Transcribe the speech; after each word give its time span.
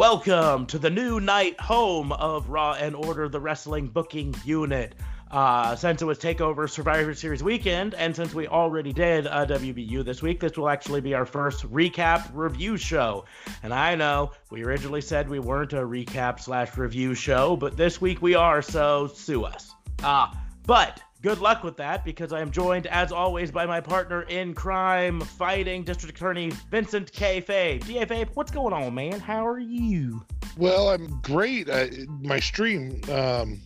Welcome 0.00 0.64
to 0.68 0.78
the 0.78 0.88
new 0.88 1.20
night 1.20 1.60
home 1.60 2.10
of 2.10 2.48
Raw 2.48 2.72
and 2.72 2.96
Order, 2.96 3.28
the 3.28 3.38
wrestling 3.38 3.88
booking 3.88 4.34
unit. 4.46 4.94
Uh, 5.30 5.76
since 5.76 6.00
it 6.00 6.06
was 6.06 6.18
Takeover 6.18 6.70
Survivor 6.70 7.12
Series 7.12 7.42
weekend, 7.42 7.92
and 7.92 8.16
since 8.16 8.32
we 8.32 8.48
already 8.48 8.94
did 8.94 9.26
a 9.26 9.44
WBU 9.44 10.02
this 10.02 10.22
week, 10.22 10.40
this 10.40 10.56
will 10.56 10.70
actually 10.70 11.02
be 11.02 11.12
our 11.12 11.26
first 11.26 11.70
recap 11.70 12.30
review 12.32 12.78
show. 12.78 13.26
And 13.62 13.74
I 13.74 13.94
know 13.94 14.30
we 14.50 14.64
originally 14.64 15.02
said 15.02 15.28
we 15.28 15.38
weren't 15.38 15.74
a 15.74 15.82
recap 15.82 16.40
slash 16.40 16.78
review 16.78 17.14
show, 17.14 17.54
but 17.56 17.76
this 17.76 18.00
week 18.00 18.22
we 18.22 18.34
are, 18.34 18.62
so 18.62 19.06
sue 19.06 19.44
us. 19.44 19.74
Uh, 20.02 20.28
but 20.66 21.02
good 21.22 21.38
luck 21.38 21.62
with 21.62 21.76
that 21.76 22.04
because 22.04 22.32
I 22.32 22.40
am 22.40 22.50
joined, 22.50 22.86
as 22.86 23.12
always, 23.12 23.50
by 23.50 23.66
my 23.66 23.80
partner 23.80 24.22
in 24.22 24.54
crime, 24.54 25.20
fighting 25.20 25.84
District 25.84 26.16
Attorney 26.16 26.50
Vincent 26.70 27.12
K. 27.12 27.40
Fabe. 27.40 27.84
DA 27.86 28.06
Fabe, 28.06 28.28
what's 28.34 28.50
going 28.50 28.72
on, 28.72 28.94
man? 28.94 29.20
How 29.20 29.46
are 29.46 29.58
you? 29.58 30.24
Well, 30.56 30.90
I'm 30.90 31.20
great. 31.20 31.68
I, 31.70 31.90
my 32.20 32.40
stream, 32.40 33.00
um, 33.10 33.60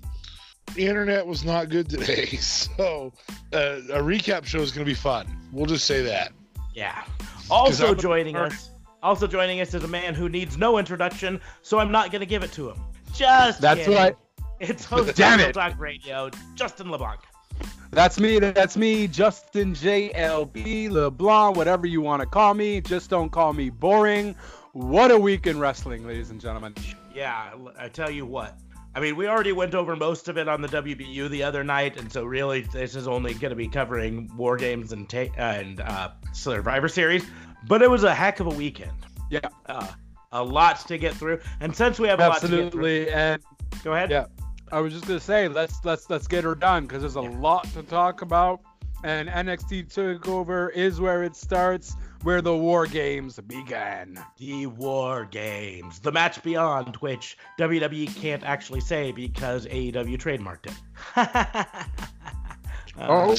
the 0.74 0.86
internet 0.86 1.26
was 1.26 1.44
not 1.44 1.68
good 1.68 1.88
today, 1.88 2.26
so 2.36 3.12
uh, 3.52 3.80
a 3.92 4.00
recap 4.00 4.44
show 4.44 4.60
is 4.60 4.72
going 4.72 4.84
to 4.84 4.90
be 4.90 4.94
fun. 4.94 5.26
We'll 5.52 5.66
just 5.66 5.86
say 5.86 6.02
that. 6.02 6.32
Yeah. 6.74 7.04
Also 7.50 7.94
joining 7.94 8.36
us, 8.36 8.70
also 9.02 9.26
joining 9.26 9.60
us 9.60 9.74
is 9.74 9.84
a 9.84 9.88
man 9.88 10.14
who 10.14 10.30
needs 10.30 10.56
no 10.56 10.78
introduction, 10.78 11.38
so 11.60 11.78
I'm 11.78 11.92
not 11.92 12.10
going 12.10 12.20
to 12.20 12.26
give 12.26 12.42
it 12.42 12.52
to 12.52 12.70
him. 12.70 12.80
Just 13.12 13.60
that's 13.60 13.80
kidding. 13.80 13.94
right. 13.94 14.16
It's 14.60 14.84
host 14.86 15.14
Damn 15.14 15.40
it. 15.40 15.52
Talk 15.52 15.78
Radio, 15.78 16.30
Justin 16.54 16.90
LeBlanc. 16.90 17.20
That's 17.94 18.18
me. 18.18 18.40
That's 18.40 18.76
me, 18.76 19.06
Justin 19.06 19.72
JLB 19.72 20.90
LeBlanc, 20.90 21.56
whatever 21.56 21.86
you 21.86 22.00
want 22.00 22.22
to 22.22 22.26
call 22.26 22.52
me. 22.52 22.80
Just 22.80 23.08
don't 23.08 23.30
call 23.30 23.52
me 23.52 23.70
boring. 23.70 24.34
What 24.72 25.12
a 25.12 25.18
week 25.18 25.46
in 25.46 25.60
wrestling, 25.60 26.04
ladies 26.04 26.30
and 26.30 26.40
gentlemen. 26.40 26.74
Yeah, 27.14 27.54
I 27.78 27.88
tell 27.88 28.10
you 28.10 28.26
what. 28.26 28.58
I 28.96 29.00
mean, 29.00 29.14
we 29.14 29.28
already 29.28 29.52
went 29.52 29.76
over 29.76 29.94
most 29.94 30.26
of 30.26 30.36
it 30.36 30.48
on 30.48 30.60
the 30.60 30.66
WBU 30.66 31.30
the 31.30 31.44
other 31.44 31.62
night, 31.62 31.96
and 31.96 32.10
so 32.10 32.24
really 32.24 32.62
this 32.62 32.96
is 32.96 33.06
only 33.06 33.32
going 33.34 33.50
to 33.50 33.56
be 33.56 33.68
covering 33.68 34.28
War 34.36 34.56
Games 34.56 34.92
and 34.92 35.08
ta- 35.08 35.32
and 35.36 35.80
uh, 35.80 36.10
Survivor 36.32 36.88
Series. 36.88 37.24
But 37.68 37.80
it 37.80 37.88
was 37.88 38.02
a 38.02 38.12
heck 38.12 38.40
of 38.40 38.48
a 38.48 38.54
weekend. 38.54 38.90
Yeah, 39.30 39.38
uh, 39.66 39.86
a 40.32 40.42
lot 40.42 40.80
to 40.88 40.98
get 40.98 41.14
through, 41.14 41.38
and 41.60 41.74
since 41.74 42.00
we 42.00 42.08
have 42.08 42.18
a 42.18 42.24
absolutely, 42.24 42.60
lot 42.60 42.70
to 42.70 43.04
get 43.04 43.12
through, 43.12 43.14
and 43.14 43.42
go 43.84 43.92
ahead. 43.94 44.10
Yeah, 44.10 44.26
I 44.74 44.80
was 44.80 44.92
just 44.92 45.06
gonna 45.06 45.20
say 45.20 45.46
let's 45.46 45.84
let's 45.84 46.10
let's 46.10 46.26
get 46.26 46.42
her 46.42 46.56
done 46.56 46.82
because 46.82 47.02
there's 47.02 47.14
a 47.14 47.22
yeah. 47.22 47.38
lot 47.38 47.62
to 47.74 47.82
talk 47.84 48.22
about, 48.22 48.60
and 49.04 49.28
NXT 49.28 49.94
Takeover 49.94 50.72
is 50.72 51.00
where 51.00 51.22
it 51.22 51.36
starts 51.36 51.94
where 52.24 52.42
the 52.42 52.56
War 52.56 52.84
Games 52.88 53.38
began. 53.46 54.18
The 54.36 54.66
War 54.66 55.26
Games. 55.26 56.00
The 56.00 56.10
match 56.10 56.42
beyond 56.42 56.96
which 56.96 57.38
WWE 57.56 58.16
can't 58.16 58.42
actually 58.42 58.80
say 58.80 59.12
because 59.12 59.66
AEW 59.66 60.18
trademarked 60.18 60.66
it. 60.66 60.74
uh, 61.14 61.84
oh. 62.98 63.36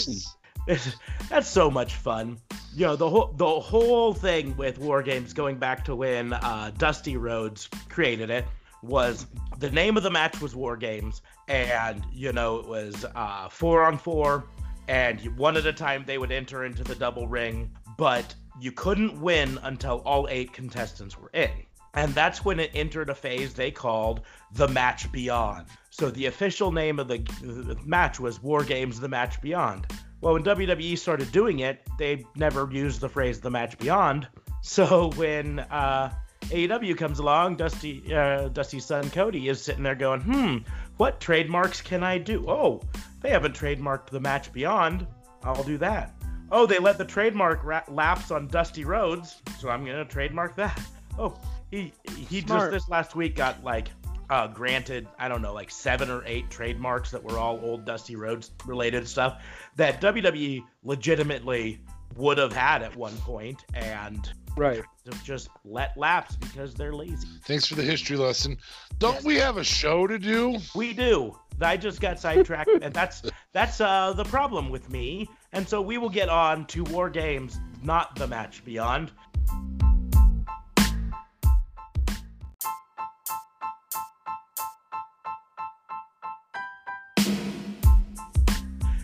That's 1.29 1.49
so 1.49 1.69
much 1.69 1.95
fun. 1.95 2.37
You 2.73 2.85
know, 2.85 2.95
the 2.95 3.09
whole 3.09 3.33
the 3.35 3.59
whole 3.59 4.13
thing 4.13 4.55
with 4.55 4.79
War 4.79 5.03
Games 5.03 5.33
going 5.33 5.57
back 5.57 5.83
to 5.85 5.97
when 5.97 6.31
uh, 6.31 6.71
Dusty 6.77 7.17
Rhodes 7.17 7.67
created 7.89 8.29
it 8.29 8.45
was 8.87 9.27
the 9.59 9.71
name 9.71 9.97
of 9.97 10.03
the 10.03 10.11
match 10.11 10.41
was 10.41 10.55
War 10.55 10.77
Games, 10.77 11.21
and 11.47 12.05
you 12.13 12.31
know 12.31 12.57
it 12.57 12.67
was 12.67 13.05
uh, 13.15 13.49
four 13.49 13.85
on 13.85 13.97
four, 13.97 14.45
and 14.87 15.19
one 15.37 15.57
at 15.57 15.65
a 15.65 15.73
time 15.73 16.03
they 16.05 16.17
would 16.17 16.31
enter 16.31 16.65
into 16.65 16.83
the 16.83 16.95
double 16.95 17.27
ring, 17.27 17.71
but 17.97 18.35
you 18.59 18.71
couldn't 18.71 19.19
win 19.19 19.59
until 19.63 20.01
all 20.05 20.27
eight 20.29 20.53
contestants 20.53 21.19
were 21.19 21.29
in. 21.33 21.51
And 21.93 22.13
that's 22.13 22.43
when 22.43 22.59
it 22.59 22.71
entered 22.75 23.09
a 23.09 23.15
phase 23.15 23.53
they 23.53 23.71
called 23.71 24.21
the 24.51 24.67
match 24.67 25.09
beyond. 25.11 25.67
So 25.89 26.11
the 26.11 26.25
official 26.25 26.71
name 26.71 26.99
of 26.99 27.07
the, 27.07 27.77
match 27.85 28.19
was 28.19 28.43
War 28.43 28.65
Games 28.65 28.99
The 28.99 29.07
Match 29.07 29.41
Beyond. 29.41 29.87
Well, 30.19 30.33
when 30.33 30.43
WWE 30.43 30.97
started 30.97 31.31
doing 31.31 31.59
it, 31.59 31.81
they 31.97 32.25
never 32.35 32.67
used 32.69 32.99
the 32.99 33.07
phrase 33.07 33.39
the 33.39 33.49
match 33.49 33.77
beyond. 33.77 34.27
So 34.61 35.11
when 35.15 35.59
uh, 35.59 36.13
AEW 36.49 36.97
comes 36.97 37.19
along, 37.19 37.55
Dusty 37.55 38.13
uh, 38.13 38.49
Dusty's 38.49 38.85
son 38.85 39.09
Cody 39.09 39.49
is 39.49 39.61
sitting 39.61 39.83
there 39.83 39.95
going, 39.95 40.21
hmm, 40.21 40.57
what 40.97 41.19
trademarks 41.19 41.81
can 41.81 42.03
I 42.03 42.17
do? 42.17 42.45
Oh, 42.47 42.81
they 43.21 43.29
haven't 43.29 43.55
trademarked 43.55 44.07
the 44.07 44.19
match 44.19 44.53
beyond. 44.53 45.07
I'll 45.43 45.63
do 45.63 45.77
that 45.79 46.15
oh, 46.51 46.65
they 46.65 46.79
let 46.79 46.97
the 46.97 47.05
trademark 47.05 47.63
ra- 47.63 47.83
lapse 47.87 48.31
on 48.31 48.47
Dusty 48.47 48.85
Rhodes, 48.85 49.41
so 49.59 49.69
I'm 49.69 49.85
gonna 49.85 50.05
trademark 50.05 50.55
that. 50.55 50.79
Oh, 51.17 51.37
he 51.71 51.93
he 52.05 52.41
Smart. 52.41 52.59
just 52.59 52.71
this 52.71 52.89
last 52.89 53.15
week 53.15 53.35
got 53.35 53.63
like 53.63 53.89
uh, 54.29 54.47
granted, 54.47 55.07
I 55.19 55.27
don't 55.27 55.41
know, 55.41 55.53
like 55.53 55.69
seven 55.69 56.09
or 56.09 56.23
eight 56.25 56.49
trademarks 56.49 57.11
that 57.11 57.23
were 57.23 57.37
all 57.37 57.59
old 57.61 57.85
Dusty 57.85 58.15
Rhodes 58.15 58.51
related 58.65 59.07
stuff 59.07 59.43
that 59.75 60.01
WWE 60.01 60.63
legitimately 60.83 61.79
would 62.15 62.37
have 62.37 62.53
had 62.53 62.81
at 62.81 62.95
one 62.95 63.15
point, 63.17 63.65
and 63.73 64.31
right 64.57 64.83
just 65.23 65.49
let 65.63 65.95
lapse 65.97 66.35
because 66.35 66.73
they're 66.73 66.93
lazy. 66.93 67.27
Thanks 67.43 67.65
for 67.65 67.75
the 67.75 67.83
history 67.83 68.17
lesson. 68.17 68.57
Don't 68.99 69.15
yes. 69.15 69.23
we 69.23 69.35
have 69.35 69.57
a 69.57 69.63
show 69.63 70.07
to 70.07 70.17
do? 70.17 70.57
We 70.73 70.93
do. 70.93 71.37
I 71.61 71.77
just 71.77 72.01
got 72.01 72.19
sidetracked, 72.19 72.69
and 72.81 72.93
that's 72.93 73.23
that's 73.53 73.79
uh, 73.79 74.13
the 74.13 74.25
problem 74.25 74.69
with 74.69 74.89
me. 74.89 75.29
And 75.53 75.67
so 75.67 75.81
we 75.81 75.97
will 75.97 76.09
get 76.09 76.29
on 76.29 76.65
to 76.67 76.83
War 76.85 77.09
Games, 77.09 77.59
not 77.83 78.15
the 78.15 78.27
match 78.27 78.63
beyond. 78.65 79.11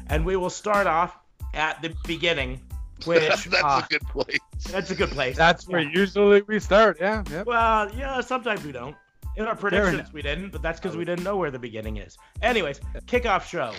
And 0.09 0.25
we 0.25 0.35
will 0.35 0.50
start 0.50 0.88
off 0.88 1.17
at 1.53 1.81
the 1.81 1.95
beginning, 2.06 2.59
which 3.06 3.22
that's 3.45 3.47
uh, 3.63 3.81
a 3.84 3.88
good 3.89 4.07
place. 4.07 4.39
That's 4.69 4.91
a 4.91 4.95
good 4.95 5.09
place. 5.09 5.38
That's 5.38 5.67
where 5.67 5.81
yeah. 5.81 5.91
usually 5.94 6.41
we 6.44 6.59
start. 6.59 6.97
Yeah. 7.00 7.23
Yep. 7.29 7.45
Well, 7.45 7.91
yeah. 7.95 8.22
Sometimes 8.22 8.63
we 8.63 8.72
don't. 8.72 8.95
In 9.38 9.45
our 9.45 9.56
predictions, 9.56 10.12
we 10.12 10.22
didn't, 10.22 10.50
but 10.50 10.62
that's 10.62 10.79
because 10.79 10.97
we 10.97 11.06
didn't 11.06 11.23
know 11.23 11.38
where 11.38 11.51
the 11.51 11.59
beginning 11.59 11.97
is. 11.97 12.17
Anyways, 12.41 12.81
kickoff 13.06 13.45
show. 13.45 13.73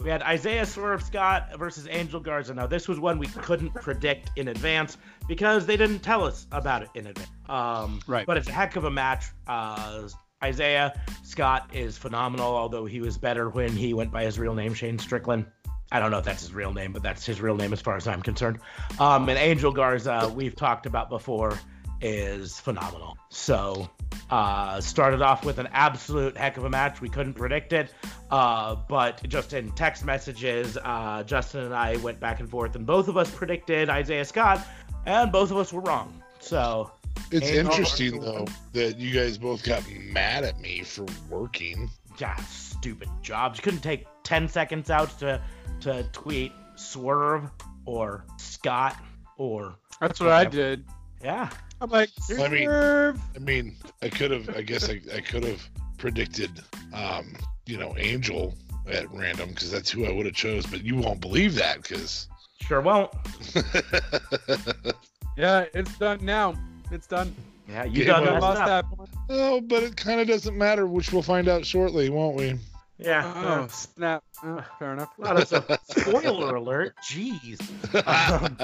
We 0.00 0.10
had 0.10 0.22
Isaiah 0.22 0.64
Swerve 0.64 1.02
Scott 1.02 1.48
versus 1.58 1.88
Angel 1.90 2.20
Garza. 2.20 2.54
Now, 2.54 2.68
this 2.68 2.86
was 2.86 3.00
one 3.00 3.18
we 3.18 3.26
couldn't 3.26 3.74
predict 3.74 4.30
in 4.36 4.46
advance 4.48 4.98
because 5.26 5.66
they 5.66 5.76
didn't 5.76 6.00
tell 6.00 6.22
us 6.22 6.46
about 6.52 6.82
it 6.82 6.90
in 6.94 7.08
advance. 7.08 7.30
Um, 7.48 8.00
right. 8.06 8.24
But 8.24 8.36
it's 8.36 8.48
a 8.48 8.52
heck 8.52 8.76
of 8.76 8.84
a 8.84 8.90
match. 8.90 9.24
Uh, 9.48 10.08
Isaiah 10.44 11.00
Scott 11.24 11.70
is 11.74 11.96
phenomenal, 11.96 12.54
although 12.54 12.84
he 12.84 13.00
was 13.00 13.16
better 13.16 13.48
when 13.48 13.72
he 13.72 13.94
went 13.94 14.12
by 14.12 14.24
his 14.24 14.38
real 14.38 14.54
name, 14.54 14.74
Shane 14.74 14.98
Strickland. 14.98 15.46
I 15.92 16.00
don't 16.00 16.10
know 16.10 16.18
if 16.18 16.24
that's 16.24 16.42
his 16.42 16.52
real 16.52 16.72
name, 16.72 16.92
but 16.92 17.02
that's 17.02 17.24
his 17.24 17.40
real 17.40 17.56
name 17.56 17.72
as 17.72 17.80
far 17.80 17.96
as 17.96 18.08
I'm 18.08 18.22
concerned. 18.22 18.58
Um, 18.98 19.28
and 19.28 19.38
Angel 19.38 19.72
Garza, 19.72 20.32
we've 20.34 20.56
talked 20.56 20.86
about 20.86 21.08
before, 21.08 21.58
is 22.00 22.58
phenomenal. 22.60 23.16
So 23.28 23.88
uh, 24.30 24.80
started 24.80 25.22
off 25.22 25.44
with 25.44 25.58
an 25.58 25.68
absolute 25.72 26.36
heck 26.36 26.56
of 26.56 26.64
a 26.64 26.70
match. 26.70 27.00
We 27.00 27.08
couldn't 27.08 27.34
predict 27.34 27.72
it, 27.72 27.92
uh, 28.30 28.74
but 28.88 29.22
just 29.28 29.52
in 29.52 29.70
text 29.72 30.04
messages, 30.04 30.76
uh, 30.82 31.22
Justin 31.24 31.64
and 31.64 31.74
I 31.74 31.96
went 31.98 32.20
back 32.20 32.40
and 32.40 32.50
forth, 32.50 32.74
and 32.76 32.84
both 32.86 33.08
of 33.08 33.16
us 33.16 33.30
predicted 33.30 33.88
Isaiah 33.88 34.24
Scott, 34.24 34.66
and 35.06 35.30
both 35.30 35.50
of 35.50 35.56
us 35.56 35.72
were 35.72 35.82
wrong. 35.82 36.22
So 36.40 36.90
it's 37.30 37.48
interesting 37.48 38.20
though 38.20 38.46
that 38.72 38.98
you 38.98 39.12
guys 39.12 39.38
both 39.38 39.64
got 39.64 39.82
mad 39.90 40.44
at 40.44 40.60
me 40.60 40.82
for 40.82 41.06
working. 41.30 41.90
Yeah, 42.18 42.36
stupid 42.46 43.08
jobs. 43.22 43.58
You 43.58 43.62
couldn't 43.62 43.80
take 43.80 44.06
ten 44.26 44.48
seconds 44.48 44.90
out 44.90 45.16
to 45.20 45.40
to 45.80 46.02
tweet 46.12 46.52
Swerve 46.74 47.48
or 47.84 48.24
Scott 48.38 48.96
or. 49.38 49.76
That's 50.00 50.20
what 50.20 50.26
whatever. 50.26 50.48
I 50.48 50.50
did. 50.50 50.84
Yeah. 51.22 51.48
I'm 51.80 51.90
like, 51.90 52.10
I 52.38 52.48
mean, 52.48 52.68
I 52.68 53.38
mean, 53.38 53.76
I 54.02 54.08
could 54.08 54.30
have, 54.30 54.48
I 54.56 54.62
guess 54.62 54.88
I, 54.88 55.00
I 55.14 55.20
could 55.20 55.44
have 55.44 55.62
predicted, 55.98 56.50
um, 56.94 57.36
you 57.66 57.76
know, 57.76 57.94
Angel 57.98 58.54
at 58.90 59.10
random 59.12 59.50
because 59.50 59.70
that's 59.70 59.90
who 59.90 60.06
I 60.06 60.12
would 60.12 60.26
have 60.26 60.34
chose, 60.34 60.66
but 60.66 60.82
you 60.82 60.96
won't 60.96 61.20
believe 61.20 61.54
that 61.56 61.82
because. 61.82 62.28
Sure 62.62 62.80
won't. 62.80 63.12
yeah, 65.36 65.66
it's 65.74 65.96
done 65.98 66.24
now. 66.24 66.54
It's 66.90 67.06
done. 67.06 67.34
Yeah, 67.68 67.84
you 67.84 68.04
done 68.04 68.40
lost 68.40 68.64
that. 68.64 68.86
Oh, 69.28 69.60
but 69.60 69.82
it 69.82 69.96
kind 69.96 70.20
of 70.20 70.26
doesn't 70.26 70.56
matter, 70.56 70.86
which 70.86 71.12
we'll 71.12 71.22
find 71.22 71.48
out 71.48 71.66
shortly, 71.66 72.08
won't 72.08 72.36
we? 72.36 72.58
Yeah. 72.98 73.32
Oh, 73.36 73.66
snap. 73.68 74.24
Oh, 74.42 74.64
fair 74.78 74.92
enough. 74.92 75.10
spoiler 75.84 76.56
alert. 76.56 76.94
Jeez. 77.02 77.60
Um, 78.06 78.56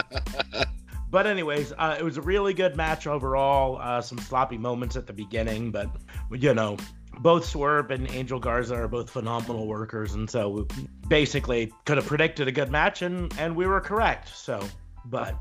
but 1.11 1.27
anyways, 1.27 1.73
uh, 1.77 1.97
it 1.99 2.03
was 2.03 2.17
a 2.17 2.23
really 2.23 2.55
good 2.55 2.77
match 2.77 3.07
overall. 3.07 3.79
Uh, 3.81 4.01
some 4.01 4.19
sloppy 4.19 4.57
moments 4.57 4.97
at 4.97 5.07
the 5.07 5.13
beginning, 5.13 5.71
but 5.71 5.89
you 6.31 6.55
know, 6.55 6.79
both 7.19 7.45
Swerve 7.45 7.91
and 7.91 8.11
Angel 8.11 8.41
Garza 8.41 8.75
are 8.75 8.89
both 8.89 9.11
phenomenal 9.11 9.67
workers, 9.67 10.15
and 10.15 10.29
so 10.29 10.49
we 10.49 10.65
basically 11.09 11.73
could 11.85 11.99
have 11.99 12.07
predicted 12.07 12.49
a 12.49 12.53
good 12.53 12.71
match, 12.71 13.03
and 13.03 13.33
and 13.39 13.55
we 13.55 13.67
were 13.67 13.81
correct. 13.81 14.29
So, 14.29 14.67
but 15.05 15.37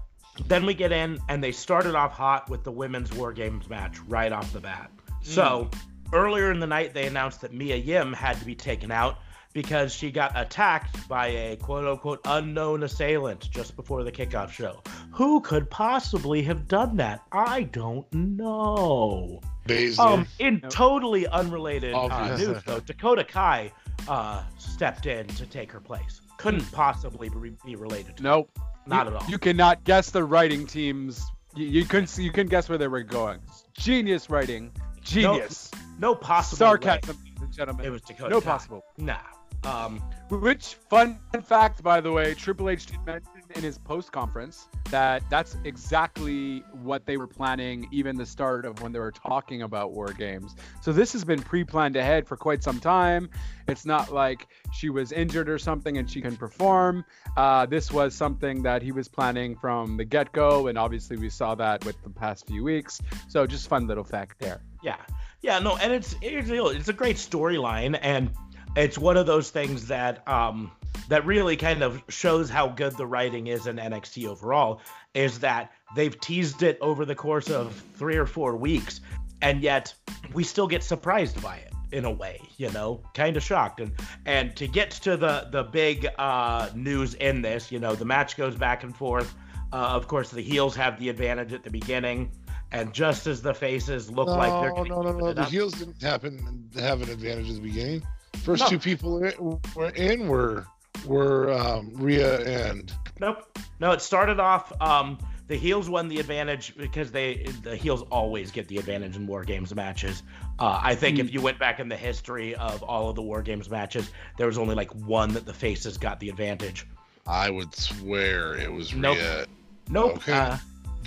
then 0.48 0.66
we 0.66 0.74
get 0.74 0.92
in, 0.92 1.20
and 1.30 1.42
they 1.42 1.54
started 1.54 1.96
off 1.96 2.12
hot 2.12 2.50
with 2.50 2.64
the 2.66 2.72
women's 2.72 3.12
War 3.14 3.32
Games 3.32 3.70
match 3.70 4.00
right 4.02 4.32
off 4.32 4.52
the 4.52 4.60
bat. 4.60 4.92
So 5.22 5.70
earlier 6.14 6.52
in 6.52 6.60
the 6.60 6.68
night, 6.68 6.94
they 6.94 7.08
announced 7.08 7.42
that 7.42 7.54
Mia 7.54 7.76
Yim 7.76 8.14
had 8.14 8.38
to 8.40 8.46
be 8.46 8.56
taken 8.56 8.92
out 8.92 9.18
because 9.54 9.94
she 9.94 10.12
got 10.12 10.32
attacked 10.36 11.08
by 11.08 11.28
a 11.28 11.56
quote 11.58 11.86
unquote 11.86 12.22
unknown 12.26 12.84
assailant 12.84 13.50
just 13.52 13.76
before 13.76 14.04
the 14.04 14.12
kickoff 14.12 14.50
show. 14.50 14.82
Who 15.12 15.42
could 15.42 15.70
possibly 15.70 16.42
have 16.44 16.68
done 16.68 16.98
that? 16.98 17.22
I 17.32 17.64
don't 17.64 18.12
know. 18.14 19.42
Baszler. 19.68 20.00
Um, 20.00 20.28
in 20.40 20.60
Nope. 20.64 20.72
totally 20.72 21.28
unrelated 21.28 21.94
uh, 21.94 22.38
news, 22.38 22.64
though, 22.66 22.80
Dakota 22.86 23.24
Kai 23.24 23.72
uh, 24.08 24.44
stepped 24.58 25.06
in 25.06 25.28
to 25.28 25.46
take 25.46 25.72
her 25.72 25.80
place. 25.80 26.22
Couldn't 26.38 26.72
possibly 26.72 27.30
be, 27.30 27.54
be 27.64 27.76
related 27.76 28.18
to 28.18 28.24
Nope. 28.24 28.50
Not 28.88 29.06
you, 29.08 29.16
at 29.16 29.22
all. 29.22 29.30
You 29.30 29.38
cannot 29.38 29.84
guess 29.84 30.10
the 30.10 30.24
writing 30.24 30.66
teams. 30.66 31.24
You, 31.56 31.68
you 31.68 31.86
couldn't. 31.86 32.18
You 32.18 32.32
couldn't 32.32 32.50
guess 32.50 32.68
where 32.68 32.78
they 32.80 32.88
were 32.88 33.04
going. 33.04 33.40
Genius 33.78 34.30
writing. 34.30 34.72
Genius. 35.04 35.72
no 36.00 36.16
possible 36.16 36.58
way 36.78 37.14
ladies 37.14 37.42
and 37.42 37.54
gentlemen. 37.54 37.86
It 37.86 37.90
was 37.90 38.02
Dakota 38.02 38.30
no 38.30 38.42
Kai. 38.42 38.52
possible. 38.52 38.84
Nah. 38.98 39.18
Um, 39.64 40.02
Which 40.30 40.76
fun 40.90 41.20
fact, 41.42 41.84
by 41.84 42.02
the 42.02 42.12
way, 42.12 42.34
Triple 42.34 42.70
H 42.70 42.88
did 42.88 42.98
mention 43.06 43.41
in 43.56 43.64
his 43.64 43.78
post 43.78 44.12
conference 44.12 44.68
that 44.90 45.24
that's 45.30 45.58
exactly 45.64 46.64
what 46.82 47.06
they 47.06 47.18
were 47.18 47.28
planning, 47.28 47.88
even 47.92 48.16
the 48.16 48.26
start 48.26 48.66
of 48.66 48.82
when 48.82 48.92
they 48.92 49.00
were 49.00 49.12
talking 49.12 49.62
about 49.62 49.92
War 49.92 50.14
Games. 50.14 50.56
So 50.82 50.92
this 50.92 51.14
has 51.14 51.24
been 51.24 51.42
pre-planned 51.42 51.96
ahead 51.96 52.28
for 52.28 52.38
quite 52.38 52.64
some 52.64 52.80
time. 52.80 53.30
It's 53.68 53.86
not 53.86 54.12
like 54.14 54.48
she 54.74 54.90
was 54.90 55.12
injured 55.12 55.50
or 55.50 55.58
something 55.58 55.98
and 55.98 56.10
she 56.10 56.22
can 56.22 56.36
perform. 56.36 57.06
Uh, 57.38 57.66
this 57.66 57.92
was 57.92 58.14
something 58.14 58.64
that 58.64 58.82
he 58.82 58.92
was 58.92 59.08
planning 59.08 59.56
from 59.56 59.98
the 59.98 60.06
get-go, 60.06 60.68
and 60.68 60.78
obviously 60.78 61.18
we 61.18 61.30
saw 61.30 61.56
that 61.56 61.86
with 61.86 62.02
the 62.04 62.10
past 62.10 62.48
few 62.48 62.64
weeks. 62.64 63.02
So 63.28 63.48
just 63.48 63.68
fun 63.68 63.88
little 63.88 64.04
fact 64.04 64.40
there. 64.40 64.62
Yeah, 64.84 64.98
yeah, 65.42 65.60
no, 65.60 65.78
and 65.78 65.94
it's 65.94 66.16
it's, 66.22 66.50
it's 66.50 66.90
a 66.90 66.94
great 66.94 67.18
storyline, 67.18 67.98
and 68.02 68.32
it's 68.76 68.98
one 68.98 69.18
of 69.18 69.26
those 69.26 69.50
things 69.50 69.88
that 69.88 70.28
um 70.28 70.72
that 71.10 71.26
really 71.26 71.58
kind 71.58 71.84
of 71.84 72.02
shows 72.10 72.50
how 72.50 72.68
good 72.68 72.96
the 72.98 73.06
writing 73.06 73.48
is 73.48 73.68
in 73.68 73.78
NXT 73.78 74.28
overall. 74.28 74.82
Is 75.14 75.40
that 75.40 75.72
they've 75.96 76.18
teased 76.20 76.64
it 76.64 76.78
over 76.82 77.06
the 77.06 77.16
course 77.16 77.50
of 77.50 77.74
three 77.96 78.16
or 78.16 78.26
four 78.26 78.56
weeks, 78.56 79.02
and 79.42 79.62
yet 79.62 79.94
we 80.34 80.44
still 80.44 80.68
get 80.68 80.84
surprised 80.84 81.42
by 81.42 81.58
it 81.58 81.74
in 81.92 82.06
a 82.06 82.12
way, 82.12 82.40
you 82.58 82.72
know, 82.72 83.02
kind 83.14 83.36
of 83.36 83.44
shocked. 83.44 83.80
And 83.82 83.92
and 84.26 84.56
to 84.56 84.68
get 84.68 84.92
to 84.92 85.18
the 85.18 85.48
the 85.52 85.64
big 85.64 86.08
uh, 86.18 86.70
news 86.76 87.16
in 87.16 87.42
this, 87.42 87.72
you 87.72 87.80
know, 87.80 87.96
the 87.96 88.06
match 88.06 88.38
goes 88.38 88.56
back 88.56 88.84
and 88.84 88.96
forth. 88.96 89.34
Uh, 89.74 89.76
of 89.76 90.08
course, 90.08 90.30
the 90.30 90.42
heels 90.42 90.76
have 90.76 91.00
the 91.00 91.10
advantage 91.10 91.54
at 91.54 91.64
the 91.64 91.70
beginning. 91.70 92.32
And 92.74 92.94
just 92.94 93.28
as 93.28 93.42
the 93.42 93.54
faces 93.54 94.10
look 94.10 94.28
no, 94.28 94.36
like 94.36 94.62
they're 94.62 94.86
no, 94.86 95.02
no, 95.02 95.12
no. 95.12 95.34
The 95.34 95.44
heels 95.44 95.74
didn't 95.74 96.02
happen 96.02 96.40
and 96.48 96.82
have 96.82 97.02
an 97.02 97.10
advantage 97.10 97.50
at 97.50 97.56
the 97.56 97.62
beginning. 97.62 98.02
First 98.44 98.64
No. 98.64 98.70
two 98.70 98.80
people 98.80 99.24
in, 99.24 99.60
were 99.76 99.90
in 99.90 100.28
were 100.28 100.66
were 101.06 101.52
um, 101.52 101.92
Rhea 101.96 102.42
and 102.70 102.92
Nope. 103.20 103.58
No, 103.80 103.92
it 103.92 104.02
started 104.02 104.40
off. 104.40 104.72
Um, 104.82 105.18
the 105.48 105.56
heels 105.58 105.90
won 105.90 106.08
the 106.08 106.20
advantage 106.20 106.76
because 106.78 107.12
they 107.12 107.46
the 107.64 107.76
heels 107.76 108.04
always 108.10 108.52
get 108.52 108.68
the 108.68 108.78
advantage 108.78 109.16
in 109.16 109.28
war 109.28 109.44
games 109.44 109.76
matches. 109.76 110.24
Uh, 110.60 110.80
I 110.82 110.96
think 110.96 111.20
if 111.20 111.34
you 111.34 111.42
went 111.42 111.60
back 111.60 111.80
in 111.80 111.90
the 111.90 111.98
history 111.98 112.56
of 112.56 112.82
all 112.84 113.10
of 113.10 113.16
the 113.16 113.22
war 113.22 113.42
games 113.42 113.70
matches, 113.70 114.10
there 114.38 114.48
was 114.48 114.58
only 114.58 114.76
like 114.76 114.92
one 114.96 115.34
that 115.34 115.46
the 115.46 115.54
faces 115.54 115.98
got 115.98 116.20
the 116.20 116.30
advantage. 116.30 116.88
I 117.28 117.50
would 117.50 117.76
swear 117.76 118.56
it 118.56 118.72
was 118.72 118.94
Nope. 118.96 119.18
Rhea. 119.18 119.46
Nope. 119.90 120.16
Okay. 120.18 120.32
Uh, 120.34 120.58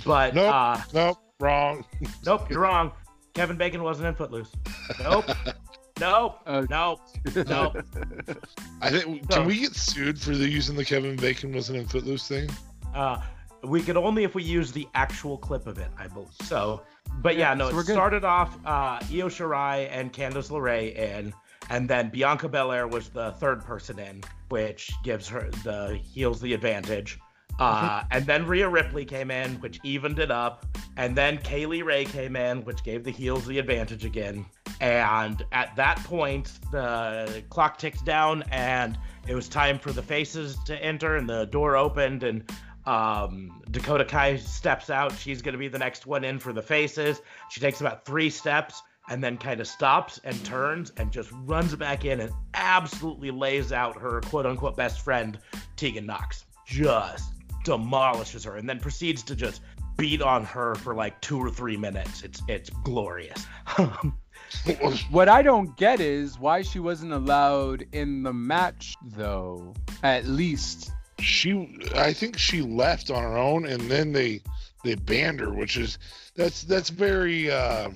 but 0.05 0.35
Nope. 0.35 0.55
uh, 0.55 0.81
Nope, 0.93 1.19
wrong. 1.41 1.85
nope, 2.27 2.51
you're 2.51 2.61
wrong. 2.61 2.93
Kevin 3.33 3.57
Bacon 3.57 3.83
wasn't 3.83 4.07
in 4.09 4.15
Footloose. 4.15 4.53
Nope. 5.03 5.25
nope. 6.01 6.41
Uh, 6.47 6.67
no, 6.71 7.01
Nope. 7.47 7.77
I 8.83 8.91
think 8.91 9.29
No. 9.31 9.37
can 9.37 9.47
we 9.47 9.61
get 9.61 9.75
sued 9.75 10.21
for 10.21 10.35
the 10.35 10.49
using 10.49 10.77
the 10.77 10.85
Kevin 10.85 11.17
Bacon 11.17 11.53
wasn't 11.53 11.79
in 11.79 11.87
Footloose 11.87 12.27
thing? 12.29 12.49
Uh, 12.95 13.21
we 13.63 13.81
could 13.83 13.97
only 13.97 14.25
if 14.25 14.35
we 14.35 14.43
use 14.43 14.73
the 14.73 14.87
actual 14.95 15.39
clip 15.39 15.67
of 15.67 15.79
it, 15.79 15.89
I 15.99 16.07
believe. 16.07 16.29
So, 16.43 16.83
but 17.23 17.37
yeah, 17.37 17.51
Yeah, 17.51 17.55
no, 17.55 17.65
so 17.67 17.71
it 17.71 17.75
we're 17.77 17.85
good. 17.85 17.93
started 17.95 18.25
off 18.25 18.57
uh, 18.67 18.99
Io 19.11 19.29
Shirai 19.29 19.89
and 19.91 20.13
Candice 20.13 20.51
LeRae 20.51 20.95
in, 20.95 21.33
and 21.71 21.89
then 21.89 22.11
Bianca 22.11 22.49
Belair 22.49 22.87
was 22.87 23.09
the 23.09 23.33
third 23.33 23.65
person 23.65 23.99
in, 23.99 24.23
which 24.51 24.93
gives 25.03 25.27
her 25.29 25.49
the 25.65 25.99
heels 26.03 26.41
the 26.41 26.53
advantage. 26.53 27.19
Uh, 27.59 28.05
and 28.11 28.27
then 28.27 28.47
Rhea 28.47 28.69
Ripley 28.69 29.05
came 29.05 29.31
in, 29.31 29.55
which 29.61 29.81
evened 29.85 30.19
it 30.19 30.31
up. 30.31 30.67
And 30.97 31.17
then 31.17 31.39
Kay 31.39 31.67
Lee 31.67 31.83
Ray 31.83 32.05
came 32.05 32.37
in, 32.37 32.65
which 32.65 32.83
gave 32.85 33.05
the 33.05 33.11
heels 33.11 33.47
the 33.47 33.59
advantage 33.59 34.05
again. 34.05 34.47
And 34.81 35.45
at 35.53 35.75
that 35.77 35.99
point, 36.05 36.53
the 36.71 37.43
clock 37.51 37.79
ticked 37.79 38.05
down, 38.05 38.43
and 38.51 38.99
it 39.27 39.35
was 39.35 39.49
time 39.49 39.79
for 39.79 39.93
the 39.93 40.03
faces 40.03 40.59
to 40.67 40.77
enter, 40.83 41.17
and 41.17 41.29
the 41.29 41.47
door 41.47 41.77
opened, 41.77 42.23
and 42.23 42.45
um, 42.87 43.63
Dakota 43.71 44.05
Kai 44.05 44.37
steps 44.37 44.91
out. 44.91 45.13
She's 45.13 45.43
going 45.43 45.55
to 45.55 45.59
be 45.59 45.69
the 45.69 45.79
next 45.79 46.07
one 46.07 46.25
in 46.25 46.39
for 46.39 46.53
the 46.53 46.63
faces. 46.63 47.23
She 47.51 47.61
takes 47.61 47.81
about 47.81 48.05
three 48.05 48.31
steps 48.31 48.83
and 49.09 49.23
then 49.23 49.37
kind 49.37 49.61
of 49.61 49.67
stops 49.67 50.19
and 50.25 50.43
turns 50.45 50.93
and 50.97 51.11
just 51.11 51.31
runs 51.45 51.75
back 51.77 52.05
in 52.05 52.21
and 52.21 52.33
absolutely 52.55 53.31
lays 53.31 53.73
out 53.73 53.99
her 53.99 54.21
quote 54.23 54.47
unquote 54.47 54.77
best 54.77 55.01
friend, 55.01 55.39
Tegan 55.77 56.07
Nox. 56.07 56.45
Just 56.67 57.34
demolishes 57.65 58.45
her 58.45 58.57
and 58.57 58.69
then 58.69 58.79
proceeds 58.79 59.23
to 59.25 59.35
just 59.37 59.61
beat 59.97 60.23
on 60.23 60.45
her 60.45 60.75
for 60.77 60.95
like 60.95 61.21
two 61.21 61.39
or 61.39 61.51
three 61.51 61.77
minutes. 61.77 62.23
It's 62.23 62.43
it's 62.49 62.71
glorious. 62.71 63.47
What 65.11 65.29
I 65.29 65.43
don't 65.43 65.77
get 65.77 66.01
is 66.01 66.39
why 66.39 66.63
she 66.63 66.79
wasn't 66.79 67.13
allowed 67.13 67.85
in 67.93 68.23
the 68.23 68.33
match, 68.33 68.95
though. 69.03 69.75
At 70.03 70.27
least. 70.27 70.93
she 71.19 71.79
I 71.95 72.13
think 72.13 72.39
she 72.39 72.61
left 72.61 73.11
on 73.11 73.23
her 73.23 73.37
own 73.37 73.67
and 73.67 73.81
then 73.83 74.13
they 74.13 74.43
they 74.85 74.95
banned 74.95 75.41
her, 75.41 75.53
which 75.53 75.77
is 75.77 75.99
that's 76.37 76.63
that's 76.63 76.91
very 76.91 77.51
uh 77.51 77.91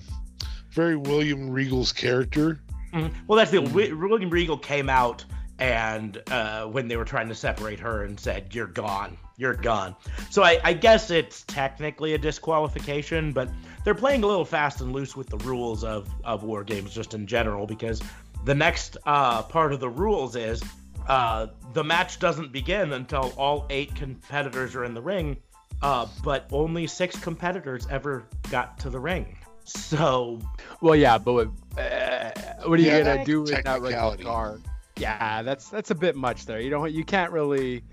very 0.73 0.97
William 0.97 1.50
Regal's 1.50 1.93
character. 1.93 2.61
Mhm. 2.93 3.12
Well, 3.26 3.37
that's 3.37 3.50
the 3.50 3.61
Wi- 3.61 3.93
William 3.93 4.31
Regal 4.31 4.56
came 4.59 4.88
out 4.88 5.25
and 5.59 6.23
uh, 6.31 6.65
when 6.67 6.88
they 6.88 6.97
were 6.97 7.05
trying 7.05 7.29
to 7.29 7.35
separate 7.35 7.81
her 7.81 8.05
and 8.05 8.19
said, 8.19 8.55
"You're 8.55 8.67
gone, 8.69 9.19
you're 9.38 9.55
gone." 9.55 9.96
So 10.31 10.43
I, 10.43 10.61
I 10.64 10.73
guess 10.75 11.11
it's 11.11 11.44
technically 11.44 12.12
a 12.15 12.19
disqualification, 12.19 13.32
but 13.32 13.48
they're 13.84 13.94
playing 13.94 14.22
a 14.22 14.27
little 14.27 14.44
fast 14.44 14.82
and 14.82 14.93
loose 14.93 15.17
with 15.17 15.29
the 15.29 15.39
rules 15.39 15.82
of 15.84 16.08
of 16.24 16.43
war 16.43 16.62
games 16.65 16.93
just 16.93 17.15
in 17.15 17.27
general 17.27 17.67
because 17.67 18.03
the 18.44 18.55
next 18.55 18.98
uh, 19.06 19.43
part 19.43 19.72
of 19.72 19.81
the 19.81 19.89
rules 19.89 20.36
is 20.36 20.62
uh, 21.08 21.46
the 21.72 21.82
match 21.82 22.19
doesn't 22.19 22.53
begin 22.53 22.93
until 22.93 23.32
all 23.39 23.67
eight 23.70 23.94
competitors 23.94 24.74
are 24.77 24.84
in 24.84 24.93
the 24.94 25.01
ring, 25.01 25.36
uh, 25.82 26.06
but 26.22 26.46
only 26.53 26.86
six 26.86 27.19
competitors 27.19 27.86
ever 27.91 28.24
got 28.51 28.79
to 28.79 28.91
the 28.91 28.98
ring. 29.01 29.36
So 29.65 30.39
Well, 30.81 30.96
yeah, 30.96 31.19
but 31.19 31.32
what, 31.34 31.48
uh, 31.79 32.31
what 32.65 32.79
are 32.79 32.82
you 32.82 32.89
Yeah, 32.89 33.03
gonna 33.03 33.24
do 33.24 33.43
in 33.43 33.51
that 33.51 33.65
technicality. 33.65 34.22
regard? 34.24 34.62
Yeah, 34.96 35.43
that's 35.43 35.69
that's 35.69 35.91
a 35.91 35.94
bit 35.94 36.17
much 36.17 36.46
there. 36.46 36.60
You 36.60 36.70
don't 36.70 36.91
you 36.93 37.05
can't 37.05 37.32
really 37.32 37.84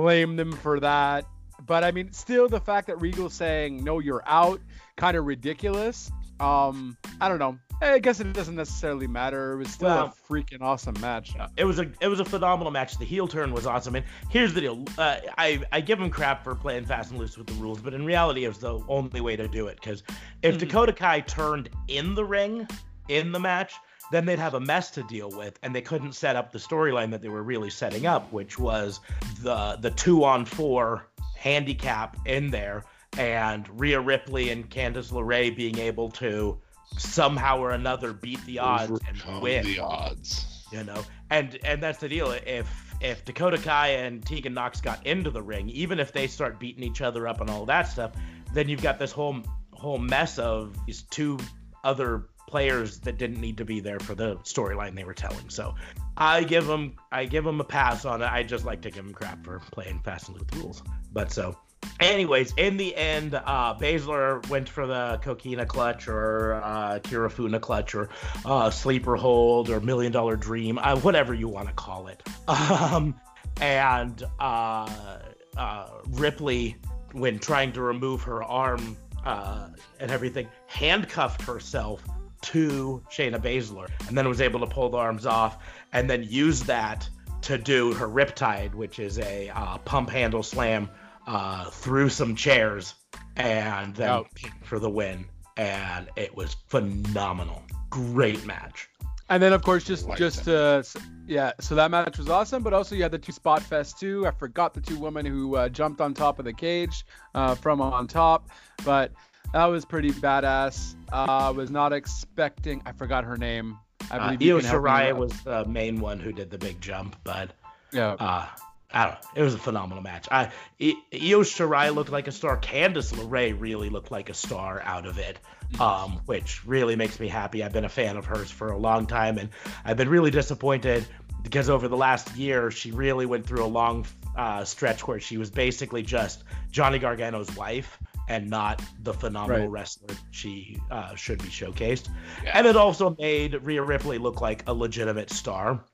blame 0.00 0.36
them 0.36 0.52
for 0.52 0.80
that. 0.80 1.24
But 1.66 1.84
I 1.84 1.92
mean, 1.92 2.12
still 2.12 2.48
the 2.48 2.60
fact 2.60 2.86
that 2.88 3.00
Regal 3.00 3.30
saying 3.30 3.84
no, 3.84 3.98
you're 4.00 4.22
out, 4.26 4.60
kind 4.96 5.16
of 5.16 5.24
ridiculous. 5.26 6.10
Um, 6.40 6.96
I 7.20 7.28
don't 7.28 7.38
know. 7.38 7.56
I 7.80 7.98
guess 7.98 8.20
it 8.20 8.32
doesn't 8.32 8.54
necessarily 8.56 9.06
matter. 9.06 9.52
It 9.52 9.56
was 9.56 9.70
still 9.72 9.88
a 9.88 10.12
freaking 10.28 10.60
awesome 10.60 10.94
match. 11.00 11.36
Uh, 11.38 11.48
it 11.56 11.64
was 11.64 11.78
a 11.78 11.90
it 12.00 12.08
was 12.08 12.20
a 12.20 12.24
phenomenal 12.24 12.70
match. 12.72 12.96
The 12.98 13.04
heel 13.04 13.28
turn 13.28 13.52
was 13.52 13.66
awesome. 13.66 13.94
And 13.96 14.04
here's 14.28 14.54
the 14.54 14.60
deal: 14.60 14.84
uh, 14.98 15.16
I 15.38 15.60
I 15.72 15.80
give 15.80 16.00
him 16.00 16.10
crap 16.10 16.42
for 16.42 16.54
playing 16.54 16.86
fast 16.86 17.10
and 17.10 17.18
loose 17.20 17.36
with 17.36 17.46
the 17.46 17.54
rules, 17.54 17.80
but 17.80 17.92
in 17.94 18.04
reality, 18.04 18.44
it 18.44 18.48
was 18.48 18.58
the 18.58 18.80
only 18.88 19.20
way 19.20 19.36
to 19.36 19.46
do 19.48 19.66
it. 19.68 19.76
Because 19.80 20.02
if 20.42 20.56
Mhm. 20.56 20.60
Dakota 20.60 20.92
Kai 20.92 21.20
turned 21.20 21.70
in 21.88 22.14
the 22.14 22.24
ring 22.24 22.66
in 23.08 23.30
the 23.32 23.40
match, 23.40 23.74
then 24.12 24.26
they'd 24.26 24.38
have 24.38 24.54
a 24.54 24.60
mess 24.60 24.90
to 24.92 25.02
deal 25.04 25.30
with, 25.30 25.58
and 25.62 25.74
they 25.74 25.80
couldn't 25.80 26.12
set 26.12 26.36
up 26.36 26.52
the 26.52 26.58
storyline 26.58 27.10
that 27.10 27.22
they 27.22 27.28
were 27.28 27.42
really 27.42 27.70
setting 27.70 28.06
up, 28.06 28.30
which 28.32 28.58
was 28.58 29.00
the 29.40 29.76
the 29.80 29.90
two 29.90 30.22
on 30.22 30.44
four 30.44 31.08
handicap 31.36 32.16
in 32.26 32.50
there, 32.50 32.84
and 33.18 33.68
Rhea 33.80 34.00
Ripley 34.00 34.50
and 34.50 34.68
Candice 34.70 35.10
LeRae 35.10 35.56
being 35.56 35.78
able 35.78 36.10
to 36.10 36.58
somehow 36.98 37.58
or 37.58 37.70
another 37.72 38.12
beat 38.12 38.44
the 38.44 38.58
odds 38.58 39.00
and 39.08 39.42
win. 39.42 39.64
the 39.64 39.78
odds. 39.80 40.66
you 40.70 40.84
know? 40.84 41.02
And 41.30 41.58
and 41.64 41.82
that's 41.82 41.98
the 41.98 42.08
deal. 42.08 42.30
If 42.30 42.68
if 43.00 43.24
dakota 43.24 43.58
kai 43.58 43.88
and 43.88 44.24
tegan 44.24 44.54
nox 44.54 44.80
got 44.80 45.04
into 45.06 45.30
the 45.30 45.42
ring 45.42 45.68
even 45.70 45.98
if 45.98 46.12
they 46.12 46.26
start 46.26 46.60
beating 46.60 46.84
each 46.84 47.00
other 47.00 47.26
up 47.26 47.40
and 47.40 47.50
all 47.50 47.66
that 47.66 47.82
stuff 47.82 48.12
then 48.54 48.68
you've 48.68 48.82
got 48.82 48.98
this 48.98 49.10
whole 49.10 49.42
whole 49.72 49.98
mess 49.98 50.38
of 50.38 50.76
these 50.86 51.02
two 51.10 51.36
other 51.84 52.28
players 52.52 52.98
that 52.98 53.16
didn't 53.16 53.40
need 53.40 53.56
to 53.56 53.64
be 53.64 53.80
there 53.80 53.98
for 53.98 54.14
the 54.14 54.36
storyline 54.44 54.94
they 54.94 55.04
were 55.04 55.14
telling. 55.14 55.48
So 55.48 55.74
i 56.18 56.44
give 56.44 56.66
them 56.66 56.94
i 57.10 57.24
give 57.24 57.44
them 57.44 57.62
a 57.62 57.64
pass 57.64 58.04
on 58.04 58.20
it. 58.20 58.26
I 58.26 58.42
just 58.42 58.66
like 58.66 58.82
to 58.82 58.90
give 58.90 59.02
them 59.02 59.14
crap 59.14 59.42
for 59.42 59.58
playing 59.72 60.00
fast 60.00 60.28
and 60.28 60.36
loose 60.36 60.62
rules. 60.62 60.82
But 61.14 61.32
so 61.32 61.56
anyways, 61.98 62.52
in 62.58 62.76
the 62.76 62.94
end, 62.94 63.34
uh, 63.34 63.74
Baszler 63.80 64.46
went 64.50 64.68
for 64.68 64.86
the 64.86 65.18
Coquina 65.22 65.64
clutch 65.64 66.08
or 66.08 66.60
uh, 66.62 66.98
Kirifuda 66.98 67.58
clutch 67.58 67.94
or 67.94 68.10
uh, 68.44 68.68
sleeper 68.68 69.16
hold 69.16 69.70
or 69.70 69.80
million 69.80 70.12
dollar 70.12 70.36
dream, 70.36 70.76
uh, 70.76 70.96
whatever 71.00 71.32
you 71.32 71.48
want 71.48 71.68
to 71.68 71.74
call 71.74 72.08
it. 72.08 72.22
Um, 72.48 73.14
and 73.60 74.22
uh, 74.40 75.18
uh, 75.56 75.86
Ripley, 76.10 76.76
when 77.12 77.38
trying 77.38 77.72
to 77.72 77.80
remove 77.80 78.22
her 78.24 78.42
arm 78.42 78.96
uh, 79.24 79.68
and 80.00 80.10
everything, 80.10 80.48
handcuffed 80.66 81.42
herself 81.42 82.02
to 82.42 83.02
Shayna 83.10 83.40
Baszler 83.40 83.88
and 84.08 84.16
then 84.16 84.28
was 84.28 84.40
able 84.40 84.60
to 84.60 84.66
pull 84.66 84.90
the 84.90 84.98
arms 84.98 85.26
off 85.26 85.58
and 85.92 86.08
then 86.08 86.22
use 86.22 86.60
that 86.64 87.08
to 87.42 87.58
do 87.58 87.92
her 87.94 88.08
Riptide, 88.08 88.74
which 88.74 88.98
is 88.98 89.18
a 89.18 89.48
uh, 89.50 89.78
pump 89.78 90.10
handle 90.10 90.42
slam 90.42 90.88
uh, 91.26 91.70
through 91.70 92.08
some 92.08 92.36
chairs 92.36 92.94
and 93.36 93.94
then 93.96 94.08
Ouch. 94.08 94.26
pin 94.34 94.52
for 94.62 94.78
the 94.78 94.90
win. 94.90 95.24
And 95.56 96.08
it 96.16 96.34
was 96.36 96.56
phenomenal. 96.68 97.62
Great 97.90 98.44
match. 98.46 98.88
And 99.28 99.42
then 99.42 99.52
of 99.52 99.62
course 99.62 99.84
just 99.84 100.06
Like 100.08 100.18
just 100.18 100.48
uh, 100.48 100.80
s- 100.80 100.96
yeah, 101.26 101.52
so 101.60 101.74
that 101.74 101.90
match 101.90 102.18
was 102.18 102.28
awesome. 102.28 102.62
But 102.62 102.74
also 102.74 102.94
you 102.94 103.02
had 103.02 103.12
the 103.12 103.18
two 103.18 103.32
spot 103.32 103.62
fest 103.62 103.98
too. 103.98 104.26
I 104.26 104.30
forgot 104.30 104.74
the 104.74 104.80
two 104.80 104.98
women 104.98 105.24
who 105.24 105.56
uh, 105.56 105.68
jumped 105.68 106.00
on 106.00 106.12
top 106.12 106.38
of 106.38 106.44
the 106.44 106.52
cage 106.52 107.04
uh, 107.34 107.54
from 107.54 107.80
on 107.80 108.06
top, 108.06 108.50
but 108.84 109.12
that 109.52 109.66
was 109.66 109.84
pretty 109.84 110.10
badass. 110.10 110.94
Uh, 111.12 111.26
I 111.28 111.50
was 111.50 111.70
not 111.70 111.92
expecting. 111.92 112.82
I 112.86 112.92
forgot 112.92 113.24
her 113.24 113.36
name. 113.36 113.78
I 114.10 114.16
Uh, 114.18 114.24
believe 114.26 114.42
you 114.42 114.54
Io 114.56 114.60
can 114.60 114.68
help 114.70 114.82
me 114.84 114.90
Shirai 114.90 115.16
was 115.16 115.32
the 115.42 115.64
main 115.66 116.00
one 116.00 116.18
who 116.20 116.32
did 116.32 116.50
the 116.50 116.58
big 116.58 116.80
jump, 116.80 117.16
but 117.24 117.50
Yeah. 117.92 118.12
uh, 118.18 118.46
I 118.94 119.04
don't 119.04 119.12
know. 119.14 119.18
It 119.36 119.42
was 119.42 119.54
a 119.54 119.58
phenomenal 119.58 120.02
match. 120.02 120.28
I, 120.30 120.50
I, 120.80 120.94
Io 121.14 121.40
Shirai 121.40 121.94
looked 121.94 122.10
like 122.10 122.28
a 122.28 122.32
star. 122.32 122.58
Candice 122.58 123.12
LeRae 123.14 123.58
really 123.58 123.88
looked 123.88 124.10
like 124.10 124.28
a 124.28 124.34
star 124.34 124.82
out 124.84 125.06
of 125.06 125.18
it, 125.18 125.38
um, 125.80 126.20
which 126.26 126.64
really 126.66 126.94
makes 126.96 127.18
me 127.18 127.28
happy. 127.28 127.62
I've 127.64 127.72
been 127.72 127.84
a 127.86 127.88
fan 127.90 128.16
of 128.18 128.26
hers 128.26 128.50
for 128.50 128.68
a 128.68 128.76
long 128.76 129.06
time, 129.06 129.38
and 129.38 129.48
I've 129.84 129.96
been 129.96 130.10
really 130.10 130.30
disappointed 130.30 131.06
because 131.42 131.70
over 131.70 131.88
the 131.88 131.96
last 131.96 132.36
year, 132.36 132.70
she 132.70 132.90
really 132.90 133.24
went 133.24 133.46
through 133.46 133.64
a 133.64 133.66
long 133.66 134.04
uh, 134.36 134.64
stretch 134.64 135.06
where 135.06 135.20
she 135.20 135.36
was 135.38 135.50
basically 135.50 136.02
just 136.02 136.44
Johnny 136.70 136.98
Gargano's 136.98 137.54
wife 137.56 137.98
and 138.32 138.48
not 138.48 138.82
the 139.02 139.12
phenomenal 139.12 139.62
Right. 139.68 139.70
wrestler 139.70 140.14
she 140.30 140.78
uh, 140.90 141.14
should 141.14 141.40
be 141.42 141.48
showcased. 141.48 142.08
Yeah. 142.42 142.52
And 142.54 142.66
it 142.66 142.76
also 142.76 143.14
made 143.18 143.54
Rhea 143.62 143.82
Ripley 143.82 144.18
look 144.18 144.40
like 144.40 144.64
a 144.66 144.72
legitimate 144.72 145.30
star 145.30 145.84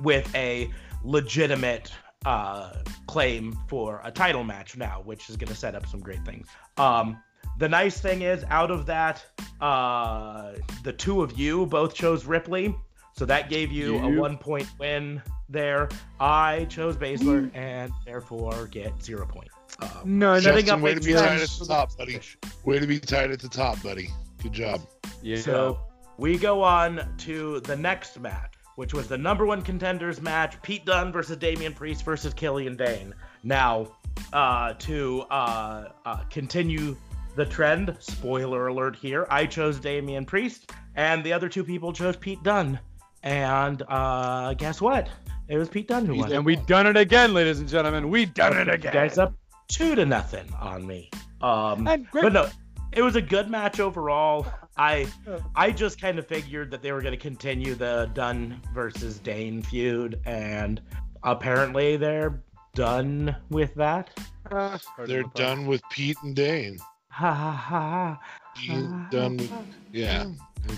with 0.00 0.32
a 0.34 0.70
legitimate 1.02 1.90
uh, 2.26 2.72
claim 3.06 3.56
for 3.68 4.00
a 4.04 4.10
title 4.10 4.44
match 4.44 4.76
now, 4.76 5.00
which 5.04 5.30
is 5.30 5.36
going 5.36 5.48
to 5.48 5.54
set 5.56 5.74
up 5.74 5.86
some 5.86 6.00
great 6.00 6.24
things. 6.24 6.46
Um, 6.76 7.22
the 7.58 7.68
nice 7.68 7.98
thing 8.00 8.20
is, 8.22 8.44
out 8.50 8.70
of 8.70 8.84
that, 8.86 9.24
uh, 9.62 10.52
the 10.82 10.92
two 10.92 11.22
of 11.22 11.38
you 11.38 11.64
both 11.66 11.94
chose 11.94 12.26
Ripley, 12.26 12.74
so 13.16 13.24
that 13.24 13.48
gave 13.48 13.72
you 13.72 13.96
a 13.96 14.08
one 14.20 14.36
point 14.36 14.68
win 14.78 15.22
there. 15.48 15.88
I 16.20 16.66
chose 16.66 16.96
Baszler 16.96 17.50
and 17.54 17.90
therefore 18.04 18.66
get 18.66 19.02
zero 19.02 19.24
points. 19.24 19.55
Um, 19.80 20.18
No, 20.18 20.38
setting 20.40 20.66
Justin, 20.66 20.74
up 20.74 20.80
way 20.80 20.94
to 20.94 21.00
be 21.00 21.12
tight 21.12 21.40
at 21.40 21.48
the 21.48 21.56
the 21.60 21.66
top, 21.66 21.96
buddy. 21.96 22.20
Way 22.64 22.78
to 22.78 22.86
be 22.86 22.98
tight 22.98 23.30
at 23.30 23.40
the 23.40 23.48
top, 23.48 23.82
buddy. 23.82 24.08
Good 24.42 24.52
job. 24.52 24.80
yeah. 25.22 25.38
So 25.38 25.78
we 26.18 26.38
go 26.38 26.62
on 26.62 27.06
to 27.18 27.60
the 27.60 27.76
next 27.76 28.18
match, 28.18 28.54
which 28.76 28.94
was 28.94 29.08
the 29.08 29.18
number 29.18 29.44
one 29.44 29.62
contenders 29.62 30.20
match: 30.20 30.60
Pete 30.62 30.84
Dunne 30.86 31.12
versus 31.12 31.36
Damian 31.36 31.74
Priest 31.74 32.04
versus 32.04 32.32
Killian 32.32 32.76
Dain. 32.76 33.14
Now, 33.42 33.88
uh, 34.32 34.74
to 34.74 35.22
uh, 35.30 35.88
uh, 36.04 36.16
continue 36.30 36.96
the 37.36 37.44
trend, 37.44 37.94
spoiler 38.00 38.68
alert 38.68 38.96
here, 38.96 39.26
I 39.30 39.44
chose 39.46 39.78
Damian 39.78 40.24
Priest, 40.24 40.72
and 40.94 41.22
the 41.22 41.32
other 41.32 41.48
two 41.48 41.64
people 41.64 41.92
chose 41.92 42.16
Pete 42.16 42.42
Dunne. 42.42 42.80
And 43.22 43.82
uh, 43.88 44.54
guess 44.54 44.80
what? 44.80 45.08
It 45.48 45.58
was 45.58 45.68
Pete 45.68 45.88
Dunne 45.88 46.06
who 46.06 46.14
won. 46.16 46.32
and 46.32 46.44
we 46.44 46.56
done 46.56 46.86
it 46.86 46.96
again, 46.96 47.34
ladies 47.34 47.60
and 47.60 47.68
gentlemen. 47.68 48.08
We 48.10 48.24
done 48.24 48.56
it 48.56 48.68
again. 48.68 48.92
guys 48.92 49.18
up 49.18 49.34
two 49.68 49.94
to 49.94 50.04
nothing 50.06 50.52
on 50.60 50.86
me. 50.86 51.10
Um, 51.40 51.86
And 51.86 52.10
great. 52.10 52.22
but 52.22 52.32
no, 52.32 52.48
it 52.92 53.02
was 53.02 53.16
a 53.16 53.22
good 53.22 53.50
match 53.50 53.80
overall. 53.80 54.46
I 54.76 55.06
I 55.54 55.70
just 55.70 56.00
kind 56.00 56.18
of 56.18 56.26
figured 56.26 56.70
that 56.70 56.82
they 56.82 56.92
were 56.92 57.00
going 57.00 57.12
to 57.12 57.18
continue 57.20 57.74
the 57.74 58.10
Dunne 58.14 58.60
versus 58.74 59.18
Dain 59.18 59.62
feud, 59.62 60.20
and 60.26 60.80
apparently 61.22 61.96
they're 61.96 62.42
done 62.74 63.34
with 63.50 63.74
that. 63.74 64.10
Uh, 64.50 64.78
They're 65.06 65.24
done 65.34 65.66
with 65.66 65.82
Pete 65.90 66.16
and 66.22 66.36
Dain. 66.36 66.78
Ha 67.08 67.32
ha 67.32 67.50
ha. 67.52 68.18
Pete 68.54 69.10
done 69.10 69.38
with, 69.38 69.52
yeah. 69.92 70.26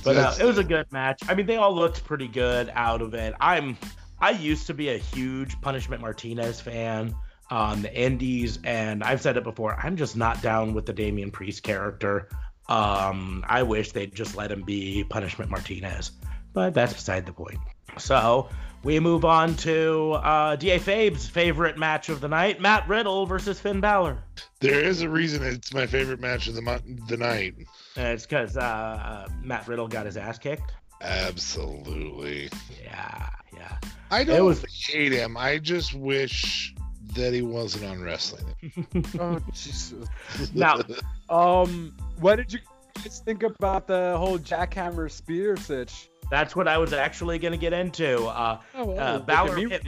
But 0.04 0.16
uh, 0.16 0.34
it 0.40 0.44
was 0.44 0.58
a 0.58 0.64
good 0.64 0.90
match. 0.92 1.20
I 1.28 1.34
mean, 1.34 1.46
they 1.46 1.56
all 1.56 1.74
looked 1.74 2.04
pretty 2.04 2.28
good 2.28 2.70
out 2.74 3.02
of 3.02 3.14
it. 3.14 3.34
I'm 3.40 3.76
I 4.20 4.30
used 4.30 4.66
to 4.68 4.74
be 4.74 4.90
a 4.90 4.96
huge 4.98 5.60
Punishment 5.60 6.00
Martinez 6.02 6.60
fan 6.60 7.14
on 7.50 7.82
the 7.82 7.94
Indies, 7.94 8.58
and 8.64 9.02
I've 9.02 9.20
said 9.20 9.36
it 9.36 9.44
before. 9.44 9.74
I'm 9.74 9.96
just 9.96 10.16
not 10.16 10.42
down 10.42 10.74
with 10.74 10.86
the 10.86 10.92
Damian 10.92 11.30
Priest 11.30 11.62
character. 11.62 12.28
Um, 12.68 13.44
I 13.48 13.62
wish 13.62 13.92
they'd 13.92 14.14
just 14.14 14.36
let 14.36 14.50
him 14.52 14.62
be 14.62 15.04
Punishment 15.04 15.50
Martinez, 15.50 16.12
but 16.52 16.74
that's 16.74 16.92
beside 16.92 17.24
the 17.24 17.32
point. 17.32 17.58
So 17.96 18.48
we 18.84 19.00
move 19.00 19.24
on 19.24 19.56
to 19.56 20.12
uh, 20.22 20.56
Da 20.56 20.78
Fabe's 20.78 21.26
favorite 21.26 21.78
match 21.78 22.10
of 22.10 22.20
the 22.20 22.28
night: 22.28 22.60
Matt 22.60 22.86
Riddle 22.86 23.24
versus 23.24 23.58
Finn 23.58 23.80
Balor. 23.80 24.18
There 24.60 24.80
is 24.80 25.00
a 25.02 25.08
reason 25.08 25.42
it's 25.42 25.72
my 25.72 25.86
favorite 25.86 26.20
match 26.20 26.46
of 26.48 26.54
the 26.54 26.62
mo- 26.62 26.80
the 27.08 27.16
night. 27.16 27.54
And 27.96 28.08
it's 28.08 28.26
because 28.26 28.56
uh, 28.56 28.60
uh, 28.60 29.28
Matt 29.42 29.66
Riddle 29.66 29.88
got 29.88 30.04
his 30.04 30.16
ass 30.16 30.38
kicked. 30.38 30.72
Absolutely. 31.00 32.50
Yeah, 32.84 33.28
yeah. 33.56 33.78
I 34.10 34.24
don't 34.24 34.44
was- 34.44 34.64
hate 34.86 35.12
him. 35.12 35.36
I 35.36 35.58
just 35.58 35.94
wish 35.94 36.74
that 37.14 37.32
he 37.32 37.42
wasn't 37.42 37.84
on 37.84 38.02
wrestling. 38.02 38.44
Oh, 39.20 39.38
Jesus. 39.52 40.08
Now- 40.54 40.80
Um, 41.28 41.94
what 42.20 42.36
did 42.36 42.52
you 42.52 42.60
guys 42.96 43.20
think 43.24 43.42
about 43.42 43.86
the 43.86 44.16
whole 44.18 44.38
jackhammer 44.38 45.10
spear 45.10 45.56
sitch? 45.56 46.08
That's 46.30 46.54
what 46.54 46.68
I 46.68 46.76
was 46.78 46.92
actually 46.92 47.38
going 47.38 47.52
to 47.52 47.58
get 47.58 47.72
into. 47.72 48.24
Uh, 48.26 48.58
Oh, 48.74 48.84
well, 48.86 48.98
Uh, 49.00 49.18
Balor 49.20 49.56
hit- 49.68 49.82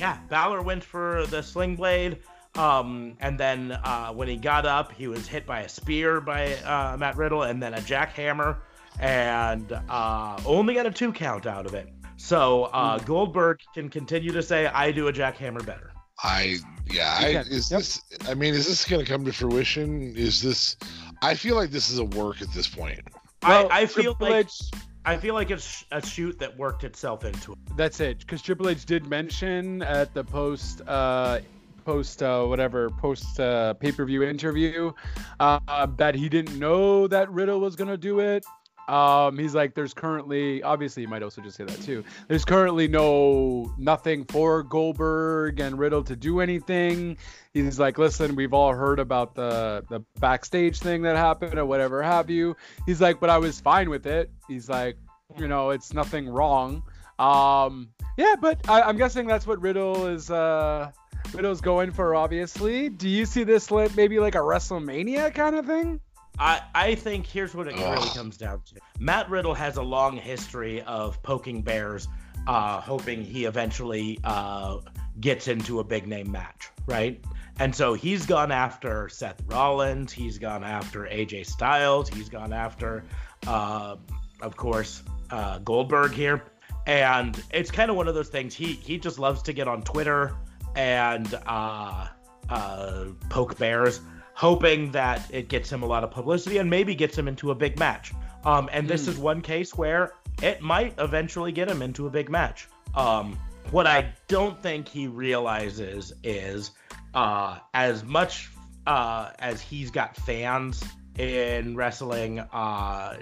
yeah, 0.00 0.18
Balor 0.28 0.62
went 0.62 0.82
for 0.82 1.26
the 1.26 1.42
sling 1.42 1.76
blade. 1.76 2.18
Um, 2.56 3.16
and 3.20 3.38
then 3.38 3.72
uh, 3.72 4.12
when 4.12 4.28
he 4.28 4.36
got 4.36 4.64
up, 4.64 4.92
he 4.92 5.08
was 5.08 5.26
hit 5.26 5.44
by 5.44 5.60
a 5.62 5.68
spear 5.68 6.20
by 6.20 6.54
uh, 6.58 6.96
Matt 6.96 7.16
Riddle 7.16 7.42
and 7.42 7.60
then 7.62 7.74
a 7.74 7.78
jackhammer 7.78 8.58
and 9.00 9.72
uh, 9.88 10.38
only 10.46 10.74
got 10.74 10.86
a 10.86 10.90
two 10.92 11.12
count 11.12 11.46
out 11.46 11.66
of 11.66 11.74
it. 11.74 11.88
So 12.16 12.64
uh, 12.66 12.98
Goldberg 13.00 13.58
can 13.74 13.88
continue 13.88 14.30
to 14.32 14.42
say, 14.42 14.66
I 14.66 14.92
do 14.92 15.08
a 15.08 15.12
jackhammer 15.12 15.66
better. 15.66 15.90
I 16.22 16.58
yeah. 16.90 17.18
I, 17.18 17.26
is 17.48 17.70
yep. 17.70 17.80
this? 17.80 18.00
I 18.28 18.34
mean, 18.34 18.54
is 18.54 18.66
this 18.66 18.84
going 18.84 19.04
to 19.04 19.10
come 19.10 19.24
to 19.24 19.32
fruition? 19.32 20.14
Is 20.16 20.40
this? 20.42 20.76
I 21.22 21.34
feel 21.34 21.56
like 21.56 21.70
this 21.70 21.90
is 21.90 21.98
a 21.98 22.04
work 22.04 22.42
at 22.42 22.52
this 22.52 22.68
point. 22.68 23.00
Well, 23.42 23.68
I, 23.70 23.82
I 23.82 23.86
feel 23.86 24.14
Triple 24.14 24.30
like 24.30 24.46
H, 24.46 24.70
I 25.04 25.16
feel 25.16 25.34
like 25.34 25.50
it's 25.50 25.84
a 25.90 26.04
shoot 26.04 26.38
that 26.38 26.56
worked 26.56 26.84
itself 26.84 27.24
into 27.24 27.52
it. 27.52 27.58
that's 27.76 28.00
it. 28.00 28.20
Because 28.20 28.40
Triple 28.42 28.68
H 28.68 28.86
did 28.86 29.06
mention 29.06 29.82
at 29.82 30.14
the 30.14 30.24
post, 30.24 30.80
uh, 30.86 31.40
post 31.84 32.22
uh, 32.22 32.44
whatever 32.46 32.88
post 32.90 33.38
uh, 33.38 33.74
pay 33.74 33.92
per 33.92 34.04
view 34.04 34.22
interview, 34.22 34.92
uh, 35.40 35.86
that 35.96 36.14
he 36.14 36.28
didn't 36.28 36.58
know 36.58 37.06
that 37.06 37.30
Riddle 37.30 37.60
was 37.60 37.76
gonna 37.76 37.96
do 37.96 38.20
it. 38.20 38.44
Um, 38.88 39.38
he's 39.38 39.54
like, 39.54 39.74
there's 39.74 39.94
currently, 39.94 40.62
obviously, 40.62 41.02
you 41.02 41.08
might 41.08 41.22
also 41.22 41.40
just 41.40 41.56
say 41.56 41.64
that 41.64 41.80
too. 41.82 42.04
There's 42.28 42.44
currently 42.44 42.86
no 42.86 43.72
nothing 43.78 44.24
for 44.26 44.62
Goldberg 44.62 45.60
and 45.60 45.78
Riddle 45.78 46.04
to 46.04 46.16
do 46.16 46.40
anything. 46.40 47.16
He's 47.54 47.78
like, 47.78 47.98
listen, 47.98 48.36
we've 48.36 48.52
all 48.52 48.74
heard 48.74 48.98
about 48.98 49.34
the 49.34 49.84
the 49.88 50.00
backstage 50.20 50.80
thing 50.80 51.02
that 51.02 51.16
happened 51.16 51.58
or 51.58 51.64
whatever 51.64 52.02
have 52.02 52.28
you. 52.28 52.56
He's 52.84 53.00
like, 53.00 53.20
but 53.20 53.30
I 53.30 53.38
was 53.38 53.60
fine 53.60 53.88
with 53.88 54.06
it. 54.06 54.30
He's 54.48 54.68
like, 54.68 54.96
you 55.38 55.48
know, 55.48 55.70
it's 55.70 55.94
nothing 55.94 56.28
wrong. 56.28 56.82
Um, 57.18 57.88
yeah, 58.16 58.34
but 58.40 58.68
I, 58.68 58.82
I'm 58.82 58.96
guessing 58.96 59.26
that's 59.26 59.46
what 59.46 59.60
Riddle 59.60 60.06
is. 60.08 60.30
Uh, 60.30 60.90
Riddle's 61.32 61.60
going 61.60 61.92
for, 61.92 62.14
obviously. 62.14 62.88
Do 62.88 63.08
you 63.08 63.24
see 63.24 63.44
this 63.44 63.70
like 63.70 63.96
maybe 63.96 64.18
like 64.18 64.34
a 64.34 64.38
WrestleMania 64.38 65.34
kind 65.34 65.56
of 65.56 65.66
thing? 65.66 66.00
I, 66.38 66.62
I 66.74 66.94
think 66.94 67.26
here's 67.26 67.54
what 67.54 67.68
it 67.68 67.76
really 67.76 68.08
comes 68.08 68.36
down 68.36 68.62
to. 68.66 68.80
Matt 68.98 69.30
Riddle 69.30 69.54
has 69.54 69.76
a 69.76 69.82
long 69.82 70.16
history 70.16 70.82
of 70.82 71.22
poking 71.22 71.62
bears, 71.62 72.08
uh, 72.46 72.80
hoping 72.80 73.22
he 73.22 73.44
eventually 73.44 74.18
uh, 74.24 74.78
gets 75.20 75.48
into 75.48 75.80
a 75.80 75.84
big 75.84 76.06
name 76.06 76.30
match, 76.30 76.70
right? 76.86 77.24
And 77.60 77.74
so 77.74 77.94
he's 77.94 78.26
gone 78.26 78.50
after 78.50 79.08
Seth 79.08 79.40
Rollins, 79.46 80.12
he's 80.12 80.38
gone 80.38 80.64
after 80.64 81.04
AJ 81.04 81.46
Styles, 81.46 82.08
he's 82.08 82.28
gone 82.28 82.52
after, 82.52 83.04
uh, 83.46 83.96
of 84.40 84.56
course, 84.56 85.04
uh, 85.30 85.58
Goldberg 85.58 86.12
here. 86.12 86.42
And 86.86 87.40
it's 87.52 87.70
kind 87.70 87.90
of 87.90 87.96
one 87.96 88.08
of 88.08 88.14
those 88.14 88.28
things. 88.28 88.54
He 88.54 88.72
he 88.74 88.98
just 88.98 89.18
loves 89.18 89.40
to 89.42 89.52
get 89.54 89.68
on 89.68 89.82
Twitter 89.82 90.36
and 90.74 91.32
uh, 91.46 92.08
uh, 92.48 93.04
poke 93.30 93.56
bears, 93.56 94.00
hoping 94.34 94.90
that 94.92 95.22
it 95.32 95.48
gets 95.48 95.70
him 95.70 95.82
a 95.82 95.86
lot 95.86 96.04
of 96.04 96.10
publicity 96.10 96.58
and 96.58 96.68
maybe 96.68 96.94
gets 96.94 97.16
him 97.16 97.28
into 97.28 97.50
a 97.50 97.54
big 97.54 97.78
match. 97.78 98.12
Um, 98.44 98.68
and 98.72 98.86
this 98.88 99.06
Mm. 99.06 99.08
is 99.08 99.18
one 99.18 99.40
case 99.40 99.74
where 99.74 100.12
it 100.42 100.60
might 100.60 100.94
eventually 100.98 101.52
get 101.52 101.68
him 101.70 101.80
into 101.82 102.06
a 102.06 102.10
big 102.10 102.28
match. 102.28 102.68
Um, 102.94 103.38
what 103.70 103.86
I 103.86 104.12
don't 104.28 104.60
think 104.62 104.88
he 104.88 105.06
realizes 105.06 106.12
is 106.22 106.72
uh, 107.14 107.58
as 107.74 108.04
much 108.04 108.50
uh, 108.86 109.30
as 109.38 109.62
he's 109.62 109.90
got 109.90 110.14
fans 110.14 110.84
in 111.18 111.74
wrestling, 111.74 112.40
uh, 112.40 113.16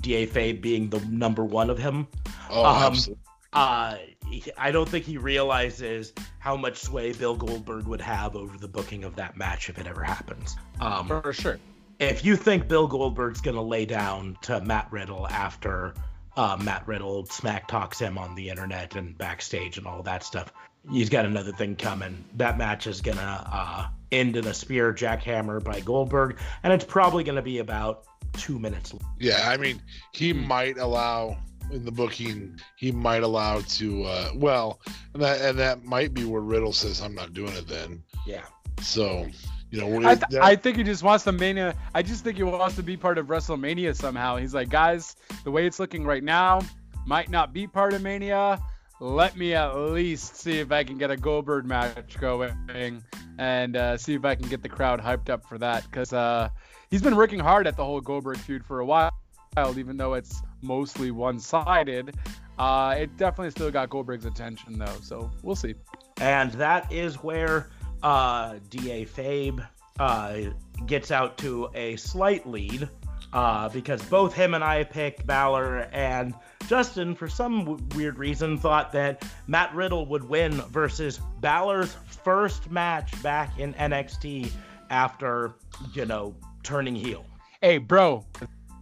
Da 0.00 0.26
Fabe 0.26 0.60
being 0.60 0.88
the 0.90 0.98
number 1.06 1.44
one 1.44 1.70
of 1.70 1.78
him, 1.78 2.08
Oh, 2.50 2.64
Um, 2.64 2.82
absolutely. 2.84 3.22
Uh, 3.56 3.96
I 4.58 4.70
don't 4.70 4.88
think 4.88 5.04
he 5.04 5.18
realizes 5.18 6.12
how 6.38 6.56
much 6.56 6.78
sway 6.78 7.12
Bill 7.12 7.36
Goldberg 7.36 7.86
would 7.86 8.00
have 8.00 8.36
over 8.36 8.56
the 8.58 8.68
booking 8.68 9.04
of 9.04 9.16
that 9.16 9.36
match 9.36 9.68
if 9.68 9.78
it 9.78 9.86
ever 9.86 10.02
happens. 10.02 10.56
Um, 10.80 11.06
For 11.08 11.32
sure. 11.32 11.58
if 11.98 12.24
you 12.24 12.36
think 12.36 12.68
Bill 12.68 12.86
Goldberg's 12.86 13.40
gonna 13.40 13.62
lay 13.62 13.86
down 13.86 14.36
to 14.42 14.60
Matt 14.60 14.88
Riddle 14.90 15.26
after 15.28 15.94
uh, 16.36 16.56
Matt 16.62 16.86
Riddle 16.86 17.24
smack 17.26 17.66
talks 17.66 17.98
him 17.98 18.18
on 18.18 18.34
the 18.34 18.48
internet 18.50 18.94
and 18.96 19.16
backstage 19.16 19.78
and 19.78 19.86
all 19.86 20.02
that 20.02 20.22
stuff, 20.22 20.52
he's 20.90 21.08
got 21.08 21.24
another 21.24 21.52
thing 21.52 21.76
coming. 21.76 22.22
That 22.34 22.58
match 22.58 22.86
is 22.86 23.00
gonna 23.00 23.48
uh, 23.50 23.88
end 24.12 24.36
in 24.36 24.46
a 24.46 24.54
spear 24.54 24.92
jackhammer 24.92 25.62
by 25.64 25.80
Goldberg, 25.80 26.38
and 26.62 26.72
it's 26.72 26.84
probably 26.84 27.24
gonna 27.24 27.42
be 27.42 27.58
about 27.60 28.04
two 28.34 28.58
minutes. 28.58 28.92
Yeah, 29.18 29.48
I 29.48 29.56
mean, 29.56 29.80
he 30.12 30.32
Hmm. 30.32 30.46
might 30.46 30.76
allow 30.78 31.38
in 31.72 31.84
the 31.84 31.90
booking. 31.92 32.58
He 32.76 32.92
might 32.92 33.22
allow 33.22 33.60
to. 33.60 34.04
uh 34.04 34.30
Well, 34.34 34.80
and 35.14 35.22
that 35.22 35.40
and 35.40 35.58
that 35.58 35.84
might 35.84 36.14
be 36.14 36.24
where 36.24 36.42
Riddle 36.42 36.72
says, 36.72 37.00
"I'm 37.00 37.14
not 37.14 37.32
doing 37.32 37.52
it." 37.54 37.66
Then, 37.68 38.02
Yeah. 38.26 38.44
so 38.80 39.26
you 39.70 39.80
know, 39.80 40.08
I, 40.08 40.14
th- 40.14 40.28
that- 40.30 40.42
I 40.44 40.54
think 40.56 40.76
he 40.76 40.84
just 40.84 41.02
wants 41.02 41.24
the 41.24 41.32
mania. 41.32 41.74
I 41.94 42.02
just 42.02 42.22
think 42.22 42.36
he 42.36 42.44
wants 42.44 42.76
to 42.76 42.82
be 42.84 42.96
part 42.96 43.18
of 43.18 43.26
WrestleMania 43.26 43.96
somehow. 43.96 44.36
He's 44.36 44.54
like, 44.54 44.68
guys, 44.68 45.16
the 45.42 45.50
way 45.50 45.66
it's 45.66 45.80
looking 45.80 46.04
right 46.04 46.22
now, 46.22 46.60
might 47.04 47.30
not 47.30 47.52
be 47.52 47.66
part 47.66 47.92
of 47.92 48.00
Mania. 48.00 48.60
Let 49.00 49.36
me 49.36 49.54
at 49.54 49.74
least 49.74 50.36
see 50.36 50.58
if 50.60 50.70
I 50.72 50.84
can 50.84 50.98
get 50.98 51.10
a 51.10 51.16
Goldberg 51.16 51.66
match 51.66 52.16
going 52.18 53.02
and 53.38 53.76
uh, 53.76 53.96
see 53.98 54.14
if 54.14 54.24
I 54.24 54.34
can 54.36 54.48
get 54.48 54.62
the 54.62 54.68
crowd 54.68 55.00
hyped 55.00 55.28
up 55.30 55.44
for 55.46 55.58
that. 55.58 55.82
Because 55.90 56.12
uh, 56.12 56.48
he's 56.90 57.02
been 57.02 57.16
working 57.16 57.40
hard 57.40 57.66
at 57.66 57.76
the 57.76 57.84
whole 57.84 58.00
Goldberg 58.00 58.38
feud 58.38 58.64
for 58.64 58.78
a 58.80 58.86
while, 58.86 59.10
even 59.76 59.96
though 59.96 60.14
it's 60.14 60.40
mostly 60.66 61.10
one-sided. 61.10 62.16
Uh, 62.58 62.94
it 62.98 63.16
definitely 63.16 63.50
still 63.50 63.70
got 63.70 63.90
Goldberg's 63.90 64.24
attention 64.24 64.78
though, 64.78 64.96
so 65.02 65.30
we'll 65.42 65.56
see. 65.56 65.74
and 66.20 66.52
that 66.52 66.90
is 66.90 67.22
where 67.22 67.68
uh, 68.02 68.56
Da 68.70 69.04
Fabe 69.04 69.66
uh, 69.98 70.36
gets 70.86 71.10
out 71.10 71.38
to 71.38 71.68
a 71.74 71.96
slight 71.96 72.46
lead 72.48 72.88
uh, 73.32 73.68
because 73.70 74.02
both 74.04 74.32
him 74.34 74.54
and 74.54 74.64
I 74.64 74.84
picked 74.84 75.26
Balor, 75.26 75.88
and 75.92 76.34
Justin, 76.68 77.14
for 77.14 77.28
some 77.28 77.60
w- 77.64 77.86
weird 77.94 78.18
reason, 78.18 78.56
thought 78.56 78.92
that 78.92 79.24
Matt 79.46 79.74
Riddle 79.74 80.06
would 80.06 80.24
win 80.24 80.52
versus 80.52 81.18
Balor's 81.40 81.94
first 82.24 82.70
match 82.70 83.20
back 83.22 83.58
in 83.58 83.74
NXT 83.74 84.50
after, 84.90 85.54
you 85.92 86.06
know, 86.06 86.34
turning 86.62 86.94
heel. 86.94 87.24
Hey, 87.60 87.78
bro, 87.78 88.24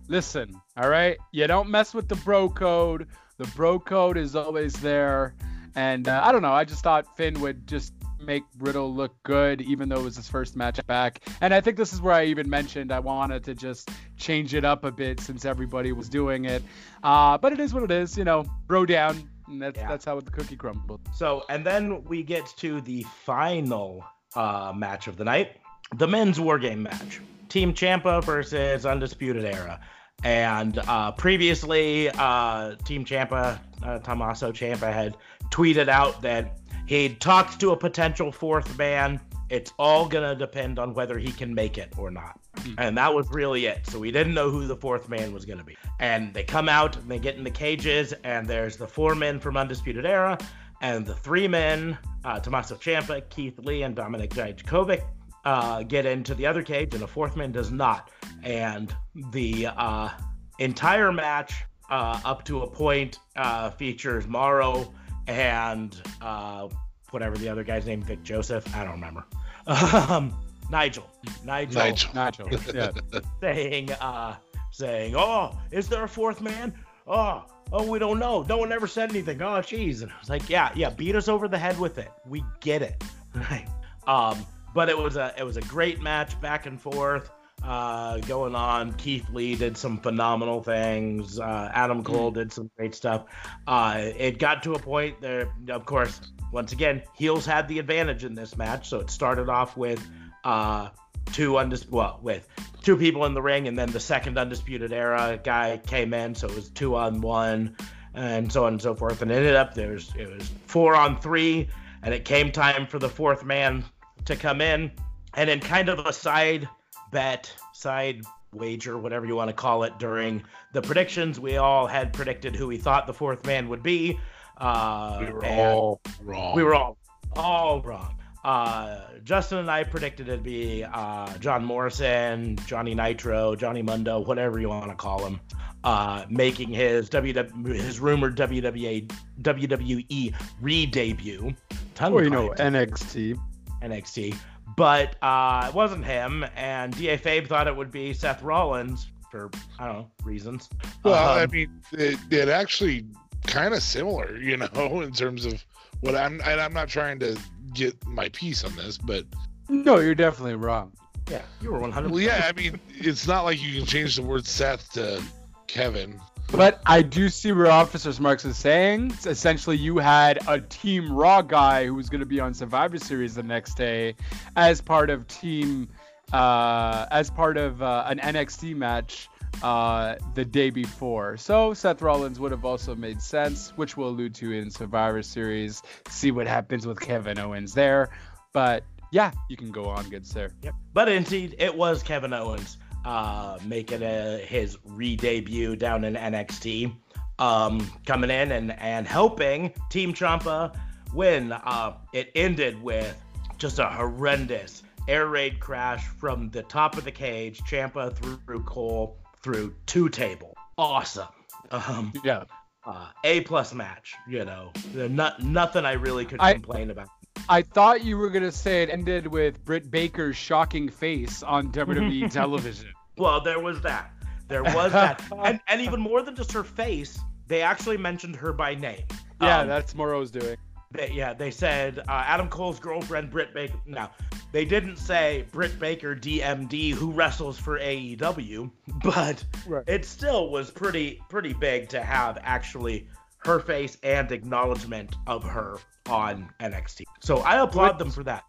listen, 0.09 0.55
all 0.76 0.88
right? 0.88 1.16
You 1.33 1.47
don't 1.47 1.69
mess 1.71 1.95
with 1.95 2.09
the 2.09 2.16
bro 2.16 2.49
code. 2.49 3.09
The 3.38 3.47
bro 3.57 3.78
code 3.78 4.16
is 4.16 4.37
always 4.37 4.73
there. 4.75 5.35
And 5.75 6.07
uh, 6.07 6.23
I 6.25 6.33
don't 6.33 6.43
know. 6.43 6.52
I 6.52 6.64
just 6.64 6.83
thought 6.83 7.16
Finn 7.16 7.40
would 7.40 7.66
just 7.66 7.93
make 8.21 8.45
Riddle 8.59 8.95
look 8.95 9.12
good, 9.25 9.61
even 9.61 9.88
though 9.88 9.99
it 10.00 10.02
was 10.04 10.16
his 10.16 10.28
first 10.28 10.57
match 10.57 10.85
back. 10.87 11.21
And 11.40 11.52
I 11.52 11.61
think 11.61 11.76
this 11.76 11.93
is 11.93 12.00
where 12.00 12.14
I 12.14 12.25
even 12.26 12.49
mentioned 12.49 12.93
I 12.93 13.00
wanted 13.00 13.45
to 13.45 13.54
just 13.54 13.90
change 14.16 14.54
it 14.54 14.64
up 14.64 14.85
a 14.85 14.92
bit 14.92 15.20
since 15.20 15.44
everybody 15.44 15.92
was 15.92 16.09
doing 16.09 16.44
it. 16.44 16.62
Uh, 17.03 17.37
but 17.38 17.53
it 17.53 17.61
is 17.61 17.75
what 17.75 17.83
it 17.83 17.90
is, 17.90 18.16
you 18.16 18.25
know, 18.25 18.44
bro 18.66 18.87
down. 18.87 19.29
And 19.48 19.61
that's, 19.61 19.77
Yeah. 19.77 19.88
that's 19.88 20.05
how 20.05 20.18
the 20.20 20.31
cookie 20.31 20.57
crumbled. 20.57 21.01
So, 21.14 21.44
and 21.51 21.66
then 21.66 22.03
we 22.05 22.22
get 22.22 22.46
to 22.59 22.81
the 22.81 23.03
final 23.25 24.05
uh, 24.37 24.72
match 24.75 25.07
of 25.07 25.16
the 25.16 25.25
night 25.25 25.57
the 25.96 26.09
men's 26.09 26.40
war 26.40 26.59
game 26.59 26.83
match 26.83 27.20
Team 27.48 27.72
Ciampa 27.72 28.25
versus 28.25 28.85
Undisputed 28.87 29.44
Era. 29.44 29.79
And 30.22 30.79
uh, 30.79 31.12
previously, 31.12 32.09
uh, 32.11 32.77
Team 32.85 33.05
Ciampa, 33.05 33.61
uh, 33.83 33.98
Tommaso 33.98 34.53
Ciampa, 34.53 34.92
had 34.92 35.16
tweeted 35.50 35.88
out 35.88 36.22
that 36.22 36.59
he'd 36.87 37.20
talked 37.20 37.61
to 37.61 37.72
a 37.72 37.77
potential 37.77 38.33
fourth 38.33 38.79
man. 38.79 39.20
It's 39.50 39.72
all 39.79 40.09
going 40.09 40.27
to 40.29 40.35
depend 40.35 40.79
on 40.79 40.94
whether 40.94 41.18
he 41.18 41.31
can 41.31 41.55
make 41.55 41.77
it 41.77 41.92
or 41.98 42.11
not. 42.11 42.40
Hmm. 42.59 42.74
And 42.79 42.98
that 42.98 43.12
was 43.12 43.29
really 43.31 43.66
it. 43.66 43.87
So 43.87 43.98
we 43.98 44.11
didn't 44.11 44.33
know 44.33 44.50
who 44.50 44.66
the 44.66 44.77
fourth 44.77 45.09
man 45.09 45.33
was 45.33 45.44
going 45.44 45.59
to 45.59 45.64
be. 45.64 45.77
And 46.00 46.33
they 46.33 46.44
come 46.44 46.68
out 46.68 46.96
and 46.96 47.11
they 47.11 47.18
get 47.18 47.37
in 47.37 47.44
the 47.44 47.50
cages, 47.50 48.14
and 48.24 48.46
there's 48.46 48.77
the 48.77 48.87
four 48.87 49.14
men 49.14 49.38
from 49.38 49.57
Undisputed 49.57 50.07
Era, 50.07 50.38
and 50.81 51.05
the 51.05 51.14
three 51.14 51.48
men, 51.48 51.98
uh, 52.24 52.40
Tommaso 52.40 52.77
Ciampa, 52.77 53.29
Keith 53.29 53.59
Lee, 53.59 53.83
and 53.83 53.94
Dominik 53.94 54.31
Dijakovic, 54.31 55.05
uh, 55.44 55.83
get 55.83 56.07
into 56.07 56.35
the 56.35 56.46
other 56.46 56.62
cage, 56.62 56.94
and 56.94 57.02
the 57.02 57.09
fourth 57.09 57.37
man 57.37 57.52
does 57.52 57.70
not. 57.70 58.11
And 58.42 58.94
the 59.33 59.68
uh, 59.68 60.11
entire 60.59 61.12
match, 61.12 61.64
uh, 61.90 62.20
up 62.24 62.44
to 62.46 62.62
a 62.62 62.66
point, 62.66 63.18
uh, 63.37 63.70
features 63.70 64.26
Mauro 64.26 64.92
and 65.26 66.00
uh, 66.20 66.68
whatever 67.11 67.37
the 67.37 67.48
other 67.48 67.64
guy's 67.64 67.87
name, 67.87 68.02
Vic 68.02 68.22
Joseph. 68.22 68.74
I 68.74 68.85
don't 68.85 68.94
remember. 68.94 69.24
Um, 69.66 70.37
Nigel. 70.70 71.09
Nigel. 71.42 71.80
Nigel. 71.80 72.11
Nacho. 72.12 72.74
Yeah. 72.74 73.20
Saying, 73.40 73.92
uh, 73.92 74.37
saying, 74.74 75.14
oh, 75.14 75.57
is 75.70 75.88
there 75.88 76.02
a 76.02 76.09
fourth 76.09 76.40
man? 76.40 76.74
Oh, 77.07 77.44
oh, 77.72 77.88
we 77.88 78.00
don't 78.00 78.18
know. 78.18 78.42
No 78.42 78.59
one 78.59 78.72
ever 78.72 78.88
said 78.88 79.11
anything. 79.11 79.40
Oh, 79.40 79.61
jeez. 79.61 80.02
And 80.02 80.11
I 80.11 80.18
was 80.18 80.28
like, 80.28 80.50
yeah, 80.50 80.72
yeah, 80.74 80.90
beat 80.90 81.14
us 81.14 81.28
over 81.28 81.46
the 81.46 81.59
head 81.59 81.78
with 81.78 81.98
it. 81.98 82.11
We 82.28 82.44
get 82.61 82.83
it. 82.83 83.02
Right. 83.50 83.66
Um, 84.07 84.46
but 84.74 84.88
it 84.88 84.98
was 84.98 85.16
a 85.16 85.34
it 85.38 85.44
was 85.44 85.56
a 85.56 85.62
great 85.62 86.02
match 86.02 86.38
back 86.40 86.66
and 86.66 86.80
forth 86.80 87.30
uh, 87.62 88.18
going 88.18 88.54
on. 88.54 88.92
Keith 88.94 89.28
Lee 89.30 89.54
did 89.54 89.76
some 89.76 89.98
phenomenal 89.98 90.62
things. 90.62 91.40
Uh, 91.40 91.70
Adam 91.72 92.04
Cole 92.04 92.30
did 92.30 92.52
some 92.52 92.70
great 92.76 92.94
stuff. 92.94 93.24
Uh, 93.66 94.10
it 94.18 94.38
got 94.38 94.62
to 94.64 94.74
a 94.74 94.78
point 94.78 95.20
there, 95.20 95.50
of 95.70 95.87
course, 95.87 96.20
once 96.52 96.72
again, 96.72 97.02
heels 97.14 97.46
had 97.46 97.66
the 97.68 97.78
advantage 97.78 98.24
in 98.24 98.34
this 98.34 98.56
match. 98.56 98.88
So 98.88 99.00
it 99.00 99.10
started 99.10 99.48
off 99.48 99.76
with 99.76 100.04
uh, 100.44 100.90
two 101.32 101.52
undis- 101.52 101.88
well, 101.88 102.18
with 102.22 102.46
two 102.82 102.96
people 102.96 103.24
in 103.24 103.34
the 103.34 103.42
ring, 103.42 103.66
and 103.66 103.78
then 103.78 103.90
the 103.90 104.00
second 104.00 104.37
undisputed 104.37 104.92
era 104.92 105.40
guy 105.42 105.80
came 105.87 106.12
in, 106.12 106.34
so 106.34 106.46
it 106.46 106.54
was 106.54 106.68
two 106.68 106.96
on 106.96 107.20
one, 107.20 107.76
and 108.14 108.52
so 108.52 108.66
on 108.66 108.74
and 108.74 108.82
so 108.82 108.94
forth. 108.94 109.22
And 109.22 109.30
it 109.30 109.37
ended 109.37 109.56
up 109.56 109.74
there 109.74 109.92
was 109.92 110.12
it 110.16 110.28
was 110.28 110.50
four 110.66 110.94
on 110.94 111.20
three, 111.20 111.68
and 112.02 112.12
it 112.12 112.24
came 112.24 112.52
time 112.52 112.87
for 112.87 112.98
the 112.98 113.08
fourth 113.08 113.42
man 113.42 113.84
to 114.26 114.37
come 114.37 114.60
in, 114.60 114.92
and 115.34 115.50
in 115.50 115.60
kind 115.60 115.88
of 115.88 116.00
a 116.06 116.12
side 116.12 116.68
bet, 117.12 117.52
side 117.72 118.22
wager, 118.52 118.98
whatever 118.98 119.26
you 119.26 119.37
want 119.37 119.48
to 119.48 119.54
call 119.54 119.82
it, 119.84 119.98
during 119.98 120.42
the 120.72 120.82
predictions, 120.82 121.40
we 121.40 121.56
all 121.56 121.87
had 121.87 122.12
predicted 122.12 122.54
who 122.54 122.66
we 122.66 122.76
thought 122.78 123.06
the 123.06 123.14
fourth 123.14 123.44
man 123.46 123.68
would 123.68 123.82
be. 123.82 124.18
Uh, 124.58 125.18
we 125.20 125.32
were 125.32 125.44
all 125.44 126.00
wrong. 126.22 126.54
we 126.54 126.62
were 126.62 126.74
all 126.74 126.96
all 127.37 127.82
wrong. 127.82 128.14
Uh, 128.44 129.00
Justin 129.24 129.58
and 129.58 129.70
I 129.70 129.84
predicted 129.84 130.28
it'd 130.28 130.42
be 130.42 130.84
uh, 130.84 131.37
John 131.38 131.64
Morrison, 131.64 132.56
Johnny 132.66 132.94
Nitro, 132.94 133.56
Johnny 133.56 133.80
Mundo, 133.80 134.20
whatever 134.20 134.60
you 134.60 134.68
want 134.68 134.90
to 134.90 134.96
call 134.96 135.24
him, 135.24 135.40
uh, 135.82 136.26
making 136.28 136.68
his 136.68 137.08
WW 137.08 137.74
his 137.74 138.00
rumored 138.00 138.37
WWE 138.37 139.10
WWE 139.40 140.34
re-debut. 140.60 141.54
Tongue 141.94 142.12
Or, 142.12 142.22
you 142.22 142.30
know. 142.30 142.50
NXT. 142.50 143.38
NXT, 143.85 144.37
but 144.77 145.16
uh, 145.23 145.66
it 145.68 145.75
wasn't 145.75 146.05
him. 146.05 146.44
And 146.57 146.92
Da 146.97 147.16
Fabe 147.18 147.47
thought 147.47 147.66
it 147.68 147.77
would 147.77 147.90
be 147.90 148.12
Seth 148.12 148.42
Rollins 148.42 149.09
for 149.31 149.51
I 149.79 149.87
don't 149.87 149.99
know 149.99 150.11
reasons. 150.25 150.68
Well, 151.03 151.14
Um, 151.14 151.38
I 151.38 151.47
mean, 151.47 151.81
it, 151.92 152.18
it 152.31 152.49
actually 152.49 153.07
kind 153.47 153.75
of 153.75 153.83
similar, 153.83 154.37
you 154.40 154.57
know, 154.57 155.01
in 155.03 155.12
terms 155.12 155.44
of 155.44 155.64
what 156.01 156.14
I'm. 156.14 156.40
And 156.44 156.61
I'm 156.61 156.73
not 156.73 156.88
trying 156.88 157.18
to 157.20 157.37
get 157.73 157.94
my 158.07 158.29
piece 158.31 158.64
on 158.64 158.75
this, 158.77 158.97
but 158.99 159.25
No, 159.68 159.99
you're 159.99 160.14
definitely 160.14 160.55
wrong. 160.55 160.92
yeah, 161.31 161.42
you 161.61 161.70
were 161.73 161.79
100. 161.81 162.11
well, 162.11 162.20
yeah, 162.20 162.44
I 162.49 162.53
mean, 162.53 162.79
it's 162.90 163.27
not 163.27 163.44
like 163.44 163.62
you 163.62 163.77
can 163.79 163.87
change 163.87 164.16
the 164.16 164.23
word 164.23 164.47
Seth 164.47 164.92
to 164.92 165.23
Kevin. 165.66 166.20
But 166.52 166.80
I 166.87 167.02
do 167.02 167.28
see 167.28 167.52
where 167.52 167.70
Officer 167.70 168.12
Marks 168.22 168.44
is 168.44 168.57
saying. 168.57 169.11
It's 169.12 169.26
essentially, 169.26 169.76
you 169.76 169.98
had 169.98 170.38
a 170.48 170.61
Team 170.61 171.12
Raw 171.12 171.42
guy 171.42 171.87
who 171.87 171.94
was 171.94 172.09
going 172.09 172.20
to 172.20 172.26
be 172.26 172.40
on 172.40 172.54
Survivor 172.54 172.98
Series 172.98 173.35
the 173.35 173.42
next 173.42 173.76
day, 173.76 174.14
as 174.57 174.80
part 174.80 175.11
of 175.11 175.26
Team, 175.26 175.88
uh, 176.33 177.07
as 177.11 177.30
part 177.30 177.57
of 177.57 177.83
uh, 177.83 178.04
an 178.07 178.18
NXT 178.18 178.76
match 178.76 179.28
uh, 179.62 180.16
the 180.35 180.44
day 180.44 180.70
before. 180.70 181.37
So 181.37 181.74
Seth 181.74 182.02
Rollins 182.02 182.38
would 182.40 182.50
have 182.50 182.64
also 182.64 182.94
made 182.94 183.20
sense, 183.20 183.70
which 183.76 183.96
we'll 183.96 184.09
allude 184.09 184.35
to 184.37 184.52
in 184.52 184.70
Survivor 184.70 185.22
Series. 185.22 185.83
See 186.09 186.30
what 186.30 186.46
happens 186.46 186.87
with 186.87 187.00
Kevin 187.00 187.38
Owens 187.38 187.74
there. 187.74 188.11
But 188.52 188.85
Yeah, 189.11 189.33
you 189.48 189.57
can 189.57 189.70
go 189.70 189.85
on, 189.87 190.09
good 190.09 190.26
sir. 190.26 190.50
Yep. 190.62 190.74
But 190.92 191.09
indeed, 191.09 191.57
it 191.59 191.74
was 191.74 192.02
Kevin 192.02 192.33
Owens 192.33 192.78
uh, 193.05 193.59
making 193.64 194.03
a, 194.03 194.38
his 194.38 194.79
re-debut 194.85 195.77
down 195.77 196.05
in 196.05 196.14
NXT, 196.14 196.95
um, 197.38 197.90
coming 198.07 198.31
in 198.31 198.53
and, 198.53 198.73
and 198.79 199.07
helping 199.07 199.73
Team 199.90 200.12
Ciampa 200.12 200.77
win. 201.12 201.53
Uh, 201.53 201.95
it 202.12 202.31
ended 202.35 202.81
with 202.83 203.21
just 203.59 203.79
a 203.79 203.87
horrendous 203.87 204.83
air 205.09 205.27
raid 205.27 205.61
crash 205.61 206.07
from 206.07 206.51
the 206.51 206.62
top 206.62 206.97
of 206.97 207.05
the 207.05 207.12
cage, 207.12 207.61
Ciampa 207.61 208.14
through 208.17 208.62
Cole 208.62 209.19
through 209.43 209.75
two 209.87 210.09
table. 210.09 210.55
Awesome. 210.79 211.29
Um, 211.71 212.12
yeah. 212.25 212.45
Uh, 212.87 213.09
a 213.25 213.40
plus 213.43 213.73
match. 213.73 214.14
You 214.29 214.45
know, 214.45 214.73
not 214.95 215.43
nothing 215.43 215.85
I 215.85 215.93
really 215.93 216.25
could 216.25 216.40
I, 216.40 216.55
complain 216.55 216.90
about. 216.90 217.09
I 217.49 217.62
thought 217.62 218.05
you 218.05 218.16
were 218.16 218.31
gonna 218.31 218.53
say 218.53 218.83
it 218.83 218.90
ended 218.90 219.27
with 219.27 219.64
Britt 219.64 219.90
Baker's 219.90 220.37
shocking 220.37 220.88
face 220.88 221.42
on 221.42 221.70
WWE 221.73 222.31
television. 222.33 222.88
Well, 223.16 223.40
there 223.40 223.61
was 223.61 223.81
that. 223.83 224.11
There 224.49 224.62
was 224.62 224.92
that, 224.92 225.23
and 225.44 225.61
and 225.68 225.81
even 225.81 226.01
more 226.01 226.23
than 226.23 226.37
just 226.37 226.53
her 226.53 226.64
face, 226.64 227.18
they 227.47 227.62
actually 227.62 227.97
mentioned 227.97 228.37
her 228.37 228.53
by 228.53 228.75
name. 228.75 229.05
Yeah, 229.40 229.61
um, 229.61 229.68
that's 229.68 229.94
Mauro's 229.94 230.31
doing. 230.31 230.57
They, 230.90 231.11
yeah, 231.11 231.35
they 231.35 231.51
said 231.51 231.99
uh, 232.01 232.23
Adam 232.27 232.49
Cole's 232.49 232.79
girlfriend, 232.79 233.31
Britt 233.31 233.53
Baker. 233.53 233.79
Now, 233.85 234.12
they 234.53 234.64
didn't 234.64 234.97
say 234.97 235.44
Britt 235.51 235.79
Baker, 235.81 236.14
DMD, 236.14 236.92
who 236.92 237.11
wrestles 237.11 237.59
for 237.59 237.81
AEW, 237.81 238.70
but 239.03 239.44
right. 239.66 239.83
it 239.88 240.05
still 240.05 240.51
was 240.51 240.70
pretty 240.70 241.20
pretty 241.29 241.53
big 241.53 241.88
to 241.88 242.03
have 242.03 242.38
actually 242.42 243.09
her 243.44 243.61
face 243.61 243.98
and 244.02 244.30
acknowledgement 244.33 245.16
of 245.26 245.44
her 245.44 245.78
on 246.09 246.50
NXT. 246.61 247.02
So 247.20 247.38
I 247.38 247.62
applaud 247.62 247.98
them 247.98 248.11
for 248.11 248.24
that. 248.24 248.44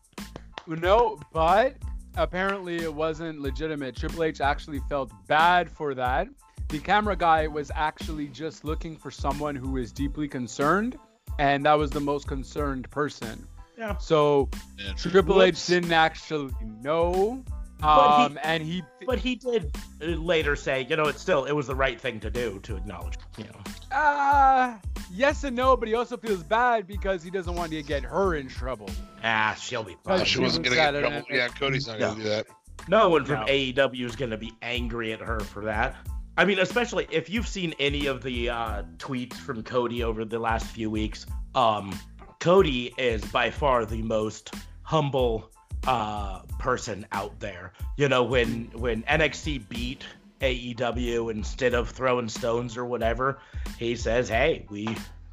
No, 0.67 1.19
but 1.33 1.75
apparently 2.15 2.77
it 2.77 2.93
wasn't 2.93 3.39
legitimate. 3.41 3.95
Triple 3.95 4.23
H 4.23 4.41
actually 4.41 4.79
felt 4.89 5.11
bad 5.27 5.69
for 5.69 5.93
that. 5.95 6.27
The 6.69 6.79
camera 6.79 7.15
guy 7.15 7.45
was 7.47 7.71
actually 7.75 8.27
just 8.27 8.65
looking 8.65 8.97
for 8.97 9.11
someone 9.11 9.55
who 9.55 9.77
is 9.77 9.91
deeply 9.91 10.27
concerned, 10.27 10.97
and 11.37 11.65
that 11.65 11.73
was 11.73 11.91
the 11.91 11.99
most 11.99 12.27
concerned 12.27 12.89
person. 12.89 13.47
Yeah. 13.77 13.97
So 13.97 14.49
yeah, 14.77 14.93
Triple 14.93 15.43
H 15.43 15.67
didn't 15.67 15.91
actually 15.91 16.53
know. 16.81 17.43
Um, 17.85 18.33
he, 18.33 18.37
and 18.43 18.63
he, 18.63 18.83
but 19.05 19.19
he 19.19 19.35
did 19.35 19.75
later 19.99 20.55
say, 20.55 20.85
you 20.89 20.95
know, 20.95 21.05
it's 21.05 21.21
still, 21.21 21.45
it 21.45 21.51
was 21.53 21.67
the 21.67 21.75
right 21.75 21.99
thing 21.99 22.19
to 22.21 22.29
do 22.29 22.59
to 22.63 22.75
acknowledge, 22.75 23.17
you 23.37 23.45
know. 23.45 23.95
Uh, 23.95 24.75
yes 25.11 25.43
and 25.43 25.55
no, 25.55 25.77
but 25.77 25.87
he 25.87 25.93
also 25.93 26.17
feels 26.17 26.43
bad 26.43 26.87
because 26.87 27.23
he 27.23 27.29
doesn't 27.29 27.55
want 27.55 27.71
to 27.71 27.83
get 27.83 28.03
her 28.03 28.35
in 28.35 28.47
trouble. 28.47 28.89
Ah, 29.23 29.55
she'll 29.59 29.83
be 29.83 29.95
fine. 30.03 30.25
she 30.25 30.39
wasn't 30.39 30.65
gonna 30.65 30.75
get 30.75 30.95
in 30.95 31.01
trouble. 31.01 31.23
Yeah, 31.29 31.47
Cody's 31.47 31.87
not 31.87 31.99
gonna 31.99 32.23
do 32.23 32.29
that. 32.29 32.47
No 32.87 33.09
one 33.09 33.25
from 33.25 33.41
no. 33.41 33.45
AEW 33.45 34.05
is 34.05 34.15
gonna 34.15 34.37
be 34.37 34.53
angry 34.61 35.13
at 35.13 35.19
her 35.19 35.39
for 35.39 35.63
that. 35.65 35.95
I 36.37 36.45
mean, 36.45 36.59
especially 36.59 37.07
if 37.11 37.29
you've 37.29 37.47
seen 37.47 37.73
any 37.79 38.07
of 38.07 38.21
the 38.21 38.49
uh, 38.49 38.83
tweets 38.97 39.35
from 39.35 39.63
Cody 39.63 40.03
over 40.03 40.25
the 40.25 40.39
last 40.39 40.67
few 40.67 40.89
weeks. 40.89 41.25
Um, 41.55 41.97
Cody 42.39 42.93
is 42.97 43.23
by 43.25 43.49
far 43.49 43.85
the 43.85 44.01
most 44.01 44.53
humble 44.83 45.49
uh, 45.87 46.41
person 46.59 47.05
out 47.11 47.39
there. 47.39 47.73
You 47.97 48.09
know, 48.09 48.23
when 48.23 48.65
when 48.73 49.03
NXT 49.03 49.69
beat 49.69 50.03
AEW 50.41 51.31
instead 51.31 51.73
of 51.73 51.89
throwing 51.89 52.29
stones 52.29 52.77
or 52.77 52.85
whatever, 52.85 53.39
he 53.77 53.95
says, 53.95 54.29
"Hey, 54.29 54.65
we 54.69 54.87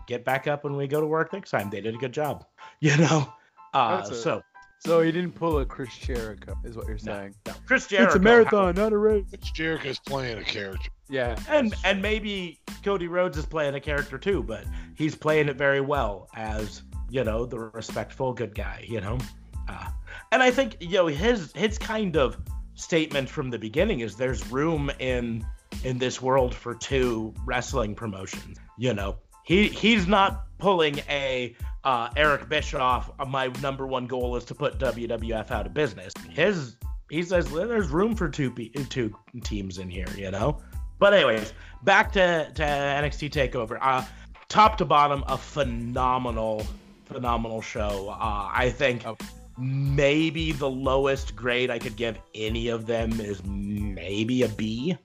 get 0.07 0.25
back 0.25 0.47
up 0.47 0.65
when 0.65 0.77
we 0.77 0.87
go 0.87 1.01
to 1.01 1.07
work 1.07 1.33
next 1.33 1.51
time. 1.51 1.71
They 1.71 1.81
did 1.81 1.95
a 1.95 1.99
good 1.99 2.12
job." 2.12 2.45
You 2.81 2.97
know, 2.97 3.33
uh, 3.75 4.05
a, 4.11 4.12
so 4.12 4.43
so 4.85 5.01
he 5.01 5.12
didn't 5.12 5.37
pull 5.37 5.61
a 5.61 5.65
Chris 5.65 5.97
Jericho, 5.97 6.57
is 6.65 6.77
what 6.77 6.88
you're 6.88 6.99
saying? 6.99 7.37
No, 7.47 7.53
no. 7.53 7.59
Chris 7.67 7.87
Jericho. 7.87 8.09
It's 8.09 8.17
a 8.17 8.19
marathon, 8.19 8.75
how, 8.75 8.83
not 8.83 8.93
a 8.93 8.99
race. 8.99 9.25
Chris 9.29 9.51
Jericho's 9.53 10.01
playing 10.01 10.38
a 10.38 10.43
character. 10.43 10.91
Yeah, 11.09 11.38
and 11.49 11.73
and 11.85 12.03
maybe 12.03 12.59
Cody 12.83 13.07
Rhodes 13.07 13.38
is 13.38 13.47
playing 13.47 13.77
a 13.77 13.81
character 13.81 14.19
too, 14.19 14.43
but 14.43 14.65
he's 14.97 15.15
playing 15.15 15.49
it 15.49 15.57
very 15.57 15.81
well 15.81 16.29
as 16.35 16.83
you 17.11 17.23
know 17.23 17.47
the 17.47 17.61
respectful 17.61 18.33
good 18.33 18.55
guy. 18.57 18.85
You 18.88 19.01
know, 19.01 19.19
uh, 19.68 19.88
and 20.33 20.42
I 20.42 20.51
think 20.51 20.77
you 20.81 20.94
know 20.94 21.07
his 21.07 21.53
his 21.53 21.79
kind 21.79 22.16
of 22.16 22.37
statement 22.75 23.29
from 23.29 23.51
the 23.51 23.59
beginning 23.59 24.01
is 24.01 24.16
there's 24.16 24.51
room 24.51 24.90
in 24.98 25.44
in 25.85 25.98
this 25.98 26.20
world 26.20 26.55
for 26.55 26.75
two 26.75 27.35
wrestling 27.44 27.94
promotions. 27.94 28.59
You 28.79 28.94
know, 28.94 29.16
he 29.44 29.68
he's 29.68 30.07
not 30.07 30.44
pulling 30.59 30.98
a 31.09 31.55
uh, 31.85 32.09
Eric 32.16 32.48
Bischoff. 32.48 33.11
Uh, 33.18 33.25
my 33.25 33.48
number 33.61 33.87
one 33.87 34.07
goal 34.07 34.37
is 34.37 34.44
to 34.46 34.55
put 34.55 34.79
WWF 34.79 35.51
out 35.51 35.66
of 35.66 35.75
business. 35.75 36.12
His 36.31 36.77
he 37.11 37.22
says 37.22 37.51
there's 37.51 37.88
room 37.88 38.14
for 38.14 38.29
two 38.29 38.51
two 38.88 39.14
teams 39.44 39.79
in 39.79 39.90
here. 39.90 40.09
You 40.16 40.31
know. 40.31 40.61
But 40.98 41.14
anyways, 41.14 41.53
back 41.83 42.12
to 42.12 42.51
to 42.55 42.62
NXT 42.62 43.31
Takeover. 43.31 43.79
Uh, 43.81 44.05
top 44.48 44.79
to 44.79 44.85
bottom, 44.85 45.25
a 45.27 45.37
phenomenal 45.37 46.66
phenomenal 47.05 47.61
show. 47.61 48.09
Uh, 48.09 48.48
I 48.51 48.70
think. 48.70 49.05
Maybe 49.62 50.53
the 50.53 50.68
lowest 50.68 51.37
grade 51.37 51.70
I 51.70 51.79
could 51.79 51.96
give 51.96 52.18
any 52.35 52.68
of 52.68 52.87
them 52.87 53.20
is 53.20 53.42
maybe 53.44 54.42
a 54.42 54.48
B. 54.48 54.96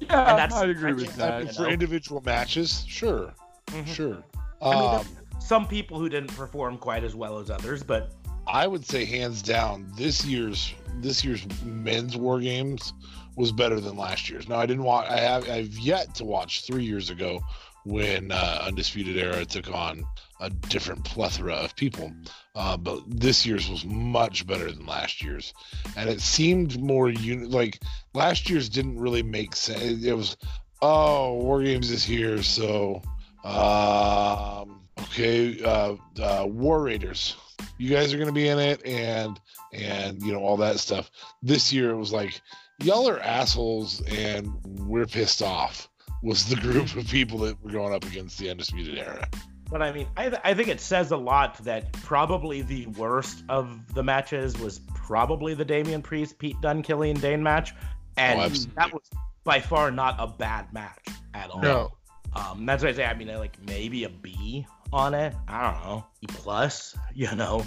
Yeah, 0.00 0.30
and 0.30 0.38
that's, 0.38 0.54
I 0.54 0.66
agree 0.66 0.92
with 0.92 1.16
that. 1.16 1.54
For 1.54 1.68
individual 1.68 2.22
matches, 2.24 2.84
sure, 2.86 3.34
mm-hmm. 3.66 3.92
sure. 3.92 4.22
I 4.62 4.70
mean, 4.74 4.94
um, 5.00 5.06
some 5.40 5.66
people 5.66 5.98
who 5.98 6.08
didn't 6.08 6.34
perform 6.36 6.78
quite 6.78 7.02
as 7.02 7.14
well 7.14 7.38
as 7.38 7.50
others, 7.50 7.82
but 7.82 8.12
I 8.46 8.66
would 8.66 8.86
say 8.86 9.04
hands 9.04 9.42
down, 9.42 9.90
this 9.96 10.24
year's 10.24 10.74
this 11.00 11.24
year's 11.24 11.46
men's 11.64 12.16
war 12.16 12.40
games 12.40 12.92
was 13.36 13.52
better 13.52 13.80
than 13.80 13.96
last 13.96 14.30
year's. 14.30 14.48
Now 14.48 14.56
I 14.56 14.66
didn't 14.66 14.84
watch. 14.84 15.10
I 15.10 15.18
have 15.18 15.48
I've 15.48 15.78
yet 15.78 16.14
to 16.16 16.24
watch 16.24 16.66
three 16.66 16.84
years 16.84 17.10
ago 17.10 17.40
when 17.86 18.32
uh, 18.32 18.62
Undisputed 18.66 19.16
Era 19.16 19.44
took 19.44 19.72
on 19.72 20.04
a 20.40 20.50
different 20.50 21.04
plethora 21.04 21.54
of 21.54 21.76
people. 21.76 22.12
Uh, 22.56 22.76
but 22.76 23.00
this 23.06 23.46
year's 23.46 23.70
was 23.70 23.84
much 23.84 24.44
better 24.46 24.70
than 24.72 24.84
last 24.86 25.22
year's, 25.22 25.54
and 25.96 26.10
it 26.10 26.20
seemed 26.20 26.82
more 26.82 27.08
uni- 27.08 27.46
like 27.46 27.80
last 28.12 28.50
year's 28.50 28.68
didn't 28.68 28.98
really 28.98 29.22
make 29.22 29.54
sense. 29.54 30.04
It, 30.04 30.12
was, 30.12 30.36
oh, 30.82 31.34
War 31.34 31.62
Games 31.62 31.90
is 31.90 32.02
here, 32.02 32.42
so 32.42 33.02
um, 33.44 34.80
okay, 35.00 35.62
uh, 35.62 35.94
uh, 36.20 36.44
War 36.46 36.82
Raiders, 36.82 37.36
you 37.78 37.90
guys 37.90 38.12
are 38.12 38.18
gonna 38.18 38.32
be 38.32 38.48
in 38.48 38.58
it, 38.58 38.84
and 38.84 39.40
and 39.72 40.20
you 40.22 40.32
know 40.32 40.40
all 40.40 40.56
that 40.56 40.80
stuff. 40.80 41.08
This 41.40 41.72
year 41.72 41.90
it 41.90 41.96
was 41.96 42.12
like 42.12 42.40
y'all 42.82 43.08
are 43.08 43.20
assholes, 43.20 44.02
and 44.02 44.52
we're 44.64 45.06
pissed 45.06 45.40
off 45.40 45.88
was 46.22 46.48
the 46.48 46.56
group 46.56 46.94
of 46.96 47.06
people 47.08 47.38
that 47.38 47.62
were 47.62 47.70
going 47.70 47.94
up 47.94 48.04
against 48.04 48.38
the 48.38 48.50
Undisputed 48.50 48.98
Era. 48.98 49.28
But 49.68 49.82
I 49.82 49.92
mean, 49.92 50.06
I, 50.16 50.28
th- 50.28 50.40
I 50.44 50.54
think 50.54 50.68
it 50.68 50.80
says 50.80 51.10
a 51.10 51.16
lot 51.16 51.62
that 51.64 51.92
probably 51.92 52.62
the 52.62 52.86
worst 52.86 53.42
of 53.48 53.94
the 53.94 54.02
matches 54.02 54.56
was 54.58 54.80
probably 54.94 55.54
the 55.54 55.64
Damian 55.64 56.02
Priest, 56.02 56.38
Pete 56.38 56.60
Dunne, 56.60 56.82
Killian 56.82 57.18
Dain 57.18 57.42
match. 57.42 57.74
And 58.16 58.40
oh, 58.40 58.48
that 58.76 58.92
was 58.92 59.10
by 59.44 59.60
far 59.60 59.90
not 59.90 60.16
a 60.18 60.26
bad 60.26 60.72
match 60.72 61.06
at 61.34 61.50
all. 61.50 61.60
No. 61.60 61.92
Um, 62.34 62.66
that's 62.66 62.82
what 62.82 62.90
I 62.90 62.96
say. 62.96 63.04
I 63.04 63.14
mean, 63.14 63.28
like 63.28 63.56
maybe 63.66 64.04
a 64.04 64.08
B 64.08 64.66
on 64.92 65.14
it. 65.14 65.34
I 65.48 65.70
don't 65.70 65.84
know. 65.84 66.06
E 66.20 66.26
plus, 66.28 66.96
you 67.14 67.34
know. 67.34 67.64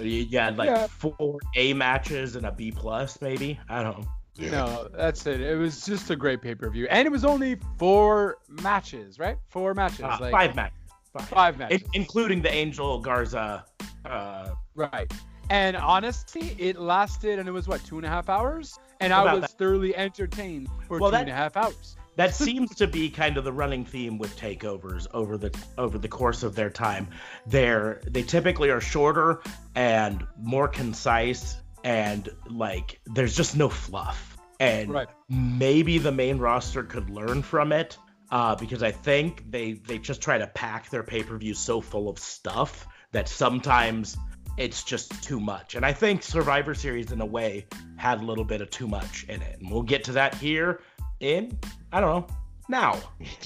You 0.00 0.38
had 0.38 0.56
like 0.56 0.70
yeah. 0.70 0.86
four 0.86 1.38
A 1.54 1.74
matches 1.74 2.34
and 2.34 2.46
a 2.46 2.52
B 2.52 2.72
plus, 2.72 3.20
maybe. 3.20 3.60
I 3.68 3.82
don't 3.82 3.98
know. 3.98 4.08
Yeah. 4.34 4.50
No, 4.50 4.88
that's 4.92 5.26
it. 5.26 5.40
It 5.40 5.56
was 5.56 5.84
just 5.84 6.10
a 6.10 6.16
great 6.16 6.40
pay 6.40 6.54
per 6.54 6.70
view, 6.70 6.86
and 6.90 7.06
it 7.06 7.10
was 7.10 7.24
only 7.24 7.58
four 7.78 8.38
matches, 8.48 9.18
right? 9.18 9.36
Four 9.48 9.74
matches, 9.74 10.00
uh, 10.00 10.16
like, 10.20 10.32
five 10.32 10.56
matches, 10.56 10.78
five, 11.12 11.28
five 11.28 11.58
matches, 11.58 11.82
including 11.92 12.40
the 12.40 12.52
Angel 12.52 12.98
Garza. 12.98 13.64
Uh, 14.04 14.50
right. 14.74 15.12
And 15.50 15.76
honestly, 15.76 16.56
it 16.58 16.78
lasted, 16.78 17.38
and 17.38 17.46
it 17.46 17.52
was 17.52 17.68
what 17.68 17.84
two 17.84 17.98
and 17.98 18.06
a 18.06 18.08
half 18.08 18.30
hours, 18.30 18.78
and 19.00 19.12
I 19.12 19.34
was 19.34 19.42
that. 19.42 19.50
thoroughly 19.58 19.94
entertained 19.94 20.68
for 20.88 20.98
well, 20.98 21.10
two 21.10 21.16
that, 21.16 21.20
and 21.22 21.30
a 21.30 21.34
half 21.34 21.58
hours. 21.58 21.96
that 22.16 22.34
seems 22.34 22.74
to 22.76 22.86
be 22.86 23.10
kind 23.10 23.36
of 23.36 23.44
the 23.44 23.52
running 23.52 23.84
theme 23.84 24.16
with 24.16 24.34
takeovers 24.38 25.06
over 25.12 25.36
the 25.36 25.54
over 25.76 25.98
the 25.98 26.08
course 26.08 26.42
of 26.42 26.54
their 26.54 26.70
time. 26.70 27.06
They're 27.46 28.00
they 28.06 28.22
typically 28.22 28.70
are 28.70 28.80
shorter 28.80 29.42
and 29.74 30.26
more 30.38 30.68
concise 30.68 31.56
and 31.84 32.28
like 32.48 33.00
there's 33.06 33.36
just 33.36 33.56
no 33.56 33.68
fluff. 33.68 34.38
And 34.60 34.92
right. 34.92 35.08
maybe 35.28 35.98
the 35.98 36.12
main 36.12 36.38
roster 36.38 36.84
could 36.84 37.10
learn 37.10 37.42
from 37.42 37.72
it. 37.72 37.96
Uh, 38.30 38.54
because 38.54 38.82
I 38.82 38.92
think 38.92 39.50
they 39.50 39.74
they 39.74 39.98
just 39.98 40.22
try 40.22 40.38
to 40.38 40.46
pack 40.46 40.88
their 40.88 41.02
pay 41.02 41.22
per 41.22 41.36
view 41.36 41.52
so 41.52 41.82
full 41.82 42.08
of 42.08 42.18
stuff 42.18 42.86
that 43.12 43.28
sometimes 43.28 44.16
it's 44.56 44.82
just 44.84 45.22
too 45.22 45.40
much. 45.40 45.74
And 45.74 45.84
I 45.84 45.92
think 45.92 46.22
Survivor 46.22 46.74
Series, 46.74 47.12
in 47.12 47.20
a 47.20 47.26
way, 47.26 47.66
had 47.96 48.20
a 48.20 48.24
little 48.24 48.44
bit 48.44 48.60
of 48.60 48.70
too 48.70 48.88
much 48.88 49.24
in 49.28 49.42
it. 49.42 49.60
And 49.60 49.70
we'll 49.70 49.82
get 49.82 50.04
to 50.04 50.12
that 50.12 50.34
here 50.34 50.80
in, 51.20 51.58
I 51.92 52.00
don't 52.00 52.10
know, 52.10 52.36
now. 52.68 53.00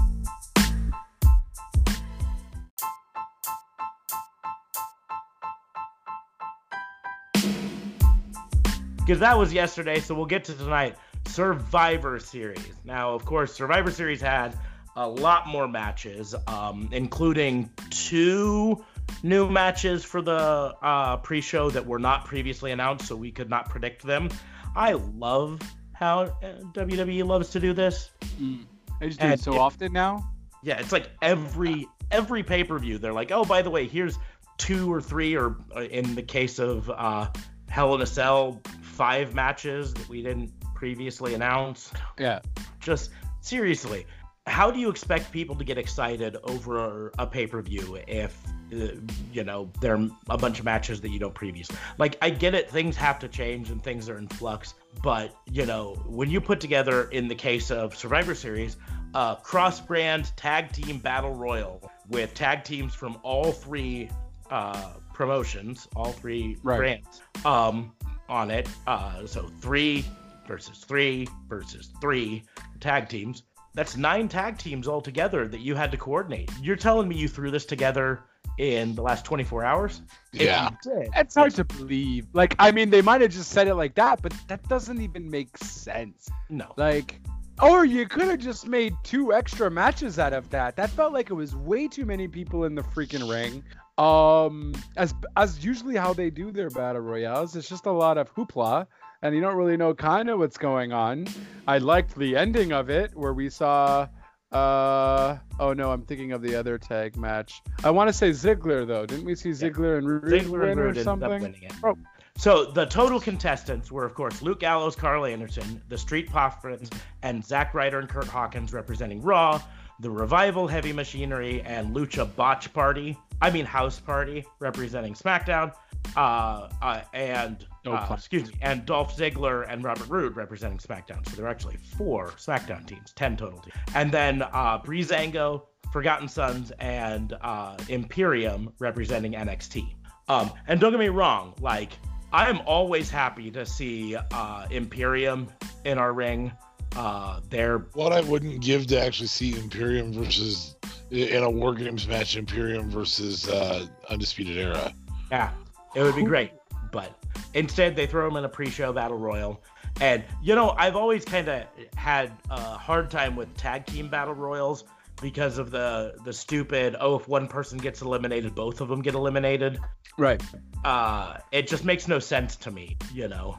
because 9.04 9.20
that 9.20 9.36
was 9.36 9.52
yesterday. 9.52 10.00
So 10.00 10.14
we'll 10.14 10.26
get 10.26 10.44
to 10.44 10.54
tonight. 10.54 10.96
Survivor 11.26 12.18
Series. 12.18 12.72
Now, 12.84 13.14
of 13.14 13.24
course, 13.24 13.52
Survivor 13.52 13.90
Series 13.90 14.20
had 14.20 14.56
a 14.96 15.08
lot 15.08 15.46
more 15.46 15.66
matches, 15.68 16.34
um, 16.46 16.88
including 16.92 17.70
two 17.90 18.84
new 19.22 19.50
matches 19.50 20.04
for 20.04 20.22
the 20.22 20.74
uh, 20.82 21.16
pre-show 21.18 21.70
that 21.70 21.86
were 21.86 21.98
not 21.98 22.24
previously 22.26 22.70
announced, 22.70 23.06
so 23.06 23.16
we 23.16 23.30
could 23.30 23.50
not 23.50 23.68
predict 23.68 24.02
them. 24.02 24.30
I 24.76 24.92
love 24.92 25.60
how 25.92 26.20
uh, 26.22 26.60
WWE 26.72 27.24
loves 27.26 27.50
to 27.50 27.60
do 27.60 27.72
this. 27.72 28.10
Mm. 28.40 28.64
I 29.00 29.06
just 29.06 29.20
do 29.20 29.26
it 29.26 29.40
so 29.40 29.54
it- 29.54 29.58
often 29.58 29.92
now. 29.92 30.30
Yeah, 30.62 30.78
it's 30.80 30.92
like 30.92 31.10
every 31.20 31.86
every 32.10 32.42
pay-per-view 32.42 32.96
they're 32.96 33.12
like, 33.12 33.30
"Oh, 33.30 33.44
by 33.44 33.60
the 33.60 33.68
way, 33.68 33.86
here's 33.86 34.18
two 34.56 34.90
or 34.90 35.02
three 35.02 35.36
or 35.36 35.56
uh, 35.76 35.80
in 35.82 36.14
the 36.14 36.22
case 36.22 36.58
of 36.58 36.88
uh 36.88 37.28
Hell 37.74 37.92
in 37.96 38.02
a 38.02 38.06
Cell, 38.06 38.60
five 38.82 39.34
matches 39.34 39.92
that 39.94 40.08
we 40.08 40.22
didn't 40.22 40.52
previously 40.76 41.34
announce." 41.34 41.90
Yeah. 42.20 42.38
Just 42.78 43.10
seriously, 43.40 44.06
how 44.46 44.70
do 44.70 44.78
you 44.78 44.88
expect 44.88 45.32
people 45.32 45.56
to 45.56 45.64
get 45.64 45.76
excited 45.76 46.37
over 46.44 47.10
a 47.18 47.26
pay-per-view 47.26 47.98
if 48.06 48.40
uh, 48.72 48.88
you 49.32 49.42
know 49.42 49.68
there 49.80 49.96
are 49.96 50.08
a 50.28 50.38
bunch 50.38 50.60
of 50.60 50.64
matches 50.64 51.00
that 51.00 51.08
you 51.08 51.18
don't 51.18 51.34
previously 51.34 51.76
like 51.98 52.16
i 52.20 52.28
get 52.28 52.54
it 52.54 52.70
things 52.70 52.94
have 52.94 53.18
to 53.18 53.26
change 53.26 53.70
and 53.70 53.82
things 53.82 54.08
are 54.08 54.18
in 54.18 54.28
flux 54.28 54.74
but 55.02 55.34
you 55.50 55.64
know 55.64 55.94
when 56.06 56.30
you 56.30 56.40
put 56.40 56.60
together 56.60 57.08
in 57.10 57.26
the 57.26 57.34
case 57.34 57.70
of 57.70 57.96
survivor 57.96 58.34
series 58.34 58.76
a 59.14 59.37
cross-brand 59.42 60.30
tag 60.37 60.70
team 60.72 60.98
battle 60.98 61.34
royal 61.34 61.90
with 62.08 62.34
tag 62.34 62.64
teams 62.64 62.94
from 62.94 63.18
all 63.22 63.50
three 63.50 64.10
uh, 64.50 64.92
promotions 65.12 65.88
all 65.96 66.12
three 66.12 66.57
Right. 66.62 66.78
brands 66.78 67.22
um, 67.44 67.92
on 68.28 68.50
it 68.50 68.68
uh, 68.87 69.26
so 69.26 69.48
three 69.61 70.04
versus 70.46 70.78
three 70.78 71.26
versus 71.48 71.90
three 72.00 72.42
tag 72.80 73.09
teams 73.09 73.44
that's 73.74 73.96
nine 73.96 74.28
tag 74.28 74.57
teams 74.59 74.87
altogether 74.87 75.48
that 75.48 75.59
you 75.59 75.74
had 75.74 75.90
to 75.90 75.96
coordinate. 75.96 76.48
You're 76.62 76.76
telling 76.76 77.09
me 77.09 77.16
you 77.16 77.26
threw 77.26 77.50
this 77.50 77.64
together 77.66 78.20
in 78.59 78.94
the 78.94 79.02
last 79.02 79.24
24 79.24 79.64
hours? 79.64 80.00
Yeah. 80.30 80.70
It's 81.16 81.35
hard 81.35 81.57
to 81.57 81.64
believe. 81.64 82.28
Like, 82.35 82.54
I 82.61 82.70
mean, 82.70 82.90
they 82.90 83.02
might 83.02 83.20
have 83.20 83.33
just 83.33 83.50
said 83.50 83.66
it 83.66 83.74
like 83.74 83.96
that, 83.96 84.22
but 84.22 84.33
that 84.46 84.62
doesn't 84.68 85.00
even 85.00 85.28
make 85.28 85.59
sense. 85.59 86.28
no. 86.50 86.72
Like, 86.76 87.20
or 87.61 87.85
you 87.85 88.07
could 88.07 88.28
have 88.28 88.38
just 88.38 88.68
made 88.68 88.94
two 89.02 89.33
extra 89.33 89.68
matches 89.72 90.20
out 90.20 90.33
of 90.33 90.48
that. 90.50 90.76
That 90.76 90.90
felt 90.90 91.12
like 91.12 91.30
it 91.30 91.35
was 91.35 91.57
way 91.57 91.88
too 91.88 92.07
many 92.07 92.28
people 92.28 92.66
in 92.66 92.76
the 92.76 92.83
freaking 92.83 93.28
ring. 93.28 93.64
Um, 93.96 94.74
as 94.96 95.14
as 95.37 95.64
usually 95.64 95.96
how 95.96 96.12
they 96.12 96.30
do 96.30 96.50
their 96.50 96.70
battle 96.70 97.02
royales, 97.02 97.54
it's 97.54 97.68
just 97.68 97.87
a 97.87 97.92
lot 97.92 98.18
of 98.18 98.35
hoopla, 98.35 98.87
and 99.22 99.35
you 99.35 99.40
don't 99.40 99.57
really 99.57 99.76
know 99.76 99.94
kind 99.94 100.28
of 100.28 100.38
what's 100.40 100.59
going 100.59 100.92
on. 100.92 101.28
I 101.68 101.78
liked 101.78 102.16
the 102.16 102.37
ending 102.37 102.72
of 102.72 102.90
it 102.90 103.14
where 103.14 103.33
we 103.33 103.50
saw. 103.50 104.09
Uh 104.50 105.38
oh 105.59 105.72
no, 105.72 105.90
I'm 105.90 106.02
thinking 106.02 106.30
of 106.30 106.40
the 106.42 106.54
other 106.54 106.78
tag 106.78 107.16
match. 107.16 107.61
I 107.83 107.90
want 107.90 108.09
to 108.09 108.12
say 108.12 108.30
Ziggler 108.30 108.87
though. 108.87 109.04
Didn't 109.04 109.24
we 109.24 109.35
see 109.35 109.50
Ziggler 109.50 109.98
and 109.98 110.09
Roode 110.09 110.24
Ziggler 110.24 110.70
and 110.70 110.80
or 110.80 110.85
Roode 110.85 110.98
up 110.98 111.04
something? 111.04 111.42
winning 111.42 111.62
it. 111.62 111.72
Oh. 111.83 111.96
So 112.37 112.64
the 112.64 112.85
total 112.87 113.20
contestants 113.20 113.92
were, 113.92 114.04
of 114.04 114.14
course, 114.14 114.42
Luke 114.42 114.59
Gallows, 114.61 114.96
Karl 114.96 115.24
Anderson, 115.24 115.80
the 115.88 115.96
Street 115.96 116.28
Profits, 116.28 116.90
and 117.22 117.44
Zack 117.44 117.74
Ryder 117.74 118.00
and 118.00 118.09
Curt 118.09 118.26
Hawkins 118.26 118.72
representing 118.72 119.22
Raw, 119.22 119.61
the 120.00 120.11
Revival 120.11 120.66
Heavy 120.66 120.92
Machinery, 120.92 121.62
and 121.62 121.94
Lucha 121.94 122.35
Botch 122.35 122.72
Party. 122.72 123.16
I 123.44 123.50
mean 123.50 123.66
House 123.66 124.00
Party 124.00 124.42
representing 124.59 125.12
SmackDown, 125.12 125.74
uh, 126.16 126.70
uh, 126.80 127.02
and 127.12 127.66
Oh, 127.87 127.92
uh, 127.92 128.14
excuse 128.14 128.48
me, 128.48 128.54
and 128.62 128.87
Dolph 128.87 129.14
Ziggler 129.14 129.66
and 129.68 129.85
Robert 129.85 130.09
Roode 130.09 130.35
representing 130.35 130.78
SmackDown. 130.78 131.28
So 131.28 131.37
there 131.37 131.44
are 131.44 131.50
actually 131.50 131.76
four 131.76 132.28
SmackDown 132.38 132.87
teams, 132.87 133.12
ten 133.12 133.37
total 133.37 133.59
teams, 133.59 133.76
and 133.94 134.11
then 134.11 134.40
uh, 134.40 134.78
Breezango, 134.78 135.64
Forgotten 135.92 136.26
Sons, 136.26 136.72
and 136.78 137.35
uh, 137.42 137.76
Imperium 137.90 138.72
representing 138.78 139.33
NXT. 139.33 139.94
Um, 140.28 140.50
and 140.66 140.80
don't 140.80 140.92
get 140.92 140.98
me 141.00 141.11
wrong, 141.11 141.52
like 141.61 141.92
I 142.33 142.48
am 142.48 142.62
always 142.64 143.11
happy 143.11 143.50
to 143.50 143.66
see 143.66 144.16
uh, 144.16 144.66
Imperium 144.70 145.48
in 145.85 145.98
our 145.98 146.14
ring. 146.14 146.50
Uh, 146.96 147.40
they're 147.50 147.78
What 147.94 148.12
I 148.12 148.20
wouldn't 148.20 148.61
give 148.61 148.87
to 148.88 149.00
actually 149.00 149.26
see 149.26 149.59
Imperium 149.59 150.12
versus 150.12 150.76
in 151.11 151.42
a 151.42 151.50
War 151.50 151.74
Games 151.74 152.07
match, 152.09 152.37
Imperium 152.37 152.90
versus 152.90 153.48
uh, 153.48 153.87
Undisputed 154.11 154.57
Era. 154.57 154.92
Yeah, 155.30 155.50
it 155.94 156.02
would 156.02 156.16
be 156.16 156.22
great. 156.22 156.52
But 156.92 157.18
instead, 157.54 157.96
they 157.96 158.07
throw 158.07 158.28
him 158.28 158.37
in 158.37 158.44
a 158.44 158.48
pre-show 158.48 158.92
battle 158.92 159.18
royal. 159.18 159.62
And 160.00 160.24
you 160.42 160.54
know, 160.54 160.70
I've 160.70 160.96
always 160.96 161.24
kind 161.24 161.48
of 161.48 161.64
had 161.96 162.33
a 162.50 162.61
hard 162.61 163.11
time 163.11 163.37
with 163.37 163.54
tag 163.57 163.87
team 163.87 164.09
battle 164.09 164.35
royals 164.35 164.85
because 165.22 165.59
of 165.59 165.70
the 165.70 166.14
the 166.24 166.33
stupid 166.33 166.96
oh 167.00 167.16
if 167.16 167.29
one 167.29 167.46
person 167.48 167.79
gets 167.79 168.03
eliminated, 168.03 168.55
both 168.55 168.81
of 168.81 168.88
them 168.88 169.03
get 169.03 169.14
eliminated. 169.14 169.79
Right. 170.18 170.42
Uh, 170.85 171.38
it 171.53 171.66
just 171.66 171.85
makes 171.85 172.07
no 172.09 172.18
sense 172.18 172.57
to 172.57 172.70
me. 172.70 172.96
You 173.12 173.29
know, 173.29 173.59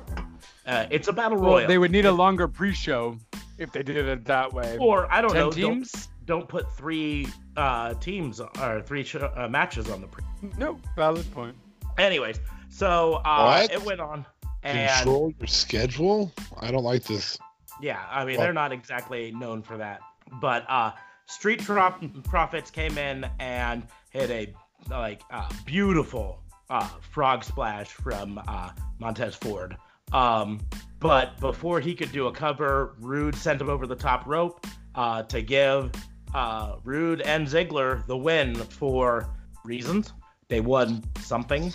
uh, 0.66 0.86
it's 0.90 1.08
a 1.08 1.14
battle 1.14 1.38
royal. 1.38 1.54
Well, 1.56 1.68
they 1.68 1.78
would 1.78 1.92
need 1.92 2.06
a 2.06 2.12
longer 2.12 2.48
pre-show 2.48 3.18
if 3.58 3.72
they 3.72 3.84
did 3.84 3.98
it 3.98 4.26
that 4.26 4.54
way. 4.54 4.78
or 4.80 5.12
I 5.12 5.22
don't 5.22 5.32
Ten 5.32 5.40
know. 5.40 5.52
Don't, 5.52 5.74
teams? 5.82 6.10
don't 6.26 6.48
put 6.48 6.72
three 6.78 7.28
uh, 7.58 7.94
teams 7.96 8.40
or 8.40 8.82
three 8.86 9.04
sh- 9.04 9.16
uh, 9.16 9.48
matches 9.50 9.90
on 9.90 10.02
the 10.02 10.08
pre. 10.08 10.24
No, 10.58 10.80
valid 10.96 11.30
point. 11.34 11.56
Anyways, 11.98 12.40
so 12.70 13.16
uh, 13.26 13.62
What? 13.62 13.72
it 13.72 13.82
went 13.84 14.02
on. 14.02 14.26
And 14.64 14.90
Control 14.98 15.32
your 15.40 15.48
schedule. 15.48 16.32
I 16.60 16.72
don't 16.72 16.84
like 16.84 17.04
this. 17.04 17.38
Yeah, 17.82 18.00
I 18.10 18.26
mean 18.26 18.38
Well- 18.38 18.46
they're 18.46 18.54
not 18.54 18.72
exactly 18.72 19.32
known 19.32 19.62
for 19.62 19.78
that, 19.78 20.00
but 20.42 20.66
uh, 20.70 20.92
Street 21.28 21.60
Trop- 21.60 22.02
Profits 22.24 22.72
came 22.72 22.98
in 22.98 23.26
and 23.40 23.86
hit 24.12 24.30
a 24.30 24.54
like 24.90 25.22
uh, 25.32 25.50
beautiful 25.66 26.42
uh, 26.70 26.88
frog 27.12 27.44
splash 27.44 27.90
from 27.90 28.40
uh, 28.48 28.70
Montez 29.00 29.36
Ford. 29.36 29.76
Um, 30.12 30.60
but 31.00 31.40
before 31.40 31.80
he 31.80 31.96
could 31.96 32.12
do 32.12 32.28
a 32.28 32.32
cover, 32.32 32.96
Roode 33.00 33.36
sent 33.36 33.62
him 33.62 33.70
over 33.70 33.88
the 33.88 33.96
top 33.96 34.26
rope 34.26 34.66
uh, 34.96 35.24
to 35.24 35.42
give 35.42 35.92
uh, 36.34 36.76
Roode 36.84 37.22
and 37.22 37.48
Ziggler 37.48 38.06
the 38.08 38.18
win 38.18 38.56
for 38.56 39.30
reasons. 39.64 40.14
They 40.48 40.62
won 40.62 41.04
something 41.22 41.74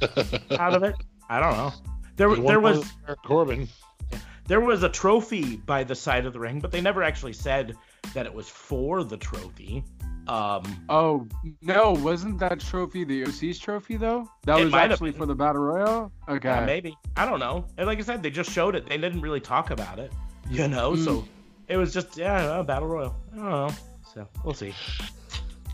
out 0.58 0.74
of 0.74 0.82
it. 0.82 0.94
I 1.28 1.40
don't 1.40 1.56
know. 1.56 1.72
There, 2.16 2.36
there 2.36 2.60
was 2.60 2.86
Corbin. 3.24 3.66
there 4.46 4.60
was 4.60 4.82
a 4.82 4.88
trophy 4.88 5.56
by 5.56 5.84
the 5.84 5.94
side 5.94 6.26
of 6.26 6.32
the 6.34 6.40
ring, 6.40 6.60
but 6.60 6.70
they 6.70 6.82
never 6.82 7.02
actually 7.02 7.32
said 7.32 7.76
that 8.14 8.26
it 8.26 8.34
was 8.34 8.48
for 8.48 9.04
the 9.04 9.16
trophy. 9.16 9.84
Um, 10.28 10.62
Oh 10.88 11.26
no, 11.62 11.92
wasn't 11.92 12.38
that 12.38 12.60
trophy 12.60 13.04
the 13.04 13.24
OC's 13.24 13.58
trophy 13.58 13.96
though? 13.96 14.28
That 14.44 14.58
was 14.58 14.72
actually 14.74 15.12
for 15.12 15.26
the 15.26 15.34
battle 15.34 15.62
royale. 15.62 16.12
Okay. 16.28 16.48
yeah, 16.48 16.64
maybe 16.64 16.96
I 17.16 17.24
don't 17.24 17.40
know. 17.40 17.64
And 17.78 17.86
like 17.86 17.98
I 17.98 18.02
said, 18.02 18.22
they 18.22 18.30
just 18.30 18.50
showed 18.50 18.76
it. 18.76 18.86
They 18.86 18.98
didn't 18.98 19.22
really 19.22 19.40
talk 19.40 19.70
about 19.70 19.98
it, 19.98 20.12
you 20.50 20.68
know. 20.68 20.94
So 20.94 21.26
it 21.68 21.76
was 21.76 21.92
just 21.92 22.16
yeah, 22.16 22.58
a 22.60 22.64
battle 22.64 22.88
royal. 22.88 23.16
I 23.32 23.36
don't 23.36 23.50
know. 23.50 23.70
So 24.14 24.28
we'll 24.44 24.54
see. 24.54 24.74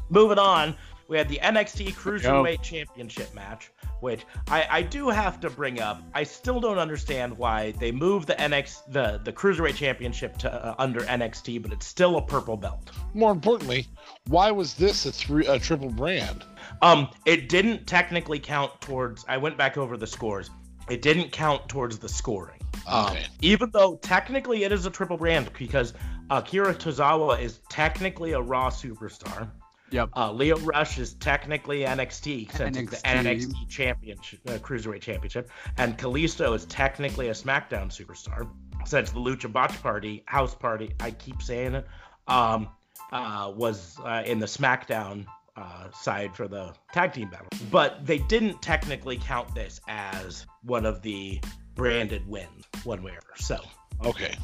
Moving 0.09 0.39
on, 0.39 0.77
we 1.09 1.19
had 1.19 1.29
the 1.29 1.39
NXT 1.43 1.95
Cruiserweight 1.95 2.63
Championship 2.63 3.35
match, 3.35 3.71
which 4.01 4.27
I, 4.49 4.67
I 4.71 4.83
do 4.83 5.09
have 5.09 5.41
to 5.41 5.51
bring 5.51 5.81
up. 5.81 6.03
I 6.15 6.23
still 6.25 6.61
don't 6.61 6.79
understand 6.79 7.37
why 7.37 7.73
they 7.73 7.93
moved 7.93 8.29
the 8.29 8.35
NX 8.35 8.91
the 8.93 9.21
the 9.25 9.33
Cruiserweight 9.33 9.75
Championship 9.77 10.37
to 10.39 10.53
uh, 10.53 10.75
under 10.79 11.01
NXT, 11.01 11.63
but 11.63 11.73
it's 11.73 11.87
still 11.87 12.17
a 12.17 12.23
purple 12.23 12.57
belt. 12.57 12.91
More 13.15 13.33
importantly, 13.33 13.87
why 14.29 14.51
was 14.51 14.75
this 14.75 15.07
a 15.07 15.13
three 15.13 15.47
a 15.47 15.59
triple 15.59 15.91
brand? 15.91 16.45
Um, 16.83 17.09
it 17.25 17.49
didn't 17.49 17.87
technically 17.87 18.39
count 18.39 18.81
towards. 18.81 19.25
I 19.29 19.37
went 19.37 19.57
back 19.57 19.77
over 19.77 19.97
the 19.97 20.07
scores. 20.07 20.51
It 20.89 21.03
didn't 21.03 21.33
count 21.33 21.69
towards 21.69 21.99
the 21.99 22.09
scoring. 22.09 22.61
Um, 22.87 23.07
Okay. 23.07 23.27
even 23.41 23.71
though 23.73 23.97
technically 23.97 24.63
it 24.65 24.71
is 24.73 24.87
a 24.87 24.91
triple 24.91 25.17
brand 25.17 25.51
because 25.59 25.95
Akira 26.31 26.75
Tozawa 26.75 27.41
is 27.41 27.61
technically 27.71 28.33
a 28.33 28.41
Raw 28.41 28.71
superstar. 28.71 29.49
Yep. 29.91 30.11
Uh, 30.17 30.33
Lio 30.33 30.57
Rush 30.59 30.99
is 30.99 31.15
technically 31.15 31.81
NXT 31.81 32.53
since 32.53 32.77
it's 32.77 32.91
the 32.91 32.97
NXT. 33.09 33.47
NXT 33.47 33.69
championship, 33.69 34.41
uh, 34.49 34.53
cruiserweight 34.53 35.01
championship, 35.01 35.51
and 35.79 35.97
Kalisto 35.97 36.55
is 36.55 36.65
technically 36.67 37.29
a 37.29 37.33
SmackDown 37.33 37.89
superstar 37.91 38.49
since 38.85 39.11
the 39.13 39.21
Lucha 39.21 39.53
Botch 39.53 39.81
Party 39.83 40.23
House 40.27 40.55
Party. 40.55 40.93
I 41.01 41.11
keep 41.13 41.41
saying 41.43 41.75
it. 41.77 41.87
Um, 42.29 42.69
uh, 43.13 43.53
was 43.55 43.97
uh, 44.05 44.23
in 44.27 44.41
the 44.41 44.47
SmackDown 44.47 45.27
uh, 45.57 45.91
side 45.93 46.35
for 46.35 46.49
the 46.49 46.75
tag 46.93 47.13
team 47.13 47.31
battle, 47.31 47.47
but 47.71 48.05
they 48.05 48.19
didn't 48.19 48.61
technically 48.61 49.17
count 49.17 49.55
this 49.55 49.81
as 49.87 50.45
one 50.63 50.85
of 50.85 51.01
the 51.03 51.41
branded 51.77 52.27
wins, 52.27 52.65
one 52.83 53.03
way 53.05 53.13
or 53.13 53.19
other. 53.19 53.37
So 53.37 53.61
Okay. 54.05 54.35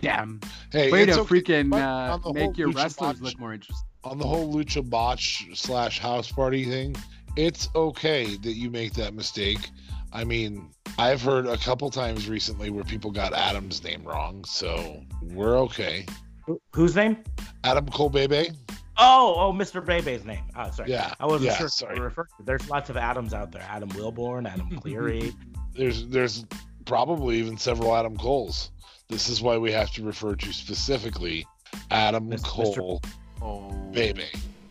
Damn. 0.00 0.40
Hey, 0.72 0.90
Way 0.90 1.04
to 1.06 1.20
okay. 1.20 1.40
freaking 1.40 1.74
uh, 1.74 2.32
make 2.32 2.56
your 2.56 2.68
Lucha 2.70 2.76
wrestlers 2.76 3.18
Botch- 3.18 3.32
look 3.32 3.40
more 3.40 3.52
interesting. 3.52 3.86
On 4.04 4.18
the 4.18 4.26
whole 4.26 4.52
lucha 4.52 4.88
botch 4.88 5.46
slash 5.54 5.98
house 5.98 6.30
party 6.30 6.64
thing, 6.64 6.94
it's 7.36 7.68
okay 7.74 8.36
that 8.36 8.52
you 8.54 8.70
make 8.70 8.94
that 8.94 9.14
mistake. 9.14 9.70
I 10.12 10.24
mean, 10.24 10.70
I've 10.98 11.22
heard 11.22 11.46
a 11.46 11.56
couple 11.56 11.90
times 11.90 12.28
recently 12.28 12.70
where 12.70 12.84
people 12.84 13.10
got 13.10 13.32
Adam's 13.32 13.82
name 13.82 14.04
wrong, 14.04 14.44
so 14.44 15.02
we're 15.22 15.58
okay. 15.60 16.06
Who- 16.46 16.60
Whose 16.72 16.94
name? 16.94 17.16
Adam 17.64 17.86
Cole 17.88 18.10
Bebe. 18.10 18.50
Oh, 18.96 19.34
oh, 19.36 19.52
Mr. 19.52 19.84
Bebe's 19.84 20.24
name. 20.24 20.44
Oh, 20.54 20.70
sorry. 20.70 20.90
Yeah, 20.90 21.14
I 21.18 21.26
wasn't 21.26 21.50
yeah, 21.50 21.56
sure. 21.56 21.68
sorry. 21.68 21.98
Refer- 21.98 22.28
There's 22.44 22.68
lots 22.70 22.90
of 22.90 22.96
Adams 22.96 23.34
out 23.34 23.50
there. 23.50 23.66
Adam 23.68 23.88
Wilborn, 23.90 24.48
Adam 24.48 24.66
mm-hmm. 24.66 24.78
Cleary. 24.78 25.32
There's 25.72 26.06
there's 26.06 26.44
probably 26.84 27.38
even 27.38 27.56
several 27.56 27.96
Adam 27.96 28.16
Coles. 28.16 28.70
This 29.08 29.28
is 29.28 29.42
why 29.42 29.58
we 29.58 29.72
have 29.72 29.90
to 29.92 30.04
refer 30.04 30.36
to 30.36 30.52
specifically 30.52 31.44
Adam 31.90 32.30
Mr. 32.30 32.44
Cole 32.44 33.00
Oh, 33.42 33.70
baby. 33.92 34.24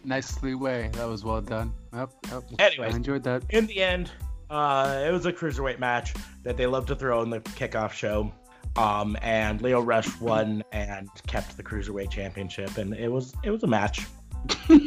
nicely 0.04 0.56
way. 0.56 0.90
That 0.94 1.06
was 1.08 1.24
well 1.24 1.42
done. 1.42 1.74
Yep, 1.94 2.10
yep. 2.32 2.44
Anyways. 2.60 2.94
I 2.94 2.98
enjoyed 2.98 3.24
that. 3.24 3.44
in 3.50 3.68
the 3.68 3.82
end, 3.82 4.12
uh, 4.50 5.04
it 5.08 5.12
was 5.12 5.26
a 5.26 5.34
cruiserweight 5.34 5.80
match 5.80 6.14
that 6.44 6.58
they 6.58 6.66
love 6.66 6.86
to 6.88 6.96
throw 6.96 7.22
in 7.22 7.30
the 7.30 7.40
kickoff 7.42 7.92
show. 7.92 8.32
Um, 8.76 9.16
and 9.22 9.62
Lio 9.62 9.82
Rush 9.82 10.20
won 10.20 10.64
and 10.72 11.08
kept 11.28 11.56
the 11.58 11.64
cruiserweight 11.64 12.10
championship, 12.10 12.78
and 12.78 12.94
it 12.96 13.08
was 13.12 13.34
it 13.44 13.52
was 13.52 13.64
a 13.64 13.68
match. 13.68 14.06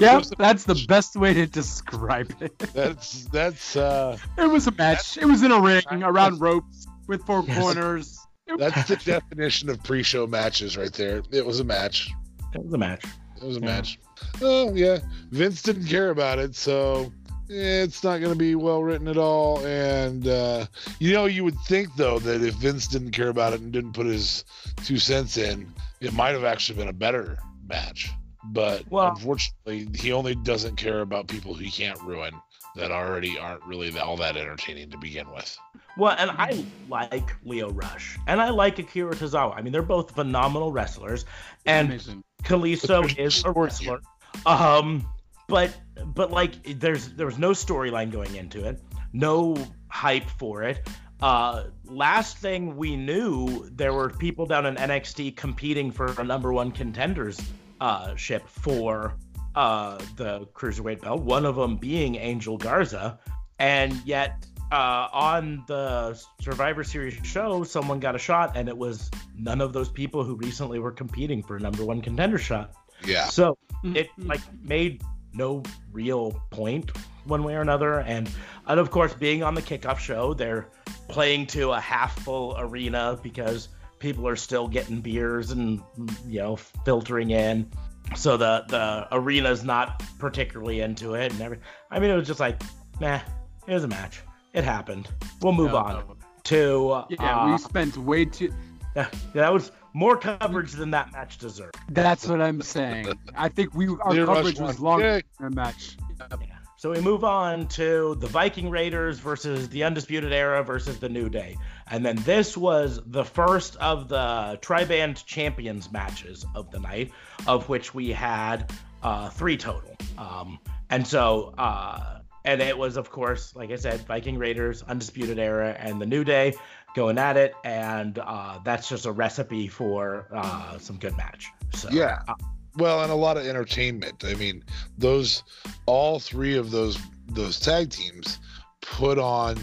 Yeah, 0.00 0.22
that's 0.38 0.64
the 0.64 0.82
best 0.88 1.14
way 1.14 1.34
to 1.34 1.46
describe 1.46 2.34
it. 2.40 2.58
That's 2.58 3.26
that's 3.26 3.76
uh 3.76 4.16
It 4.38 4.50
was 4.50 4.66
a 4.66 4.70
match. 4.72 5.18
It 5.18 5.26
was 5.26 5.42
in 5.42 5.52
a 5.52 5.60
ring 5.60 5.82
around 6.02 6.40
ropes 6.40 6.86
with 7.06 7.22
four 7.26 7.44
Yes. 7.46 7.58
corners. 7.60 8.18
That's 8.56 8.88
the 8.88 8.96
definition 8.96 9.68
of 9.68 9.82
pre-show 9.84 10.26
matches 10.26 10.76
right 10.78 10.92
there. 10.92 11.22
It 11.30 11.44
was 11.44 11.60
a 11.60 11.64
match. 11.64 12.10
It 12.54 12.64
was 12.64 12.72
a 12.72 12.78
match. 12.78 13.04
It 13.44 13.48
was 13.48 13.56
a 13.58 13.60
Yeah. 13.60 13.66
match. 13.66 13.98
Oh 14.40 14.74
yeah, 14.74 14.98
Vince 15.30 15.62
didn't 15.62 15.86
care 15.86 16.10
about 16.10 16.38
it, 16.38 16.54
so 16.54 17.12
it's 17.48 18.02
not 18.02 18.20
going 18.20 18.32
to 18.32 18.38
be 18.38 18.54
well 18.54 18.82
written 18.82 19.06
at 19.06 19.18
all. 19.18 19.64
And 19.66 20.26
uh, 20.26 20.66
you 20.98 21.12
know, 21.12 21.26
you 21.26 21.44
would 21.44 21.58
think 21.66 21.94
though 21.96 22.18
that 22.20 22.42
if 22.42 22.54
Vince 22.54 22.86
didn't 22.86 23.10
care 23.10 23.28
about 23.28 23.52
it 23.52 23.60
and 23.60 23.70
didn't 23.72 23.92
put 23.92 24.06
his 24.06 24.44
two 24.84 24.98
cents 24.98 25.36
in, 25.36 25.70
it 26.00 26.14
might 26.14 26.30
have 26.32 26.44
actually 26.44 26.78
been 26.78 26.88
a 26.88 26.92
better 26.94 27.38
match. 27.68 28.10
But 28.46 28.84
Well- 28.90 29.08
unfortunately, 29.08 29.88
he 29.94 30.12
only 30.12 30.34
doesn't 30.34 30.76
care 30.76 31.00
about 31.00 31.28
people 31.28 31.54
he 31.54 31.70
can't 31.70 32.00
ruin 32.02 32.32
that 32.76 32.90
already 32.90 33.38
aren't 33.38 33.64
really 33.64 33.96
all 33.98 34.16
that 34.16 34.36
entertaining 34.36 34.90
to 34.90 34.98
begin 34.98 35.30
with. 35.30 35.56
Well, 35.96 36.16
and 36.18 36.30
I 36.32 36.64
like 36.88 37.30
Lio 37.44 37.70
Rush, 37.70 38.18
and 38.26 38.40
I 38.40 38.50
like 38.50 38.80
Akira 38.80 39.14
Tozawa. 39.14 39.54
I 39.56 39.62
mean, 39.62 39.72
they're 39.72 39.80
both 39.82 40.10
phenomenal 40.12 40.72
wrestlers, 40.72 41.24
and 41.66 41.88
Amazing. 41.88 42.24
Kalisto 42.44 43.18
is 43.18 43.44
a 43.44 43.52
wrestler. 43.52 44.00
Um, 44.46 45.06
but 45.48 45.74
but 46.14 46.30
like 46.30 46.80
there's 46.80 47.08
there 47.10 47.26
was 47.26 47.38
no 47.38 47.50
storyline 47.50 48.10
going 48.10 48.34
into 48.34 48.66
it, 48.66 48.80
no 49.12 49.56
hype 49.88 50.28
for 50.38 50.62
it. 50.62 50.88
Uh, 51.20 51.64
last 51.84 52.38
thing 52.38 52.76
we 52.76 52.96
knew, 52.96 53.68
there 53.70 53.94
were 53.94 54.10
people 54.10 54.46
down 54.46 54.66
in 54.66 54.74
NXT 54.76 55.36
competing 55.36 55.90
for 55.90 56.12
a 56.18 56.24
number 56.24 56.52
one 56.52 56.70
contenders 56.70 57.40
uh, 57.80 58.14
ship 58.16 58.46
for 58.48 59.14
uh, 59.54 59.96
the 60.16 60.46
cruiserweight 60.52 61.00
belt. 61.00 61.22
One 61.22 61.46
of 61.46 61.56
them 61.56 61.76
being 61.76 62.16
Angel 62.16 62.58
Garza, 62.58 63.18
and 63.58 63.94
yet 64.04 64.46
uh, 64.74 65.08
on 65.12 65.62
the 65.68 66.20
Survivor 66.40 66.82
Series 66.82 67.14
show, 67.22 67.62
someone 67.62 68.00
got 68.00 68.16
a 68.16 68.18
shot, 68.18 68.56
and 68.56 68.68
it 68.68 68.76
was 68.76 69.10
none 69.36 69.60
of 69.60 69.72
those 69.72 69.88
people 69.88 70.24
who 70.24 70.34
recently 70.34 70.78
were 70.80 70.90
competing 70.90 71.42
for 71.42 71.56
a 71.56 71.60
number 71.60 71.84
one 71.84 72.00
contender 72.00 72.38
shot. 72.38 72.72
Yeah, 73.06 73.26
So 73.26 73.56
it 73.82 74.08
Mm-hmm. 74.18 74.28
like 74.28 74.40
made 74.62 75.02
no 75.32 75.62
real 75.92 76.32
point 76.50 76.90
one 77.24 77.44
way 77.44 77.54
or 77.54 77.60
another, 77.60 78.00
and 78.00 78.28
and 78.66 78.80
of 78.80 78.90
course 78.90 79.12
being 79.14 79.42
on 79.42 79.54
the 79.54 79.62
kickoff 79.62 79.98
show, 79.98 80.34
they're 80.34 80.68
playing 81.08 81.46
to 81.48 81.72
a 81.72 81.80
half 81.80 82.18
full 82.24 82.56
arena 82.58 83.18
because 83.22 83.68
people 83.98 84.26
are 84.26 84.36
still 84.36 84.66
getting 84.68 85.00
beers 85.02 85.50
and 85.50 85.82
you 86.26 86.40
know 86.40 86.56
filtering 86.84 87.30
in. 87.30 87.70
So 88.16 88.36
the 88.36 88.64
the 88.68 89.06
arena's 89.12 89.64
not 89.64 90.02
particularly 90.18 90.80
into 90.80 91.14
it, 91.14 91.32
and 91.32 91.40
every. 91.42 91.58
I 91.90 92.00
mean, 92.00 92.10
it 92.10 92.16
was 92.16 92.26
just 92.26 92.40
like, 92.40 92.60
nah, 93.00 93.20
it 93.66 93.74
was 93.74 93.84
a 93.84 93.88
match. 93.88 94.20
It 94.54 94.64
happened. 94.64 95.08
We'll 95.42 95.52
move 95.52 95.72
No, 95.72 95.76
on 95.78 95.92
no. 96.08 96.16
to. 96.44 97.04
Yeah, 97.10 97.40
uh, 97.40 97.50
we 97.52 97.58
spent 97.58 97.96
way 97.98 98.24
too. 98.24 98.52
yeah, 98.96 99.08
that 99.34 99.52
was 99.52 99.72
more 99.92 100.16
coverage 100.16 100.72
than 100.72 100.90
that 100.92 101.12
match 101.12 101.38
deserved. 101.38 101.76
That's 101.88 102.26
what 102.26 102.40
I'm 102.40 102.62
saying. 102.62 103.12
I 103.36 103.48
think 103.48 103.74
we 103.74 103.88
our 103.88 104.12
Lio 104.12 104.26
Rush 104.26 104.36
coverage 104.36 104.60
was 104.60 104.78
won. 104.80 104.92
longer 105.00 105.16
Yay. 105.16 105.22
than 105.40 105.50
the 105.50 105.56
match. 105.56 105.96
Yeah. 106.20 106.36
So 106.76 106.90
we 106.90 107.00
move 107.00 107.24
on 107.24 107.66
to 107.68 108.14
the 108.20 108.26
Viking 108.26 108.68
Raiders 108.68 109.18
versus 109.18 109.70
the 109.70 109.84
Undisputed 109.84 110.32
Era 110.34 110.62
versus 110.62 110.98
the 110.98 111.08
New 111.08 111.30
Day. 111.30 111.56
And 111.90 112.04
then 112.04 112.16
this 112.24 112.56
was 112.58 113.00
the 113.06 113.24
first 113.24 113.76
of 113.76 114.08
the 114.08 114.58
Tri 114.60 114.84
Band 114.84 115.24
Champions 115.24 115.90
matches 115.90 116.44
of 116.54 116.70
the 116.70 116.80
night, 116.80 117.10
of 117.46 117.68
which 117.70 117.94
we 117.94 118.10
had 118.12 118.70
uh, 119.02 119.30
three 119.30 119.56
total. 119.56 119.96
Um, 120.18 120.58
and 120.90 121.06
so, 121.06 121.54
uh, 121.56 122.18
and 122.44 122.60
it 122.60 122.76
was, 122.76 122.96
of 122.96 123.10
course, 123.10 123.54
like 123.56 123.70
I 123.70 123.76
said, 123.76 124.00
Viking 124.00 124.38
Raiders, 124.38 124.82
Undisputed 124.82 125.38
Era, 125.38 125.76
and 125.78 126.00
the 126.00 126.06
New 126.06 126.24
Day 126.24 126.54
going 126.94 127.18
at 127.18 127.36
it. 127.36 127.54
And 127.64 128.18
uh, 128.18 128.60
that's 128.64 128.88
just 128.88 129.06
a 129.06 129.12
recipe 129.12 129.68
for 129.68 130.28
uh, 130.32 130.78
some 130.78 130.96
good 130.96 131.16
match. 131.16 131.48
So, 131.74 131.88
Yeah. 131.90 132.20
uh, 132.28 132.34
well, 132.76 133.02
and 133.02 133.12
a 133.12 133.14
lot 133.14 133.36
of 133.36 133.46
entertainment. 133.46 134.24
I 134.24 134.34
mean, 134.34 134.64
those 134.98 135.44
all 135.86 136.18
three 136.18 136.56
of 136.56 136.70
those 136.70 136.98
those 137.28 137.58
tag 137.58 137.90
teams 137.90 138.38
put 138.80 139.18
on 139.18 139.56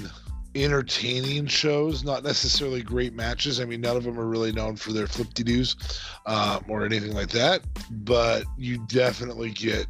entertaining 0.56 1.46
shows, 1.46 2.04
not 2.04 2.24
necessarily 2.24 2.82
great 2.82 3.14
matches. 3.14 3.60
I 3.60 3.66
mean, 3.66 3.82
none 3.82 3.98
of 3.98 4.04
them 4.04 4.20
are 4.20 4.26
really 4.26 4.52
known 4.52 4.76
for 4.76 4.92
their 4.92 5.08
flip 5.08 5.34
de 5.34 5.44
doos 5.44 5.76
um, 6.26 6.64
or 6.68 6.86
anything 6.86 7.14
like 7.14 7.30
that, 7.30 7.62
but 7.90 8.46
you 8.58 8.78
definitely 8.88 9.52
get 9.52 9.88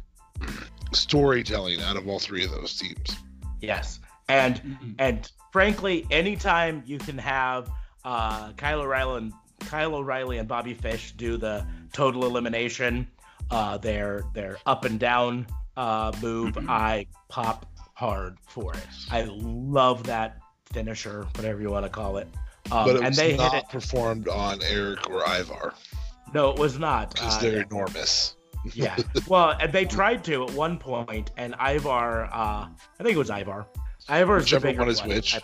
storytelling 0.94 1.80
out 1.82 1.96
of 1.96 2.06
all 2.08 2.18
three 2.18 2.44
of 2.44 2.50
those 2.50 2.78
teams. 2.78 3.16
yes. 3.60 4.00
And 4.28 4.56
Mhm. 4.62 4.94
And 4.98 5.30
frankly, 5.52 6.06
anytime 6.10 6.82
you 6.86 6.98
can 6.98 7.18
have 7.18 7.70
uh, 8.04 8.52
Kyle 8.54 8.80
O'Reilly 8.80 9.18
and 9.18 9.32
Kyle 9.60 9.94
O'Reilly 9.94 10.38
and 10.38 10.48
Bobby 10.48 10.74
Fish 10.74 11.12
do 11.16 11.36
the 11.36 11.64
total 11.92 12.24
elimination, 12.24 13.06
uh, 13.50 13.78
their 13.78 14.22
their 14.34 14.58
up 14.66 14.84
and 14.84 14.98
down 14.98 15.46
uh, 15.76 16.12
move, 16.22 16.56
I 16.68 17.06
pop 17.28 17.66
hard 17.94 18.36
for 18.48 18.72
it. 18.74 18.86
I 19.10 19.22
love 19.30 20.04
that 20.04 20.38
finisher, 20.72 21.26
whatever 21.36 21.60
you 21.60 21.70
want 21.70 21.84
to 21.86 21.90
call 21.90 22.16
it. 22.18 22.28
Um, 22.70 22.86
but 22.86 22.90
it 22.90 22.96
and 22.96 23.06
was 23.08 23.16
they 23.16 23.36
not 23.36 23.52
hit 23.52 23.64
it. 23.64 23.68
performed 23.70 24.28
on 24.28 24.62
Erik 24.62 25.08
or 25.10 25.22
Ivar 25.28 25.74
No, 26.32 26.50
it 26.50 26.58
was 26.58 26.78
not. 26.78 27.12
because 27.14 27.36
Uh, 27.36 27.40
they're 27.40 27.62
enormous. 27.62 28.36
Yeah. 28.74 28.96
Well, 29.28 29.56
and 29.60 29.72
they 29.72 29.84
tried 29.84 30.24
to 30.24 30.44
at 30.44 30.50
one 30.52 30.78
point, 30.78 31.30
and 31.36 31.54
Ivar, 31.60 32.24
uh, 32.26 32.28
I 32.34 32.68
think 33.02 33.14
it 33.14 33.18
was 33.18 33.30
Ivar. 33.30 33.66
Ivar's 34.08 34.44
Whichever 34.44 34.60
the 34.60 34.68
bigger 34.72 34.80
one 34.80 34.88
is 34.88 35.04
which. 35.04 35.36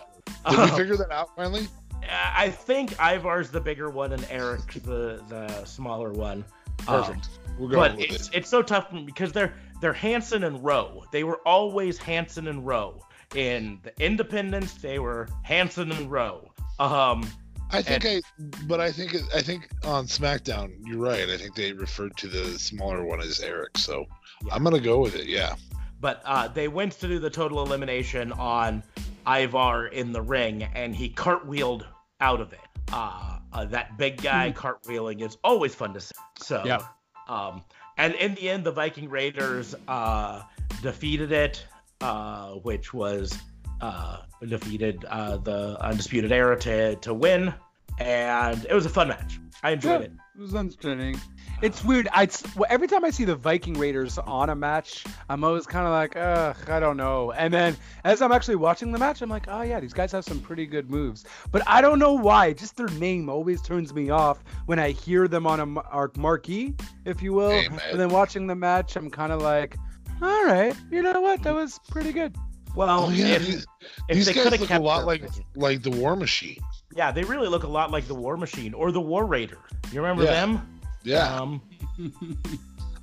I- 0.45 0.51
Did 0.51 0.59
we 0.59 0.67
figure 0.77 0.97
that 0.97 1.11
out 1.11 1.35
finally? 1.35 1.67
I 2.11 2.49
think 2.49 2.93
Ivar's 2.99 3.49
the 3.51 3.59
bigger 3.61 3.89
one 3.89 4.13
and 4.13 4.25
Erik 4.29 4.73
the 4.83 5.21
the 5.27 5.65
smaller 5.65 6.11
one. 6.11 6.43
Um, 6.87 7.03
Perfect. 7.03 7.29
We're 7.57 7.69
going 7.69 7.91
but 7.91 7.97
with 7.97 8.05
it's 8.11 8.27
it. 8.29 8.35
it's 8.37 8.49
so 8.49 8.61
tough 8.61 8.87
because 9.05 9.31
they're 9.31 9.53
they're 9.81 9.93
Hanson 9.93 10.43
and 10.45 10.63
Rowe. 10.63 11.03
They 11.11 11.23
were 11.23 11.37
always 11.45 11.97
Hanson 11.97 12.47
and 12.47 12.65
Rowe. 12.65 13.01
In 13.35 13.79
the 13.83 13.93
Independence, 14.03 14.73
they 14.75 14.97
were 14.99 15.27
Hanson 15.43 15.91
and 15.91 16.09
Rowe. 16.09 16.51
Um, 16.79 17.29
I 17.71 17.81
think 17.81 18.05
I, 18.05 18.21
but 18.67 18.79
I 18.79 18.91
think 18.91 19.15
I 19.35 19.41
think 19.41 19.69
on 19.83 20.05
SmackDown, 20.05 20.71
you're 20.85 20.97
right. 20.99 21.29
I 21.29 21.37
think 21.37 21.55
they 21.55 21.71
referred 21.73 22.15
to 22.17 22.27
the 22.27 22.57
smaller 22.57 23.03
one 23.05 23.21
as 23.21 23.39
Erik. 23.41 23.77
So 23.77 24.05
Yeah. 24.45 24.53
I'm 24.55 24.63
gonna 24.63 24.79
go 24.79 24.99
with 24.99 25.15
it. 25.15 25.27
Yeah. 25.27 25.55
but 26.01 26.21
uh, 26.25 26.47
they 26.47 26.67
went 26.69 26.93
to 26.93 27.07
do 27.07 27.19
the 27.19 27.29
total 27.29 27.61
elimination 27.61 28.31
on 28.33 28.81
Ivar 29.27 29.87
in 29.87 30.13
the 30.13 30.21
ring, 30.21 30.63
and 30.63 30.95
he 30.95 31.09
cartwheeled 31.09 31.85
out 32.21 32.39
of 32.41 32.53
it. 32.53 32.59
Uh, 32.91 33.39
uh, 33.53 33.65
that 33.65 33.97
big 33.97 34.21
guy 34.21 34.51
cartwheeling 34.55 35.21
is 35.21 35.37
always 35.43 35.75
fun 35.75 35.93
to 35.93 35.99
see. 35.99 36.15
So, 36.39 36.63
Yeah. 36.65 36.79
um, 37.27 37.63
and 37.97 38.15
in 38.15 38.33
the 38.35 38.49
end, 38.49 38.63
the 38.63 38.71
Viking 38.71 39.09
Raiders 39.09 39.75
uh, 39.89 40.43
defeated 40.81 41.31
it, 41.33 41.65
uh, 42.01 42.51
which 42.63 42.93
was 42.93 43.37
uh, 43.81 44.17
defeated 44.47 45.05
uh, 45.09 45.37
the 45.37 45.77
Undisputed 45.81 46.31
Era 46.31 46.57
to, 46.59 46.95
to 46.97 47.13
win, 47.13 47.53
and 47.99 48.65
it 48.69 48.73
was 48.73 48.85
a 48.85 48.89
fun 48.89 49.07
match. 49.09 49.39
I 49.63 49.71
enjoyed 49.71 50.01
Yeah. 50.01 50.05
it. 50.07 50.11
It 50.37 50.41
was 50.41 50.55
entertaining. 50.55 51.19
It's 51.61 51.83
weird. 51.83 52.07
I 52.13 52.29
well, 52.55 52.67
every 52.69 52.87
time 52.87 53.03
I 53.03 53.09
see 53.09 53.25
the 53.25 53.35
Viking 53.35 53.73
Raiders 53.73 54.17
on 54.19 54.49
a 54.49 54.55
match, 54.55 55.03
I'm 55.27 55.43
always 55.43 55.65
kind 55.67 55.85
of 55.85 55.91
like, 55.91 56.15
ugh, 56.15 56.55
I 56.69 56.79
don't 56.79 56.95
know. 56.95 57.33
And 57.33 57.53
then 57.53 57.75
as 58.05 58.21
I'm 58.21 58.31
actually 58.31 58.55
watching 58.55 58.93
the 58.93 58.97
match, 58.97 59.21
I'm 59.21 59.29
like, 59.29 59.47
oh 59.49 59.63
yeah, 59.63 59.81
these 59.81 59.91
guys 59.91 60.13
have 60.13 60.23
some 60.23 60.39
pretty 60.39 60.65
good 60.65 60.89
moves. 60.89 61.25
But 61.51 61.63
I 61.67 61.81
don't 61.81 61.99
know 61.99 62.13
why. 62.13 62.53
Just 62.53 62.77
their 62.77 62.87
name 62.87 63.27
always 63.27 63.61
turns 63.61 63.93
me 63.93 64.09
off 64.09 64.41
when 64.67 64.79
I 64.79 64.91
hear 64.91 65.27
them 65.27 65.45
on 65.45 65.59
a 65.59 65.65
mar- 65.65 65.85
our 65.91 66.09
marquee, 66.15 66.75
if 67.03 67.21
you 67.21 67.33
will. 67.33 67.51
Amen. 67.51 67.81
And 67.91 67.99
then 67.99 68.07
watching 68.07 68.47
the 68.47 68.55
match, 68.55 68.95
I'm 68.95 69.09
kind 69.09 69.33
of 69.33 69.41
like, 69.41 69.75
all 70.21 70.45
right, 70.45 70.73
you 70.89 71.01
know 71.01 71.19
what? 71.19 71.43
That 71.43 71.53
was 71.55 71.77
pretty 71.89 72.13
good. 72.13 72.33
Well, 72.75 73.05
Oh, 73.05 73.09
yeah, 73.09 73.25
if, 73.35 73.45
these, 73.45 73.67
if 74.09 74.15
these 74.15 74.25
they 74.27 74.33
guys 74.33 74.43
coulda 74.43 74.57
look 74.59 74.69
a 74.69 74.79
lot 74.79 74.99
her- 75.01 75.05
like 75.05 75.23
like 75.55 75.81
the 75.83 75.89
War 75.91 76.15
Machine. 76.15 76.59
yeah, 76.95 77.11
they 77.11 77.23
really 77.23 77.47
look 77.47 77.63
a 77.63 77.67
lot 77.67 77.91
like 77.91 78.07
the 78.07 78.15
War 78.15 78.37
Machine 78.37 78.73
or 78.73 78.91
the 78.91 79.01
War 79.01 79.25
Raider. 79.25 79.57
You 79.91 80.01
remember 80.01 80.23
Yeah. 80.23 80.31
them? 80.45 80.79
Yeah, 81.03 81.33
Um, 81.35 81.61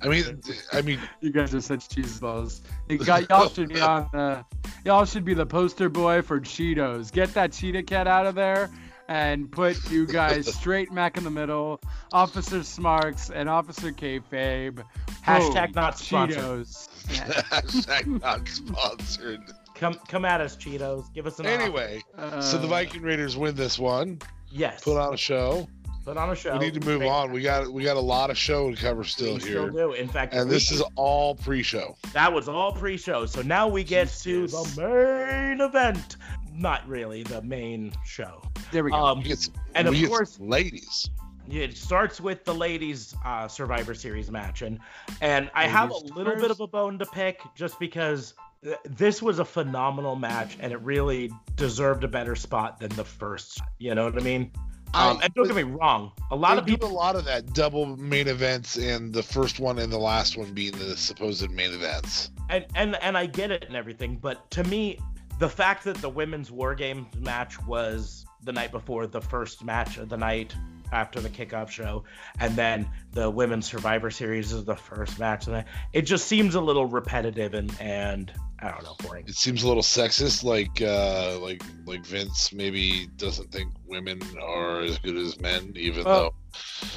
I 0.01 0.07
mean, 0.07 0.41
I 0.71 0.81
mean, 0.81 0.99
You 1.21 1.31
guys 1.31 1.53
are 1.55 1.61
such 1.61 1.89
cheese 1.89 2.19
balls. 2.19 2.61
You 2.89 2.97
got 2.99 3.27
y'all 3.29 3.49
should 3.53 3.69
be 3.69 3.81
on 3.81 4.07
the 4.13 4.45
y'all 4.85 5.05
should 5.05 5.25
be 5.25 5.33
the 5.33 5.45
poster 5.45 5.89
boy 5.89 6.21
for 6.21 6.39
Cheetos. 6.39 7.11
Get 7.11 7.33
that 7.33 7.51
Cheetah 7.51 7.83
Cat 7.83 8.07
out 8.07 8.25
of 8.27 8.35
there 8.35 8.69
and 9.09 9.51
put 9.51 9.89
you 9.89 10.05
guys 10.05 10.53
straight 10.55 10.93
back 10.93 11.17
in 11.17 11.23
the 11.23 11.31
middle. 11.31 11.79
Officer 12.13 12.61
Smarks 12.63 13.29
and 13.31 13.49
Officer 13.49 13.91
Kayfabe. 13.91 14.83
Hashtag 15.25 15.73
Boom. 15.73 15.81
not 15.81 15.97
sponsored. 15.97 16.37
Cheetos. 16.39 16.89
Yeah. 17.09 17.41
hashtag 17.49 18.21
not 18.21 18.47
sponsored. 18.47 19.41
Come 19.77 19.95
come 20.07 20.25
at 20.25 20.41
us, 20.41 20.55
Cheetos. 20.55 21.13
Give 21.13 21.27
us 21.27 21.39
an 21.39 21.45
offer. 21.45 21.61
Anyway, 21.61 22.01
so 22.41 22.57
the 22.57 22.65
Uh, 22.65 22.67
Viking 22.67 23.01
Raiders 23.01 23.37
win 23.37 23.55
this 23.55 23.77
one. 23.79 24.19
Yes. 24.51 24.83
Put 24.83 24.97
on 24.97 25.13
a 25.13 25.17
show. 25.17 25.67
Put 26.05 26.15
on 26.17 26.29
a 26.29 26.35
show. 26.35 26.53
We 26.53 26.59
need 26.65 26.73
to 26.81 26.85
move 26.85 26.99
Great. 26.99 27.09
on. 27.09 27.31
We 27.33 27.41
got 27.41 27.71
we 27.71 27.83
got 27.83 27.97
a 27.97 28.01
lot 28.01 28.29
of 28.29 28.37
show 28.37 28.71
to 28.71 28.77
cover 28.81 29.01
We 29.01 29.07
still 29.07 29.39
still 29.39 29.63
here, 29.63 29.69
do. 29.69 29.91
In 29.93 30.07
fact, 30.07 30.33
and 30.33 30.47
we- 30.47 30.55
this 30.55 30.71
is 30.71 30.81
all 30.95 31.35
pre-show. 31.35 31.97
that 32.13 32.31
was 32.31 32.47
all 32.47 32.71
pre-show. 32.71 33.25
So 33.25 33.41
now 33.41 33.67
we 33.67 33.83
get 33.83 34.07
to 34.23 34.47
the 34.47 34.73
main 34.77 35.61
event. 35.61 36.15
Not 36.53 36.87
really 36.87 37.23
the 37.23 37.41
main 37.41 37.91
show. 38.05 38.41
There 38.71 38.83
we 38.83 38.91
go. 38.91 38.97
Um, 38.97 39.19
We 39.19 39.25
get 39.25 39.39
some- 39.39 39.53
and 39.75 39.87
of 39.87 39.93
get 39.93 40.07
course- 40.09 40.31
some 40.37 40.47
ladies. 40.49 41.09
it 41.51 41.77
starts 41.77 42.19
with 42.19 42.43
the 42.45 42.53
ladies 42.55 43.13
uh, 43.25 43.47
Survivor 43.47 43.93
Series 43.93 44.31
match, 44.31 44.61
and 44.61 44.79
and 45.21 45.51
I 45.53 45.67
have 45.67 45.91
a 45.91 45.97
little 45.97 46.35
bit 46.35 46.51
of 46.51 46.59
a 46.61 46.67
bone 46.67 46.97
to 46.99 47.05
pick 47.05 47.41
just 47.53 47.77
because 47.79 48.31
th- 48.31 48.39
this 48.85 49.21
was 49.21 49.39
a 49.39 49.45
phenomenal 49.45 50.15
match, 50.15 50.57
and 50.59 50.71
it 50.73 50.81
really 50.81 51.31
deserved 51.55 52.03
a 52.03 52.07
better 52.07 52.35
spot 52.35 52.79
than 52.79 52.89
the 52.91 53.03
first. 53.03 53.61
You 53.77 53.95
know 53.95 54.05
what 54.05 54.17
I 54.17 54.21
mean? 54.23 54.51
Um, 54.93 55.17
I- 55.17 55.25
and 55.25 55.33
don't 55.33 55.47
get 55.47 55.55
me 55.55 55.63
wrong, 55.63 56.11
a 56.31 56.35
lot 56.35 56.57
of 56.57 56.65
people. 56.65 56.87
do 56.87 56.93
a 56.93 56.95
lot 56.95 57.15
of 57.15 57.25
that 57.25 57.53
double 57.53 57.97
main 57.97 58.27
events, 58.27 58.77
and 58.77 59.13
the 59.13 59.23
first 59.23 59.59
one 59.59 59.79
and 59.79 59.91
the 59.91 59.97
last 59.97 60.37
one 60.37 60.53
being 60.53 60.71
the 60.77 60.95
supposed 60.95 61.49
main 61.51 61.71
events. 61.73 62.31
and 62.49 62.65
and 62.75 62.95
and 63.03 63.17
I 63.17 63.25
get 63.25 63.51
it 63.51 63.65
and 63.67 63.75
everything, 63.75 64.15
but 64.15 64.49
to 64.51 64.63
me, 64.63 64.97
the 65.39 65.49
fact 65.49 65.83
that 65.83 65.97
the 65.97 66.09
women's 66.09 66.51
war 66.51 66.73
games 66.73 67.05
match 67.19 67.61
was 67.65 68.25
the 68.43 68.53
night 68.53 68.71
before 68.71 69.07
the 69.07 69.19
first 69.21 69.63
match 69.63 69.97
of 69.97 70.07
the 70.07 70.17
night 70.17 70.55
after 70.91 71.19
the 71.19 71.29
kickoff 71.29 71.69
show, 71.69 72.03
and 72.39 72.55
then 72.55 72.87
the 73.11 73.29
women's 73.29 73.65
Survivor 73.67 74.11
Series 74.11 74.51
is 74.51 74.65
the 74.65 74.75
first 74.75 75.19
match 75.19 75.47
And 75.47 75.65
it 75.93 76.03
just 76.03 76.27
seems 76.27 76.55
a 76.55 76.61
little 76.61 76.85
repetitive 76.85 77.53
and 77.53 77.73
and 77.79 78.31
I 78.59 78.71
don't 78.71 78.83
know 78.83 78.95
boring. 79.03 79.25
It 79.27 79.35
seems 79.35 79.61
a 79.63 79.67
little 79.67 79.83
sexist, 79.83 80.43
like 80.43 80.81
uh, 80.81 81.37
like 81.39 81.61
like 81.85 82.05
Vince 82.05 82.51
maybe 82.53 83.07
doesn't 83.17 83.51
think 83.51 83.71
women 83.85 84.19
are 84.41 84.81
as 84.81 84.97
good 84.99 85.15
as 85.15 85.39
men, 85.39 85.73
even 85.75 86.05
Well, 86.05 86.31
though 86.31 86.33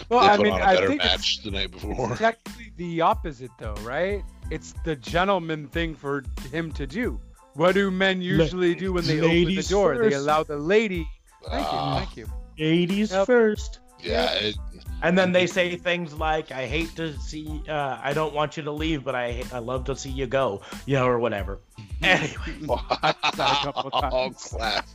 well, 0.08 0.20
they 0.20 0.28
I 0.28 0.36
mean, 0.38 0.52
on 0.52 0.60
a 0.60 0.64
I 0.64 0.74
better 0.74 0.88
think 0.88 1.04
it's 1.04 1.12
match 1.12 1.42
the 1.42 1.50
night 1.50 1.70
before. 1.70 2.16
technically 2.16 2.72
the 2.76 3.00
opposite, 3.02 3.50
though, 3.58 3.74
right? 3.82 4.22
It's 4.50 4.74
the 4.84 4.96
gentleman 4.96 5.68
thing 5.68 5.94
for 5.94 6.24
him 6.50 6.72
to 6.72 6.86
do. 6.86 7.20
What 7.54 7.74
do 7.74 7.90
men 7.90 8.22
usually 8.22 8.74
do 8.74 8.92
when 8.94 9.04
they 9.04 9.18
open 9.18 9.28
the 9.28 9.44
ladies 9.44 9.68
door? 9.68 9.98
They 9.98 10.14
allow 10.14 10.44
the 10.44 10.56
lady. 10.56 11.06
Thank 11.46 11.66
Ah, 11.66 11.98
you, 12.00 12.04
thank 12.04 12.16
you. 12.16 12.26
80s 12.60 13.10
Yep. 13.12 13.26
first. 13.26 13.80
yeah, 14.02 14.30
it, 14.34 14.56
And 15.02 15.16
then 15.16 15.32
they 15.32 15.46
say 15.46 15.76
things 15.76 16.12
like, 16.14 16.52
"I 16.52 16.66
hate 16.66 16.94
to 16.96 17.16
see, 17.18 17.62
uh, 17.68 17.98
I 18.02 18.12
don't 18.12 18.34
want 18.34 18.56
you 18.56 18.62
to 18.64 18.70
leave, 18.72 19.02
but 19.04 19.14
I 19.14 19.42
I 19.52 19.58
love 19.58 19.84
to 19.84 19.96
see 19.96 20.10
you 20.10 20.26
go," 20.26 20.60
you 20.86 20.96
know, 20.96 21.06
or 21.06 21.18
whatever. 21.18 21.60
Anyway, 22.02 22.66
that 23.36 23.64
a 23.64 23.72
oh, 24.12 24.30
clap. 24.30 24.86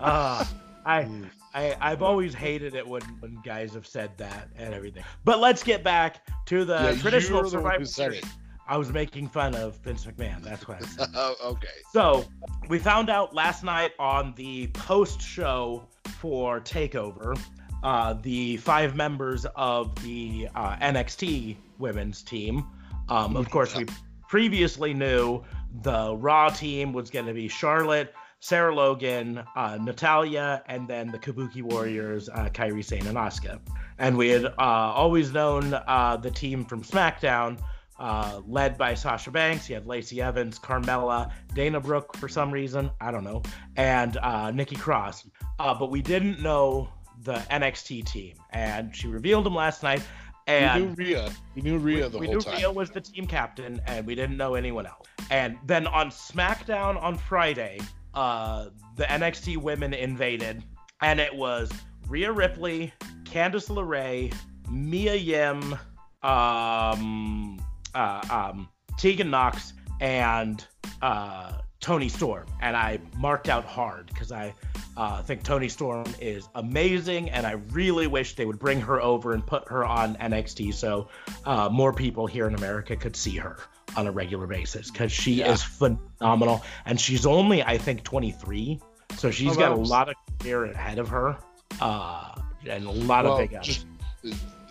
uh, 0.00 0.44
I 0.84 1.08
I, 1.54 1.76
I've 1.80 2.02
always 2.02 2.34
hated 2.34 2.74
it 2.74 2.86
when, 2.86 3.02
when 3.20 3.40
guys 3.44 3.74
have 3.74 3.86
said 3.86 4.10
that 4.18 4.48
and 4.56 4.74
everything. 4.74 5.04
But 5.24 5.40
let's 5.40 5.62
get 5.64 5.82
back 5.82 6.26
to 6.46 6.64
the 6.64 6.74
Yeah, 6.74 6.94
traditional 7.00 7.40
you're 7.40 7.50
the 7.50 7.56
one 7.60 7.72
Survivor 7.72 7.84
said 7.86 8.12
Series. 8.12 8.18
it. 8.24 8.26
I 8.68 8.76
was 8.76 8.92
making 8.92 9.28
fun 9.28 9.54
of 9.54 9.76
Vince 9.78 10.04
McMahon. 10.06 10.42
That's 10.42 10.66
what 10.68 10.82
I 10.82 10.86
said. 10.86 11.08
Oh, 11.14 11.34
okay. 11.52 11.66
so 11.92 12.24
we 12.68 12.78
found 12.78 13.10
out 13.10 13.34
last 13.34 13.64
night 13.64 13.92
on 13.98 14.34
the 14.36 14.66
post 14.68 15.20
show 15.20 15.88
for 16.06 16.60
Takeover, 16.60 17.38
uh, 17.82 18.14
the 18.14 18.56
five 18.58 18.96
members 18.96 19.46
of 19.56 19.94
the 20.02 20.48
uh, 20.54 20.76
NXT 20.76 21.56
women's 21.78 22.22
team. 22.22 22.66
Um, 23.08 23.36
of 23.36 23.50
course, 23.50 23.76
we 23.76 23.86
previously 24.28 24.92
knew 24.92 25.42
the 25.82 26.16
Raw 26.16 26.48
team 26.48 26.92
was 26.92 27.10
going 27.10 27.26
to 27.26 27.34
be 27.34 27.48
Charlotte, 27.48 28.12
Sarah 28.40 28.74
Logan, 28.74 29.42
uh, 29.54 29.78
Natalya, 29.80 30.62
and 30.66 30.88
then 30.88 31.10
the 31.10 31.18
Kabuki 31.18 31.62
Warriors, 31.62 32.28
uh, 32.28 32.48
Kairi 32.52 32.84
Sane 32.84 33.06
and 33.06 33.16
Asuka. 33.16 33.60
And 33.98 34.16
we 34.16 34.28
had 34.28 34.46
uh, 34.46 34.52
always 34.58 35.32
known 35.32 35.74
uh, 35.74 36.16
the 36.20 36.30
team 36.30 36.64
from 36.64 36.82
SmackDown, 36.82 37.58
uh, 37.98 38.40
led 38.46 38.76
by 38.76 38.94
Sasha 38.94 39.30
Banks. 39.30 39.68
You 39.68 39.76
had 39.76 39.86
Lacey 39.86 40.20
Evans, 40.20 40.58
Carmella, 40.58 41.32
Dana 41.54 41.80
Brooke 41.80 42.16
for 42.16 42.28
some 42.28 42.50
reason, 42.50 42.90
I 43.00 43.10
don't 43.10 43.24
know, 43.24 43.42
and 43.76 44.16
uh, 44.18 44.50
Nikki 44.50 44.76
Cross. 44.76 45.28
Uh, 45.58 45.74
but 45.74 45.90
we 45.90 46.02
didn't 46.02 46.40
know 46.40 46.88
the 47.22 47.34
NXT 47.50 48.06
team, 48.06 48.36
and 48.50 48.94
she 48.94 49.08
revealed 49.08 49.44
them 49.44 49.54
last 49.54 49.82
night. 49.82 50.02
And 50.46 50.80
we 50.80 50.86
knew 50.86 50.94
Rhea. 50.94 51.32
We 51.54 51.62
knew 51.62 51.78
Rhea 51.78 52.08
the 52.08 52.18
we 52.18 52.26
whole 52.26 52.36
knew 52.36 52.40
time. 52.40 52.56
Rhea 52.56 52.70
was 52.70 52.90
the 52.90 53.00
team 53.00 53.26
captain, 53.26 53.80
and 53.86 54.06
we 54.06 54.14
didn't 54.14 54.36
know 54.36 54.54
anyone 54.54 54.86
else. 54.86 55.06
And 55.30 55.58
then 55.66 55.86
on 55.88 56.10
SmackDown 56.10 57.02
on 57.02 57.18
Friday, 57.18 57.80
uh, 58.14 58.68
the 58.94 59.04
NXT 59.04 59.56
women 59.56 59.92
invaded, 59.92 60.62
and 61.02 61.18
it 61.18 61.34
was 61.34 61.70
Rhea 62.08 62.30
Ripley, 62.30 62.92
Candice 63.24 63.68
LeRae, 63.68 64.32
Mia 64.70 65.16
Yim, 65.16 65.76
um, 66.22 67.58
uh, 67.96 68.50
um, 68.52 68.68
Tegan 68.98 69.30
Nox, 69.30 69.72
and 70.00 70.64
uh, 71.02 71.52
Toni 71.80 72.08
Storm. 72.08 72.46
And 72.60 72.76
I 72.76 72.98
marked 73.16 73.48
out 73.48 73.64
hard 73.64 74.06
because 74.06 74.30
I 74.32 74.54
uh, 74.96 75.22
think 75.22 75.42
Toni 75.42 75.68
Storm 75.68 76.06
is 76.20 76.48
amazing, 76.54 77.30
and 77.30 77.46
I 77.46 77.52
really 77.72 78.06
wish 78.06 78.34
they 78.36 78.44
would 78.46 78.58
bring 78.58 78.80
her 78.80 79.00
over 79.00 79.32
and 79.32 79.44
put 79.46 79.68
her 79.68 79.84
on 79.84 80.16
NXT 80.16 80.74
so 80.74 81.08
uh, 81.44 81.68
more 81.70 81.92
people 81.92 82.26
here 82.26 82.46
in 82.46 82.54
America 82.54 82.96
could 82.96 83.16
see 83.16 83.36
her 83.36 83.58
on 83.96 84.06
a 84.06 84.10
regular 84.12 84.46
basis 84.46 84.90
because 84.90 85.12
she 85.12 85.34
Yeah. 85.34 85.52
is 85.52 85.62
phenomenal, 85.62 86.62
and 86.84 87.00
she's 87.00 87.24
only 87.26 87.62
I 87.62 87.78
think 87.78 88.02
23, 88.04 88.80
so 89.16 89.30
she's 89.30 89.52
Oh, 89.56 89.58
got 89.60 89.72
a 89.72 89.76
lot 89.76 90.08
of 90.08 90.14
career 90.40 90.64
ahead 90.66 90.98
of 90.98 91.08
her, 91.08 91.36
uh, 91.80 92.34
and 92.68 92.86
a 92.86 92.90
lot 92.90 93.24
Well, 93.24 93.34
of 93.34 93.38
big 93.38 93.54
ups. 93.54 93.66
just 93.66 93.86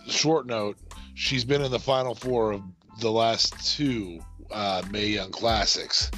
short 0.07 0.45
note, 0.47 0.78
she's 1.15 1.43
been 1.45 1.61
in 1.61 1.71
the 1.71 1.80
final 1.80 2.13
four 2.15 2.51
of 2.51 2.61
the 3.00 3.12
last 3.12 3.76
two 3.76 4.20
uh, 4.52 4.82
Mae 4.91 5.08
Young 5.08 5.32
Classics, 5.32 6.12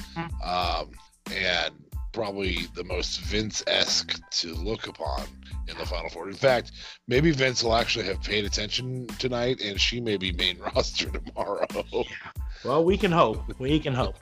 um, 0.44 0.90
and 1.34 1.74
probably 2.12 2.66
the 2.74 2.84
most 2.84 3.20
Vince-esque 3.20 4.18
to 4.30 4.54
look 4.54 4.86
upon 4.86 5.22
in 5.68 5.76
the 5.78 5.86
final 5.86 6.08
four. 6.10 6.28
In 6.28 6.34
fact, 6.34 6.72
maybe 7.06 7.30
Vince 7.30 7.62
will 7.62 7.74
actually 7.74 8.06
have 8.06 8.22
paid 8.22 8.44
attention 8.44 9.06
tonight, 9.18 9.60
and 9.62 9.80
she 9.80 10.00
may 10.00 10.16
be 10.16 10.32
main 10.32 10.58
roster 10.74 11.10
tomorrow. 11.10 11.66
Well, 12.64 12.84
we 12.84 12.96
can 12.96 13.12
hope. 13.12 13.58
We 13.58 13.78
can 13.78 13.94
hope. 13.94 14.16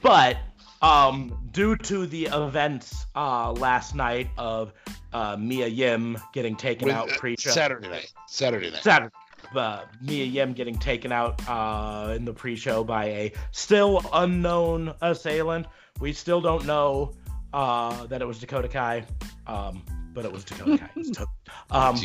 But 0.00 0.38
um, 0.80 1.48
due 1.52 1.76
to 1.76 2.06
the 2.06 2.26
events 2.32 3.06
uh, 3.14 3.52
last 3.52 3.94
night 3.94 4.28
of 4.38 4.72
uh, 5.12 5.36
Mia 5.38 5.66
Yim 5.66 6.18
getting 6.32 6.56
taken 6.56 6.86
With- 6.86 6.96
out 6.96 7.10
uh, 7.10 7.16
pre-show, 7.18 7.50
Saturday 7.50 7.88
night. 7.88 8.12
Saturday 8.28 8.70
night. 8.70 8.82
Saturday, 8.82 9.14
uh, 9.56 9.84
Mia 10.00 10.24
Yim 10.24 10.52
getting 10.52 10.78
taken 10.78 11.12
out 11.12 11.40
uh, 11.48 12.14
in 12.14 12.24
the 12.24 12.32
pre-show 12.32 12.84
by 12.84 13.04
a 13.06 13.32
still 13.50 14.00
unknown 14.12 14.94
assailant. 15.00 15.66
We 16.00 16.12
still 16.12 16.40
don't 16.40 16.66
know 16.66 17.14
uh, 17.52 18.06
that 18.06 18.22
it 18.22 18.26
was 18.26 18.38
Dakota 18.38 18.68
Kai, 18.68 19.04
um, 19.46 19.82
but 20.14 20.24
it 20.24 20.32
was 20.32 20.44
Dakota 20.44 20.78
Kai. 20.78 20.90
It 20.94 20.96
was 20.96 21.10
to- 21.10 21.26
um, 21.70 21.96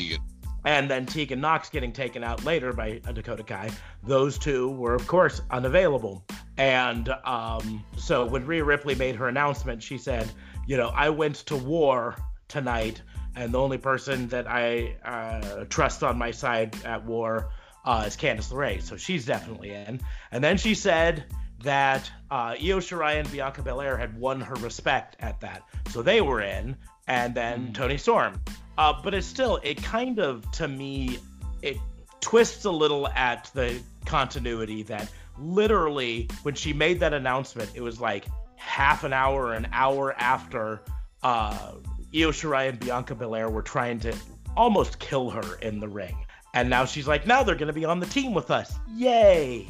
and 0.65 0.89
then 0.89 1.05
Tegan 1.05 1.39
Nox 1.39 1.69
getting 1.69 1.93
taken 1.93 2.23
out 2.23 2.43
later 2.43 2.73
by 2.73 2.99
a 3.05 3.13
Dakota 3.13 3.43
Kai. 3.43 3.71
Those 4.03 4.37
two 4.37 4.71
were, 4.71 4.95
of 4.95 5.07
course, 5.07 5.41
unavailable. 5.49 6.25
And 6.57 7.09
um, 7.23 7.85
so 7.95 8.25
when 8.25 8.45
Rhea 8.45 8.63
Ripley 8.63 8.95
made 8.95 9.15
her 9.15 9.29
announcement, 9.29 9.81
she 9.81 9.97
said, 9.97 10.29
"You 10.67 10.75
know, 10.75 10.89
I 10.89 11.09
went 11.09 11.35
to 11.47 11.55
war 11.55 12.15
tonight, 12.49 13.01
and 13.37 13.53
the 13.53 13.59
only 13.59 13.77
person 13.77 14.27
that 14.29 14.47
I 14.47 14.95
uh, 15.05 15.65
trust 15.65 16.03
on 16.03 16.17
my 16.17 16.31
side 16.31 16.75
at 16.83 17.05
war 17.05 17.51
uh, 17.85 18.03
is 18.07 18.17
Candice 18.17 18.51
LeRae, 18.51 18.81
so 18.81 18.97
she's 18.97 19.25
definitely 19.25 19.71
in." 19.71 20.01
And 20.31 20.43
then 20.43 20.57
she 20.57 20.73
said 20.75 21.25
that 21.63 22.11
uh, 22.29 22.55
Io 22.59 22.79
Shirai 22.79 23.19
and 23.19 23.31
Bianca 23.31 23.61
Belair 23.61 23.97
had 23.97 24.19
won 24.19 24.41
her 24.41 24.55
respect 24.55 25.15
at 25.19 25.39
that, 25.41 25.63
so 25.89 26.01
they 26.01 26.21
were 26.21 26.41
in. 26.41 26.75
And 27.09 27.33
then 27.33 27.71
Toni 27.71 27.97
Storm. 27.97 28.41
Uh, 28.77 28.93
but 29.01 29.13
it's 29.13 29.25
still, 29.25 29.61
it 29.63 29.81
kind 29.81 30.19
of, 30.19 30.49
to 30.51 30.67
me, 30.67 31.19
it 31.61 31.77
twists 32.19 32.65
a 32.65 32.71
little 32.71 33.07
at 33.07 33.49
the 33.53 33.79
continuity 34.05 34.83
that 34.83 35.09
literally, 35.39 36.27
when 36.43 36.53
she 36.53 36.73
made 36.73 36.99
that 36.99 37.13
announcement, 37.13 37.71
it 37.75 37.81
was 37.81 38.01
like 38.01 38.25
half 38.55 39.05
an 39.05 39.13
hour, 39.13 39.53
an 39.53 39.69
hour 39.71 40.13
after 40.17 40.81
uh, 41.23 41.71
Io 42.15 42.31
Shirai 42.31 42.69
and 42.69 42.79
Bianca 42.79 43.15
Belair 43.15 43.49
were 43.49 43.61
trying 43.61 43.99
to 44.01 44.15
almost 44.55 44.99
kill 44.99 45.29
her 45.29 45.55
in 45.61 45.79
the 45.79 45.87
ring. 45.87 46.15
And 46.53 46.69
now 46.69 46.85
she's 46.85 47.07
like, 47.07 47.27
now 47.27 47.43
they're 47.43 47.55
going 47.55 47.67
to 47.67 47.73
be 47.73 47.85
on 47.85 47.99
the 47.99 48.05
team 48.07 48.33
with 48.33 48.49
us. 48.49 48.73
Yay. 48.95 49.67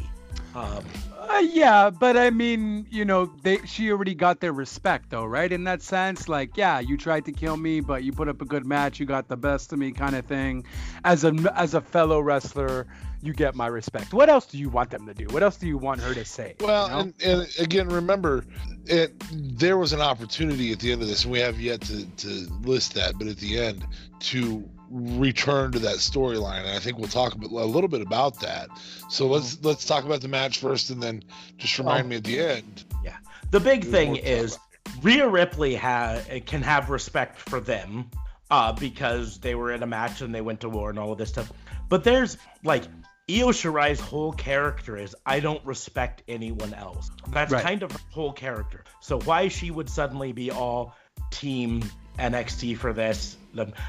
Um, 0.56 0.84
Uh, 1.30 1.40
yeah, 1.40 1.90
but 1.90 2.16
I 2.16 2.30
mean, 2.30 2.88
you 2.90 3.04
know, 3.04 3.26
they 3.44 3.58
she 3.66 3.92
already 3.92 4.16
got 4.16 4.40
their 4.40 4.54
respect 4.54 5.10
though, 5.10 5.26
right? 5.26 5.52
In 5.52 5.66
that 5.66 5.82
sense, 5.82 6.30
like, 6.30 6.56
yeah, 6.56 6.80
you 6.80 6.96
tried 6.96 7.26
to 7.26 7.34
kill 7.34 7.58
me, 7.58 7.82
but 7.82 8.04
you 8.04 8.14
put 8.14 8.30
up 8.30 8.42
a 8.42 8.46
good 8.46 8.66
match, 8.66 8.98
you 8.98 9.06
got 9.06 9.28
the 9.28 9.36
best 9.36 9.74
of 9.74 9.80
me, 9.80 9.92
kind 9.92 10.16
of 10.16 10.26
thing. 10.26 10.64
As 11.04 11.26
a 11.26 11.34
as 11.54 11.74
a 11.74 11.82
fellow 11.82 12.22
wrestler, 12.22 12.88
you 13.22 13.34
get 13.34 13.56
my 13.56 13.68
respect. 13.68 14.14
What 14.14 14.30
else 14.30 14.46
do 14.46 14.58
you 14.58 14.70
want 14.70 14.90
them 14.90 15.06
to 15.08 15.14
do? 15.14 15.26
What 15.32 15.44
else 15.44 15.58
do 15.58 15.68
you 15.68 15.78
want 15.78 16.02
her 16.02 16.14
to 16.14 16.26
say? 16.26 16.56
Well, 16.60 16.88
you 16.88 16.94
know? 16.94 17.00
and, 17.00 17.14
and 17.24 17.60
again, 17.60 17.90
remember, 17.90 18.46
it 18.86 19.14
there 19.32 19.78
was 19.78 19.94
an 19.94 20.02
opportunity 20.02 20.72
at 20.72 20.80
the 20.80 20.92
end 20.92 21.02
of 21.02 21.08
this, 21.08 21.24
and 21.24 21.32
we 21.32 21.40
have 21.40 21.60
yet 21.60 21.82
to, 21.82 22.06
to 22.06 22.30
list 22.62 22.94
that, 22.96 23.18
but 23.18 23.28
at 23.28 23.38
the 23.38 23.60
end 23.60 23.86
to 24.20 24.68
return 24.90 25.72
to 25.74 25.80
that 25.80 25.98
storyline, 25.98 26.62
and 26.62 26.70
I 26.70 26.80
think 26.80 26.98
we'll 26.98 27.10
talk 27.10 27.36
a, 27.36 27.38
little 27.46 27.90
bit 27.90 28.02
about 28.02 28.40
that. 28.40 28.70
So 29.10 29.28
let's 29.28 29.64
let's 29.64 29.86
talk 29.86 30.06
about 30.06 30.22
the 30.22 30.28
match 30.28 30.60
first, 30.60 30.90
and 30.90 31.02
then 31.04 31.24
just 31.58 31.78
remind 31.78 32.06
Oh. 32.06 32.10
me 32.10 32.16
at 32.18 32.24
the 32.24 32.40
end. 32.40 32.86
Yeah 33.04 33.18
the 33.52 33.60
big 33.60 33.84
thing 33.86 34.10
more 34.10 34.16
to 34.18 34.22
talk 34.22 34.30
is 34.30 34.60
Rhea 35.02 35.28
Ripley 35.28 35.76
ha- 35.76 36.22
can 36.46 36.62
have 36.62 36.90
respect 36.90 37.38
for 37.40 37.60
them 37.60 38.10
uh, 38.52 38.74
because 38.74 39.40
they 39.40 39.56
were 39.56 39.72
in 39.72 39.84
a 39.84 39.88
match 39.88 40.22
and 40.22 40.34
they 40.34 40.42
went 40.42 40.62
to 40.62 40.70
war 40.70 40.90
and 40.90 41.00
all 41.00 41.12
of 41.12 41.18
this 41.18 41.30
stuff. 41.30 41.52
But 41.90 42.04
there's 42.04 42.38
like 42.64 42.84
Io 43.30 43.48
Shirai's 43.50 44.00
whole 44.00 44.32
character 44.32 44.96
is 44.96 45.16
I 45.26 45.40
don't 45.42 45.64
respect 45.66 46.24
anyone 46.30 46.74
else. 46.74 47.12
That's 47.30 47.52
Right. 47.52 47.64
kind 47.64 47.84
of 47.84 47.92
her 47.92 48.00
whole 48.12 48.32
character. 48.32 48.84
So 49.02 49.20
why 49.20 49.50
she 49.50 49.70
would 49.70 49.90
suddenly 49.90 50.32
be 50.32 50.50
all 50.52 50.96
team 51.32 51.84
NXT 52.18 52.78
for 52.78 52.94
this? 52.94 53.36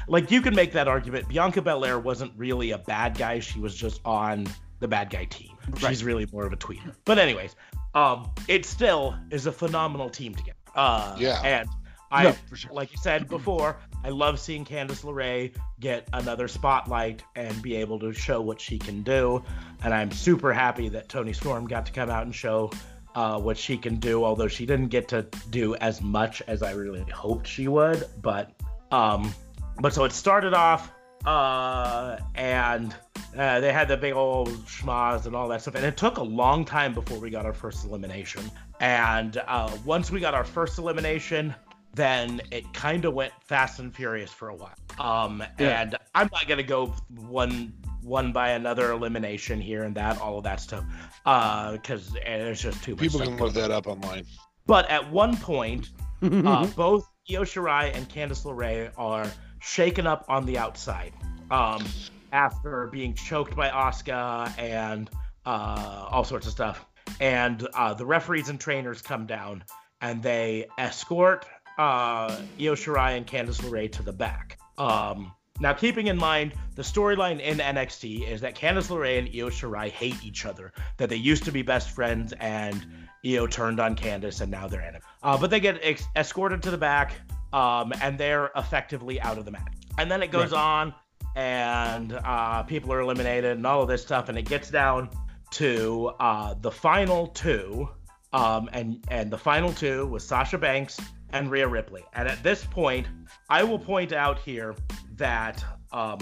Like 0.07 0.31
you 0.31 0.41
can 0.41 0.55
make 0.55 0.73
that 0.73 0.87
argument. 0.89 1.29
Bianca 1.29 1.61
Belair 1.61 1.97
wasn't 1.99 2.33
really 2.35 2.71
a 2.71 2.77
bad 2.79 3.17
guy. 3.17 3.39
She 3.39 3.59
was 3.59 3.73
just 3.75 4.01
on 4.03 4.47
the 4.79 4.87
bad 4.89 5.09
guy 5.09 5.25
team. 5.25 5.51
Right. 5.69 5.89
She's 5.89 6.03
really 6.03 6.27
more 6.33 6.45
of 6.45 6.51
a 6.51 6.57
tweener. 6.57 6.93
But 7.05 7.17
anyways, 7.19 7.55
um, 7.93 8.29
it 8.49 8.65
still 8.65 9.15
is 9.31 9.45
a 9.45 9.51
phenomenal 9.51 10.09
team 10.09 10.35
together. 10.35 10.57
Uh, 10.75 11.15
Yeah. 11.17 11.41
And 11.43 11.69
I, 12.11 12.23
No, 12.23 12.35
sure. 12.55 12.71
like 12.73 12.91
you 12.91 12.97
said 12.97 13.27
before, 13.29 13.77
I 14.03 14.09
love 14.09 14.39
seeing 14.39 14.63
Candice 14.63 15.03
LeRae 15.03 15.53
get 15.79 16.07
another 16.13 16.47
spotlight 16.47 17.23
and 17.35 17.61
be 17.61 17.75
able 17.75 17.99
to 17.99 18.13
show 18.13 18.41
what 18.41 18.61
she 18.61 18.79
can 18.79 19.01
do. 19.03 19.43
And 19.83 19.93
I'm 19.93 20.11
super 20.11 20.53
happy 20.53 20.89
that 20.89 21.09
Toni 21.09 21.33
Storm 21.33 21.67
got 21.67 21.85
to 21.87 21.91
come 21.91 22.09
out 22.09 22.23
and 22.23 22.33
show 22.33 22.71
uh, 23.15 23.39
what 23.39 23.57
she 23.57 23.77
can 23.77 23.97
do, 23.97 24.23
although 24.23 24.47
she 24.47 24.65
didn't 24.65 24.87
get 24.87 25.07
to 25.09 25.27
do 25.49 25.75
as 25.75 26.01
much 26.01 26.41
as 26.47 26.63
I 26.63 26.71
really 26.71 27.01
hoped 27.11 27.47
she 27.47 27.67
would. 27.67 28.05
But, 28.21 28.53
um, 28.91 29.33
but 29.81 29.93
so 29.93 30.05
it 30.05 30.13
started 30.13 30.53
off, 30.53 30.91
uh, 31.25 32.17
and 32.35 32.95
uh, 33.37 33.59
they 33.59 33.73
had 33.73 33.87
the 33.87 33.97
big 33.97 34.13
old 34.13 34.49
schmaz 34.65 35.25
and 35.25 35.35
all 35.35 35.47
that 35.49 35.61
stuff, 35.61 35.75
and 35.75 35.85
it 35.85 35.97
took 35.97 36.17
a 36.17 36.23
long 36.23 36.63
time 36.63 36.93
before 36.93 37.19
we 37.19 37.29
got 37.29 37.45
our 37.45 37.53
first 37.53 37.85
elimination. 37.85 38.49
And 38.79 39.41
uh, 39.47 39.69
once 39.85 40.09
we 40.09 40.19
got 40.19 40.33
our 40.33 40.45
first 40.45 40.77
elimination, 40.77 41.53
then 41.93 42.41
it 42.51 42.71
kind 42.73 43.05
of 43.05 43.13
went 43.13 43.33
fast 43.45 43.79
and 43.79 43.93
furious 43.95 44.31
for 44.31 44.49
a 44.49 44.55
while. 44.55 44.75
Um, 44.99 45.43
Yeah. 45.57 45.81
and 45.81 45.95
I'm 46.15 46.29
not 46.31 46.47
gonna 46.47 46.63
go 46.63 46.87
one 47.15 47.73
one 48.01 48.31
by 48.31 48.51
another 48.51 48.91
elimination 48.91 49.59
here 49.59 49.83
and 49.83 49.93
that, 49.95 50.21
all 50.21 50.37
of 50.37 50.43
that 50.45 50.61
stuff, 50.61 50.85
uh, 51.25 51.73
because 51.73 52.11
there's 52.11 52.61
just 52.61 52.81
too 52.81 52.91
much. 52.93 53.01
People 53.01 53.19
stuff 53.19 53.27
can 53.27 53.37
going 53.37 53.53
look 53.53 53.61
that 53.61 53.71
up 53.71 53.87
online. 53.87 54.23
but 54.67 54.89
at 54.89 55.11
one 55.11 55.35
point, 55.35 55.89
uh, 56.21 56.65
both 56.67 57.09
Io 57.29 57.41
Shirai 57.43 57.93
and 57.95 58.07
Candice 58.09 58.45
LeRae 58.45 58.91
are 58.97 59.27
shaken 59.59 60.07
up 60.07 60.23
on 60.29 60.45
the 60.45 60.57
outside 60.57 61.11
um, 61.51 61.85
after 62.31 62.87
being 62.87 63.13
choked 63.13 63.55
by 63.55 63.69
Asuka 63.69 64.57
and 64.57 65.09
uh, 65.45 66.05
all 66.09 66.23
sorts 66.23 66.45
of 66.47 66.53
stuff. 66.53 66.85
And 67.19 67.67
uh, 67.73 67.93
the 67.95 68.05
referees 68.05 68.47
and 68.49 68.59
trainers 68.59 69.01
come 69.01 69.25
down 69.25 69.63
and 70.01 70.23
they 70.23 70.67
escort 70.77 71.45
uh, 71.79 72.35
Io 72.59 72.75
Shirai 72.75 73.15
and 73.15 73.25
Candice 73.25 73.61
LeRae 73.61 73.89
to 73.93 74.03
the 74.03 74.11
back. 74.11 74.59
Um, 74.77 75.31
now, 75.61 75.73
keeping 75.73 76.07
in 76.07 76.17
mind, 76.17 76.53
the 76.75 76.81
storyline 76.81 77.39
in 77.39 77.57
NXT 77.57 78.29
is 78.29 78.41
that 78.41 78.53
Candice 78.53 78.89
LeRae 78.89 79.19
and 79.19 79.27
Io 79.29 79.49
Shirai 79.49 79.89
hate 79.89 80.23
each 80.23 80.45
other, 80.45 80.73
that 80.97 81.09
they 81.09 81.15
used 81.15 81.45
to 81.45 81.51
be 81.51 81.61
best 81.61 81.89
friends, 81.91 82.33
and 82.39 82.85
Io 83.25 83.47
turned 83.47 83.79
on 83.79 83.95
Candice, 83.95 84.41
and 84.41 84.51
now 84.51 84.67
they're 84.67 84.81
enemies. 84.81 85.03
Uh, 85.23 85.37
but 85.37 85.49
they 85.49 85.61
get 85.61 85.79
ex- 85.81 86.05
escorted 86.17 86.61
to 86.63 86.71
the 86.71 86.77
back, 86.77 87.13
um, 87.53 87.93
and 88.01 88.17
they're 88.17 88.51
effectively 88.57 89.21
out 89.21 89.37
of 89.37 89.45
the 89.45 89.51
match. 89.51 89.73
And 89.97 90.11
then 90.11 90.21
it 90.21 90.31
goes 90.31 90.51
on, 90.53 90.93
and 91.37 92.11
uh, 92.11 92.63
people 92.63 92.91
are 92.91 92.99
eliminated, 92.99 93.55
and 93.55 93.65
all 93.65 93.81
of 93.81 93.87
this 93.87 94.01
stuff, 94.01 94.27
and 94.27 94.37
it 94.37 94.47
gets 94.47 94.69
down 94.69 95.09
to 95.51 96.11
uh, 96.19 96.55
the 96.59 96.71
final 96.71 97.27
two, 97.27 97.87
um, 98.33 98.69
and 98.73 99.03
and 99.09 99.31
the 99.31 99.37
final 99.37 99.73
two 99.73 100.07
was 100.07 100.25
Sasha 100.25 100.57
Banks 100.57 100.99
and 101.33 101.49
Rhea 101.51 101.67
Ripley. 101.67 102.03
And 102.13 102.27
at 102.27 102.41
this 102.43 102.63
point, 102.63 103.07
I 103.49 103.63
will 103.63 103.79
point 103.79 104.13
out 104.13 104.39
here 104.39 104.75
that 105.17 105.63
um, 105.91 106.19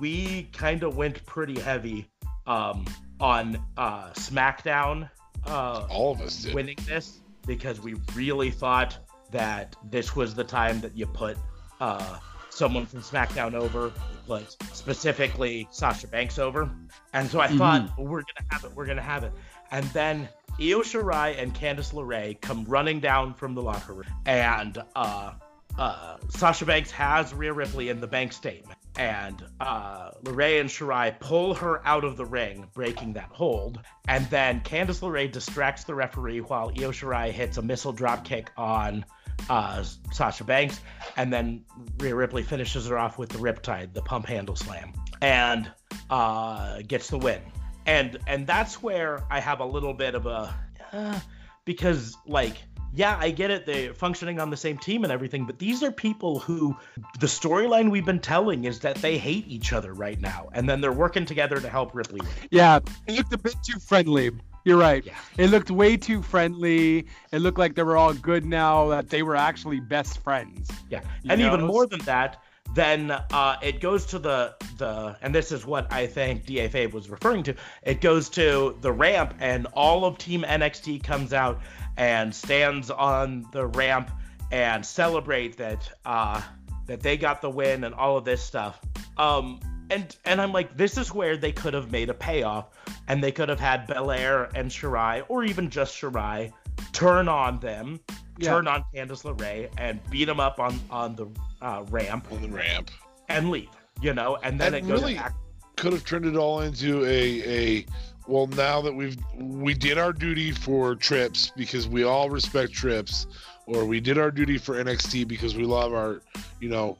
we 0.00 0.48
kind 0.52 0.82
of 0.82 0.96
went 0.96 1.24
pretty 1.26 1.58
heavy 1.58 2.10
um, 2.46 2.84
on 3.20 3.62
uh, 3.76 4.10
SmackDown 4.10 5.08
uh, 5.46 5.86
All 5.90 6.12
of 6.12 6.20
us 6.20 6.42
did. 6.42 6.54
winning 6.54 6.76
this 6.86 7.20
because 7.46 7.80
we 7.80 7.94
really 8.14 8.50
thought 8.50 8.98
that 9.30 9.76
this 9.90 10.16
was 10.16 10.34
the 10.34 10.44
time 10.44 10.80
that 10.80 10.96
you 10.96 11.06
put 11.06 11.36
uh, 11.80 12.18
someone 12.50 12.86
from 12.86 13.00
SmackDown 13.00 13.54
over, 13.54 13.92
like 14.26 14.46
specifically 14.72 15.68
Sasha 15.70 16.06
Banks 16.06 16.38
over. 16.38 16.70
And 17.12 17.28
so 17.28 17.40
I 17.40 17.48
thought 17.48 17.98
we're 17.98 18.22
gonna 18.22 18.46
have 18.50 18.64
it, 18.64 18.72
we're 18.74 18.86
gonna 18.86 19.02
have 19.02 19.24
it. 19.24 19.32
And 19.70 19.84
then 19.86 20.28
Io 20.60 20.80
Shirai 20.82 21.36
and 21.40 21.52
Candice 21.52 21.92
LeRae 21.92 22.40
come 22.40 22.64
running 22.64 23.00
down 23.00 23.34
from 23.34 23.54
the 23.54 23.62
locker 23.62 23.92
room, 23.92 24.06
and 24.24 24.78
uh, 24.94 25.32
uh, 25.76 26.16
Sasha 26.28 26.64
Banks 26.64 26.92
has 26.92 27.34
Rhea 27.34 27.52
Ripley 27.52 27.88
in 27.88 28.00
the 28.00 28.06
bank 28.06 28.32
statement, 28.32 28.78
and 28.96 29.44
uh, 29.58 30.10
LeRae 30.22 30.60
and 30.60 30.70
Shirai 30.70 31.18
pull 31.18 31.54
her 31.54 31.84
out 31.84 32.04
of 32.04 32.16
the 32.16 32.24
ring, 32.24 32.68
breaking 32.72 33.14
that 33.14 33.30
hold. 33.32 33.80
And 34.06 34.30
then 34.30 34.60
Candice 34.60 35.00
LeRae 35.00 35.32
distracts 35.32 35.84
the 35.84 35.94
referee 35.94 36.40
while 36.40 36.68
Io 36.78 36.92
Shirai 36.92 37.32
hits 37.32 37.56
a 37.56 37.62
missile 37.62 37.92
drop 37.92 38.24
kick 38.24 38.52
on 38.56 39.04
uh, 39.50 39.82
Sasha 40.12 40.44
Banks, 40.44 40.80
and 41.16 41.32
then 41.32 41.64
Rhea 41.98 42.14
Ripley 42.14 42.44
finishes 42.44 42.86
her 42.86 42.96
off 42.96 43.18
with 43.18 43.30
the 43.30 43.38
Riptide, 43.38 43.92
the 43.92 44.02
pump 44.02 44.26
handle 44.26 44.54
slam, 44.54 44.92
and 45.20 45.68
uh, 46.10 46.80
gets 46.86 47.08
the 47.08 47.18
win. 47.18 47.40
And 47.86 48.18
and 48.26 48.46
that's 48.46 48.82
where 48.82 49.22
I 49.30 49.40
have 49.40 49.60
a 49.60 49.64
little 49.66 49.94
bit 49.94 50.14
of 50.14 50.26
a 50.26 50.54
uh, 50.92 51.20
because 51.64 52.16
like 52.26 52.56
yeah, 52.96 53.16
I 53.18 53.30
get 53.30 53.50
it. 53.50 53.66
They're 53.66 53.92
functioning 53.92 54.38
on 54.38 54.50
the 54.50 54.56
same 54.56 54.78
team 54.78 55.02
and 55.02 55.12
everything, 55.12 55.46
but 55.46 55.58
these 55.58 55.82
are 55.82 55.90
people 55.90 56.38
who 56.38 56.76
the 57.18 57.26
storyline 57.26 57.90
we've 57.90 58.04
been 58.04 58.20
telling 58.20 58.64
is 58.64 58.80
that 58.80 58.96
they 58.96 59.18
hate 59.18 59.46
each 59.48 59.72
other 59.72 59.92
right 59.92 60.20
now, 60.20 60.48
and 60.52 60.68
then 60.68 60.80
they're 60.80 60.92
working 60.92 61.26
together 61.26 61.58
to 61.58 61.68
help 61.68 61.94
Ripley 61.94 62.20
win. 62.20 62.30
Yeah, 62.50 62.78
it 63.06 63.16
looked 63.16 63.32
a 63.32 63.38
bit 63.38 63.56
too 63.64 63.80
friendly. 63.80 64.30
You're 64.64 64.78
right. 64.78 65.04
Yeah. 65.04 65.14
It 65.36 65.48
looked 65.48 65.70
way 65.70 65.96
too 65.96 66.22
friendly. 66.22 67.06
It 67.32 67.40
looked 67.40 67.58
like 67.58 67.74
they 67.74 67.82
were 67.82 67.98
all 67.98 68.14
good 68.14 68.46
now, 68.46 68.88
that 68.88 69.10
they 69.10 69.22
were 69.22 69.36
actually 69.36 69.80
best 69.80 70.22
friends. 70.22 70.70
Yeah, 70.88 71.02
You 71.22 71.32
and 71.32 71.40
even 71.40 71.62
more 71.66 71.86
than 71.86 72.00
that, 72.00 72.42
then 72.74 73.10
uh, 73.10 73.56
it 73.62 73.80
goes 73.80 74.04
to 74.06 74.18
the 74.18 74.54
the, 74.78 75.16
and 75.22 75.34
this 75.34 75.52
is 75.52 75.64
what 75.64 75.92
I 75.92 76.06
think 76.06 76.44
Da 76.46 76.68
Fabe 76.68 76.92
was 76.92 77.08
referring 77.08 77.44
to. 77.44 77.54
It 77.82 78.00
goes 78.00 78.28
to 78.30 78.76
the 78.80 78.92
ramp, 78.92 79.34
and 79.38 79.66
all 79.74 80.04
of 80.04 80.18
Team 80.18 80.42
NXT 80.42 81.02
comes 81.02 81.32
out 81.32 81.60
and 81.96 82.34
stands 82.34 82.90
on 82.90 83.46
the 83.52 83.66
ramp 83.66 84.10
and 84.50 84.84
celebrate 84.84 85.56
that 85.56 85.90
uh, 86.04 86.40
that 86.86 87.00
they 87.00 87.16
got 87.16 87.40
the 87.40 87.50
win 87.50 87.84
and 87.84 87.94
all 87.94 88.16
of 88.16 88.24
this 88.24 88.42
stuff. 88.42 88.80
Um, 89.16 89.60
and 89.90 90.16
and 90.24 90.40
I'm 90.40 90.52
like, 90.52 90.76
this 90.76 90.98
is 90.98 91.12
where 91.12 91.36
they 91.36 91.52
could 91.52 91.74
have 91.74 91.92
made 91.92 92.10
a 92.10 92.14
payoff, 92.14 92.66
and 93.06 93.22
they 93.22 93.32
could 93.32 93.48
have 93.48 93.60
had 93.60 93.86
Belair 93.86 94.50
and 94.54 94.70
Shirai, 94.70 95.24
or 95.28 95.44
even 95.44 95.70
just 95.70 95.94
Shirai, 96.00 96.52
turn 96.92 97.28
on 97.28 97.58
them, 97.60 98.00
Yeah. 98.38 98.50
turn 98.50 98.68
on 98.68 98.84
Candice 98.94 99.22
LeRae, 99.24 99.68
and 99.78 100.00
beat 100.10 100.24
them 100.26 100.40
up 100.40 100.58
on 100.58 100.78
on 100.90 101.16
the 101.16 101.26
uh, 101.62 101.84
ramp 101.90 102.26
on 102.32 102.42
the 102.42 102.48
ramp. 102.48 102.90
and 103.28 103.50
leave. 103.50 103.68
You 104.02 104.12
know, 104.12 104.36
and 104.42 104.60
then 104.60 104.74
And 104.74 104.84
it 104.84 104.88
goes 104.88 105.00
really- 105.00 105.14
back. 105.14 105.34
Could 105.76 105.92
have 105.92 106.04
turned 106.04 106.24
it 106.26 106.36
all 106.36 106.60
into 106.60 107.04
a 107.04 107.42
a 107.80 107.86
well 108.28 108.46
now 108.46 108.80
that 108.80 108.94
we've 108.94 109.16
we 109.36 109.74
did 109.74 109.98
our 109.98 110.12
duty 110.12 110.52
for 110.52 110.94
trips 110.94 111.50
because 111.56 111.88
we 111.88 112.04
all 112.04 112.30
respect 112.30 112.72
trips 112.72 113.26
or 113.66 113.84
we 113.84 113.98
did 114.00 114.16
our 114.18 114.30
duty 114.30 114.56
for 114.56 114.76
NXT 114.76 115.26
because 115.26 115.56
we 115.56 115.64
love 115.64 115.92
our 115.92 116.20
you 116.60 116.68
know 116.68 116.96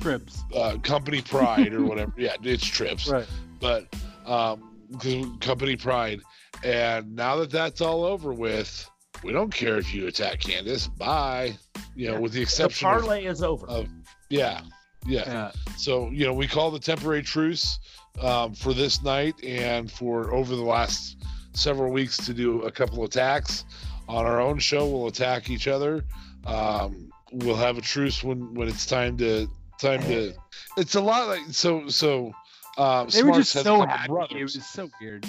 Trips. 0.00 0.42
uh, 0.56 0.76
company 0.82 1.22
pride 1.22 1.72
or 1.72 1.84
whatever 1.84 2.12
yeah 2.18 2.34
it's 2.42 2.66
trips 2.66 3.08
Right. 3.08 3.26
but 3.60 3.86
um 4.26 4.68
because 4.90 5.24
company 5.40 5.76
pride 5.76 6.20
and 6.64 7.14
now 7.14 7.36
that 7.36 7.50
that's 7.50 7.80
all 7.80 8.04
over 8.04 8.32
with 8.32 8.90
we 9.22 9.32
don't 9.32 9.52
care 9.52 9.76
if 9.78 9.92
you 9.94 10.06
attack 10.06 10.40
Candice. 10.40 10.88
Bye. 10.98 11.56
You 11.96 12.08
know, 12.08 12.12
Yeah. 12.14 12.18
with 12.20 12.32
the 12.32 12.38
The 12.38 12.42
exception 12.42 12.88
of 12.88 12.94
parlay 13.00 13.24
is 13.26 13.42
over. 13.42 13.66
of- 13.66 13.88
yeah, 14.28 14.60
yeah. 15.06 15.24
Yeah. 15.26 15.52
So 15.76 16.10
you 16.10 16.26
know, 16.26 16.32
we 16.32 16.46
call 16.46 16.70
the 16.70 16.78
temporary 16.78 17.22
truce 17.22 17.78
um, 18.20 18.54
for 18.54 18.72
this 18.74 19.02
night 19.02 19.34
and 19.44 19.90
for 19.90 20.32
over 20.34 20.54
the 20.56 20.62
last 20.62 21.16
several 21.52 21.92
weeks 21.92 22.16
to 22.26 22.32
do 22.34 22.62
a 22.62 22.70
couple 22.70 23.02
attacks 23.04 23.64
on 24.08 24.24
our 24.26 24.40
own 24.40 24.58
show. 24.58 24.86
We'll 24.86 25.06
attack 25.08 25.50
each 25.50 25.68
other. 25.68 26.04
Um, 26.46 27.10
we'll 27.32 27.56
have 27.56 27.76
a 27.78 27.80
truce 27.82 28.22
when 28.24 28.54
when 28.54 28.68
it's 28.68 28.86
time 28.86 29.16
to 29.18 29.48
time 29.80 30.00
to. 30.04 30.32
It's 30.76 30.94
a 30.94 31.00
lot 31.00 31.28
like 31.28 31.42
so 31.50 31.88
so. 31.88 32.32
Um, 32.78 33.08
They 33.08 33.22
were 33.24 33.32
just 33.32 33.52
so 33.52 33.84
happy. 33.84 34.08
brothers. 34.08 34.54
It 34.54 34.58
was 34.58 34.66
so 34.66 34.88
weird. 35.00 35.26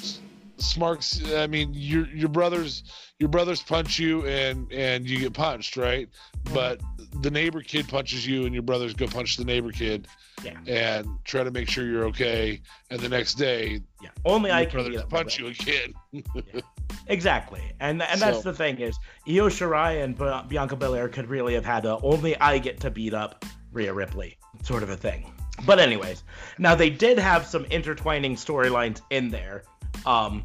Smarks, 0.61 1.21
I 1.33 1.47
mean, 1.47 1.71
your 1.73 2.07
your 2.07 2.29
brothers, 2.29 2.83
your 3.19 3.29
brothers 3.29 3.61
punch 3.61 3.99
you 3.99 4.25
and 4.25 4.71
and 4.71 5.07
you 5.09 5.19
get 5.19 5.33
punched, 5.33 5.77
right? 5.77 6.07
But 6.53 6.79
the 7.21 7.31
neighbor 7.31 7.61
kid 7.61 7.87
punches 7.87 8.25
you, 8.25 8.45
and 8.45 8.53
your 8.53 8.63
brothers 8.63 8.93
go 8.93 9.07
punch 9.07 9.37
the 9.37 9.43
neighbor 9.45 9.71
kid, 9.71 10.07
Yeah. 10.43 10.57
and 10.67 11.07
try 11.25 11.43
to 11.43 11.51
make 11.51 11.69
sure 11.69 11.85
you're 11.85 12.05
okay. 12.05 12.61
And 12.89 12.99
the 12.99 13.09
next 13.09 13.35
day, 13.35 13.81
yeah, 14.01 14.09
only 14.25 14.51
I 14.51 14.65
can 14.65 14.73
brothers 14.75 14.95
beat 14.95 14.99
up 14.99 15.11
my 15.11 15.17
punch 15.17 15.39
you 15.39 15.47
again. 15.47 15.93
Exactly, 17.07 17.61
and 17.79 18.01
and 18.01 18.21
that's 18.21 18.37
So- 18.43 18.51
the 18.51 18.53
thing 18.53 18.79
is 18.79 18.97
Io 19.27 19.47
Shirai 19.49 20.03
and 20.03 20.17
Bianca 20.49 20.75
Belair 20.75 21.09
could 21.09 21.27
really 21.29 21.53
have 21.53 21.65
had 21.65 21.85
a 21.85 21.97
only 22.03 22.37
I 22.39 22.57
get 22.57 22.79
to 22.81 22.89
beat 22.91 23.13
up 23.13 23.43
Rhea 23.71 23.93
Ripley 23.93 24.37
sort 24.63 24.83
of 24.83 24.89
a 24.89 24.97
thing. 24.97 25.31
But 25.65 25.79
anyways, 25.79 26.23
now 26.57 26.75
they 26.75 26.89
did 26.89 27.17
have 27.19 27.45
some 27.45 27.65
intertwining 27.65 28.35
storylines 28.35 29.01
in 29.09 29.29
there, 29.29 29.63
um, 30.05 30.43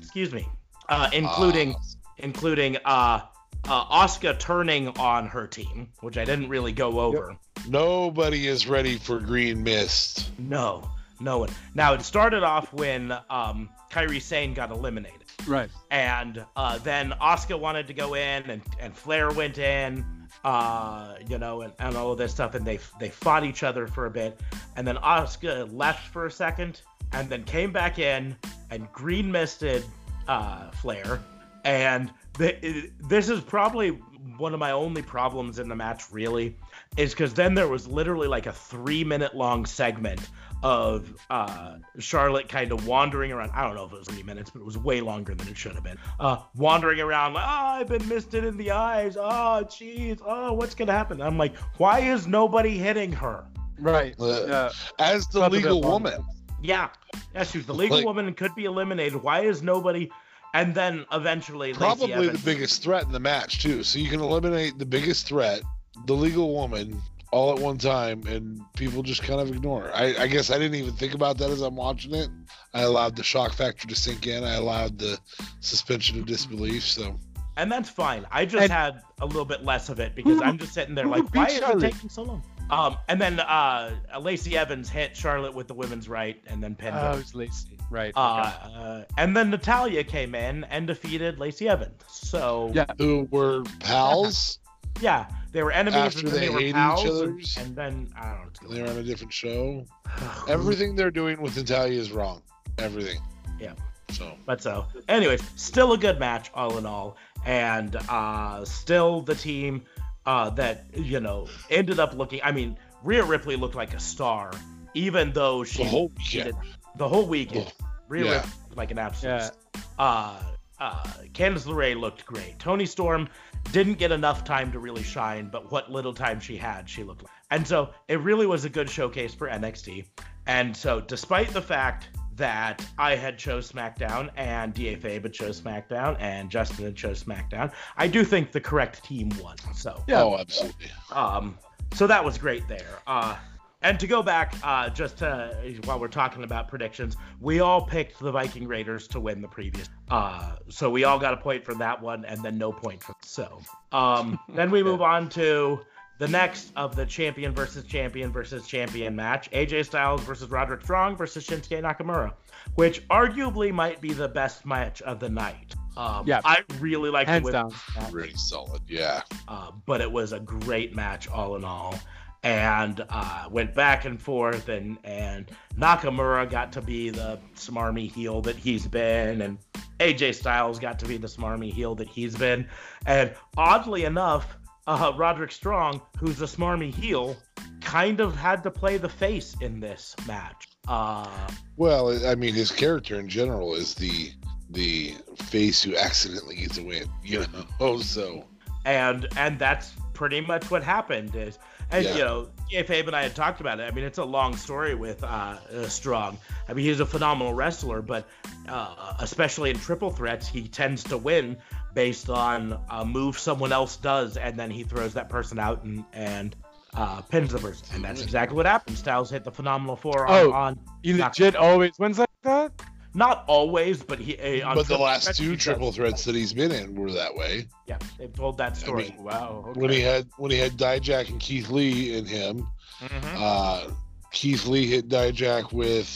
excuse 0.00 0.32
me, 0.32 0.48
uh, 0.88 1.08
including 1.12 1.74
Ah, 1.76 1.82
including 2.18 2.76
uh, 2.84 3.20
uh, 3.68 3.84
Asuka 4.06 4.38
turning 4.38 4.88
on 4.98 5.26
her 5.28 5.46
team, 5.46 5.88
which 6.00 6.18
I 6.18 6.24
didn't 6.24 6.48
really 6.48 6.72
go 6.72 7.00
over. 7.00 7.36
nobody 7.68 8.46
is 8.46 8.66
ready 8.66 8.96
for 8.96 9.18
Green 9.20 9.62
Mist. 9.62 10.30
No, 10.38 10.90
no 11.20 11.38
one. 11.38 11.50
Now 11.74 11.94
it 11.94 12.02
started 12.02 12.42
off 12.42 12.72
when 12.72 13.12
um, 13.30 13.68
Kairi 13.90 14.20
Sane 14.20 14.54
got 14.54 14.70
eliminated. 14.70 15.16
Right. 15.46 15.70
and 15.90 16.44
uh, 16.54 16.76
then 16.78 17.12
Asuka 17.12 17.58
wanted 17.58 17.86
to 17.86 17.94
go 17.94 18.12
in, 18.12 18.50
and, 18.50 18.60
and 18.78 18.94
Flair 18.94 19.30
went 19.30 19.56
in, 19.56 20.04
uh, 20.44 21.14
you 21.26 21.38
know, 21.38 21.62
and, 21.62 21.72
and 21.78 21.96
all 21.96 22.12
of 22.12 22.18
this 22.18 22.30
stuff, 22.30 22.54
and 22.54 22.66
they 22.66 22.78
they 22.98 23.08
fought 23.08 23.42
each 23.42 23.62
other 23.62 23.86
for 23.86 24.04
a 24.04 24.10
bit, 24.10 24.38
and 24.76 24.86
then 24.86 24.96
Asuka 24.96 25.66
left 25.72 26.08
for 26.08 26.26
a 26.26 26.30
second, 26.30 26.82
and 27.12 27.30
then 27.30 27.44
came 27.44 27.72
back 27.72 27.98
in 27.98 28.36
and 28.70 28.90
green 28.92 29.30
misted 29.30 29.84
uh, 30.28 30.70
Flair, 30.72 31.20
and 31.64 32.12
the, 32.38 32.64
it, 32.66 32.92
this 33.08 33.28
is 33.28 33.40
probably 33.40 33.90
one 34.36 34.54
of 34.54 34.60
my 34.60 34.70
only 34.70 35.02
problems 35.02 35.58
in 35.58 35.68
the 35.68 35.76
match, 35.76 36.10
really, 36.12 36.56
is 36.96 37.10
because 37.10 37.34
then 37.34 37.54
there 37.54 37.68
was 37.68 37.86
literally 37.86 38.28
like 38.28 38.46
a 38.46 38.52
three 38.52 39.04
minute 39.04 39.34
long 39.34 39.66
segment 39.66 40.20
of 40.62 41.14
uh, 41.30 41.76
Charlotte 41.98 42.48
kind 42.48 42.70
of 42.70 42.86
wandering 42.86 43.32
around. 43.32 43.50
I 43.52 43.66
don't 43.66 43.74
know 43.74 43.86
if 43.86 43.92
it 43.92 43.98
was 43.98 44.08
three 44.08 44.22
minutes, 44.22 44.50
but 44.50 44.60
it 44.60 44.64
was 44.64 44.76
way 44.76 45.00
longer 45.00 45.34
than 45.34 45.48
it 45.48 45.56
should 45.56 45.74
have 45.74 45.84
been. 45.84 45.96
Uh, 46.18 46.38
wandering 46.54 47.00
around, 47.00 47.32
like, 47.32 47.44
oh, 47.46 47.48
I've 47.48 47.88
been 47.88 48.06
misted 48.08 48.44
in 48.44 48.56
the 48.58 48.70
eyes. 48.70 49.16
Oh, 49.16 49.64
jeez. 49.64 50.20
Oh, 50.24 50.52
what's 50.52 50.74
gonna 50.74 50.92
happen? 50.92 51.20
I'm 51.22 51.38
like, 51.38 51.56
why 51.78 52.00
is 52.00 52.26
nobody 52.26 52.76
hitting 52.76 53.10
her? 53.12 53.46
Right. 53.78 54.14
Uh, 54.20 54.44
Yeah. 54.46 54.70
As 54.98 55.26
the 55.28 55.40
Felt 55.40 55.52
a 55.52 55.56
bit 55.56 55.62
legal 55.62 55.80
long. 55.80 55.92
woman, 55.92 56.24
Yeah, 56.62 56.88
yeah, 57.34 57.44
she 57.44 57.58
was 57.58 57.66
the 57.66 57.74
legal 57.74 57.98
Like- 57.98 58.06
woman 58.06 58.26
and 58.26 58.36
could 58.36 58.54
be 58.54 58.64
eliminated. 58.64 59.22
Why 59.22 59.40
is 59.40 59.62
nobody? 59.62 60.10
And 60.52 60.74
then 60.74 61.06
eventually, 61.12 61.68
Lacey 61.68 61.78
probably 61.78 62.06
the 62.08 62.14
Evans- 62.30 62.44
biggest 62.44 62.82
threat 62.82 63.04
in 63.04 63.12
the 63.12 63.20
match 63.20 63.62
too. 63.62 63.82
So 63.84 63.98
you 63.98 64.08
can 64.10 64.20
eliminate 64.20 64.78
the 64.78 64.86
biggest 64.86 65.26
threat, 65.28 65.62
the 66.06 66.14
legal 66.14 66.52
woman, 66.52 67.00
all 67.30 67.52
at 67.54 67.60
one 67.60 67.78
time, 67.78 68.26
and 68.26 68.60
people 68.74 69.04
just 69.04 69.22
kind 69.22 69.40
of 69.40 69.48
ignore 69.54 69.82
her. 69.84 69.94
I, 69.94 70.24
I 70.24 70.26
guess 70.26 70.50
I 70.50 70.58
didn't 70.58 70.74
even 70.74 70.94
think 70.94 71.14
about 71.14 71.38
that 71.38 71.50
as 71.50 71.60
I'm 71.60 71.76
watching 71.76 72.14
it. 72.16 72.28
I 72.74 72.82
allowed 72.82 73.14
the 73.14 73.22
shock 73.22 73.52
factor 73.52 73.86
to 73.86 73.94
sink 73.94 74.26
in. 74.26 74.42
I 74.42 74.54
allowed 74.54 74.98
the 74.98 75.18
suspension 75.60 76.18
of 76.18 76.26
disbelief. 76.26 76.84
So 76.84 77.16
and 77.56 77.70
that's 77.70 77.88
fine. 77.90 78.26
I 78.32 78.44
just 78.44 78.62
And- 78.64 78.72
had 78.72 79.02
a 79.20 79.26
little 79.26 79.44
bit 79.44 79.64
less 79.64 79.88
of 79.88 80.00
it 80.00 80.16
because 80.16 80.38
Who- 80.38 80.42
I'm 80.44 80.58
just 80.58 80.74
sitting 80.74 80.96
there 80.96 81.06
like, 81.06 81.32
why 81.34 81.46
beat 81.46 81.62
is 81.62 81.62
it 81.62 81.80
taking 81.80 82.08
so 82.10 82.22
long? 82.22 82.42
Um, 82.70 82.96
and 83.08 83.20
then 83.20 83.40
uh, 83.40 83.96
Lacey 84.20 84.56
Evans 84.56 84.88
hit 84.88 85.16
Charlotte 85.16 85.54
with 85.54 85.66
the 85.68 85.74
women's 85.74 86.08
right 86.08 86.42
and 86.46 86.62
then 86.62 86.74
pinned 86.74 86.96
Oh, 86.96 87.12
it 87.12 87.16
was 87.16 87.34
Lacey. 87.34 87.78
Right. 87.90 88.12
Uh, 88.14 88.52
okay. 88.64 88.74
uh, 88.76 89.04
and 89.18 89.36
then 89.36 89.50
Natalya 89.50 90.04
came 90.04 90.34
in 90.34 90.64
and 90.64 90.86
defeated 90.86 91.38
Lacey 91.38 91.68
Evans. 91.68 92.02
So 92.06 92.70
Yeah. 92.74 92.86
who 92.98 93.26
were 93.30 93.64
pals? 93.80 94.58
yeah, 95.00 95.26
they 95.52 95.62
were 95.62 95.72
enemies 95.72 95.96
After 96.00 96.18
and 96.20 96.28
then 96.28 96.34
they 96.40 96.46
they, 96.46 96.52
were 96.54 96.60
hated 96.60 96.68
each 96.70 96.74
pals. 96.74 97.04
and- 97.04 97.10
other's? 97.22 97.56
And, 97.56 97.76
then 97.76 98.08
I 98.16 98.22
don't 98.22 98.32
know. 98.38 98.44
What's 98.44 98.58
going 98.60 98.74
They're 98.74 98.88
on 98.88 98.96
a 98.98 99.02
different 99.02 99.32
show. 99.32 99.84
Everything 100.48 100.94
they're 100.96 101.10
doing 101.10 101.40
with 101.42 101.56
Natalya 101.56 101.98
is 101.98 102.12
wrong. 102.12 102.42
Everything. 102.78 103.20
Yeah. 103.58 103.72
So 104.10 104.34
But 104.46 104.60
so, 104.62 104.86
anyways, 105.08 105.40
still 105.56 105.92
a 105.92 105.98
good 105.98 106.18
match 106.18 106.50
all 106.54 106.78
in 106.78 106.86
all, 106.86 107.16
and 107.46 107.94
uh, 108.08 108.64
still 108.64 109.20
the 109.20 109.36
team 109.36 109.82
uh, 110.26 110.50
that 110.50 110.86
you 110.94 111.20
know 111.20 111.48
ended 111.70 111.98
up 112.00 112.14
looking. 112.14 112.40
I 112.42 112.52
mean, 112.52 112.78
Rhea 113.02 113.24
Ripley 113.24 113.56
looked 113.56 113.74
like 113.74 113.94
a 113.94 114.00
star, 114.00 114.50
even 114.94 115.32
though 115.32 115.64
she 115.64 115.82
the 115.82 115.88
whole 115.88 116.12
she 116.22 116.38
weekend. 116.38 116.60
did- 116.62 116.70
the 116.96 117.08
whole 117.08 117.26
weekend. 117.26 117.72
Rhea 118.08 118.24
Yeah. 118.24 118.30
Ripley 118.34 118.50
looked 118.64 118.76
like 118.76 118.90
an 118.90 118.98
absolute. 118.98 119.32
Yeah. 119.32 119.50
Uh, 119.98 120.42
uh, 120.80 121.02
Candice 121.34 121.66
LeRae 121.66 121.98
looked 121.98 122.26
great. 122.26 122.58
Toni 122.58 122.86
Storm 122.86 123.28
didn't 123.70 123.94
get 123.98 124.10
enough 124.12 124.44
time 124.44 124.72
to 124.72 124.78
really 124.78 125.02
shine, 125.02 125.48
but 125.50 125.70
what 125.70 125.90
little 125.92 126.12
time 126.14 126.40
she 126.40 126.56
had, 126.56 126.88
she 126.88 127.04
looked 127.04 127.22
like. 127.22 127.30
And 127.50 127.66
so 127.66 127.90
it 128.08 128.18
really 128.20 128.46
was 128.46 128.64
a 128.64 128.68
good 128.70 128.88
showcase 128.90 129.34
for 129.34 129.48
NXT. 129.48 130.06
And 130.46 130.74
so, 130.76 131.00
despite 131.00 131.50
the 131.50 131.60
fact 131.62 132.08
that 132.36 132.84
I 132.98 133.16
had 133.16 133.38
chose 133.38 133.70
SmackDown 133.70 134.30
and 134.36 134.72
Da 134.72 134.96
Fabe 134.96 135.22
had 135.22 135.32
chose 135.32 135.60
SmackDown 135.60 136.16
and 136.20 136.50
Justin 136.50 136.84
had 136.84 136.96
chose 136.96 137.22
SmackDown, 137.22 137.72
I 137.96 138.06
do 138.08 138.24
think 138.24 138.52
the 138.52 138.60
correct 138.60 139.04
team 139.04 139.30
won. 139.42 139.56
So, 139.74 140.02
Yeah. 140.06 140.22
Oh, 140.22 140.38
absolutely. 140.38 140.86
um, 141.12 141.58
so 141.94 142.06
that 142.06 142.24
was 142.24 142.38
great 142.38 142.66
there. 142.68 143.00
Uh, 143.06 143.36
and 143.82 143.98
to 143.98 144.06
go 144.06 144.22
back, 144.22 144.54
uh, 144.62 144.90
just 144.90 145.16
to, 145.18 145.56
while 145.84 145.98
we're 145.98 146.08
talking 146.08 146.44
about 146.44 146.68
predictions, 146.68 147.16
we 147.40 147.60
all 147.60 147.80
picked 147.80 148.18
the 148.20 148.30
Viking 148.30 148.68
Raiders 148.68 149.08
to 149.08 149.20
win 149.20 149.40
the 149.40 149.48
previous. 149.48 149.88
Uh, 150.10 150.56
so 150.68 150.90
we 150.90 151.04
all 151.04 151.18
got 151.18 151.32
a 151.32 151.36
point 151.38 151.64
for 151.64 151.74
that 151.76 152.00
one, 152.00 152.26
and 152.26 152.42
then 152.42 152.58
no 152.58 152.72
point 152.72 153.02
for. 153.02 153.14
So, 153.22 153.58
um, 153.92 154.38
then 154.54 154.70
we 154.70 154.82
move 154.90 155.00
on 155.00 155.30
to 155.30 155.80
the 156.20 156.28
next 156.28 156.70
of 156.76 156.94
the 156.94 157.06
champion 157.06 157.54
versus 157.54 157.82
champion 157.86 158.30
versus 158.30 158.66
champion 158.66 159.16
match: 159.16 159.50
AJ 159.52 159.86
Styles 159.86 160.22
versus 160.22 160.50
Roderick 160.50 160.82
Strong 160.82 161.16
versus 161.16 161.46
Shinsuke 161.46 161.80
Nakamura, 161.82 162.34
which 162.74 163.08
arguably 163.08 163.72
might 163.72 164.02
be 164.02 164.12
the 164.12 164.28
best 164.28 164.66
match 164.66 165.00
of 165.02 165.18
the 165.18 165.30
night. 165.30 165.74
Um, 165.96 166.26
Yeah. 166.26 166.42
I 166.44 166.62
really 166.78 167.08
like 167.08 167.26
the 167.26 167.32
Hands 167.32 167.44
women 167.44 167.72
down. 167.96 168.12
Really 168.12 168.34
solid. 168.34 168.82
Yeah. 168.86 169.22
uh, 169.48 169.70
but 169.86 170.02
it 170.02 170.12
was 170.12 170.32
a 170.34 170.40
great 170.40 170.94
match 170.94 171.26
all 171.26 171.56
in 171.56 171.64
all 171.64 171.98
and 172.42 173.04
uh, 173.08 173.48
went 173.50 173.74
back 173.74 174.04
and 174.04 174.20
forth 174.20 174.68
and 174.68 174.98
and 175.04 175.50
Nakamura 175.78 176.48
got 176.50 176.72
to 176.72 176.82
be 176.82 177.10
the 177.10 177.38
smarmy 177.54 178.10
heel 178.10 178.40
that 178.42 178.56
he's 178.56 178.86
been 178.86 179.42
and 179.42 179.58
AJ 179.98 180.34
Styles 180.34 180.78
got 180.78 180.98
to 181.00 181.06
be 181.06 181.18
the 181.18 181.26
smarmy 181.26 181.72
heel 181.72 181.94
that 181.96 182.08
he's 182.08 182.36
been 182.36 182.66
and 183.06 183.34
oddly 183.58 184.04
enough 184.04 184.56
uh, 184.90 185.12
Roderick 185.16 185.52
Strong 185.52 186.00
who's 186.18 186.38
the 186.38 186.46
smarmy 186.46 186.92
heel 186.92 187.36
kind 187.80 188.20
of 188.20 188.36
had 188.36 188.62
to 188.64 188.70
play 188.70 188.96
the 188.96 189.08
face 189.08 189.54
in 189.60 189.80
this 189.80 190.14
match 190.26 190.68
uh, 190.88 191.28
Well, 191.76 192.26
I 192.26 192.34
mean, 192.34 192.54
his 192.54 192.72
character 192.72 193.18
in 193.18 193.28
general 193.28 193.74
is 193.74 193.94
the 193.94 194.32
the 194.70 195.14
face 195.36 195.82
who 195.82 195.96
accidentally 195.96 196.56
gets 196.56 196.78
a 196.78 196.84
win. 196.84 197.08
You 197.24 197.44
know, 197.80 197.98
so 197.98 198.44
and 198.84 199.28
and 199.36 199.58
that's 199.58 199.94
pretty 200.14 200.40
much 200.40 200.70
what 200.70 200.82
happened 200.82 201.34
is 201.36 201.58
and 201.90 202.04
Yeah. 202.04 202.16
you 202.16 202.24
know 202.24 202.48
Fabe 202.72 203.06
and 203.06 203.16
I 203.16 203.22
had 203.22 203.34
talked 203.34 203.60
about 203.60 203.80
it 203.80 203.84
I 203.84 203.90
mean 203.90 204.04
it's 204.04 204.18
a 204.18 204.24
long 204.24 204.56
story 204.56 204.94
with 204.94 205.22
uh, 205.22 205.26
uh 205.26 205.88
Strong 205.88 206.38
I 206.68 206.72
mean 206.72 206.84
he's 206.84 207.00
a 207.00 207.06
phenomenal 207.06 207.54
wrestler 207.54 208.02
but 208.02 208.28
uh, 208.68 209.14
especially 209.20 209.70
in 209.70 209.78
triple 209.78 210.10
threats 210.10 210.48
he 210.48 210.68
tends 210.68 211.04
to 211.04 211.16
win 211.16 211.56
based 211.94 212.30
on 212.30 212.78
a 212.90 213.04
move 213.04 213.38
someone 213.38 213.72
else 213.72 213.96
does 213.96 214.36
and 214.36 214.58
then 214.58 214.70
he 214.70 214.82
throws 214.84 215.14
that 215.14 215.28
person 215.28 215.58
out 215.58 215.82
and 215.84 216.04
and 216.12 216.56
uh, 216.94 217.20
pins 217.22 217.52
the 217.52 217.58
person 217.58 217.86
and 217.94 218.04
that's 218.04 218.20
exactly 218.22 218.56
what 218.56 218.66
happened 218.66 218.96
Styles 218.98 219.30
hit 219.30 219.44
the 219.44 219.52
phenomenal 219.52 219.96
four 219.96 220.26
on, 220.26 220.34
Oh. 220.46 220.52
on 220.52 220.80
You 221.02 221.16
Nak- 221.16 221.38
legit 221.38 221.56
always 221.56 221.92
wins 221.98 222.18
like 222.18 222.28
that? 222.42 222.72
not 223.12 223.44
always 223.48 224.02
but 224.04 224.18
he 224.20 224.38
uh, 224.62 224.68
on 224.68 224.76
but 224.76 224.86
the 224.86 224.96
last 224.96 225.24
threats, 225.24 225.38
two 225.38 225.56
triple 225.56 225.90
threats 225.92 226.24
that 226.24 226.34
he's 226.36 226.52
been 226.52 226.70
in 226.72 226.94
were 226.94 227.10
that 227.12 227.34
way. 227.34 227.66
yeah 227.86 227.98
they've 228.18 228.32
told 228.32 228.56
that 228.58 228.76
story 228.76 229.14
mean, 229.16 229.24
Wow. 229.24 229.64
Okay. 229.68 229.80
When 229.80 229.90
he 229.90 230.00
had 230.00 230.26
when 230.36 230.50
he 230.52 230.58
had 230.58 230.72
Dijak 230.72 231.28
and 231.28 231.40
Keith 231.40 231.70
Lee 231.70 232.16
in 232.16 232.24
him, 232.26 232.66
Mhm. 233.00 233.36
uh, 233.36 233.90
Keith 234.30 234.66
Lee 234.66 234.86
hit 234.86 235.08
Dijak 235.08 235.72
with 235.72 236.08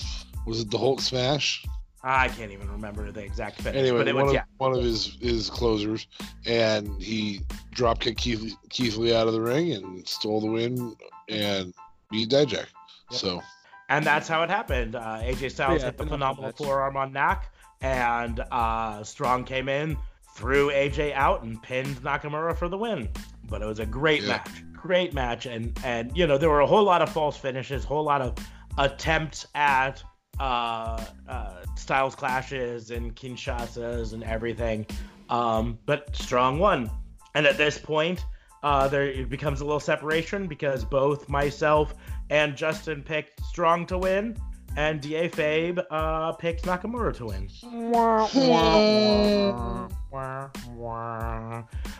was 0.46 0.60
it 0.60 0.70
the 0.70 0.78
Hulk 0.78 1.00
smash? 1.00 1.64
I 2.06 2.28
can't 2.28 2.52
even 2.52 2.70
remember 2.70 3.10
the 3.10 3.22
exact 3.22 3.62
finish, 3.62 3.80
Anyway, 3.80 3.98
but 3.98 4.08
it 4.08 4.14
one 4.14 4.24
was 4.24 4.32
of, 4.32 4.34
yeah. 4.34 4.42
one 4.58 4.72
of 4.76 4.82
his 4.82 5.16
his 5.22 5.48
closers, 5.48 6.06
and 6.44 7.00
he 7.02 7.40
drop 7.72 7.98
kicked 8.00 8.20
Keith, 8.20 8.54
Keith 8.68 8.96
Lee 8.96 9.14
out 9.14 9.26
of 9.26 9.32
the 9.32 9.40
ring 9.40 9.72
and 9.72 10.06
stole 10.06 10.40
the 10.40 10.46
win 10.50 10.94
and 11.30 11.72
beat 12.10 12.28
Dijak. 12.28 12.52
Yep. 12.52 12.66
So 13.10 13.40
And 13.88 14.04
that's 14.04 14.28
how 14.28 14.42
it 14.42 14.50
happened. 14.50 14.96
Uh, 14.96 15.20
AJ 15.22 15.52
Styles 15.52 15.80
Yeah, 15.80 15.86
hit 15.86 15.96
the 15.96 16.04
phenomenal 16.04 16.06
phenomenal 16.06 16.44
match. 16.50 16.56
forearm 16.56 16.96
on 16.98 17.12
Knack, 17.12 17.50
and 17.80 18.40
uh, 18.52 19.02
Strong 19.02 19.44
came 19.44 19.68
in, 19.70 19.96
threw 20.34 20.70
AJ 20.70 21.14
out, 21.14 21.42
and 21.42 21.62
pinned 21.62 21.96
Nakamura 22.02 22.54
for 22.56 22.68
the 22.68 22.76
win. 22.78 23.08
But 23.48 23.62
it 23.62 23.66
was 23.66 23.78
a 23.78 23.86
great 23.86 24.22
Yeah. 24.22 24.28
match, 24.28 24.50
great 24.74 25.14
match, 25.14 25.46
and 25.46 25.78
and 25.84 26.14
you 26.14 26.26
know 26.26 26.36
there 26.36 26.50
were 26.50 26.60
a 26.60 26.66
whole 26.66 26.84
lot 26.84 27.00
of 27.00 27.08
false 27.10 27.36
finishes, 27.38 27.82
whole 27.84 28.04
lot 28.04 28.20
of 28.20 28.34
attempts 28.76 29.46
at 29.54 30.02
uh, 30.38 31.04
uh, 31.28 31.54
Styles 31.76 32.14
clashes 32.14 32.90
and 32.90 33.14
Kinshasas 33.14 34.12
and 34.12 34.24
everything. 34.24 34.86
Um, 35.30 35.78
but 35.86 36.14
Strong 36.16 36.58
won, 36.58 36.90
and 37.34 37.46
at 37.46 37.56
this 37.56 37.78
point. 37.78 38.24
Uh, 38.62 38.88
there 38.88 39.02
it 39.02 39.28
becomes 39.28 39.60
a 39.60 39.64
little 39.64 39.78
separation 39.78 40.46
because 40.46 40.86
both 40.86 41.28
myself 41.28 41.94
and 42.30 42.56
Justin 42.56 43.02
picked 43.02 43.38
Strong 43.44 43.84
to 43.88 43.98
win, 43.98 44.38
and 44.76 45.02
Da 45.02 45.28
Fabe 45.28 45.84
uh, 45.90 46.32
picked 46.32 46.64
Nakamura 46.64 47.14
to 47.16 47.26
win. 47.26 47.48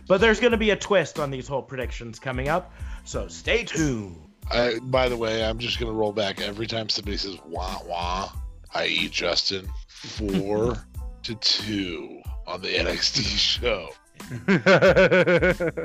But 0.08 0.20
there's 0.20 0.40
going 0.40 0.52
to 0.52 0.58
be 0.58 0.70
a 0.70 0.76
twist 0.76 1.18
on 1.18 1.30
these 1.30 1.48
whole 1.48 1.62
predictions 1.62 2.18
coming 2.18 2.48
up, 2.48 2.72
so 3.04 3.28
stay 3.28 3.64
tuned. 3.64 4.16
I, 4.50 4.78
by 4.82 5.08
the 5.08 5.16
way, 5.16 5.44
I'm 5.44 5.58
just 5.58 5.78
gonna 5.80 5.92
roll 5.92 6.12
back 6.12 6.40
every 6.40 6.66
time 6.66 6.88
somebody 6.88 7.16
says 7.16 7.36
wah 7.46 7.78
wah. 7.86 8.30
I 8.74 8.86
eat 8.86 9.12
Justin 9.12 9.68
four 9.88 10.76
to 11.22 11.34
two 11.36 12.20
on 12.46 12.60
the 12.60 12.68
NXT 12.68 13.22
show. 13.36 13.90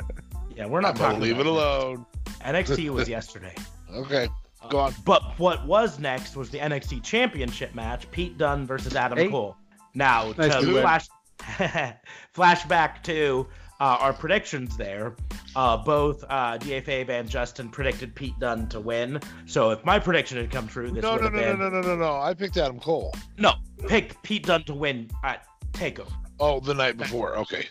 Yeah, 0.56 0.66
we're 0.66 0.82
not 0.82 0.90
I'm 0.90 0.98
gonna 0.98 1.08
talking 1.14 1.22
leave 1.22 1.38
it 1.40 1.48
about 1.48 1.52
alone. 1.52 2.06
NXT 2.42 2.90
was 2.94 3.08
yesterday. 3.08 3.56
Okay, 3.94 4.28
go 4.70 4.80
on. 4.80 4.94
But 5.06 5.40
what 5.40 5.66
was 5.66 6.00
next 6.00 6.36
was 6.36 6.50
the 6.50 6.58
NXT 6.58 7.02
Championship 7.02 7.74
match: 7.74 8.12
Pete 8.12 8.38
Dunne 8.38 8.68
versus 8.68 8.94
Adam 8.94 9.18
Hey. 9.18 9.30
Cole. 9.30 9.56
Now 9.94 10.34
Nice 10.38 10.54
to 10.56 10.62
to 10.66 10.82
flash 10.82 11.08
flashback 12.36 13.04
to 13.04 13.48
uh, 13.80 13.98
our 14.00 14.14
predictions 14.14 14.76
there. 14.78 15.16
Uh, 15.56 15.78
both 15.78 16.24
uh, 16.30 16.58
Da 16.58 16.84
and 17.10 17.30
Justin 17.30 17.70
predicted 17.70 18.14
Pete 18.14 18.38
Dunne 18.40 18.68
to 18.70 18.80
win. 18.80 19.20
So 19.46 19.72
if 19.72 19.84
my 19.84 19.98
prediction 20.00 20.38
had 20.38 20.52
come 20.52 20.68
true, 20.68 20.92
this 20.92 21.02
No, 21.02 21.14
would 21.14 21.22
no, 21.22 21.24
have 21.26 21.34
no, 21.34 21.40
been 21.40 21.60
no, 21.60 21.70
no, 21.70 21.82
no, 21.82 21.88
no, 21.88 21.96
no. 21.96 22.16
I 22.22 22.34
picked 22.34 22.58
Adam 22.58 22.80
Cole. 22.80 23.14
no 23.38 23.54
pick 23.88 24.22
Pete 24.24 24.46
Dunne 24.46 24.64
to 24.64 24.74
win 24.74 25.10
at 25.24 25.46
Takeover. 25.74 26.12
Oh, 26.40 26.60
the 26.60 26.74
night 26.74 26.98
before. 26.98 27.36
Okay. 27.38 27.68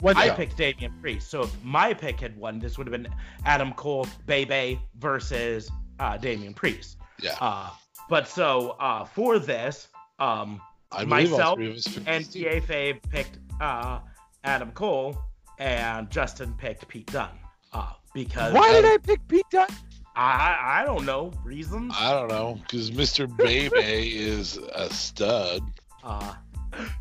One 0.00 0.16
I 0.16 0.26
shot. 0.28 0.36
picked 0.36 0.56
Damian 0.58 0.92
Priest. 1.00 1.30
So 1.30 1.42
if 1.42 1.64
my 1.64 1.94
pick 1.94 2.20
had 2.20 2.36
won, 2.36 2.58
this 2.58 2.76
would 2.76 2.86
have 2.86 2.92
been 2.92 3.12
Adam 3.44 3.72
Cole, 3.72 4.06
Bay 4.26 4.44
Bay 4.44 4.78
versus 4.98 5.70
uh, 6.00 6.16
Damian 6.18 6.52
Priest. 6.54 6.98
Yeah. 7.20 7.34
Uh, 7.40 7.70
but 8.10 8.28
so 8.28 8.76
uh, 8.78 9.04
for 9.04 9.38
this, 9.38 9.88
um, 10.18 10.60
I 10.92 11.04
myself 11.04 11.56
three 11.56 11.72
picked 11.72 12.00
and 12.06 12.24
Steve. 12.24 12.44
Da 12.44 12.60
Fabe 12.60 12.98
picked 13.10 13.38
uh, 13.60 14.00
Adam 14.44 14.70
Cole, 14.72 15.16
and 15.58 16.10
Justin 16.10 16.54
picked 16.58 16.86
Pete 16.88 17.06
Dunne. 17.12 17.28
Uh, 17.72 17.92
because 18.14 18.52
Why 18.52 18.72
did 18.72 18.84
I 18.84 18.98
pick 18.98 19.26
Pete 19.28 19.44
Dunne? 19.50 19.66
I 20.14 20.80
I 20.80 20.84
don't 20.86 21.04
know 21.04 21.30
reasons. 21.44 21.92
I 21.96 22.12
don't 22.12 22.28
know, 22.28 22.58
because 22.62 22.90
Mr. 22.90 23.34
Bay 23.36 23.68
Bay 23.68 24.06
is 24.06 24.56
a 24.56 24.88
stud. 24.92 25.62
Uh, 26.02 26.34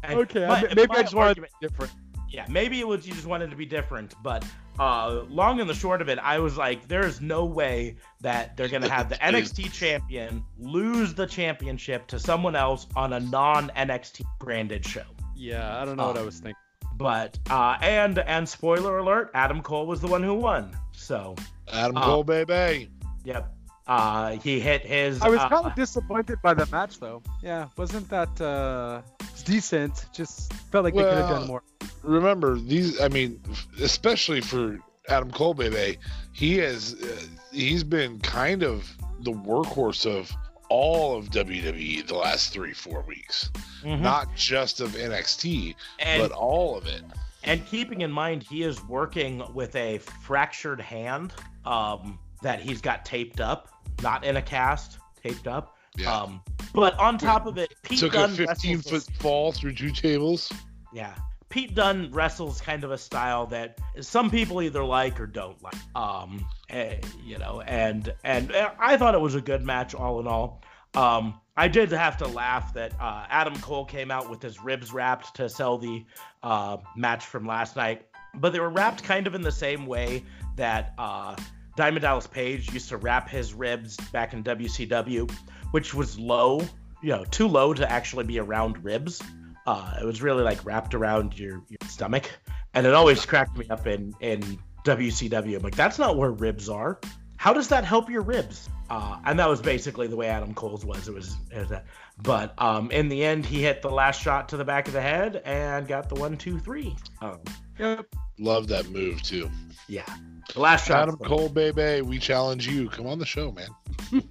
and 0.03 0.20
Okay, 0.20 0.45
my- 0.47 0.62
I- 0.70 0.74
maybe 0.74 0.91
I 0.91 1.01
just 1.03 1.14
wanted 1.16 1.36
to 1.36 1.41
be 1.41 1.47
different. 1.62 1.91
yeah, 2.30 2.45
maybe 2.49 2.80
it 2.82 2.88
was 2.88 3.08
you 3.08 3.14
just 3.14 3.26
wanted 3.28 3.49
to 3.51 3.56
be 3.56 3.66
different, 3.66 4.16
but 4.22 4.43
uh, 4.80 5.24
long 5.30 5.62
and 5.62 5.70
the 5.70 5.74
short 5.74 6.01
of 6.01 6.10
it, 6.10 6.20
I 6.20 6.39
was 6.39 6.58
like, 6.58 6.86
there's 6.89 7.22
no 7.22 7.45
way 7.45 7.95
that 8.20 8.58
they're 8.58 8.68
gonna 8.68 8.89
have 8.89 9.08
the 9.08 9.16
NXT 9.22 9.72
champion 9.72 10.43
lose 10.60 11.14
the 11.14 11.26
championship 11.26 12.08
to 12.08 12.20
someone 12.20 12.58
else 12.58 12.88
on 12.97 13.14
a 13.14 13.20
non 13.22 13.70
NXT 13.78 14.26
branded 14.41 14.86
show. 14.86 15.03
Yeah, 15.38 15.82
I 15.82 15.86
don't 15.86 15.95
know 15.95 16.08
what 16.08 16.18
Oh. 16.18 16.22
I 16.22 16.26
was 16.26 16.39
thinking. 16.39 16.56
But 16.98 17.38
uh, 17.50 17.78
and 17.82 18.20
and 18.20 18.48
spoiler 18.48 19.00
alert, 19.00 19.32
Adam 19.34 19.62
Cole 19.62 19.86
was 19.86 20.00
the 20.02 20.08
one 20.08 20.24
who 20.24 20.34
won. 20.36 20.76
So 20.93 21.36
Adam 21.74 21.98
Uh, 21.98 22.04
Cole, 22.06 22.24
Bay 22.24 22.43
Bay. 22.46 22.89
yep, 23.26 23.54
uh, 23.88 24.32
he 24.38 24.60
hit 24.60 24.82
his. 24.86 25.22
I 25.22 25.30
was 25.30 25.39
uh, 25.39 25.50
kind 25.50 25.66
of 25.66 25.76
disappointed 25.76 26.38
by 26.41 26.54
the 26.54 26.66
match, 26.68 27.00
though. 27.00 27.22
Yeah, 27.43 27.68
wasn't 27.78 28.08
that 28.10 28.39
uh, 28.39 29.02
decent? 29.43 30.06
Just 30.14 30.54
felt 30.72 30.86
like 30.86 30.93
they 30.96 31.04
could 31.04 31.14
have 31.18 31.30
done 31.30 31.48
more. 31.48 31.64
Remember 32.04 32.58
these? 32.58 33.02
I 33.02 33.10
mean, 33.10 33.41
especially 33.82 34.39
for 34.41 34.80
Adam 35.10 35.32
Cole, 35.32 35.54
Bay 35.54 35.70
Bay, 35.70 35.98
he 36.32 36.58
has 36.60 36.93
uh, 37.04 37.22
he's 37.52 37.84
been 37.84 38.20
kind 38.20 38.64
of 38.64 38.89
the 39.22 39.32
workhorse 39.32 40.06
of 40.06 40.32
all 40.70 41.18
of 41.18 41.30
WWE 41.30 42.05
the 42.07 42.16
last 42.16 42.53
three 42.53 42.74
four 42.74 43.01
weeks, 43.01 43.49
mhm. 43.84 44.01
not 44.01 44.36
just 44.36 44.82
of 44.82 44.91
NXT, 44.91 45.76
and 45.99 46.22
but 46.22 46.32
all 46.32 46.78
of 46.78 46.86
it. 46.86 47.03
And 47.43 47.66
keeping 47.68 48.01
in 48.01 48.11
mind, 48.11 48.43
he 48.43 48.63
is 48.63 48.84
working 48.86 49.43
with 49.53 49.76
a 49.76 49.99
fractured 49.99 50.82
hand 50.82 51.34
um, 51.66 52.18
that 52.41 52.59
he's 52.59 52.82
got 52.82 53.05
taped 53.05 53.39
up, 53.39 53.70
not 54.01 54.24
in 54.24 54.38
a 54.38 54.41
cast, 54.41 54.97
taped 55.22 55.47
up. 55.47 55.76
Yeah. 55.95 56.13
Um, 56.13 56.41
but 56.74 56.97
on 56.99 57.18
top 57.18 57.45
of 57.45 57.57
it, 57.57 57.74
Pete 57.84 57.99
Took 57.99 58.16
a 58.16 58.28
15 58.28 58.82
foot 58.82 59.07
fall 59.20 59.51
through 59.51 59.74
two 59.74 59.91
tables. 59.91 60.51
Yeah. 60.91 61.13
Pete 61.56 61.74
Dunne 61.74 62.12
wrestles 62.12 62.60
kind 62.60 62.84
of 62.84 62.91
a 62.91 62.97
style 62.97 63.45
that 63.45 63.80
some 64.01 64.30
people 64.30 64.62
either 64.62 64.84
like 64.84 65.22
or 65.22 65.26
don't 65.26 65.56
like. 65.64 65.78
Um, 65.95 66.45
eh, 66.70 66.97
you 67.24 67.38
know, 67.38 67.62
and 67.62 68.14
and 68.26 68.51
eh, 68.51 68.72
I 68.78 68.97
thought 68.97 69.16
it 69.16 69.22
was 69.22 69.36
a 69.36 69.41
good 69.41 69.64
match 69.64 69.95
all 69.95 70.20
in 70.20 70.28
all. 70.28 70.62
Um, 70.95 71.39
I 71.56 71.70
did 71.70 71.93
have 71.93 72.18
to 72.18 72.28
laugh 72.28 72.74
that 72.74 72.91
uh, 72.99 73.26
Adam 73.30 73.56
Cole 73.62 73.86
came 73.86 74.12
out 74.12 74.30
with 74.30 74.41
his 74.41 74.62
ribs 74.62 74.91
wrapped 74.91 75.34
to 75.38 75.47
sell 75.47 75.78
the 75.78 76.03
uh, 76.43 76.76
match 76.97 77.26
from 77.26 77.47
last 77.47 77.78
night, 77.78 78.06
but 78.34 78.51
they 78.51 78.60
were 78.60 78.70
wrapped 78.70 79.06
kind 79.06 79.26
of 79.26 79.34
in 79.34 79.41
the 79.41 79.49
same 79.49 79.86
way 79.86 80.26
that 80.58 80.93
uh, 80.97 81.38
Diamond 81.78 82.01
Dallas 82.01 82.28
Page 82.28 82.74
used 82.74 82.89
to 82.89 82.97
wrap 82.97 83.30
his 83.30 83.53
ribs 83.53 83.95
back 84.12 84.34
in 84.34 84.43
WCW, 84.43 85.32
which 85.72 85.93
was 85.93 86.20
low, 86.20 86.60
you 87.01 87.12
know, 87.12 87.24
too 87.24 87.47
low 87.47 87.74
to 87.74 87.89
actually 87.89 88.26
be 88.26 88.39
around 88.39 88.84
ribs. 88.84 89.22
Uh, 89.66 89.95
it 89.99 90.05
was 90.05 90.22
really 90.22 90.43
like 90.43 90.63
wrapped 90.66 90.93
around 90.93 91.38
your, 91.38 91.61
your 91.70 91.78
stomach, 91.88 92.30
and 92.74 92.86
it 92.86 92.93
always 92.93 93.26
cracked 93.26 93.57
me 93.57 93.68
up 93.70 93.88
in 93.88 94.13
in 94.20 94.59
WCW. 94.84 95.55
I'm 95.57 95.63
like, 95.63 95.76
that's 95.76 95.97
not 95.99 96.18
where 96.18 96.32
ribs 96.32 96.70
are. 96.70 96.99
How 97.38 97.53
does 97.53 97.68
that 97.70 97.84
help 97.84 98.09
your 98.09 98.22
ribs? 98.22 98.70
Uh, 98.89 99.18
and 99.26 99.38
that 99.39 99.49
was 99.49 99.61
basically 99.61 100.07
the 100.07 100.16
way 100.16 100.28
Adam 100.28 100.53
Cole's 100.53 100.86
was. 100.86 101.07
It 101.07 101.13
was, 101.13 101.36
it 101.51 101.59
was 101.59 101.70
that. 101.70 101.86
But 102.22 102.53
um, 102.59 102.91
in 102.91 103.09
the 103.09 103.24
end, 103.24 103.45
he 103.45 103.61
hit 103.61 103.82
the 103.82 103.89
last 103.89 104.22
shot 104.22 104.49
to 104.49 104.57
the 104.57 104.63
back 104.63 104.88
of 104.88 104.93
the 104.93 105.01
head 105.01 105.41
and 105.43 105.88
got 105.88 106.07
the 106.09 106.16
one, 106.16 106.38
two, 106.38 106.59
three. 106.59 106.95
Um, 107.22 107.39
Yep. 107.78 108.05
Love 108.39 108.68
that 108.68 108.89
move 108.89 109.22
too. 109.22 109.49
yeah, 109.88 110.05
the 110.53 110.59
last 110.59 110.88
shot. 110.88 111.03
Adam 111.03 111.18
Cole, 111.18 111.49
Bay 111.49 111.72
Bay, 111.72 112.01
we 112.01 112.20
challenge 112.20 112.68
you. 112.68 112.89
Come 112.89 113.07
on 113.07 113.20
the 113.20 113.26
show, 113.26 113.51
man. 113.51 113.68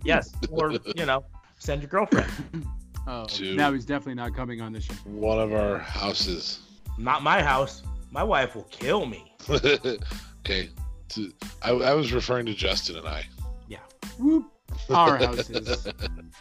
Yes, 0.03 0.33
or 0.51 0.73
you 0.95 1.07
know, 1.07 1.25
send 1.59 1.83
your 1.83 1.89
girlfriend. 1.91 2.31
Oh, 3.07 3.27
Two. 3.27 3.55
now 3.55 3.73
he's 3.73 3.85
definitely 3.85 4.15
not 4.15 4.35
coming 4.35 4.61
on 4.61 4.73
this 4.73 4.85
show. 4.85 4.95
One 5.05 5.39
of 5.39 5.53
our 5.53 5.79
houses. 5.79 6.61
Not 6.99 7.23
my 7.23 7.43
house. 7.43 7.83
My 8.11 8.23
wife 8.23 8.55
will 8.55 8.63
kill 8.71 9.05
me. 9.07 9.35
okay. 9.51 10.69
To- 11.11 11.33
I, 11.63 11.71
I 11.71 11.95
was 11.95 12.13
referring 12.13 12.47
to 12.47 12.55
Justin 12.55 12.97
and 12.97 13.07
I. 13.09 13.25
Whoop. 14.19 14.45
Our 14.91 15.17
houses. 15.27 15.87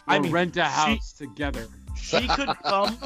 I 0.06 0.14
We'll 0.14 0.22
mean, 0.24 0.32
rent 0.32 0.56
a 0.56 0.60
she- 0.60 0.70
house 0.70 1.12
together. 1.12 1.66
She 2.00 2.28
could 2.28 2.50
come 2.64 2.96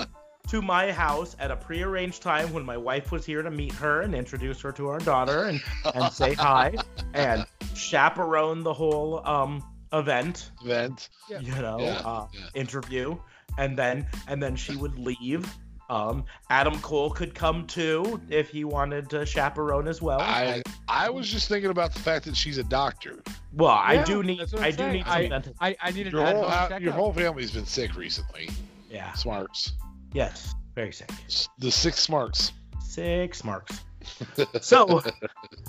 to 0.49 0.61
my 0.63 0.91
house 0.93 1.37
at 1.39 1.51
a 1.51 1.57
prearranged 1.57 2.23
time 2.23 2.53
when 2.53 2.65
my 2.65 2.77
wife 2.77 3.11
was 3.13 3.25
here 3.25 3.43
to 3.43 3.51
meet 3.51 3.73
her 3.75 4.03
and 4.03 4.15
introduce 4.15 4.61
her 4.61 4.73
to 4.73 4.89
our 4.89 4.99
daughter 4.99 5.45
and, 5.45 5.63
and 5.95 6.13
say 6.13 6.35
hi 6.35 6.75
and 7.15 7.47
chaperone 7.75 8.63
the 8.63 8.73
whole 8.73 9.27
um 9.27 9.63
event, 9.93 10.51
Vent. 10.65 11.09
Yeah. 11.31 11.41
you 11.41 11.53
know, 11.63 11.79
Yeah, 11.81 12.03
uh, 12.05 12.27
yeah. 12.33 12.41
interview, 12.55 13.17
and 13.57 13.79
then 13.79 14.07
and 14.27 14.43
then 14.43 14.57
she 14.57 14.77
would 14.77 14.99
leave. 14.99 15.51
Um, 15.91 16.27
Adam 16.51 16.79
Cole 16.81 17.09
could 17.09 17.35
come 17.35 17.67
too 17.67 18.21
if 18.29 18.51
he 18.51 18.65
wanted 18.65 19.09
to 19.09 19.25
chaperone 19.25 19.89
as 19.89 20.03
well. 20.03 20.21
I 20.21 20.63
I 20.87 21.09
was 21.09 21.31
just 21.31 21.49
thinking 21.49 21.71
about 21.71 21.95
the 21.95 22.01
fact 22.01 22.27
that 22.27 22.37
she's 22.37 22.59
a 22.59 22.63
doctor. 22.65 23.23
well, 23.55 23.71
I 23.71 24.03
do 24.05 24.23
need 24.23 24.41
I 24.41 24.43
I'm 24.67 24.71
do 24.73 24.77
saying. 24.77 24.93
need 24.93 25.05
some 25.07 25.13
I- 25.15 25.29
dental. 25.29 25.55
I, 25.61 25.77
I 25.81 25.91
need 25.93 26.07
an 26.09 26.13
Your 26.13 26.27
whole 26.27 26.45
at-home 26.45 26.51
hou- 26.51 26.69
checkup. 26.69 26.83
your 26.83 26.93
whole 26.93 27.13
family's 27.15 27.53
been 27.53 27.65
sick 27.65 27.97
recently. 27.97 28.51
Yeah. 28.91 29.13
Smarts. 29.15 29.73
Yes. 30.13 30.55
Very 30.75 30.93
sick. 30.93 31.11
The 31.59 31.71
six 31.71 32.01
smarts. 32.01 32.53
Six 32.83 33.43
marks. 33.45 33.81
So, 34.63 35.03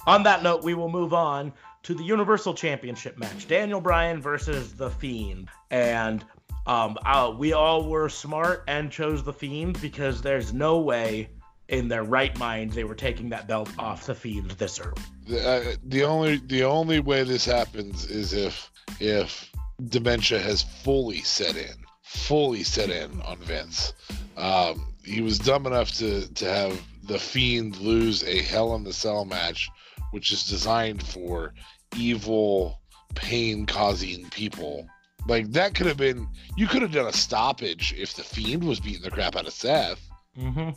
on 0.07 0.23
that 0.23 0.43
note, 0.43 0.63
we 0.63 0.73
will 0.73 0.89
move 0.89 1.13
on 1.13 1.51
to 1.83 1.93
the 1.93 2.03
Universal 2.03 2.53
Championship 2.53 3.17
match: 3.17 3.47
Daniel 3.47 3.81
Bryan 3.81 4.21
versus 4.21 4.73
The 4.73 4.89
Fiend. 4.89 5.49
And 5.71 6.23
Um, 6.69 6.99
uh, 7.03 7.33
we 7.35 7.53
all 7.53 7.89
were 7.89 8.09
smart 8.09 8.63
and 8.67 8.91
chose 8.91 9.23
the 9.23 9.33
Fiend 9.33 9.81
because 9.81 10.21
there's 10.21 10.53
no 10.53 10.77
way 10.77 11.31
in 11.67 11.87
their 11.87 12.03
right 12.03 12.37
minds 12.37 12.75
they 12.75 12.83
were 12.83 12.93
taking 12.93 13.27
that 13.29 13.47
belt 13.47 13.71
off 13.79 14.05
the 14.05 14.13
Fiend 14.13 14.51
this 14.51 14.79
early. 14.79 15.01
The, 15.27 15.49
uh, 15.49 15.75
the 15.83 16.03
only 16.03 16.37
the 16.37 16.63
only 16.63 16.99
way 16.99 17.23
this 17.23 17.43
happens 17.43 18.05
is 18.05 18.33
if 18.33 18.69
if 18.99 19.51
dementia 19.87 20.39
has 20.39 20.61
fully 20.61 21.21
set 21.21 21.55
in, 21.57 21.73
fully 22.03 22.61
set 22.61 22.91
in 22.91 23.19
on 23.21 23.37
Vince. 23.37 23.93
Um, 24.37 24.93
he 25.03 25.21
was 25.21 25.39
dumb 25.39 25.65
enough 25.65 25.91
to 25.93 26.31
to 26.35 26.45
have 26.45 26.79
the 27.01 27.17
Fiend 27.17 27.77
lose 27.77 28.23
a 28.23 28.43
Hell 28.43 28.75
in 28.75 28.83
the 28.83 28.93
Cell 28.93 29.25
match, 29.25 29.69
which 30.11 30.31
is 30.31 30.47
designed 30.47 31.01
for 31.01 31.55
evil, 31.97 32.79
pain-causing 33.15 34.29
people. 34.29 34.87
Like 35.27 35.51
that 35.51 35.75
could 35.75 35.85
have 35.87 35.97
been. 35.97 36.27
You 36.57 36.67
could 36.67 36.81
have 36.81 36.91
done 36.91 37.07
a 37.07 37.13
stoppage 37.13 37.93
if 37.97 38.13
the 38.15 38.23
Fiend 38.23 38.63
was 38.63 38.79
beating 38.79 39.01
the 39.03 39.11
crap 39.11 39.35
out 39.35 39.47
of 39.47 39.53
Seth 39.53 39.99
Mm-hmm. 40.37 40.69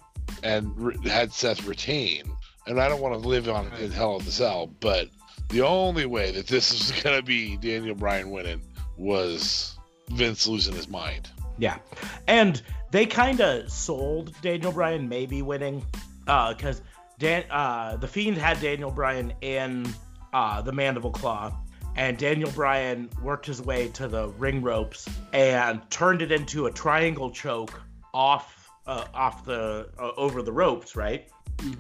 and 0.42 0.76
re- 0.76 1.08
had 1.08 1.32
Seth 1.32 1.64
retain. 1.66 2.24
And 2.66 2.80
I 2.80 2.88
don't 2.88 3.00
want 3.00 3.20
to 3.20 3.28
live 3.28 3.48
on 3.48 3.72
in 3.74 3.90
Hell 3.90 4.18
in 4.18 4.24
the 4.24 4.30
Cell, 4.32 4.66
but 4.80 5.08
the 5.50 5.62
only 5.62 6.06
way 6.06 6.30
that 6.32 6.46
this 6.46 6.72
was 6.72 6.90
going 7.02 7.16
to 7.16 7.22
be 7.22 7.56
Daniel 7.58 7.94
Bryan 7.94 8.30
winning 8.30 8.60
was 8.96 9.76
Vince 10.10 10.46
losing 10.46 10.74
his 10.74 10.88
mind. 10.88 11.28
Yeah, 11.58 11.78
and 12.26 12.60
they 12.90 13.06
kind 13.06 13.40
of 13.40 13.70
sold 13.70 14.34
Daniel 14.42 14.72
Bryan 14.72 15.08
maybe 15.08 15.42
winning, 15.42 15.84
because 16.24 16.82
Dan, 17.18 17.44
uh, 17.50 17.96
the 17.96 18.08
Fiend 18.08 18.38
had 18.38 18.60
Daniel 18.60 18.90
Bryan 18.90 19.32
in 19.42 19.86
uh, 20.32 20.62
the 20.62 20.72
Mandible 20.72 21.10
Claw, 21.12 21.52
and 21.96 22.16
Daniel 22.18 22.50
Bryan 22.52 23.10
worked 23.22 23.46
his 23.46 23.60
way 23.60 23.88
to 23.88 24.08
the 24.08 24.28
ring 24.30 24.62
ropes 24.62 25.08
and 25.32 25.80
turned 25.90 26.22
it 26.22 26.32
into 26.32 26.66
a 26.66 26.72
triangle 26.72 27.30
choke 27.30 27.80
off 28.14 28.70
uh, 28.86 29.04
off 29.14 29.44
the 29.44 29.88
uh, 29.98 30.10
over 30.16 30.42
the 30.42 30.52
ropes, 30.52 30.96
right? 30.96 31.28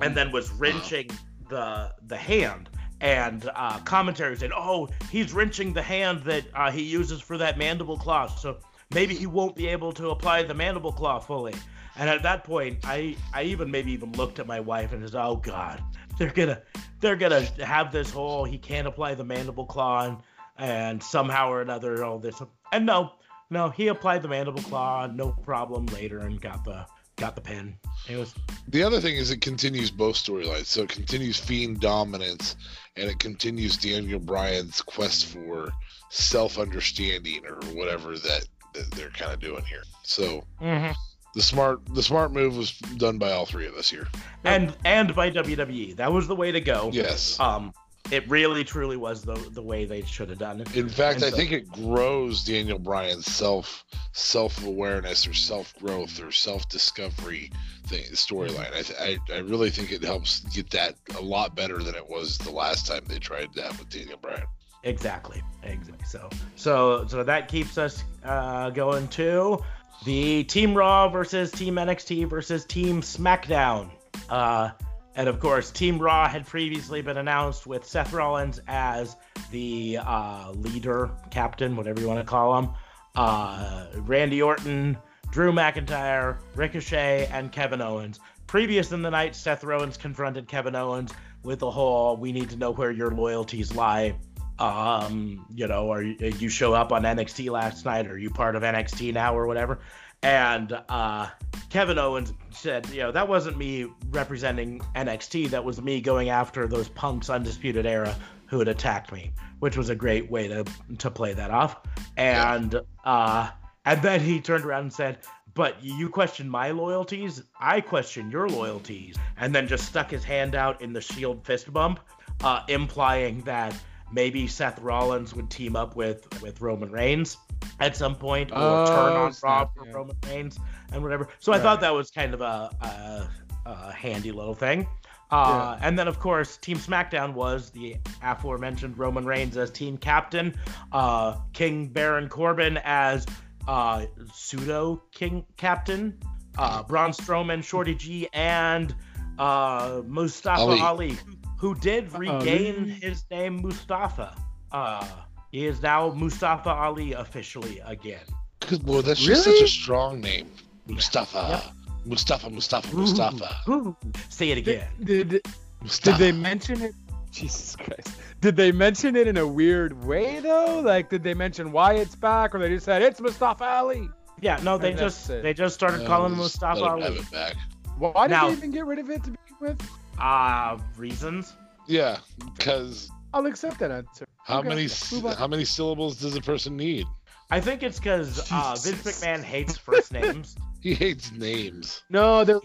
and 0.00 0.16
then 0.16 0.32
was 0.32 0.50
wrenching 0.52 1.10
the 1.48 1.92
the 2.06 2.16
hand. 2.16 2.68
And 3.00 3.50
uh, 3.56 3.80
commentary 3.80 4.36
said 4.36 4.52
oh 4.54 4.88
he's 5.10 5.32
wrenching 5.32 5.72
the 5.72 5.82
hand 5.82 6.22
that 6.22 6.44
uh, 6.54 6.70
he 6.70 6.82
uses 6.82 7.20
for 7.20 7.36
that 7.38 7.58
mandible 7.58 7.98
claw 7.98 8.28
so 8.28 8.58
maybe 8.94 9.12
he 9.12 9.26
won't 9.26 9.56
be 9.56 9.66
able 9.66 9.90
to 9.94 10.10
apply 10.10 10.44
the 10.44 10.54
mandible 10.54 10.92
claw 10.92 11.18
fully 11.18 11.52
and 11.96 12.08
at 12.08 12.22
that 12.22 12.44
point 12.44 12.78
i 12.84 13.16
i 13.34 13.42
even 13.42 13.70
maybe 13.70 13.92
even 13.92 14.12
looked 14.12 14.38
at 14.38 14.46
my 14.46 14.60
wife 14.60 14.92
and 14.92 15.08
said 15.08 15.20
oh 15.20 15.36
god 15.36 15.82
they're 16.18 16.30
gonna 16.32 16.60
they're 17.00 17.16
gonna 17.16 17.42
have 17.64 17.92
this 17.92 18.10
whole 18.10 18.44
he 18.44 18.58
can't 18.58 18.86
apply 18.86 19.14
the 19.14 19.24
mandible 19.24 19.66
claw 19.66 20.06
and, 20.06 20.18
and 20.58 21.02
somehow 21.02 21.48
or 21.50 21.60
another 21.60 22.04
all 22.04 22.18
this 22.18 22.40
and 22.72 22.86
no 22.86 23.12
no 23.50 23.68
he 23.70 23.88
applied 23.88 24.22
the 24.22 24.28
mandible 24.28 24.62
claw 24.62 25.06
no 25.06 25.30
problem 25.44 25.86
later 25.86 26.20
and 26.20 26.40
got 26.40 26.64
the 26.64 26.86
got 27.16 27.34
the 27.34 27.40
pin 27.40 27.74
it 28.08 28.16
was 28.16 28.34
The 28.68 28.82
other 28.82 29.00
thing 29.00 29.16
is 29.16 29.30
it 29.30 29.42
continues 29.42 29.90
both 29.90 30.16
storylines. 30.16 30.66
So 30.66 30.82
it 30.82 30.88
continues 30.88 31.38
Fiend 31.38 31.78
dominance 31.80 32.56
and 32.96 33.08
it 33.08 33.18
continues 33.20 33.76
Daniel 33.76 34.18
Bryan's 34.18 34.80
quest 34.82 35.26
for 35.26 35.70
self 36.08 36.58
understanding 36.58 37.44
or 37.46 37.60
whatever 37.76 38.16
that, 38.18 38.46
that 38.74 38.90
they're 38.92 39.10
kind 39.10 39.32
of 39.32 39.40
doing 39.40 39.62
here. 39.64 39.84
So 40.02 40.42
Mhm. 40.60 40.94
The 41.34 41.42
smart 41.42 41.80
the 41.94 42.02
smart 42.02 42.32
move 42.32 42.56
was 42.56 42.72
done 42.96 43.18
by 43.18 43.32
all 43.32 43.46
three 43.46 43.66
of 43.66 43.74
us 43.74 43.88
here. 43.90 44.08
and 44.44 44.74
and 44.84 45.14
by 45.14 45.30
WWE. 45.30 45.96
That 45.96 46.12
was 46.12 46.26
the 46.28 46.36
way 46.36 46.52
to 46.52 46.60
go. 46.60 46.90
Yes. 46.92 47.38
Um, 47.40 47.72
it 48.10 48.28
really 48.28 48.64
truly 48.64 48.96
was 48.96 49.22
the 49.22 49.34
the 49.34 49.62
way 49.62 49.84
they 49.84 50.02
should 50.02 50.28
have 50.28 50.38
done 50.38 50.60
it. 50.60 50.74
In 50.76 50.88
fact, 50.88 51.16
And 51.16 51.24
I 51.26 51.30
so- 51.30 51.36
think 51.36 51.52
it 51.52 51.70
grows 51.70 52.42
Daniel 52.44 52.78
Bryan's 52.78 53.26
self 53.26 53.84
self 54.12 54.62
awareness 54.64 55.26
or 55.26 55.32
self 55.34 55.72
growth 55.78 56.20
or 56.20 56.32
self 56.32 56.68
discovery 56.68 57.50
thing 57.86 58.04
storyline. 58.12 58.72
I, 58.74 58.82
th- 58.82 58.98
I 59.30 59.34
I 59.34 59.38
really 59.38 59.70
think 59.70 59.92
it 59.92 60.02
helps 60.02 60.40
get 60.40 60.70
that 60.70 60.96
a 61.16 61.22
lot 61.22 61.54
better 61.56 61.78
than 61.78 61.94
it 61.94 62.08
was 62.08 62.38
the 62.38 62.50
last 62.50 62.86
time 62.86 63.04
they 63.06 63.18
tried 63.18 63.54
that 63.54 63.70
with 63.78 63.88
Daniel 63.88 64.18
Bryan. 64.20 64.42
Exactly. 64.84 65.40
Exactly. 65.62 66.04
So 66.04 66.28
so 66.56 67.06
so 67.06 67.22
that 67.22 67.46
keeps 67.46 67.78
us 67.78 68.02
uh, 68.24 68.70
going 68.70 69.06
to 69.08 69.62
the 70.04 70.44
Team 70.44 70.74
Raw 70.74 71.08
versus 71.08 71.50
Team 71.50 71.76
NXT 71.76 72.28
versus 72.28 72.64
Team 72.64 73.02
SmackDown. 73.02 73.90
Uh, 74.28 74.70
and 75.14 75.28
of 75.28 75.38
course, 75.40 75.70
Team 75.70 75.98
Raw 75.98 76.28
had 76.28 76.46
previously 76.46 77.02
been 77.02 77.18
announced 77.18 77.66
with 77.66 77.86
Seth 77.86 78.12
Rollins 78.12 78.60
as 78.66 79.16
the 79.50 79.98
uh, 80.00 80.50
leader, 80.52 81.10
captain, 81.30 81.76
whatever 81.76 82.00
you 82.00 82.08
want 82.08 82.20
to 82.20 82.24
call 82.24 82.58
him. 82.58 82.70
Uh, 83.14 83.86
Randy 83.98 84.40
Orton, 84.40 84.96
Drew 85.30 85.52
McIntyre, 85.52 86.38
Ricochet, 86.54 87.28
and 87.30 87.52
Kevin 87.52 87.80
Owens. 87.80 88.20
Previous 88.46 88.92
in 88.92 89.02
the 89.02 89.10
night, 89.10 89.36
Seth 89.36 89.64
Rollins 89.64 89.96
confronted 89.96 90.48
Kevin 90.48 90.74
Owens 90.74 91.12
with 91.42 91.58
the 91.58 91.70
whole 91.70 92.16
"We 92.16 92.32
need 92.32 92.50
to 92.50 92.56
know 92.56 92.70
where 92.72 92.90
your 92.90 93.10
loyalties 93.10 93.74
lie." 93.74 94.14
Um, 94.58 95.46
you 95.54 95.66
know, 95.66 95.86
or 95.86 96.02
you, 96.02 96.48
show 96.48 96.74
up 96.74 96.92
on 96.92 97.02
NXT 97.02 97.50
last 97.50 97.84
night, 97.84 98.06
or 98.06 98.18
you 98.18 98.30
part 98.30 98.54
of 98.54 98.62
NXT 98.62 99.14
now, 99.14 99.36
or 99.36 99.46
whatever. 99.46 99.80
And 100.22 100.78
uh, 100.88 101.28
Kevin 101.68 101.98
Owens 101.98 102.32
said, 102.50 102.88
you 102.90 103.00
know, 103.00 103.10
that 103.10 103.26
wasn't 103.26 103.58
me 103.58 103.86
representing 104.10 104.80
NXT. 104.94 105.50
That 105.50 105.64
was 105.64 105.82
me 105.82 106.00
going 106.00 106.28
after 106.28 106.68
those 106.68 106.88
punks 106.88 107.28
undisputed 107.28 107.86
era 107.86 108.14
who 108.46 108.58
had 108.58 108.68
attacked 108.68 109.10
me, 109.10 109.32
which 109.58 109.76
was 109.76 109.88
a 109.88 109.94
great 109.94 110.30
way 110.30 110.46
to 110.46 110.64
to 110.98 111.10
play 111.10 111.32
that 111.32 111.50
off. 111.50 111.80
And 112.16 112.80
uh, 113.04 113.50
and 113.84 114.02
then 114.02 114.20
he 114.20 114.40
turned 114.40 114.64
around 114.64 114.82
and 114.82 114.92
said, 114.92 115.18
"But 115.54 115.82
you 115.82 116.08
question 116.08 116.48
my 116.48 116.70
loyalties. 116.70 117.42
I 117.58 117.80
question 117.80 118.30
your 118.30 118.48
loyalties." 118.48 119.16
And 119.38 119.54
then 119.54 119.66
just 119.66 119.86
stuck 119.86 120.10
his 120.10 120.22
hand 120.22 120.54
out 120.54 120.82
in 120.82 120.92
the 120.92 121.00
Shield 121.00 121.44
fist 121.44 121.72
bump, 121.72 121.98
uh, 122.44 122.62
implying 122.68 123.40
that 123.40 123.74
maybe 124.12 124.46
Seth 124.46 124.78
Rollins 124.80 125.34
would 125.34 125.50
team 125.50 125.76
up 125.76 125.96
with 125.96 126.26
with 126.42 126.60
Roman 126.60 126.90
Reigns 126.90 127.36
at 127.80 127.96
some 127.96 128.14
point 128.14 128.50
or 128.52 128.56
Oh, 128.56 128.86
turn 128.86 128.98
on 128.98 129.14
Raw 129.14 129.30
snap, 129.30 129.70
for 129.76 129.86
yeah. 129.86 129.92
Roman 129.92 130.16
Reigns 130.26 130.58
and 130.92 131.02
whatever. 131.02 131.28
So 131.38 131.52
I 131.52 131.58
thought 131.58 131.80
that 131.80 131.94
was 131.94 132.10
kind 132.10 132.34
of 132.34 132.40
a, 132.40 132.70
a, 132.80 133.28
a 133.66 133.92
handy 133.92 134.32
little 134.32 134.54
thing. 134.54 134.86
Uh, 135.30 135.78
And 135.80 135.98
then, 135.98 136.08
of 136.08 136.18
course, 136.18 136.58
Team 136.58 136.76
SmackDown 136.76 137.32
was 137.32 137.70
the 137.70 137.96
aforementioned 138.22 138.98
Roman 138.98 139.24
Reigns 139.24 139.56
as 139.56 139.70
team 139.70 139.96
captain, 139.96 140.54
uh, 140.92 141.38
King 141.54 141.88
Baron 141.88 142.28
Corbin 142.28 142.78
as 142.84 143.24
uh, 143.66 144.04
pseudo 144.34 145.02
king 145.12 145.46
captain, 145.56 146.18
uh, 146.58 146.82
Braun 146.82 147.12
Strowman, 147.12 147.64
Shorty 147.64 147.94
G, 147.94 148.28
and 148.34 148.94
uh, 149.38 150.02
Mustafa 150.04 150.60
Ali. 150.60 150.80
Ali, 150.80 151.18
who 151.62 151.74
did 151.76 152.12
regain 152.12 152.74
Ali. 152.82 152.90
his 153.00 153.24
name 153.30 153.62
Mustafa. 153.62 154.34
Uh, 154.72 155.06
he 155.52 155.64
is 155.66 155.80
now 155.80 156.10
Mustafa 156.12 156.70
Ali 156.70 157.12
officially 157.12 157.80
again. 157.86 158.24
Good 158.68 158.82
lord, 158.86 159.04
that's 159.06 159.20
just 159.20 159.44
such 159.44 159.62
a 159.62 159.68
strong 159.68 160.20
name. 160.20 160.50
Mustafa. 160.88 161.62
Mustafa, 162.04 162.50
Mustafa, 162.50 162.94
Mustafa. 162.96 163.48
Ooh. 163.68 163.96
Say 164.28 164.50
it 164.50 164.58
again. 164.58 164.88
Did 165.04 165.28
did 165.28 165.46
Mustafa. 165.80 166.18
they 166.18 166.32
mention 166.32 166.82
it? 166.82 166.92
Jesus 167.30 167.76
Christ. 167.76 168.10
Did 168.40 168.56
they 168.56 168.72
mention 168.72 169.14
it 169.14 169.26
in 169.28 169.36
a 169.36 169.46
weird 169.46 170.04
way 170.04 170.40
though? 170.40 170.80
Like, 170.80 171.08
did 171.10 171.22
they 171.22 171.32
mention 171.34 171.70
why 171.70 171.94
it's 171.94 172.16
back, 172.16 172.54
or 172.54 172.58
they 172.58 172.68
just 172.70 172.84
said 172.84 173.02
it's 173.02 173.20
Mustafa 173.20 173.64
Ali? 173.64 174.08
Yeah, 174.40 174.58
no, 174.64 174.76
they 174.78 174.90
And 174.90 174.98
just 174.98 175.30
it. 175.30 175.44
they 175.44 175.54
just 175.54 175.74
started 175.76 176.02
Uh, 176.02 176.06
calling 176.08 176.32
him 176.32 176.38
Mustafa 176.38 176.80
let 176.80 176.90
have 177.02 177.10
Ali. 177.12 177.18
it 177.20 177.30
back. 177.30 177.54
Why 177.98 178.26
did 178.26 178.34
Now- 178.34 178.48
they 178.48 178.52
even 178.56 178.70
get 178.72 178.84
rid 178.84 178.98
of 178.98 179.08
it 179.10 179.22
to 179.24 179.30
begin 179.30 179.56
with? 179.60 179.80
Uh 180.18 180.78
reasons. 180.96 181.54
Yeah, 181.86 182.18
because 182.56 183.10
I'll 183.34 183.46
accept 183.46 183.78
that 183.80 183.90
answer. 183.90 184.24
how 184.44 184.60
Okay, 184.60 184.68
many 184.68 184.88
how 185.34 185.46
many 185.46 185.64
syllables 185.64 186.16
does 186.20 186.36
a 186.36 186.40
person 186.40 186.76
need? 186.76 187.06
I 187.50 187.60
think 187.60 187.82
it's 187.82 187.98
because 187.98 188.38
uh, 188.50 188.78
Vince 188.82 189.02
McMahon 189.02 189.42
hates 189.42 189.76
first 189.76 190.12
names. 190.20 190.56
He 190.80 190.94
hates 190.94 191.30
names. 191.32 192.02
No, 192.10 192.44
there, 192.44 192.60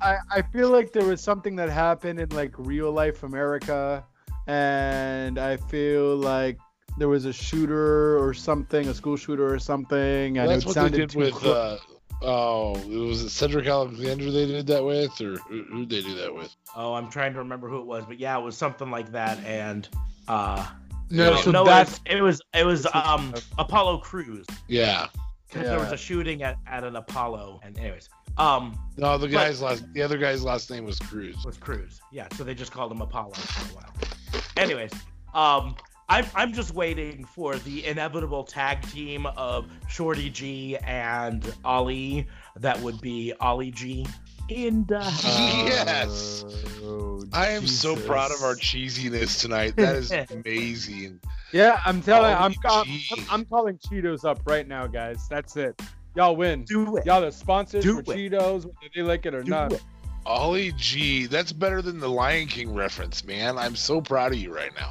I, 0.00 0.16
I 0.30 0.42
feel 0.42 0.70
like 0.70 0.92
there 0.92 1.04
was 1.04 1.20
something 1.20 1.56
that 1.56 1.68
happened 1.68 2.20
in 2.20 2.28
like 2.30 2.54
real 2.58 2.92
life 2.92 3.22
America, 3.24 4.04
and 4.46 5.38
I 5.38 5.56
feel 5.56 6.16
like 6.16 6.58
there 6.98 7.08
was 7.08 7.24
a 7.26 7.32
shooter 7.32 8.18
or 8.24 8.32
something, 8.34 8.88
a 8.88 8.94
school 8.94 9.16
shooter 9.16 9.52
or 9.52 9.58
something, 9.58 10.38
and 10.38 10.50
That's 10.50 10.64
it 10.64 10.66
what 10.68 10.74
they 10.76 10.80
sounded 10.82 10.98
did 11.00 11.10
too 11.10 11.18
with. 11.18 11.32
clo- 11.34 11.52
Uh, 11.52 11.78
oh, 12.22 12.72
was 12.88 13.22
it 13.22 13.30
Cedric 13.30 13.66
Alexander 13.66 14.30
they 14.30 14.46
did 14.46 14.66
that 14.68 14.84
with, 14.84 15.20
or 15.20 15.36
who 15.48 15.62
who 15.64 15.86
they 15.86 16.00
do 16.02 16.14
that 16.16 16.34
with? 16.34 16.54
oh, 16.76 16.94
I'm 16.94 17.08
trying 17.10 17.32
to 17.32 17.38
remember 17.38 17.68
who 17.68 17.78
it 17.80 17.86
was, 17.86 18.04
but 18.06 18.18
yeah, 18.18 18.38
it 18.38 18.42
was 18.42 18.56
something 18.56 18.90
like 18.90 19.10
that. 19.12 19.38
And 19.44 19.88
uh, 20.28 20.66
no, 21.10 21.30
Yeah. 21.32 21.40
so 21.40 21.50
no, 21.50 21.64
that's 21.64 22.00
it 22.06 22.20
was 22.20 22.40
it 22.54 22.64
was, 22.64 22.64
it 22.64 22.64
was 22.66 22.82
that's- 22.84 23.06
um 23.08 23.34
Apollo 23.58 23.98
Crews 23.98 24.46
Yeah. 24.66 25.06
because 25.48 25.66
there 25.68 25.78
was 25.78 25.92
a 25.92 25.96
shooting 25.96 26.42
at, 26.42 26.56
at 26.66 26.84
an 26.84 26.96
Apollo. 26.96 27.60
And 27.62 27.78
anyways, 27.78 28.08
um, 28.36 28.78
No, 28.96 29.16
the 29.16 29.26
But- 29.26 29.32
guy's 29.32 29.62
last. 29.62 29.84
The 29.94 30.02
other 30.02 30.18
guy's 30.18 30.42
last 30.44 30.70
name 30.70 30.84
was 30.84 30.98
Cruz. 30.98 31.36
was 31.44 31.56
Cruz. 31.56 32.00
Yeah, 32.12 32.28
so 32.36 32.44
they 32.44 32.54
just 32.54 32.72
called 32.72 32.92
him 32.92 33.00
Apollo 33.00 33.32
for 33.34 33.72
a 33.72 33.76
while. 33.76 34.42
Anyways, 34.56 34.92
um, 35.34 35.76
I'm 36.08 36.24
I'm 36.34 36.52
just 36.52 36.74
waiting 36.74 37.24
for 37.24 37.56
the 37.56 37.84
inevitable 37.84 38.42
tag 38.44 38.82
team 38.88 39.26
of 39.36 39.66
Shorty 39.88 40.30
G 40.30 40.76
and 40.78 41.54
Ali. 41.64 42.26
That 42.56 42.80
would 42.80 43.00
be 43.00 43.34
Ali 43.40 43.70
G. 43.70 44.06
And 44.48 44.90
uh, 44.90 45.00
Yes. 45.24 46.44
Oh, 46.82 47.22
I 47.34 47.48
am 47.48 47.66
so 47.66 47.94
proud 47.94 48.30
of 48.30 48.42
our 48.42 48.54
cheesiness 48.54 49.40
tonight. 49.40 49.76
That 49.76 49.96
is 49.96 50.10
amazing. 50.30 51.20
Yeah, 51.52 51.80
I'm 51.84 52.00
telling. 52.00 52.34
I'm, 52.34 52.54
I'm, 52.64 52.84
gee. 52.86 53.04
I'm, 53.12 53.24
I'm 53.30 53.44
calling 53.44 53.76
Cheetos 53.76 54.24
up 54.24 54.40
right 54.46 54.66
now, 54.66 54.86
guys. 54.86 55.28
That's 55.28 55.56
it. 55.56 55.80
Y'all 56.16 56.36
win. 56.36 56.64
do 56.64 56.96
it. 56.96 57.04
Y'all 57.04 57.20
the 57.20 57.30
sponsors 57.30 57.84
Do 57.84 58.02
for 58.02 58.14
it. 58.14 58.16
Cheetos, 58.16 58.64
whether 58.64 58.90
they 58.94 59.02
like 59.02 59.26
it 59.26 59.34
or 59.34 59.42
Do 59.42 59.50
not. 59.50 59.74
it. 59.74 59.82
Ali 60.24 60.72
G, 60.76 61.26
that's 61.26 61.52
better 61.52 61.82
than 61.82 62.00
the 62.00 62.08
Lion 62.08 62.48
King 62.48 62.74
reference, 62.74 63.24
man. 63.24 63.58
I'm 63.58 63.76
so 63.76 64.00
proud 64.00 64.32
of 64.32 64.38
you 64.38 64.54
right 64.54 64.72
now. 64.74 64.90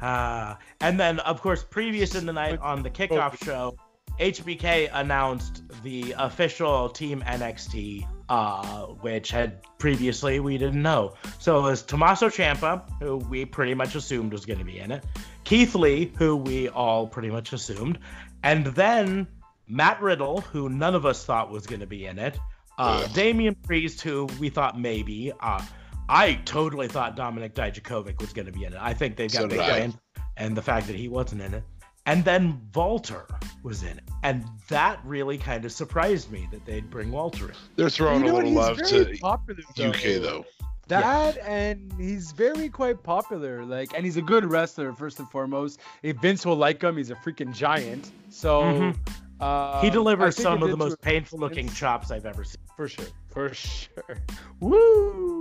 Uh, 0.00 0.54
and 0.80 0.98
then, 0.98 1.20
of 1.20 1.40
course, 1.40 1.64
previous 1.64 2.14
in 2.14 2.26
the 2.26 2.32
night 2.32 2.58
on 2.60 2.82
the 2.82 2.90
kickoff 2.90 3.42
show, 3.42 3.76
HBK 4.18 4.90
announced 4.92 5.62
the 5.82 6.14
official 6.18 6.88
Team 6.88 7.22
NXT, 7.26 8.06
uh, 8.28 8.86
which 8.86 9.30
had 9.30 9.62
previously 9.78 10.40
we 10.40 10.58
didn't 10.58 10.82
know. 10.82 11.14
So 11.38 11.58
it 11.58 11.62
was 11.62 11.82
Tommaso 11.82 12.28
Ciampa, 12.28 12.82
who 13.00 13.18
we 13.18 13.44
pretty 13.44 13.74
much 13.74 13.94
assumed 13.94 14.32
was 14.32 14.46
going 14.46 14.58
to 14.58 14.64
be 14.64 14.78
in 14.78 14.90
it, 14.90 15.04
Keith 15.44 15.74
Lee, 15.74 16.12
who 16.16 16.36
we 16.36 16.68
all 16.68 17.06
pretty 17.06 17.30
much 17.30 17.52
assumed, 17.52 17.98
and 18.42 18.66
then 18.66 19.26
Matt 19.68 20.00
Riddle, 20.00 20.40
who 20.40 20.68
none 20.68 20.94
of 20.94 21.04
us 21.04 21.24
thought 21.24 21.50
was 21.50 21.66
going 21.66 21.80
to 21.80 21.86
be 21.86 22.06
in 22.06 22.18
it, 22.18 22.38
uh. 22.78 23.06
Damian 23.08 23.54
Priest, 23.54 24.00
who 24.00 24.28
we 24.38 24.48
thought 24.48 24.78
maybe. 24.78 25.32
Uh, 25.40 25.62
I 26.08 26.34
totally 26.44 26.88
thought 26.88 27.16
Dominik 27.16 27.54
Dijakovic 27.54 28.20
was 28.20 28.32
going 28.32 28.46
to 28.46 28.52
be 28.52 28.64
in 28.64 28.72
it. 28.72 28.78
I 28.80 28.94
think 28.94 29.16
they've 29.16 29.32
got 29.32 29.42
So 29.42 29.48
Big 29.48 29.58
did 29.58 29.94
and 30.36 30.56
the 30.56 30.62
fact 30.62 30.86
that 30.86 30.96
he 30.96 31.08
wasn't 31.08 31.42
in 31.42 31.54
it. 31.54 31.64
And 32.04 32.24
then 32.24 32.60
Walter 32.74 33.26
was 33.64 33.82
in 33.82 33.98
it. 33.98 34.04
And 34.22 34.44
that 34.68 35.00
really 35.04 35.38
kind 35.38 35.64
of 35.64 35.72
surprised 35.72 36.30
me 36.30 36.46
that 36.52 36.64
they'd 36.64 36.88
bring 36.88 37.10
Walter 37.10 37.48
in. 37.48 37.54
They're 37.74 37.90
throwing 37.90 38.20
you 38.20 38.26
know 38.26 38.32
a 38.32 38.34
what? 38.34 38.44
little 38.44 38.58
love 38.60 38.76
very 38.76 39.16
to 39.16 39.18
popular, 39.18 39.60
UK 39.76 40.22
though. 40.22 40.44
That 40.88 41.36
and 41.38 41.92
he's 41.98 42.30
very 42.30 42.68
quite 42.68 43.02
popular. 43.02 43.64
Like, 43.64 43.92
and 43.96 44.04
he's 44.04 44.16
a 44.16 44.22
good 44.22 44.44
wrestler 44.44 44.92
first 44.92 45.18
and 45.18 45.28
foremost. 45.30 45.80
If 46.04 46.18
Vince 46.18 46.46
will 46.46 46.54
like 46.54 46.80
him, 46.80 46.96
he's 46.96 47.10
a 47.10 47.16
freaking 47.16 47.52
giant. 47.52 48.12
So 48.30 48.62
Mhm. 48.62 48.96
uh, 49.40 49.80
he 49.82 49.90
delivers 49.90 50.36
some 50.36 50.62
of 50.62 50.70
the 50.70 50.76
most 50.76 51.00
painful 51.00 51.40
looking 51.40 51.68
chops 51.68 52.12
I've 52.12 52.24
ever 52.26 52.44
seen. 52.44 52.60
for 52.76 52.88
sure, 52.88 53.06
for 53.30 53.52
sure. 53.52 54.18
Woo! 54.60 55.35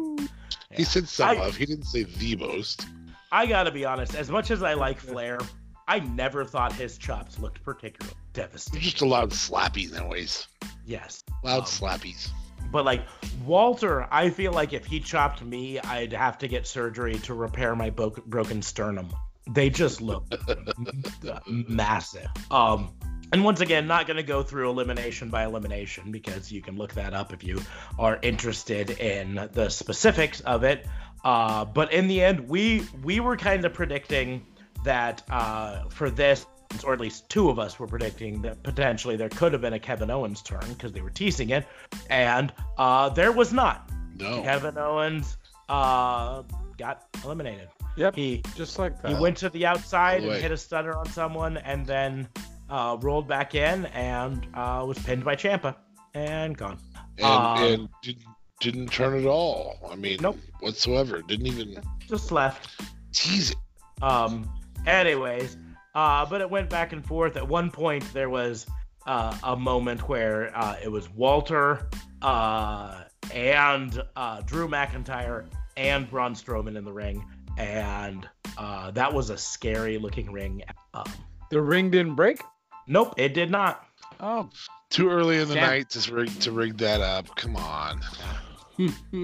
He 0.71 0.83
said 0.83 1.07
some 1.07 1.29
I- 1.29 1.45
of. 1.45 1.55
He 1.55 1.65
didn't 1.65 1.85
say 1.85 2.03
the 2.03 2.35
most. 2.37 2.85
I 3.31 3.45
gotta 3.45 3.71
be 3.71 3.85
honest, 3.85 4.15
as 4.15 4.29
much 4.29 4.51
as 4.51 4.63
I 4.63 4.73
like 4.75 4.99
Flair, 4.99 5.39
I 5.87 5.99
never 5.99 6.45
thought 6.45 6.73
his 6.73 6.97
chops 6.97 7.37
looked 7.39 7.63
particularly 7.63 8.15
devastating. 8.33 8.81
just 8.81 9.01
a 9.01 9.05
loud 9.05 9.31
slappy 9.31 9.91
noise. 9.91 10.47
Yes. 10.85 11.23
Loud 11.43 11.59
Um, 11.59 11.65
slappies. 11.65 12.29
But 12.71 12.85
like 12.85 13.05
Walter, 13.45 14.07
I 14.11 14.29
feel 14.29 14.51
like 14.51 14.73
if 14.73 14.85
he 14.85 14.99
chopped 14.99 15.43
me, 15.43 15.79
I'd 15.79 16.11
have 16.13 16.37
to 16.39 16.47
get 16.47 16.65
surgery 16.65 17.15
to 17.19 17.33
repair 17.33 17.75
my 17.75 17.89
bo- 17.89 18.15
broken 18.25 18.61
sternum. 18.61 19.13
They 19.51 19.69
just 19.69 20.01
look 20.01 20.25
massive. 21.47 22.27
Um, 22.51 22.93
and 23.35 23.43
once 23.43 23.59
again, 23.59 23.85
not 23.85 24.07
going 24.07 24.15
to 24.15 24.23
go 24.23 24.41
through 24.43 24.69
elimination 24.69 25.29
by 25.29 25.43
elimination 25.43 26.09
because 26.09 26.53
you 26.53 26.61
can 26.61 26.77
look 26.77 26.93
that 26.93 27.13
up 27.13 27.33
if 27.33 27.43
you 27.43 27.59
are 27.99 28.17
interested 28.21 28.91
in 28.91 29.49
the 29.51 29.67
specifics 29.67 30.39
of 30.39 30.63
it. 30.63 30.87
Uh, 31.25 31.65
but 31.65 31.91
in 31.91 32.07
the 32.07 32.23
end, 32.23 32.47
we 32.47 32.87
we 33.03 33.19
were 33.19 33.35
kind 33.35 33.65
of 33.65 33.73
predicting 33.73 34.45
that 34.85 35.21
uh, 35.29 35.83
for 35.89 36.09
this, 36.09 36.45
or 36.85 36.93
at 36.93 37.01
least 37.01 37.27
two 37.27 37.49
of 37.49 37.59
us 37.59 37.77
were 37.77 37.87
predicting 37.87 38.41
that 38.43 38.63
potentially 38.63 39.17
there 39.17 39.27
could 39.27 39.51
have 39.51 39.61
been 39.61 39.73
a 39.73 39.79
Kevin 39.79 40.09
Owens 40.09 40.41
turn 40.41 40.63
because 40.69 40.93
they 40.93 41.01
were 41.01 41.09
teasing 41.09 41.49
it, 41.49 41.67
and 42.09 42.53
uh, 42.77 43.09
there 43.09 43.33
was 43.33 43.51
not. 43.51 43.91
No. 44.17 44.43
Kevin 44.43 44.77
Owens 44.77 45.35
uh, 45.67 46.43
got 46.77 47.05
eliminated. 47.25 47.67
Yep, 47.97 48.15
He 48.15 48.43
just 48.55 48.79
like 48.79 49.01
that. 49.01 49.11
he 49.11 49.17
went 49.17 49.35
to 49.37 49.49
the 49.49 49.65
outside 49.65 50.21
Boy. 50.21 50.31
and 50.31 50.41
hit 50.41 50.51
a 50.53 50.57
stunner 50.57 50.93
on 50.93 51.05
someone, 51.07 51.57
and 51.57 51.85
then 51.85 52.29
uh, 52.69 52.97
rolled 53.01 53.27
back 53.27 53.55
in 53.55 53.85
and 53.87 54.45
uh, 54.53 54.83
was 54.87 54.97
pinned 54.99 55.23
by 55.23 55.35
Ciampa 55.35 55.75
and 56.13 56.57
gone. 56.57 56.77
And, 57.17 57.25
Um, 57.25 57.63
and 57.63 57.89
didn't, 58.01 58.25
didn't 58.61 58.91
turn 58.91 59.19
at 59.19 59.25
all. 59.25 59.75
I 59.89 59.95
mean, 59.95 60.17
Nope. 60.21 60.37
whatsoever. 60.59 61.21
Didn't 61.21 61.47
even 61.47 61.81
Just 62.07 62.31
left. 62.31 62.81
tease 63.13 63.51
it. 63.51 63.57
Um, 64.03 64.49
anyways, 64.85 65.57
uh, 65.93 66.25
but 66.25 66.41
it 66.41 66.49
went 66.49 66.69
back 66.69 66.91
and 66.93 67.05
forth. 67.05 67.37
At 67.37 67.47
one 67.47 67.71
point, 67.71 68.03
there 68.13 68.29
was 68.29 68.65
uh, 69.07 69.37
a 69.43 69.55
moment 69.55 70.07
where 70.09 70.51
uh, 70.57 70.75
it 70.83 70.91
was 70.91 71.09
Walter 71.11 71.87
uh, 72.21 73.03
and 73.33 74.01
uh, 74.15 74.41
Drew 74.41 74.67
McIntyre 74.67 75.45
and 75.77 76.09
Braun 76.09 76.33
Strowman 76.33 76.77
in 76.77 76.83
the 76.83 76.91
ring, 76.91 77.23
and 77.57 78.27
uh, 78.57 78.91
that 78.91 79.13
was 79.13 79.29
a 79.29 79.37
scary 79.37 79.97
looking 79.97 80.31
ring. 80.31 80.63
Um, 80.93 81.05
the 81.51 81.61
ring 81.61 81.91
didn't 81.91 82.15
break. 82.15 82.41
Nope, 82.87 83.15
it 83.17 83.33
did 83.33 83.49
not. 83.51 83.85
Oh, 84.19 84.49
Too 84.89 85.09
early 85.09 85.39
in 85.39 85.47
the 85.49 85.55
Damn. 85.55 85.67
night 85.69 85.89
to 85.91 86.13
rig 86.13 86.39
to 86.41 86.51
rig 86.51 86.77
that 86.77 87.01
up. 87.01 87.35
Come 87.35 87.55
on. 87.55 88.01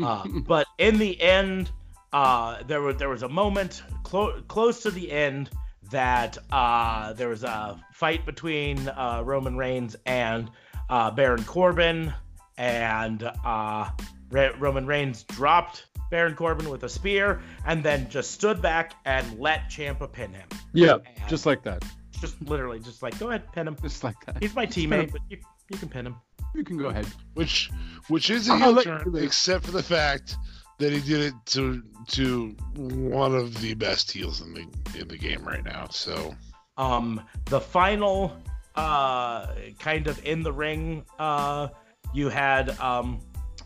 Uh, 0.04 0.26
but 0.48 0.66
in 0.78 0.98
the 0.98 1.20
end, 1.22 1.72
uh, 2.14 2.64
there 2.68 2.82
was 2.82 2.96
there 2.98 3.10
was 3.10 3.24
a 3.24 3.30
moment 3.30 3.84
clo- 4.04 4.42
close 4.48 4.82
to 4.84 4.92
the 4.92 5.12
end 5.12 5.50
that 5.92 6.38
uh, 6.52 7.14
there 7.14 7.28
was 7.30 7.44
a 7.44 7.80
fight 7.94 8.26
between 8.26 8.88
uh, 8.90 9.22
Roman 9.26 9.58
Reigns 9.58 9.96
and 10.06 10.50
uh, 10.90 11.12
Baron 11.12 11.44
Corbin, 11.44 12.14
and 12.58 13.24
uh, 13.46 13.90
Re- 14.30 14.54
Roman 14.58 14.86
Reigns 14.86 15.24
dropped 15.24 15.86
Baron 16.10 16.36
Corbin 16.36 16.70
with 16.70 16.84
a 16.84 16.90
spear, 16.90 17.42
and 17.66 17.84
then 17.84 18.10
just 18.10 18.32
stood 18.32 18.62
back 18.62 18.94
and 19.06 19.38
let 19.40 19.70
Ciampa 19.70 20.10
pin 20.12 20.34
him. 20.34 20.48
yeah, 20.74 20.94
And 21.18 21.30
just 21.30 21.46
like 21.46 21.64
that. 21.64 21.84
Just 22.22 22.42
literally 22.44 22.80
just 22.80 23.04
like 23.04 23.18
go 23.20 23.30
ahead 23.30 23.52
pin 23.52 23.68
him. 23.68 23.76
Just 23.82 24.04
like 24.04 24.16
that. 24.26 24.38
He's 24.42 24.56
my 24.56 24.66
Just 24.66 24.78
teammate, 24.78 25.12
but 25.12 25.22
you, 25.30 25.38
you 25.70 25.78
can 25.78 25.90
pin 25.90 26.08
him. 26.08 26.16
You 26.56 26.64
can 26.64 26.78
go 26.78 26.88
ahead. 26.88 27.08
Which 27.34 27.70
which 28.08 28.30
is 28.30 28.48
a 28.48 28.54
I'll 28.54 28.76
heel 28.76 28.84
turn, 28.84 29.16
except 29.18 29.66
for 29.66 29.72
the 29.72 29.84
fact 29.84 30.38
that 30.78 30.92
he 30.92 31.00
did 31.02 31.22
it 31.22 31.34
to 31.48 31.84
to 32.10 32.56
one 32.76 33.36
of 33.36 33.60
the 33.62 33.74
best 33.74 34.12
heels 34.12 34.42
in 34.42 34.54
the 34.54 35.00
in 35.00 35.08
the 35.08 35.18
game 35.18 35.44
right 35.44 35.64
now. 35.64 35.88
So 35.90 36.36
um 36.78 37.22
the 37.46 37.60
final 37.60 38.36
uh 38.76 39.48
kind 39.80 40.08
of 40.08 40.24
in 40.26 40.44
the 40.44 40.52
ring 40.52 41.06
uh 41.20 41.68
you 42.14 42.30
had 42.30 42.70
um 42.80 43.20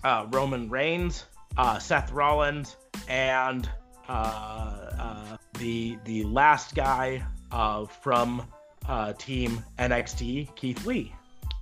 uh 0.03 0.25
roman 0.31 0.69
reigns 0.69 1.25
uh 1.57 1.77
seth 1.77 2.11
rollins 2.11 2.75
and 3.07 3.69
uh, 4.09 4.11
uh 4.11 5.37
the 5.59 5.97
the 6.05 6.23
last 6.23 6.75
guy 6.75 7.23
uh 7.51 7.85
from 7.85 8.45
uh 8.87 9.13
team 9.13 9.63
nxt 9.79 10.55
keith 10.55 10.85
lee. 10.85 11.13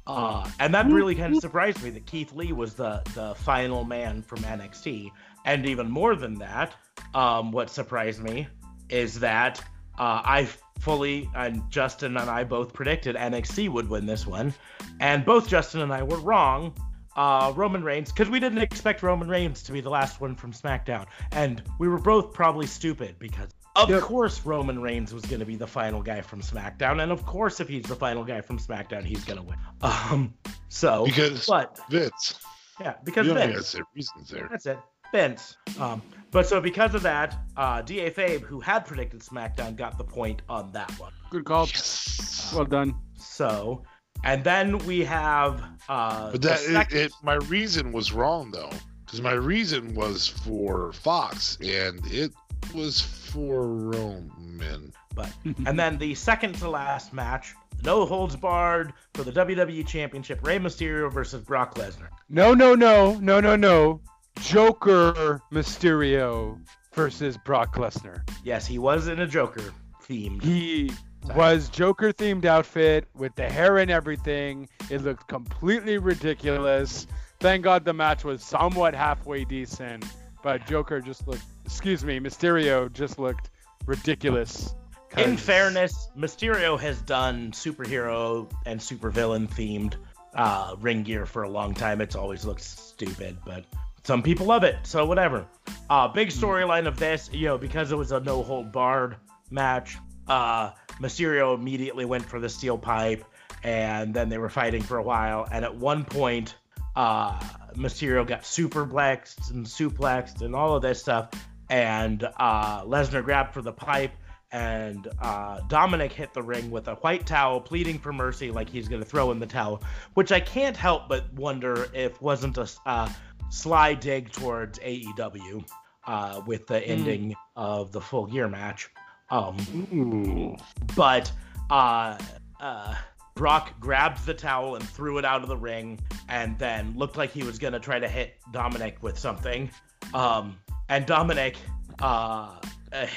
Uh 0.06 0.50
and 0.60 0.74
that 0.74 0.88
really 0.88 1.16
kind 1.16 1.34
of 1.34 1.42
surprised 1.42 1.82
me 1.84 1.90
that 1.92 2.06
keith 2.06 2.34
lee 2.34 2.52
was 2.52 2.74
the 2.74 3.02
the 3.16 3.34
final 3.36 3.84
man 3.84 4.22
from 4.22 4.40
nxt 4.40 5.12
and 5.46 5.66
even 5.66 5.90
more 5.90 6.16
than 6.16 6.36
that 6.36 6.74
um 7.14 7.52
what 7.52 7.70
surprised 7.70 8.22
me 8.22 8.48
is 8.90 9.20
that 9.20 9.64
uh, 9.98 10.22
I 10.24 10.48
fully 10.80 11.30
and 11.36 11.62
Justin 11.70 12.18
and 12.18 12.30
I 12.30 12.44
both 12.44 12.74
predicted 12.74 13.16
NXT 13.16 13.70
would 13.70 13.90
win 13.90 14.06
this 14.06 14.26
one, 14.26 14.54
and 15.00 15.26
both 15.26 15.48
Justin 15.48 15.82
and 15.82 15.94
I 15.94 16.04
were 16.04 16.20
wrong. 16.20 16.76
Uh, 17.16 17.54
Roman 17.56 17.84
Reigns, 17.84 18.12
because 18.12 18.28
we 18.28 18.40
didn't 18.40 18.58
expect 18.58 19.04
Roman 19.04 19.30
Reigns 19.30 19.62
to 19.64 19.72
be 19.72 19.82
the 19.82 19.90
last 19.90 20.20
one 20.20 20.36
from 20.36 20.52
SmackDown, 20.52 21.06
and 21.32 21.62
we 21.78 21.88
were 21.88 22.00
both 22.00 22.34
probably 22.34 22.66
stupid 22.66 23.18
because, 23.20 23.50
of 23.76 23.90
Yep. 23.90 24.02
course, 24.02 24.46
Roman 24.46 24.82
Reigns 24.82 25.14
was 25.14 25.24
going 25.26 25.40
to 25.40 25.46
be 25.46 25.56
the 25.56 25.68
final 25.68 26.02
guy 26.02 26.22
from 26.22 26.42
SmackDown, 26.42 27.02
and 27.02 27.12
of 27.12 27.26
course, 27.26 27.60
if 27.60 27.68
he's 27.68 27.84
the 27.84 27.96
final 27.96 28.24
guy 28.24 28.42
from 28.42 28.60
SmackDown, 28.60 29.04
he's 29.04 29.24
going 29.24 29.38
to 29.38 29.44
win. 29.44 29.58
Um, 29.82 30.34
so, 30.70 31.06
because 31.06 31.46
but 31.48 31.80
Vince, 31.90 32.36
yeah, 32.80 32.96
because 33.04 33.28
you 33.28 33.34
Vince. 33.34 33.56
has 33.56 33.72
their 33.74 33.84
reasons 33.96 34.30
there. 34.30 34.48
That's 34.50 34.66
it. 34.66 34.80
Vince. 35.12 35.58
Um, 35.80 36.02
but 36.32 36.48
so 36.48 36.60
because 36.60 36.96
of 36.96 37.04
that, 37.04 37.38
uh, 37.58 37.82
Da 37.84 38.10
Fabe, 38.10 38.42
who 38.42 38.60
had 38.60 38.86
predicted 38.86 39.20
SmackDown, 39.22 39.76
got 39.76 39.98
the 40.00 40.04
point 40.04 40.42
on 40.50 40.72
that 40.72 40.90
one. 41.00 41.12
Good 41.30 41.46
call. 41.46 41.68
Yes. 41.68 42.52
Well 42.56 42.66
done. 42.66 42.96
So, 43.16 43.84
and 44.24 44.44
then 44.44 44.80
we 44.80 45.04
have. 45.04 45.64
Uh, 45.88 46.32
But 46.32 46.42
the 46.42 46.48
that 46.72 46.92
it, 46.92 46.98
it, 47.08 47.12
my 47.22 47.36
reason 47.36 47.92
was 47.92 48.12
wrong 48.12 48.50
though, 48.52 48.72
because 49.06 49.22
my 49.22 49.34
reason 49.34 49.94
was 49.94 50.28
for 50.28 50.94
Fox, 50.94 51.58
and 51.62 52.00
it 52.08 52.32
was 52.74 53.02
for 53.02 53.68
Roman. 53.68 54.94
but 55.16 55.32
and 55.66 55.80
then 55.80 55.98
the 55.98 56.16
second 56.16 56.56
to 56.56 56.70
last 56.70 57.14
match, 57.14 57.54
no 57.84 58.06
holds 58.06 58.36
barred 58.36 58.94
for 59.14 59.24
the 59.24 59.32
WWE 59.32 59.86
Championship, 59.88 60.46
Rey 60.46 60.60
Mysterio 60.60 61.12
versus 61.12 61.44
Brock 61.44 61.76
Lesnar. 61.76 62.10
No, 62.30 62.54
no, 62.54 62.76
no, 62.76 63.16
no, 63.16 63.40
no, 63.40 63.56
no. 63.56 64.02
Joker 64.42 65.42
Mysterio 65.52 66.60
versus 66.94 67.38
Brock 67.38 67.76
Lesnar. 67.76 68.28
Yes, 68.44 68.66
he 68.66 68.80
was 68.80 69.08
in 69.08 69.20
a 69.20 69.28
Joker 69.28 69.74
themed. 70.04 70.44
He 70.44 70.92
was 71.36 71.70
Joker 71.70 72.12
themed 72.12 72.46
outfit 72.46 73.08
with 73.16 73.36
the 73.36 73.50
hair 73.50 73.78
and 73.78 73.90
everything. 73.90 74.68
It 74.90 75.02
looked 75.02 75.28
completely 75.28 75.98
ridiculous. 75.98 77.08
Thank 77.40 77.64
God 77.64 77.86
the 77.86 77.94
match 77.94 78.24
was 78.24 78.44
somewhat 78.44 78.94
halfway 78.96 79.44
decent, 79.44 80.06
but 80.44 80.68
Joker 80.68 81.02
just 81.02 81.28
looked, 81.28 81.44
excuse 81.66 82.04
me, 82.04 82.20
Mysterio 82.20 82.92
just 82.92 83.18
looked 83.18 83.50
ridiculous. 83.86 84.76
In 85.18 85.38
fairness, 85.38 86.10
Mysterio 86.18 86.80
has 86.80 87.02
done 87.02 87.52
superhero 87.52 88.52
and 88.66 88.80
supervillain 88.80 89.48
themed 89.48 89.96
uh, 90.36 90.76
ring 90.80 91.04
gear 91.04 91.26
for 91.26 91.44
a 91.44 91.50
long 91.50 91.74
time. 91.74 92.02
It's 92.02 92.16
always 92.16 92.46
looked 92.46 92.62
stupid, 92.62 93.38
but 93.46 93.64
some 94.04 94.22
people 94.22 94.48
love 94.48 94.64
it, 94.64 94.76
so 94.84 95.06
whatever. 95.06 95.46
Uh, 95.90 96.08
big 96.08 96.30
storyline 96.30 96.88
of 96.88 96.98
this, 96.98 97.30
you 97.32 97.48
know, 97.48 97.58
because 97.58 97.92
it 97.92 97.96
was 97.96 98.12
a 98.12 98.20
no 98.20 98.44
hold 98.44 98.72
barred 98.72 99.16
match. 99.50 99.98
Uh, 100.28 100.72
Mysterio 101.00 101.56
immediately 101.56 102.06
went 102.06 102.26
for 102.26 102.40
the 102.40 102.50
steel 102.50 102.78
pipe, 102.78 103.24
and 103.64 104.14
then 104.14 104.30
they 104.30 104.38
were 104.38 104.50
fighting 104.50 104.82
for 104.82 104.98
a 104.98 105.04
while. 105.04 105.48
And 105.52 105.64
at 105.64 105.76
one 105.76 106.04
point, 106.06 106.56
uh, 106.96 107.40
Mysterio 107.76 108.26
got 108.26 108.42
superplexed 108.42 109.52
and 109.52 109.66
suplexed 109.66 110.42
and 110.42 110.56
all 110.56 110.76
of 110.76 110.82
this 110.82 111.00
stuff, 111.00 111.30
and 111.70 112.24
uh, 112.38 112.84
Lesnar 112.84 113.24
grabbed 113.24 113.54
for 113.54 113.62
the 113.62 113.72
pipe 113.74 114.12
and 114.54 115.08
uh, 115.20 115.62
Dominic 115.68 116.14
hit 116.14 116.32
the 116.34 116.44
ring 116.44 116.70
with 116.70 116.88
a 116.88 116.94
white 116.96 117.26
towel, 117.26 117.60
pleading 117.60 117.98
for 117.98 118.14
mercy, 118.14 118.52
like 118.52 118.70
he's 118.70 118.88
going 118.88 119.02
to 119.02 119.08
throw 119.08 119.32
in 119.32 119.40
the 119.40 119.48
towel, 119.48 119.82
which 120.14 120.32
I 120.32 120.40
can't 120.40 120.78
help 120.78 121.10
but 121.10 121.34
wonder 121.34 121.90
if 121.94 122.22
wasn't 122.22 122.60
a 122.60 122.70
uh, 122.86 123.10
sly 123.50 123.96
dig 123.96 124.32
towards 124.32 124.78
AEW 124.80 125.68
uh, 126.06 126.42
with 126.46 126.68
the 126.68 126.80
ending 126.88 127.36
of 127.56 127.92
the 127.92 128.00
full 128.00 128.28
gear 128.28 128.48
match. 128.48 128.90
Um, 129.32 129.58
Ooh. 129.92 130.56
but 130.96 131.32
uh, 131.72 132.20
uh, 132.60 132.96
Brock 133.36 133.80
grabbed 133.80 134.26
the 134.26 134.34
towel 134.34 134.76
and 134.76 134.88
threw 134.88 135.18
it 135.18 135.26
out 135.26 135.42
of 135.42 135.50
the 135.50 135.58
ring, 135.58 136.00
and 136.30 136.58
then 136.60 136.94
looked 136.96 137.18
like 137.18 137.32
he 137.32 137.44
was 137.44 137.58
gonna 137.58 137.80
try 137.80 138.00
to 138.00 138.08
hit 138.08 138.36
Dominic 138.52 139.02
with 139.02 139.18
something. 139.18 139.70
Um, 140.14 140.58
and 140.90 141.06
Dominic 141.06 141.58
uh, 142.02 142.60
uh, 142.92 143.08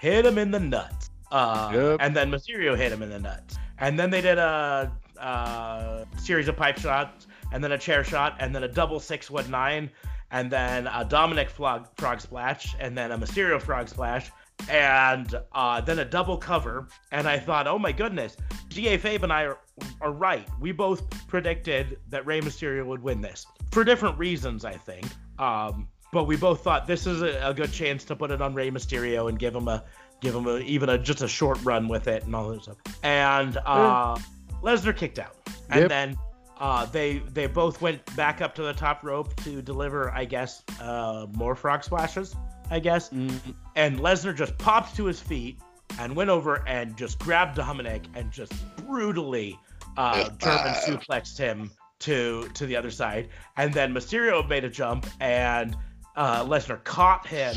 hit 0.00 0.26
him 0.26 0.38
in 0.38 0.50
the 0.50 0.60
nuts. 0.60 1.10
Uh, 1.32 1.70
Yep. 1.74 1.98
And 2.00 2.14
then 2.14 2.30
Mysterio 2.30 2.76
hit 2.76 2.92
him 2.92 3.02
in 3.02 3.10
the 3.10 3.18
nuts. 3.18 3.56
And 3.78 3.98
then 3.98 4.10
they 4.10 4.20
did 4.20 4.38
a, 4.38 4.92
uh 5.18 6.04
series 6.18 6.48
of 6.48 6.56
pipe 6.56 6.78
shots, 6.78 7.26
and 7.52 7.62
then 7.62 7.72
a 7.72 7.78
chair 7.78 8.04
shot, 8.04 8.36
and 8.40 8.54
then 8.54 8.64
a 8.64 8.68
double 8.68 9.00
six 9.00 9.30
one 9.30 9.50
nine, 9.50 9.90
and 10.30 10.50
then 10.50 10.86
a 10.88 11.04
Dominic 11.04 11.48
frog, 11.48 11.88
frog 11.96 12.20
splash, 12.20 12.74
and 12.80 12.96
then 12.98 13.12
a 13.12 13.18
Mysterio 13.18 13.60
frog 13.60 13.88
splash, 13.88 14.30
and 14.68 15.34
uh, 15.52 15.80
then 15.80 15.98
a 15.98 16.04
double 16.04 16.36
cover. 16.36 16.88
And 17.12 17.28
I 17.28 17.38
thought, 17.38 17.66
oh 17.66 17.78
my 17.78 17.92
goodness, 17.92 18.36
GA 18.68 18.98
Fabe 18.98 19.22
and 19.22 19.32
I 19.32 19.44
are, 19.44 19.58
are 20.00 20.12
right. 20.12 20.46
We 20.60 20.72
both 20.72 21.08
predicted 21.28 21.98
that 22.08 22.24
Rey 22.26 22.40
Mysterio 22.40 22.84
would 22.86 23.02
win 23.02 23.20
this 23.20 23.46
for 23.72 23.84
different 23.84 24.18
reasons, 24.18 24.64
I 24.64 24.72
think. 24.74 25.06
Um, 25.38 25.88
but 26.12 26.24
we 26.24 26.36
both 26.36 26.62
thought 26.62 26.86
this 26.86 27.06
is 27.06 27.22
a, 27.22 27.40
a 27.48 27.52
good 27.54 27.72
chance 27.72 28.04
to 28.04 28.16
put 28.16 28.30
it 28.30 28.40
on 28.40 28.54
Rey 28.54 28.70
Mysterio 28.70 29.28
and 29.28 29.38
give 29.38 29.54
him 29.54 29.68
a 29.68 29.84
give 30.20 30.34
him 30.34 30.46
a, 30.46 30.58
even 30.58 30.88
a 30.88 30.96
just 30.96 31.22
a 31.22 31.28
short 31.28 31.58
run 31.64 31.88
with 31.88 32.06
it 32.06 32.24
and 32.24 32.34
all 32.34 32.48
that 32.50 32.62
stuff. 32.62 32.76
And 33.02 33.58
uh, 33.66 34.16
Lesnar 34.62 34.96
kicked 34.96 35.18
out, 35.18 35.36
and 35.70 35.80
Yep. 35.82 35.88
then 35.88 36.16
uh, 36.60 36.86
they 36.86 37.18
they 37.18 37.48
both 37.48 37.82
went 37.82 38.14
back 38.16 38.40
up 38.40 38.54
to 38.54 38.62
the 38.62 38.72
top 38.72 39.02
rope 39.02 39.34
to 39.42 39.60
deliver, 39.60 40.10
I 40.12 40.24
guess, 40.24 40.62
uh, 40.80 41.26
more 41.32 41.54
frog 41.56 41.82
splashes. 41.82 42.34
I 42.70 42.78
guess 42.78 43.10
Mm, 43.10 43.54
and 43.76 43.98
Lesnar 43.98 44.34
just 44.34 44.56
popped 44.58 44.96
to 44.96 45.04
his 45.04 45.20
feet 45.20 45.58
and 45.98 46.16
went 46.16 46.30
over 46.30 46.66
and 46.66 46.96
just 46.96 47.18
grabbed 47.18 47.56
Dominic 47.56 48.02
and 48.14 48.30
just 48.32 48.52
brutally 48.86 49.58
uh, 49.96 50.28
German 50.38 50.74
suplexed 50.74 51.38
him 51.38 51.70
to 52.00 52.48
to 52.54 52.66
the 52.66 52.74
other 52.76 52.90
side. 52.90 53.28
And 53.56 53.72
then 53.72 53.94
Mysterio 53.94 54.46
made 54.48 54.64
a 54.64 54.70
jump 54.70 55.06
and 55.20 55.76
uh, 56.16 56.44
Lesnar 56.44 56.82
caught 56.84 57.26
him 57.26 57.54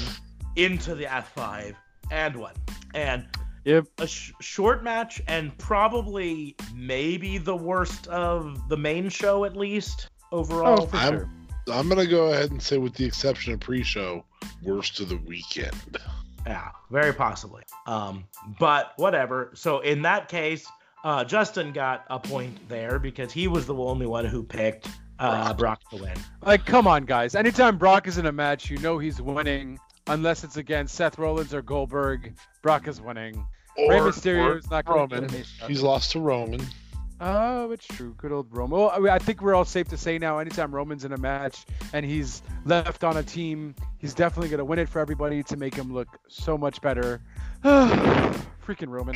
into 0.55 0.93
the 0.95 1.05
F5 1.05 1.73
and 2.11 2.35
won. 2.35 2.53
And 2.93 3.25
Yep. 3.65 3.85
a 3.97 4.07
sh- 4.07 4.31
short 4.39 4.81
match 4.81 5.21
and 5.27 5.55
probably 5.57 6.55
maybe 6.73 7.37
the 7.37 7.55
worst 7.55 8.07
of 8.07 8.69
the 8.69 8.77
main 8.77 9.09
show 9.09 9.43
at 9.43 9.57
least 9.57 10.09
overall. 10.31 10.83
Oh, 10.83 10.85
for 10.85 10.95
I'm- 10.95 11.13
sure. 11.13 11.29
I'm 11.71 11.89
gonna 11.89 12.05
go 12.05 12.27
ahead 12.31 12.51
and 12.51 12.61
say, 12.61 12.77
with 12.77 12.93
the 12.93 13.05
exception 13.05 13.53
of 13.53 13.59
pre-show, 13.59 14.23
worst 14.63 14.99
of 14.99 15.09
the 15.09 15.17
weekend. 15.17 15.97
Yeah, 16.45 16.69
very 16.89 17.13
possibly. 17.13 17.63
Um, 17.85 18.25
but 18.59 18.93
whatever. 18.95 19.51
So 19.53 19.79
in 19.79 20.03
that 20.03 20.29
case, 20.29 20.65
uh, 21.03 21.23
Justin 21.23 21.73
got 21.73 22.05
a 22.09 22.19
point 22.19 22.69
there 22.69 22.99
because 22.99 23.31
he 23.31 23.47
was 23.47 23.65
the 23.65 23.75
only 23.75 24.05
one 24.05 24.25
who 24.25 24.43
picked 24.43 24.87
uh, 25.19 25.53
Brock 25.53 25.81
to 25.89 25.97
win. 25.97 26.17
Like, 26.41 26.65
come 26.65 26.87
on, 26.87 27.05
guys. 27.05 27.35
Anytime 27.35 27.77
Brock 27.77 28.07
is 28.07 28.17
in 28.17 28.25
a 28.25 28.31
match, 28.31 28.69
you 28.69 28.77
know 28.77 28.97
he's 28.97 29.21
winning. 29.21 29.79
Unless 30.07 30.45
it's 30.45 30.55
against 30.55 30.95
Seth 30.95 31.17
Rollins 31.17 31.53
or 31.53 31.61
Goldberg, 31.61 32.33
Brock 32.61 32.87
is 32.87 33.01
winning. 33.01 33.45
Rey 33.77 33.97
Mysterio 33.97 34.45
or 34.45 34.57
is 34.57 34.71
not 34.71 34.85
going 34.85 35.09
Roman. 35.09 35.27
to 35.27 35.43
He's 35.67 35.81
lost 35.81 36.11
to 36.13 36.19
Roman. 36.19 36.61
Oh, 37.19 37.71
it's 37.71 37.87
true. 37.87 38.13
Good 38.17 38.31
old 38.31 38.47
Roman. 38.55 38.77
Well, 38.77 38.91
I, 38.93 38.99
mean, 38.99 39.09
I 39.09 39.17
think 39.17 39.41
we're 39.41 39.55
all 39.55 39.65
safe 39.65 39.87
to 39.89 39.97
say 39.97 40.19
now. 40.19 40.37
Anytime 40.37 40.73
Roman's 40.73 41.03
in 41.03 41.13
a 41.13 41.17
match 41.17 41.65
and 41.93 42.05
he's 42.05 42.43
left 42.65 43.03
on 43.03 43.17
a 43.17 43.23
team, 43.23 43.73
he's 43.97 44.13
definitely 44.13 44.49
going 44.49 44.59
to 44.59 44.65
win 44.65 44.77
it 44.77 44.87
for 44.87 44.99
everybody 44.99 45.41
to 45.43 45.57
make 45.57 45.73
him 45.73 45.91
look 45.91 46.07
so 46.27 46.57
much 46.57 46.79
better. 46.81 47.21
Freaking 47.63 48.89
Roman. 48.89 49.15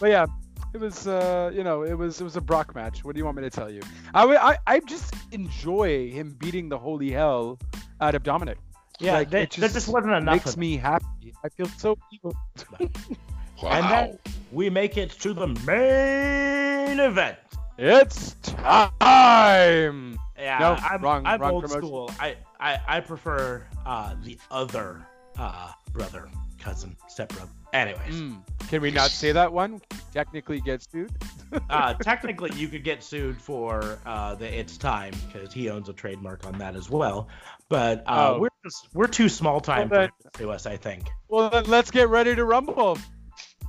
But 0.00 0.10
yeah, 0.10 0.26
it 0.72 0.80
was. 0.80 1.06
Uh, 1.06 1.50
you 1.54 1.64
know, 1.64 1.82
it 1.82 1.94
was. 1.94 2.20
It 2.20 2.24
was 2.24 2.36
a 2.36 2.40
Brock 2.40 2.74
match. 2.74 3.04
What 3.04 3.14
do 3.14 3.18
you 3.18 3.24
want 3.26 3.36
me 3.36 3.42
to 3.42 3.50
tell 3.50 3.70
you? 3.70 3.82
I 4.14 4.24
I, 4.24 4.56
I 4.66 4.80
just 4.80 5.14
enjoy 5.32 6.10
him 6.10 6.36
beating 6.38 6.70
the 6.70 6.78
holy 6.78 7.10
hell 7.10 7.58
out 8.00 8.14
of 8.14 8.22
Dominic. 8.22 8.58
Yeah, 9.00 9.14
Like, 9.14 9.32
it 9.32 9.50
there 9.50 9.68
just 9.68 9.88
wasn't 9.88 10.14
enough. 10.14 10.44
Makes 10.44 10.56
me 10.56 10.76
happy. 10.76 11.34
I 11.44 11.48
feel 11.48 11.66
so 11.66 11.98
evil. 12.12 12.34
Wow. 13.62 13.70
And 13.70 13.84
then 13.90 14.18
we 14.52 14.68
make 14.70 14.96
it 14.96 15.10
to 15.20 15.32
the 15.32 15.46
main 15.66 17.00
event. 17.00 17.38
It's 17.78 18.34
time. 18.42 20.18
Yeah, 20.38 20.58
No, 20.58 20.72
I'm, 20.80 21.02
wrong- 21.02 21.26
I'm 21.26 21.40
wrong 21.40 21.52
old 21.52 21.62
promotion. 21.64 21.82
school. 21.82 22.10
I, 22.20 22.36
I, 22.60 22.78
I 22.86 23.00
prefer 23.00 23.64
uh, 23.86 24.14
the 24.22 24.38
other 24.50 25.06
uh, 25.38 25.70
brother, 25.92 26.28
cousin, 26.58 26.96
stepbrother. 27.08 27.50
Anyways, 27.72 28.14
Mm. 28.14 28.40
Can 28.68 28.80
we 28.82 28.90
not 28.90 29.10
say 29.10 29.32
that 29.32 29.52
one? 29.52 29.80
Technically 30.12 30.60
get 30.60 30.82
sued. 30.90 31.10
uh, 31.70 31.94
technically, 31.94 32.50
you 32.56 32.68
could 32.68 32.82
get 32.84 33.02
sued 33.02 33.40
for 33.40 33.98
uh, 34.06 34.34
the 34.36 34.46
"It's 34.58 34.76
Time" 34.78 35.12
because 35.26 35.52
he 35.52 35.68
owns 35.70 35.88
a 35.88 35.92
trademark 35.92 36.46
on 36.46 36.56
that 36.58 36.74
as 36.76 36.88
well. 36.88 37.28
But 37.68 38.04
uh, 38.06 38.34
Oh. 38.34 38.40
we're 38.40 38.48
just, 38.64 38.88
we're 38.94 39.06
too 39.08 39.28
small 39.28 39.60
time 39.60 39.88
Well, 39.88 40.08
for 40.32 40.38
to 40.38 40.50
us, 40.50 40.66
I 40.66 40.76
think. 40.76 41.10
Well, 41.28 41.50
then 41.50 41.64
let's 41.64 41.90
get 41.90 42.08
ready 42.08 42.34
to 42.36 42.44
rumble. 42.44 42.96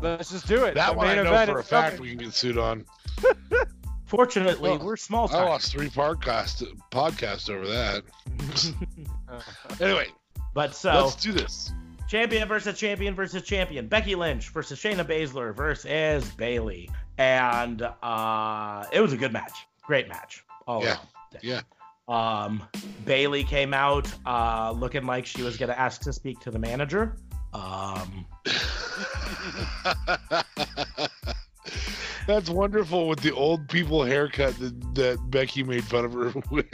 Let's 0.01 0.31
just 0.31 0.47
do 0.47 0.65
it. 0.65 0.75
that 0.75 0.91
The 0.91 0.97
one 0.97 1.07
I 1.07 1.15
know 1.15 1.21
event 1.23 1.49
for 1.51 1.59
a 1.59 1.63
fact 1.63 1.95
coming. 1.97 2.01
we 2.11 2.15
can 2.15 2.25
get 2.25 2.33
sued 2.33 2.57
on. 2.57 2.85
Fortunately, 4.05 4.69
Well, 4.71 4.85
we're 4.85 4.97
small 4.97 5.27
I 5.35 5.43
lost 5.43 5.71
three 5.71 5.89
podcast 5.89 6.63
podcast 6.91 7.49
over 7.49 7.65
that. 7.67 8.03
Anyway, 9.81 10.07
but 10.53 10.73
so 10.75 10.93
let's 10.93 11.15
do 11.15 11.31
this. 11.31 11.73
champion 12.07 12.47
versus 12.47 12.77
champion 12.77 13.15
versus 13.15 13.41
champion. 13.43 13.87
Becky 13.87 14.15
Lynch 14.15 14.49
versus 14.49 14.79
Shayna 14.79 15.03
Baszler 15.05 15.53
versus 15.55 16.29
Bayley, 16.37 16.89
and 17.17 17.81
uh, 17.81 18.85
it 18.93 19.01
was 19.01 19.11
a 19.11 19.17
good 19.17 19.33
match. 19.33 19.51
Great 19.83 20.07
match. 20.07 20.43
All 20.67 20.81
Yeah. 20.83 20.91
around. 20.91 20.99
Yeah. 21.41 21.61
Um, 22.07 22.63
Bayley 23.03 23.43
came 23.43 23.73
out 23.73 24.07
uh, 24.25 24.71
looking 24.71 25.05
like 25.05 25.25
she 25.25 25.41
was 25.41 25.57
gonna 25.57 25.73
ask 25.73 26.01
to 26.01 26.13
speak 26.13 26.39
to 26.41 26.51
the 26.51 26.59
manager. 26.59 27.17
Um, 27.55 28.25
That's 32.27 32.49
wonderful 32.49 33.07
with 33.07 33.21
the 33.21 33.31
old 33.31 33.69
people 33.69 34.03
haircut 34.03 34.57
that, 34.59 34.95
that 34.95 35.19
Becky 35.29 35.63
made 35.63 35.85
fun 35.85 36.03
of 36.05 36.13
her 36.13 36.33
with. 36.51 36.65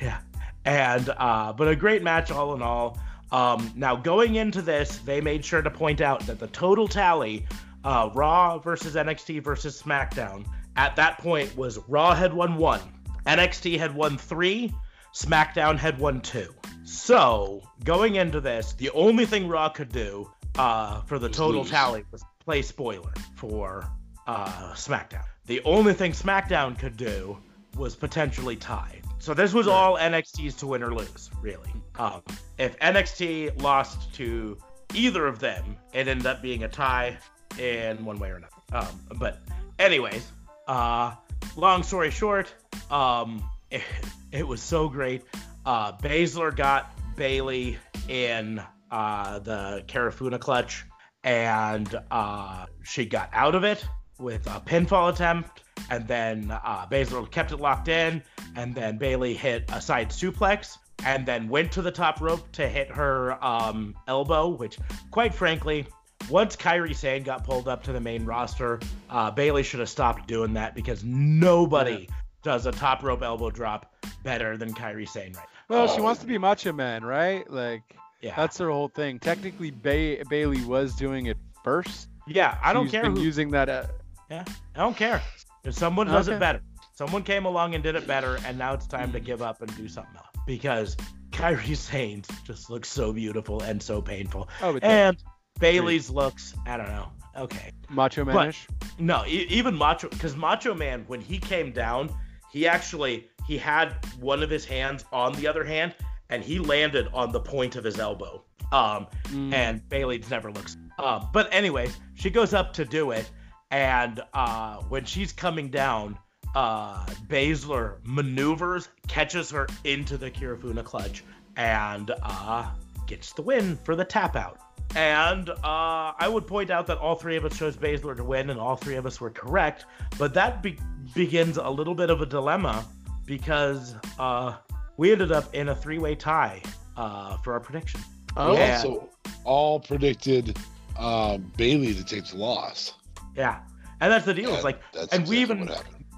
yeah, 0.00 0.20
and 0.64 1.10
uh, 1.16 1.52
but 1.52 1.66
a 1.66 1.74
great 1.74 2.04
match 2.04 2.30
all 2.30 2.54
in 2.54 2.62
all. 2.62 2.98
Um, 3.32 3.72
now 3.74 3.96
going 3.96 4.36
into 4.36 4.62
this, 4.62 4.98
they 4.98 5.20
made 5.20 5.44
sure 5.44 5.62
to 5.62 5.70
point 5.70 6.00
out 6.00 6.20
that 6.26 6.38
the 6.38 6.46
total 6.48 6.86
tally, 6.86 7.44
uh, 7.82 8.10
Raw 8.14 8.58
versus 8.58 8.94
NXT 8.94 9.42
versus 9.42 9.82
SmackDown, 9.82 10.46
at 10.76 10.94
that 10.94 11.18
point 11.18 11.56
was 11.56 11.78
Raw 11.88 12.14
had 12.14 12.32
won 12.32 12.56
one, 12.56 12.80
NXT 13.26 13.78
had 13.78 13.92
won 13.94 14.16
three, 14.16 14.72
SmackDown 15.12 15.76
had 15.76 15.98
won 15.98 16.20
two. 16.20 16.54
So 16.84 17.62
going 17.84 18.16
into 18.16 18.40
this, 18.40 18.74
the 18.74 18.90
only 18.90 19.26
thing 19.26 19.48
Raw 19.48 19.68
could 19.70 19.90
do 19.90 20.30
uh, 20.58 21.00
for 21.02 21.18
the 21.18 21.28
total 21.28 21.64
tally 21.64 22.04
was 22.12 22.24
play 22.40 22.62
spoiler 22.62 23.12
for 23.36 23.88
uh, 24.26 24.72
SmackDown. 24.74 25.24
The 25.46 25.62
only 25.64 25.94
thing 25.94 26.12
SmackDown 26.12 26.78
could 26.78 26.96
do 26.96 27.38
was 27.76 27.96
potentially 27.96 28.56
tie. 28.56 29.00
So 29.18 29.34
this 29.34 29.54
was 29.54 29.66
all 29.66 29.96
NXT's 29.96 30.54
to 30.56 30.66
win 30.66 30.82
or 30.82 30.94
lose, 30.94 31.30
really. 31.40 31.72
Um, 31.98 32.22
if 32.58 32.78
NXT 32.78 33.62
lost 33.62 34.12
to 34.14 34.56
either 34.94 35.26
of 35.26 35.40
them, 35.40 35.76
it 35.92 36.06
ended 36.06 36.26
up 36.26 36.42
being 36.42 36.64
a 36.64 36.68
tie. 36.68 37.18
in 37.58 38.04
one 38.04 38.18
way 38.18 38.30
or 38.30 38.36
another. 38.36 38.54
Um, 38.72 39.00
but 39.18 39.38
anyways, 39.78 40.26
uh, 40.66 41.14
long 41.56 41.82
story 41.82 42.10
short, 42.10 42.52
um, 42.90 43.42
it, 43.70 43.82
it 44.32 44.46
was 44.46 44.62
so 44.62 44.88
great. 44.88 45.22
Uh, 45.66 45.92
Baszler 45.96 46.54
got 46.54 46.92
Bayley 47.16 47.78
in 48.08 48.62
uh, 48.90 49.38
the 49.38 49.82
Kirifuda 49.86 50.38
clutch, 50.38 50.84
and 51.22 51.98
uh, 52.10 52.66
she 52.82 53.06
got 53.06 53.30
out 53.32 53.54
of 53.54 53.64
it 53.64 53.84
with 54.18 54.46
a 54.46 54.60
pinfall 54.60 55.12
attempt, 55.12 55.62
and 55.90 56.06
then 56.06 56.50
uh, 56.50 56.86
Baszler 56.86 57.30
kept 57.30 57.52
it 57.52 57.56
locked 57.56 57.88
in, 57.88 58.22
and 58.56 58.74
then 58.74 58.98
Bayley 58.98 59.34
hit 59.34 59.64
a 59.72 59.80
side 59.80 60.10
suplex, 60.10 60.76
and 61.04 61.24
then 61.26 61.48
went 61.48 61.72
to 61.72 61.82
the 61.82 61.90
top 61.90 62.20
rope 62.20 62.50
to 62.52 62.68
hit 62.68 62.90
her 62.90 63.42
um, 63.44 63.94
elbow, 64.06 64.48
which, 64.48 64.78
quite 65.10 65.34
frankly, 65.34 65.86
once 66.30 66.56
Kairi 66.56 66.94
Sane 66.94 67.22
got 67.22 67.44
pulled 67.44 67.68
up 67.68 67.82
to 67.84 67.92
the 67.92 68.00
main 68.00 68.24
roster, 68.24 68.80
uh, 69.10 69.30
Bayley 69.30 69.62
should 69.62 69.80
have 69.80 69.88
stopped 69.88 70.28
doing 70.28 70.52
that 70.54 70.74
because 70.74 71.02
nobody 71.04 72.06
yeah. 72.08 72.14
does 72.42 72.66
a 72.66 72.72
top 72.72 73.02
rope 73.02 73.22
elbow 73.22 73.50
drop 73.50 73.94
better 74.22 74.56
than 74.56 74.72
Kairi 74.74 75.08
Sane 75.08 75.32
right 75.32 75.48
Well, 75.68 75.88
she 75.88 76.00
wants 76.00 76.20
to 76.20 76.26
be 76.26 76.38
Macho 76.38 76.72
Man, 76.72 77.04
right? 77.04 77.48
Like, 77.50 77.82
yeah. 78.20 78.34
that's 78.36 78.58
her 78.58 78.70
whole 78.70 78.88
thing. 78.88 79.18
Technically, 79.18 79.70
ba- 79.70 80.24
Bayley 80.28 80.64
was 80.64 80.94
doing 80.94 81.26
it 81.26 81.38
first. 81.62 82.08
Yeah, 82.26 82.58
I 82.62 82.72
don't 82.72 82.86
She's 82.86 82.92
care. 82.92 83.02
Been 83.02 83.16
who... 83.16 83.22
using 83.22 83.50
that. 83.52 83.68
Uh... 83.68 83.86
Yeah, 84.30 84.44
I 84.74 84.78
don't 84.78 84.96
care. 84.96 85.22
If 85.64 85.74
someone 85.74 86.06
does 86.06 86.28
okay. 86.28 86.36
it 86.36 86.40
better, 86.40 86.60
someone 86.92 87.22
came 87.22 87.46
along 87.46 87.74
and 87.74 87.82
did 87.82 87.94
it 87.94 88.06
better, 88.06 88.38
and 88.44 88.58
now 88.58 88.74
it's 88.74 88.86
time 88.86 89.12
to 89.12 89.20
give 89.20 89.42
up 89.42 89.62
and 89.62 89.76
do 89.76 89.88
something 89.88 90.16
else 90.16 90.26
because 90.46 90.96
Kairi 91.30 91.76
Sane 91.76 92.22
just 92.44 92.70
looks 92.70 92.88
so 92.88 93.12
beautiful 93.12 93.62
and 93.62 93.82
so 93.82 94.00
painful. 94.00 94.48
Oh, 94.62 94.78
and 94.82 95.16
Bayley's 95.60 96.10
looks, 96.10 96.54
I 96.66 96.76
don't 96.76 96.88
know. 96.88 97.10
Okay. 97.36 97.72
Macho 97.90 98.24
Manish? 98.24 98.66
no, 98.98 99.24
e- 99.26 99.46
even 99.50 99.74
Macho, 99.74 100.08
because 100.08 100.36
Macho 100.36 100.74
Man, 100.74 101.04
when 101.08 101.20
he 101.20 101.38
came 101.38 101.72
down, 101.72 102.14
he 102.54 102.68
actually 102.68 103.28
he 103.48 103.58
had 103.58 103.96
one 104.20 104.40
of 104.40 104.48
his 104.48 104.64
hands 104.64 105.04
on 105.12 105.32
the 105.34 105.46
other 105.48 105.64
hand, 105.64 105.92
and 106.30 106.42
he 106.42 106.60
landed 106.60 107.08
on 107.12 107.32
the 107.32 107.40
point 107.40 107.74
of 107.74 107.82
his 107.82 107.98
elbow. 107.98 108.44
Um, 108.70 109.08
mm. 109.24 109.52
and 109.52 109.86
Bayley 109.88 110.22
never 110.30 110.52
looks. 110.52 110.76
Um, 110.98 111.28
but 111.32 111.52
anyways, 111.52 111.98
she 112.14 112.30
goes 112.30 112.54
up 112.54 112.72
to 112.74 112.84
do 112.84 113.10
it, 113.10 113.28
and 113.72 114.22
uh, 114.32 114.76
when 114.88 115.04
she's 115.04 115.32
coming 115.32 115.68
down, 115.68 116.16
uh, 116.54 117.04
Baszler 117.26 117.96
maneuvers, 118.04 118.88
catches 119.08 119.50
her 119.50 119.66
into 119.82 120.16
the 120.16 120.30
Kirifuda 120.30 120.84
clutch, 120.84 121.24
and 121.56 122.12
uh, 122.22 122.70
gets 123.08 123.32
the 123.32 123.42
win 123.42 123.76
for 123.84 123.96
the 123.96 124.04
tap 124.04 124.36
out. 124.36 124.60
And 124.94 125.50
uh, 125.50 125.56
I 125.64 126.28
would 126.28 126.46
point 126.46 126.70
out 126.70 126.86
that 126.86 126.98
all 126.98 127.16
three 127.16 127.36
of 127.36 127.44
us 127.44 127.58
chose 127.58 127.76
Baszler 127.76 128.16
to 128.16 128.22
win, 128.22 128.50
and 128.50 128.60
all 128.60 128.76
three 128.76 128.94
of 128.94 129.06
us 129.06 129.20
were 129.20 129.30
correct. 129.30 129.86
But 130.18 130.34
that 130.34 130.62
be- 130.62 130.78
begins 131.14 131.56
a 131.56 131.68
little 131.68 131.94
bit 131.94 132.10
of 132.10 132.20
a 132.20 132.26
dilemma 132.26 132.84
because 133.26 133.94
uh, 134.18 134.56
we 134.96 135.12
ended 135.12 135.32
up 135.32 135.54
in 135.54 135.68
a 135.68 135.74
three-way 135.74 136.14
tie 136.14 136.62
uh, 136.96 137.36
for 137.38 137.52
our 137.52 137.60
prediction. 137.60 138.00
Oh, 138.36 138.56
and, 138.56 138.80
so 138.80 139.08
all 139.44 139.80
predicted 139.80 140.58
uh, 140.98 141.38
Bayley 141.56 141.94
to 141.94 142.04
take 142.04 142.26
the 142.26 142.36
loss. 142.36 142.94
Yeah, 143.36 143.60
and 144.00 144.12
that's 144.12 144.24
the 144.24 144.34
deal. 144.34 144.50
Yeah, 144.50 144.56
it's 144.56 144.64
like, 144.64 144.80
and 144.94 145.02
exactly 145.02 145.36
we 145.36 145.42
even 145.42 145.70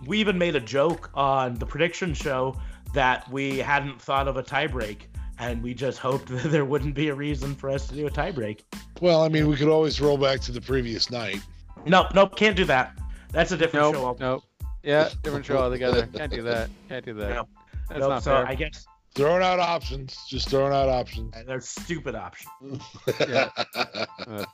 we 0.06 0.18
even 0.18 0.38
made 0.38 0.56
a 0.56 0.60
joke 0.60 1.10
on 1.14 1.54
the 1.54 1.66
prediction 1.66 2.14
show 2.14 2.56
that 2.94 3.30
we 3.30 3.58
hadn't 3.58 4.00
thought 4.00 4.28
of 4.28 4.36
a 4.36 4.42
tiebreak 4.42 5.02
and 5.38 5.62
we 5.62 5.74
just 5.74 5.98
hoped 5.98 6.28
that 6.28 6.50
there 6.50 6.64
wouldn't 6.64 6.94
be 6.94 7.08
a 7.08 7.14
reason 7.14 7.54
for 7.54 7.70
us 7.70 7.86
to 7.88 7.94
do 7.94 8.06
a 8.06 8.10
tiebreak. 8.10 8.60
Well, 9.00 9.22
I 9.22 9.28
mean, 9.28 9.46
we 9.46 9.56
could 9.56 9.68
always 9.68 10.00
roll 10.00 10.16
back 10.16 10.40
to 10.40 10.52
the 10.52 10.60
previous 10.60 11.10
night. 11.10 11.40
Nope, 11.84 12.14
nope, 12.14 12.36
can't 12.36 12.56
do 12.56 12.64
that. 12.64 12.96
That's 13.32 13.52
a 13.52 13.56
different 13.56 13.92
nope, 13.92 13.94
show. 13.94 14.16
Nope. 14.18 14.44
Yeah, 14.86 15.10
different 15.22 15.44
show 15.44 15.58
altogether. 15.58 16.06
Can't 16.06 16.32
do 16.32 16.42
that. 16.42 16.70
Can't 16.88 17.04
do 17.04 17.12
that. 17.14 17.34
Nope. 17.34 17.48
That's 17.88 18.00
nope, 18.00 18.08
not 18.08 18.22
so 18.22 18.30
fair. 18.30 18.46
I 18.46 18.54
guess 18.54 18.86
throwing 19.16 19.42
out 19.42 19.58
options, 19.58 20.16
just 20.28 20.48
throwing 20.50 20.72
out 20.72 20.88
options. 20.88 21.34
And 21.34 21.48
they're 21.48 21.60
stupid 21.60 22.14
options. 22.14 22.82
yeah. 23.20 23.48
Uh, 23.74 24.44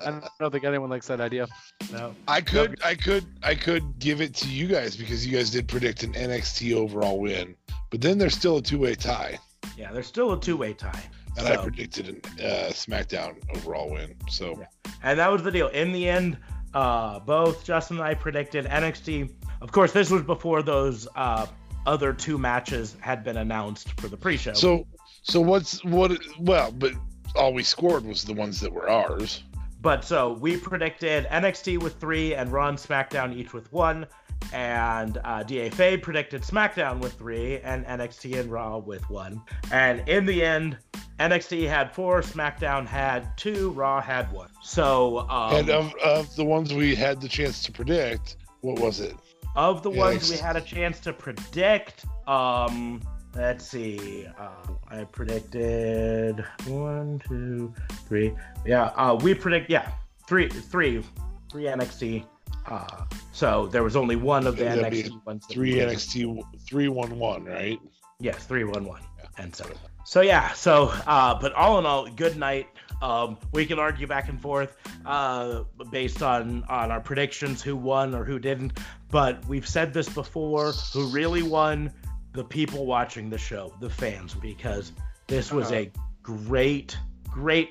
I 0.00 0.20
don't 0.38 0.52
think 0.52 0.64
anyone 0.64 0.88
likes 0.88 1.08
that 1.08 1.20
idea. 1.20 1.48
No. 1.92 2.14
I 2.28 2.40
could, 2.40 2.80
I 2.84 2.94
could, 2.94 3.26
I 3.42 3.54
could 3.54 3.98
give 3.98 4.20
it 4.20 4.34
to 4.36 4.48
you 4.48 4.68
guys 4.68 4.96
because 4.96 5.26
you 5.26 5.36
guys 5.36 5.50
did 5.50 5.66
predict 5.66 6.04
an 6.04 6.12
NXT 6.12 6.74
overall 6.74 7.18
win, 7.18 7.56
but 7.90 8.00
then 8.00 8.18
there's 8.18 8.34
still 8.34 8.58
a 8.58 8.62
two-way 8.62 8.94
tie. 8.94 9.38
Yeah, 9.76 9.92
there's 9.92 10.06
still 10.06 10.32
a 10.32 10.40
two-way 10.40 10.74
tie. 10.74 11.02
And 11.36 11.46
so. 11.46 11.52
I 11.52 11.56
predicted 11.56 12.26
a 12.40 12.68
uh, 12.68 12.70
SmackDown 12.70 13.36
overall 13.56 13.90
win. 13.90 14.14
So. 14.28 14.56
Yeah. 14.58 14.92
And 15.02 15.18
that 15.18 15.30
was 15.30 15.42
the 15.42 15.50
deal. 15.50 15.68
In 15.68 15.92
the 15.92 16.08
end, 16.08 16.38
uh, 16.72 17.18
both 17.20 17.64
Justin 17.64 17.98
and 17.98 18.06
I 18.06 18.14
predicted 18.14 18.64
NXT. 18.66 19.30
Of 19.60 19.72
course, 19.72 19.92
this 19.92 20.10
was 20.10 20.22
before 20.22 20.62
those 20.62 21.08
uh, 21.16 21.46
other 21.86 22.12
two 22.12 22.38
matches 22.38 22.96
had 23.00 23.24
been 23.24 23.36
announced 23.36 23.98
for 24.00 24.08
the 24.08 24.16
pre-show. 24.16 24.52
So, 24.52 24.86
so 25.22 25.40
what's 25.40 25.84
what? 25.84 26.12
Well, 26.38 26.72
but 26.72 26.92
all 27.34 27.52
we 27.52 27.62
scored 27.62 28.04
was 28.04 28.24
the 28.24 28.34
ones 28.34 28.60
that 28.60 28.72
were 28.72 28.88
ours. 28.88 29.42
But 29.80 30.04
so 30.04 30.32
we 30.32 30.56
predicted 30.56 31.26
NXT 31.26 31.80
with 31.80 32.00
three 32.00 32.34
and 32.34 32.50
Raw 32.50 32.68
and 32.68 32.78
SmackDown 32.78 33.34
each 33.34 33.52
with 33.52 33.72
one 33.72 34.06
and 34.52 35.18
uh, 35.18 35.44
DFA 35.44 36.02
predicted 36.02 36.42
SmackDown 36.42 37.00
with 37.00 37.14
three, 37.14 37.58
and 37.60 37.84
NXT 37.86 38.40
and 38.40 38.50
Raw 38.50 38.78
with 38.78 39.08
one. 39.10 39.42
And 39.70 40.08
in 40.08 40.24
the 40.24 40.44
end, 40.44 40.78
NXT 41.20 41.68
had 41.68 41.94
four, 41.94 42.22
SmackDown 42.22 42.86
had 42.86 43.36
two, 43.36 43.70
Raw 43.70 44.00
had 44.00 44.30
one. 44.32 44.48
So, 44.62 45.28
um, 45.28 45.54
and 45.54 45.70
of, 45.70 45.94
of 45.96 46.34
the 46.36 46.44
ones 46.44 46.72
we 46.72 46.94
had 46.94 47.20
the 47.20 47.28
chance 47.28 47.62
to 47.64 47.72
predict, 47.72 48.36
what 48.60 48.78
was 48.78 49.00
it? 49.00 49.16
Of 49.58 49.82
the 49.82 49.90
ones 49.90 50.30
we 50.30 50.36
had 50.36 50.56
a 50.56 50.60
chance 50.60 51.00
to 51.00 51.12
predict, 51.12 52.04
um, 52.28 53.02
let's 53.34 53.66
see. 53.66 54.26
Uh, 54.38 54.50
I 54.88 55.04
predicted 55.04 56.44
one, 56.66 57.20
two, 57.28 57.74
three. 58.06 58.32
Yeah, 58.64 58.84
uh, 58.96 59.18
we 59.20 59.34
predict 59.34 59.68
yeah, 59.68 59.90
three, 60.28 60.48
three, 60.48 61.02
three 61.50 61.64
NXT 61.64 62.24
uh, 62.70 63.04
so 63.32 63.66
there 63.66 63.82
was 63.82 63.96
only 63.96 64.16
one 64.16 64.46
of 64.46 64.56
the 64.56 64.64
NXT 64.64 65.24
ones. 65.24 65.46
Three 65.46 65.74
NXT 65.74 66.42
three 66.60 66.88
one 66.88 67.18
one, 67.18 67.44
right? 67.44 67.80
Yes, 68.20 68.44
three 68.44 68.64
one 68.64 68.84
one. 68.84 69.00
And 69.38 69.54
so, 69.54 69.64
so 70.04 70.20
yeah. 70.20 70.52
So, 70.52 70.92
uh, 71.06 71.38
but 71.40 71.52
all 71.54 71.78
in 71.78 71.86
all, 71.86 72.08
good 72.10 72.36
night. 72.36 72.66
Um, 73.00 73.38
we 73.52 73.64
can 73.66 73.78
argue 73.78 74.06
back 74.06 74.28
and 74.28 74.40
forth 74.40 74.76
uh, 75.06 75.64
based 75.90 76.22
on 76.22 76.64
on 76.64 76.90
our 76.90 77.00
predictions, 77.00 77.62
who 77.62 77.76
won 77.76 78.14
or 78.14 78.24
who 78.24 78.38
didn't. 78.38 78.78
But 79.10 79.46
we've 79.46 79.68
said 79.68 79.92
this 79.92 80.08
before: 80.08 80.72
who 80.92 81.06
really 81.08 81.42
won? 81.42 81.92
The 82.32 82.44
people 82.44 82.86
watching 82.86 83.30
the 83.30 83.38
show, 83.38 83.74
the 83.80 83.90
fans, 83.90 84.34
because 84.34 84.92
this 85.26 85.50
was 85.50 85.72
uh-huh. 85.72 85.80
a 85.80 85.92
great, 86.22 86.96
great 87.24 87.70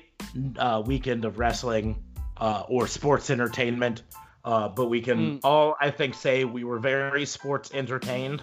uh, 0.58 0.82
weekend 0.84 1.24
of 1.24 1.38
wrestling 1.38 2.02
uh, 2.38 2.64
or 2.68 2.86
sports 2.86 3.30
entertainment. 3.30 4.02
Uh, 4.44 4.68
but 4.68 4.86
we 4.86 5.00
can 5.00 5.38
mm. 5.38 5.40
all, 5.44 5.76
I 5.80 5.90
think, 5.90 6.14
say 6.14 6.44
we 6.44 6.64
were 6.64 6.78
very 6.78 7.26
sports 7.26 7.70
entertained. 7.74 8.42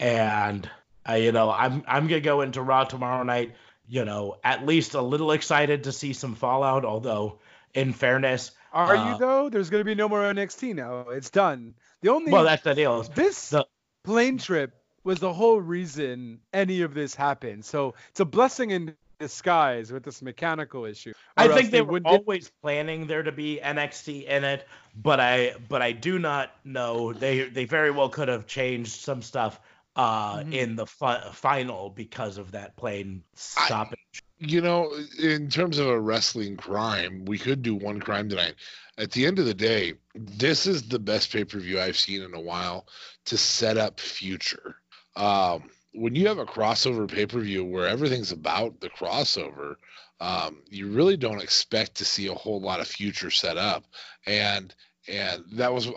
And 0.00 0.68
uh, 1.08 1.14
you 1.14 1.32
know, 1.32 1.50
I'm 1.50 1.82
I'm 1.86 2.06
gonna 2.06 2.20
go 2.20 2.42
into 2.42 2.62
Raw 2.62 2.84
tomorrow 2.84 3.22
night. 3.22 3.54
You 3.88 4.04
know, 4.04 4.36
at 4.44 4.64
least 4.64 4.94
a 4.94 5.02
little 5.02 5.32
excited 5.32 5.84
to 5.84 5.92
see 5.92 6.12
some 6.12 6.34
Fallout. 6.34 6.84
Although, 6.84 7.38
in 7.74 7.92
fairness, 7.92 8.52
are 8.72 8.96
uh, 8.96 9.12
you 9.12 9.18
though? 9.18 9.48
There's 9.48 9.70
gonna 9.70 9.84
be 9.84 9.94
no 9.94 10.08
more 10.08 10.20
NXT 10.20 10.74
now. 10.74 11.08
It's 11.10 11.30
done. 11.30 11.74
The 12.00 12.10
only 12.10 12.32
well, 12.32 12.44
that's 12.44 12.62
the 12.62 12.74
deal. 12.74 13.02
This 13.02 13.50
the, 13.50 13.66
plane 14.04 14.38
trip 14.38 14.72
was 15.04 15.18
the 15.18 15.32
whole 15.32 15.60
reason 15.60 16.40
any 16.52 16.82
of 16.82 16.94
this 16.94 17.14
happened. 17.14 17.64
So 17.64 17.94
it's 18.10 18.20
a 18.20 18.24
blessing 18.24 18.70
in 18.70 18.94
disguise 19.18 19.92
with 19.92 20.02
this 20.02 20.20
mechanical 20.20 20.84
issue. 20.84 21.12
I 21.36 21.48
think 21.48 21.70
they, 21.70 21.78
they 21.78 21.82
were 21.82 22.00
always 22.04 22.50
planning 22.60 23.06
there 23.06 23.22
to 23.22 23.32
be 23.32 23.60
NXT 23.62 24.26
in 24.26 24.44
it, 24.44 24.66
but 24.96 25.20
I 25.20 25.54
but 25.68 25.82
I 25.82 25.92
do 25.92 26.18
not 26.18 26.50
know. 26.64 27.12
They 27.12 27.48
they 27.48 27.64
very 27.64 27.90
well 27.90 28.08
could 28.08 28.28
have 28.28 28.46
changed 28.46 29.00
some 29.00 29.22
stuff 29.22 29.60
uh, 29.96 30.38
mm-hmm. 30.38 30.52
in 30.52 30.76
the 30.76 30.86
fi- 30.86 31.30
final 31.32 31.90
because 31.90 32.38
of 32.38 32.52
that 32.52 32.76
plane 32.76 33.22
stoppage. 33.34 33.98
I, 34.40 34.46
you 34.46 34.60
know, 34.60 34.92
in 35.18 35.48
terms 35.48 35.78
of 35.78 35.86
a 35.86 36.00
wrestling 36.00 36.56
crime, 36.56 37.24
we 37.24 37.38
could 37.38 37.62
do 37.62 37.74
one 37.74 38.00
crime 38.00 38.28
tonight. 38.28 38.54
At 38.98 39.12
the 39.12 39.26
end 39.26 39.38
of 39.38 39.46
the 39.46 39.54
day, 39.54 39.94
this 40.14 40.66
is 40.66 40.88
the 40.88 40.98
best 40.98 41.32
pay 41.32 41.44
per 41.44 41.58
view 41.58 41.80
I've 41.80 41.98
seen 41.98 42.22
in 42.22 42.34
a 42.34 42.40
while 42.40 42.86
to 43.26 43.36
set 43.36 43.78
up 43.78 44.00
future. 44.00 44.76
Um, 45.16 45.70
when 45.94 46.14
you 46.14 46.28
have 46.28 46.38
a 46.38 46.46
crossover 46.46 47.10
pay 47.10 47.26
per 47.26 47.40
view 47.40 47.64
where 47.64 47.86
everything's 47.86 48.32
about 48.32 48.80
the 48.80 48.90
crossover, 48.90 49.76
um, 50.20 50.62
you 50.68 50.90
really 50.90 51.16
don't 51.16 51.42
expect 51.42 51.96
to 51.96 52.04
see 52.04 52.28
a 52.28 52.34
whole 52.34 52.60
lot 52.60 52.80
of 52.80 52.86
future 52.86 53.30
set 53.30 53.58
up. 53.58 53.84
And 54.26 54.74
and 55.08 55.44
that 55.52 55.72
was 55.72 55.88
uh, 55.88 55.92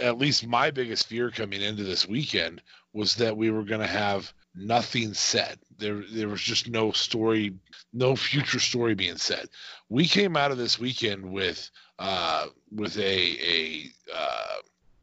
at 0.00 0.18
least 0.18 0.46
my 0.46 0.70
biggest 0.70 1.06
fear 1.06 1.30
coming 1.30 1.60
into 1.62 1.84
this 1.84 2.06
weekend 2.08 2.62
was 2.92 3.16
that 3.16 3.36
we 3.36 3.50
were 3.50 3.64
going 3.64 3.80
to 3.80 3.86
have 3.86 4.32
nothing 4.54 5.14
said. 5.14 5.58
There 5.78 6.02
there 6.12 6.28
was 6.28 6.40
just 6.42 6.68
no 6.68 6.92
story, 6.92 7.54
no 7.92 8.16
future 8.16 8.60
story 8.60 8.94
being 8.94 9.16
said. 9.16 9.48
We 9.88 10.06
came 10.06 10.36
out 10.36 10.50
of 10.52 10.58
this 10.58 10.78
weekend 10.78 11.30
with 11.32 11.70
uh 11.98 12.46
with 12.70 12.96
a 12.98 13.02
a 13.02 13.84
uh 14.14 14.56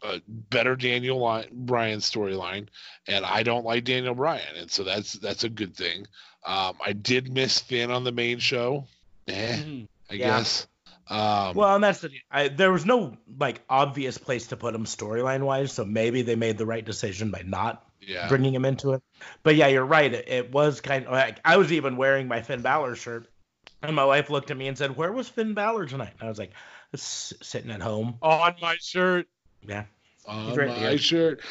a 0.03 0.21
better 0.27 0.75
Daniel 0.77 1.43
Bryan 1.51 1.99
storyline, 1.99 2.67
and 3.07 3.25
I 3.25 3.43
don't 3.43 3.65
like 3.65 3.83
Daniel 3.83 4.15
Bryan, 4.15 4.55
and 4.57 4.71
so 4.71 4.83
that's 4.83 5.13
that's 5.13 5.43
a 5.43 5.49
good 5.49 5.75
thing. 5.75 6.05
Um, 6.45 6.77
I 6.85 6.93
did 6.93 7.33
miss 7.33 7.59
Finn 7.59 7.91
on 7.91 8.03
the 8.05 8.11
main 8.13 8.39
show. 8.39 8.85
Eh, 9.27 9.57
Mhm. 9.57 9.87
I 10.09 10.13
Yeah. 10.15 10.37
guess. 10.39 10.67
Um, 11.09 11.55
Well, 11.55 11.75
and 11.75 11.83
that's 11.83 12.01
the 12.01 12.11
I, 12.29 12.47
there 12.49 12.71
was 12.71 12.85
no 12.85 13.17
like 13.39 13.61
obvious 13.69 14.17
place 14.17 14.47
to 14.47 14.57
put 14.57 14.75
him 14.75 14.85
storyline 14.85 15.41
wise, 15.41 15.71
so 15.73 15.83
maybe 15.85 16.21
they 16.21 16.35
made 16.35 16.57
the 16.57 16.65
right 16.65 16.85
decision 16.85 17.31
by 17.31 17.41
not 17.45 17.83
yeah. 18.01 18.27
bringing 18.27 18.53
him 18.53 18.65
into 18.65 18.93
it. 18.93 19.01
But 19.43 19.55
yeah, 19.55 19.67
you're 19.67 19.85
right. 19.85 20.13
It, 20.13 20.29
it 20.29 20.51
was 20.51 20.81
kind 20.81 21.05
of 21.05 21.11
like 21.11 21.39
I 21.43 21.57
was 21.57 21.71
even 21.71 21.97
wearing 21.97 22.27
my 22.27 22.41
Finn 22.41 22.61
Balor 22.61 22.95
shirt, 22.95 23.27
and 23.81 23.95
my 23.95 24.05
wife 24.05 24.29
looked 24.29 24.51
at 24.51 24.57
me 24.57 24.67
and 24.67 24.77
said, 24.77 24.95
"Where 24.95 25.11
was 25.11 25.27
Finn 25.27 25.53
Balor 25.55 25.87
tonight?" 25.87 26.13
And 26.19 26.27
I 26.27 26.29
was 26.29 26.37
like, 26.39 26.51
"Sitting 26.95 27.71
at 27.71 27.81
home." 27.81 28.17
On 28.21 28.55
my 28.61 28.77
shirt. 28.79 29.27
Yeah. 29.67 29.85
on 30.25 30.53
right 30.55 30.67
my 30.69 30.75
here. 30.75 30.97
shirt. 30.97 31.41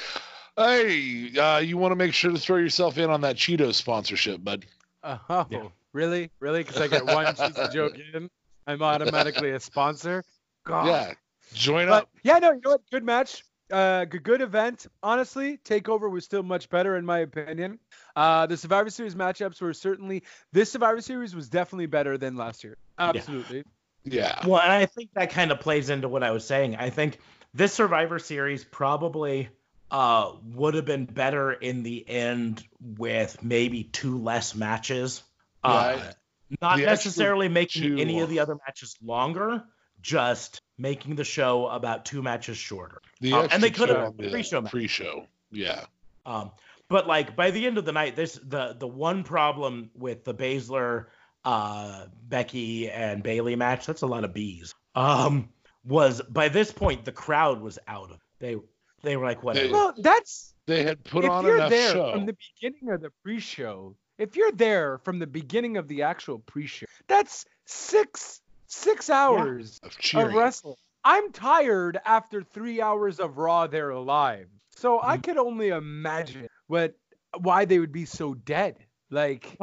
Hey, 0.57 1.31
uh, 1.39 1.59
you 1.59 1.79
want 1.79 1.93
to 1.93 1.97
make 1.97 2.15
sure 2.15 2.33
to 2.33 2.39
throw 2.39 2.57
yourself 2.57 2.99
in 2.99 3.11
on 3.11 3.21
that 3.21 3.37
Cheetos 3.37 3.75
sponsorship, 3.75 4.43
bud. 4.43 4.67
Oh, 5.05 5.47
Yeah. 5.51 5.69
really? 5.93 6.31
Really? 6.41 6.65
Because 6.65 6.81
I 6.81 6.89
get 6.89 7.07
one 7.07 7.33
cheesy 7.37 7.69
joke 7.73 7.97
in, 8.15 8.29
I'm 8.69 8.83
automatically 8.83 9.51
a 9.51 9.59
sponsor. 9.61 10.25
God. 10.65 10.87
Yeah, 10.87 11.15
join 11.55 11.89
But 11.89 12.05
up. 12.05 12.11
yeah, 12.23 12.39
no, 12.39 12.53
you 12.53 12.61
know 12.63 12.71
what? 12.73 12.83
Good 12.91 13.03
match. 13.05 13.45
Uh, 13.73 14.05
good, 14.05 14.23
good 14.23 14.41
event. 14.41 14.87
Honestly, 15.03 15.59
Takeover 15.59 16.11
was 16.11 16.25
still 16.25 16.43
much 16.43 16.69
better 16.71 16.97
in 16.97 17.05
my 17.05 17.19
opinion. 17.21 17.79
Uh, 18.15 18.47
the 18.47 18.57
Survivor 18.57 18.91
Series 18.91 19.15
matchups 19.15 19.61
were 19.61 19.75
certainly 19.75 20.23
this 20.53 20.71
Survivor 20.71 21.01
Series 21.01 21.35
was 21.35 21.49
definitely 21.49 21.87
better 21.87 22.17
than 22.19 22.37
last 22.37 22.63
year. 22.65 22.77
Absolutely. 22.99 23.65
Yeah, 24.05 24.47
Well, 24.47 24.61
and 24.61 24.73
I 24.73 24.87
think 24.87 25.11
that 25.15 25.31
kind 25.31 25.51
of 25.53 25.61
plays 25.61 25.91
into 25.91 26.09
what 26.09 26.23
I 26.23 26.31
was 26.31 26.47
saying. 26.47 26.77
I 26.77 26.89
think 26.91 27.19
this 27.53 27.73
Survivor 27.75 28.19
Series 28.19 28.65
probably 28.65 29.49
uh, 29.91 30.33
would 30.55 30.75
have 30.75 30.85
been 30.87 31.05
better 31.05 31.53
in 31.53 31.83
the 31.83 32.09
end 32.09 32.65
with 32.81 33.43
maybe 33.43 33.85
two 33.85 34.19
less 34.19 34.55
matches. 34.55 35.23
Uh, 35.65 35.97
Yeah, 35.99 36.13
not 36.61 36.79
the 36.79 36.85
necessarily 36.87 37.49
making 37.49 37.83
two- 37.83 37.99
any 37.99 38.21
of 38.21 38.29
the 38.29 38.39
other 38.41 38.57
matches 38.67 38.97
longer, 39.03 39.63
just 40.01 40.61
making 40.79 41.17
the 41.17 41.25
show 41.25 41.67
about 41.67 42.05
two 42.05 42.23
matches 42.23 42.57
shorter. 42.57 43.01
the 43.21 43.33
um, 43.33 43.49
and 43.51 43.63
they 43.63 43.71
could 43.71 43.89
have 43.89 44.17
the 44.17 44.31
pre-show 44.31 44.61
match. 44.61 44.71
Pre-show, 44.71 45.27
yeah, 45.51 45.85
Um, 46.25 46.53
but 46.89 47.07
like 47.07 47.35
by 47.37 47.51
the 47.51 47.67
end 47.67 47.79
of 47.79 47.85
the 47.85 47.93
night, 47.93 48.15
this 48.17 48.39
the 48.43 48.75
the 48.79 48.87
one 48.89 49.25
problem 49.25 49.91
with 49.95 50.25
the 50.25 50.35
Baszler, 50.35 51.07
uh, 51.45 52.07
Becky 52.29 52.91
and 52.91 53.23
Bayley 53.23 53.57
match. 53.57 53.87
That's 53.87 54.03
a 54.03 54.07
lot 54.07 54.25
of 54.25 54.33
bees. 54.33 54.75
Um, 54.95 55.49
was 55.85 56.21
by 56.23 56.49
this 56.49 56.71
point 56.73 57.05
the 57.05 57.13
crowd 57.13 57.61
was 57.61 57.79
out 57.89 58.11
of. 58.11 58.19
They 58.39 58.57
they 59.03 59.17
were 59.17 59.25
like 59.25 59.43
whatever. 59.43 59.67
They- 59.67 59.73
Well, 59.73 59.95
that's 59.99 60.55
they 60.67 60.83
had 60.85 61.03
put 61.05 61.25
if 61.25 61.31
on 61.31 61.45
you're 61.45 61.57
enough 61.57 61.71
there 61.71 61.93
show. 61.93 62.13
from 62.13 62.27
the 62.27 62.37
beginning 62.61 62.91
of 62.93 63.01
the 63.01 63.11
pre-show. 63.23 63.97
If 64.19 64.37
you're 64.37 64.53
there 64.53 64.99
from 64.99 65.19
the 65.21 65.27
beginning 65.27 65.77
of 65.77 65.89
the 65.89 66.03
actual 66.03 66.41
pre-show, 66.41 66.87
that's 67.07 67.45
six 67.67 68.41
six 68.67 69.09
hours 69.09 69.79
of 69.83 69.91
of 69.93 69.99
cheering. 69.99 70.37
wrestling. 70.37 70.77
I'm 71.05 71.33
tired 71.33 71.99
after 72.05 72.43
three 72.43 72.83
hours 72.83 73.21
of 73.21 73.39
Raw 73.39 73.67
They're 73.69 73.91
alive, 73.91 74.49
so 74.77 75.01
I 75.01 75.17
Mm. 75.17 75.23
could 75.23 75.39
only 75.39 75.69
imagine 75.69 76.49
what 76.67 76.95
why 77.41 77.65
they 77.65 77.79
would 77.79 77.93
be 77.93 78.05
so 78.05 78.35
dead. 78.35 78.77
Like, 79.11 79.57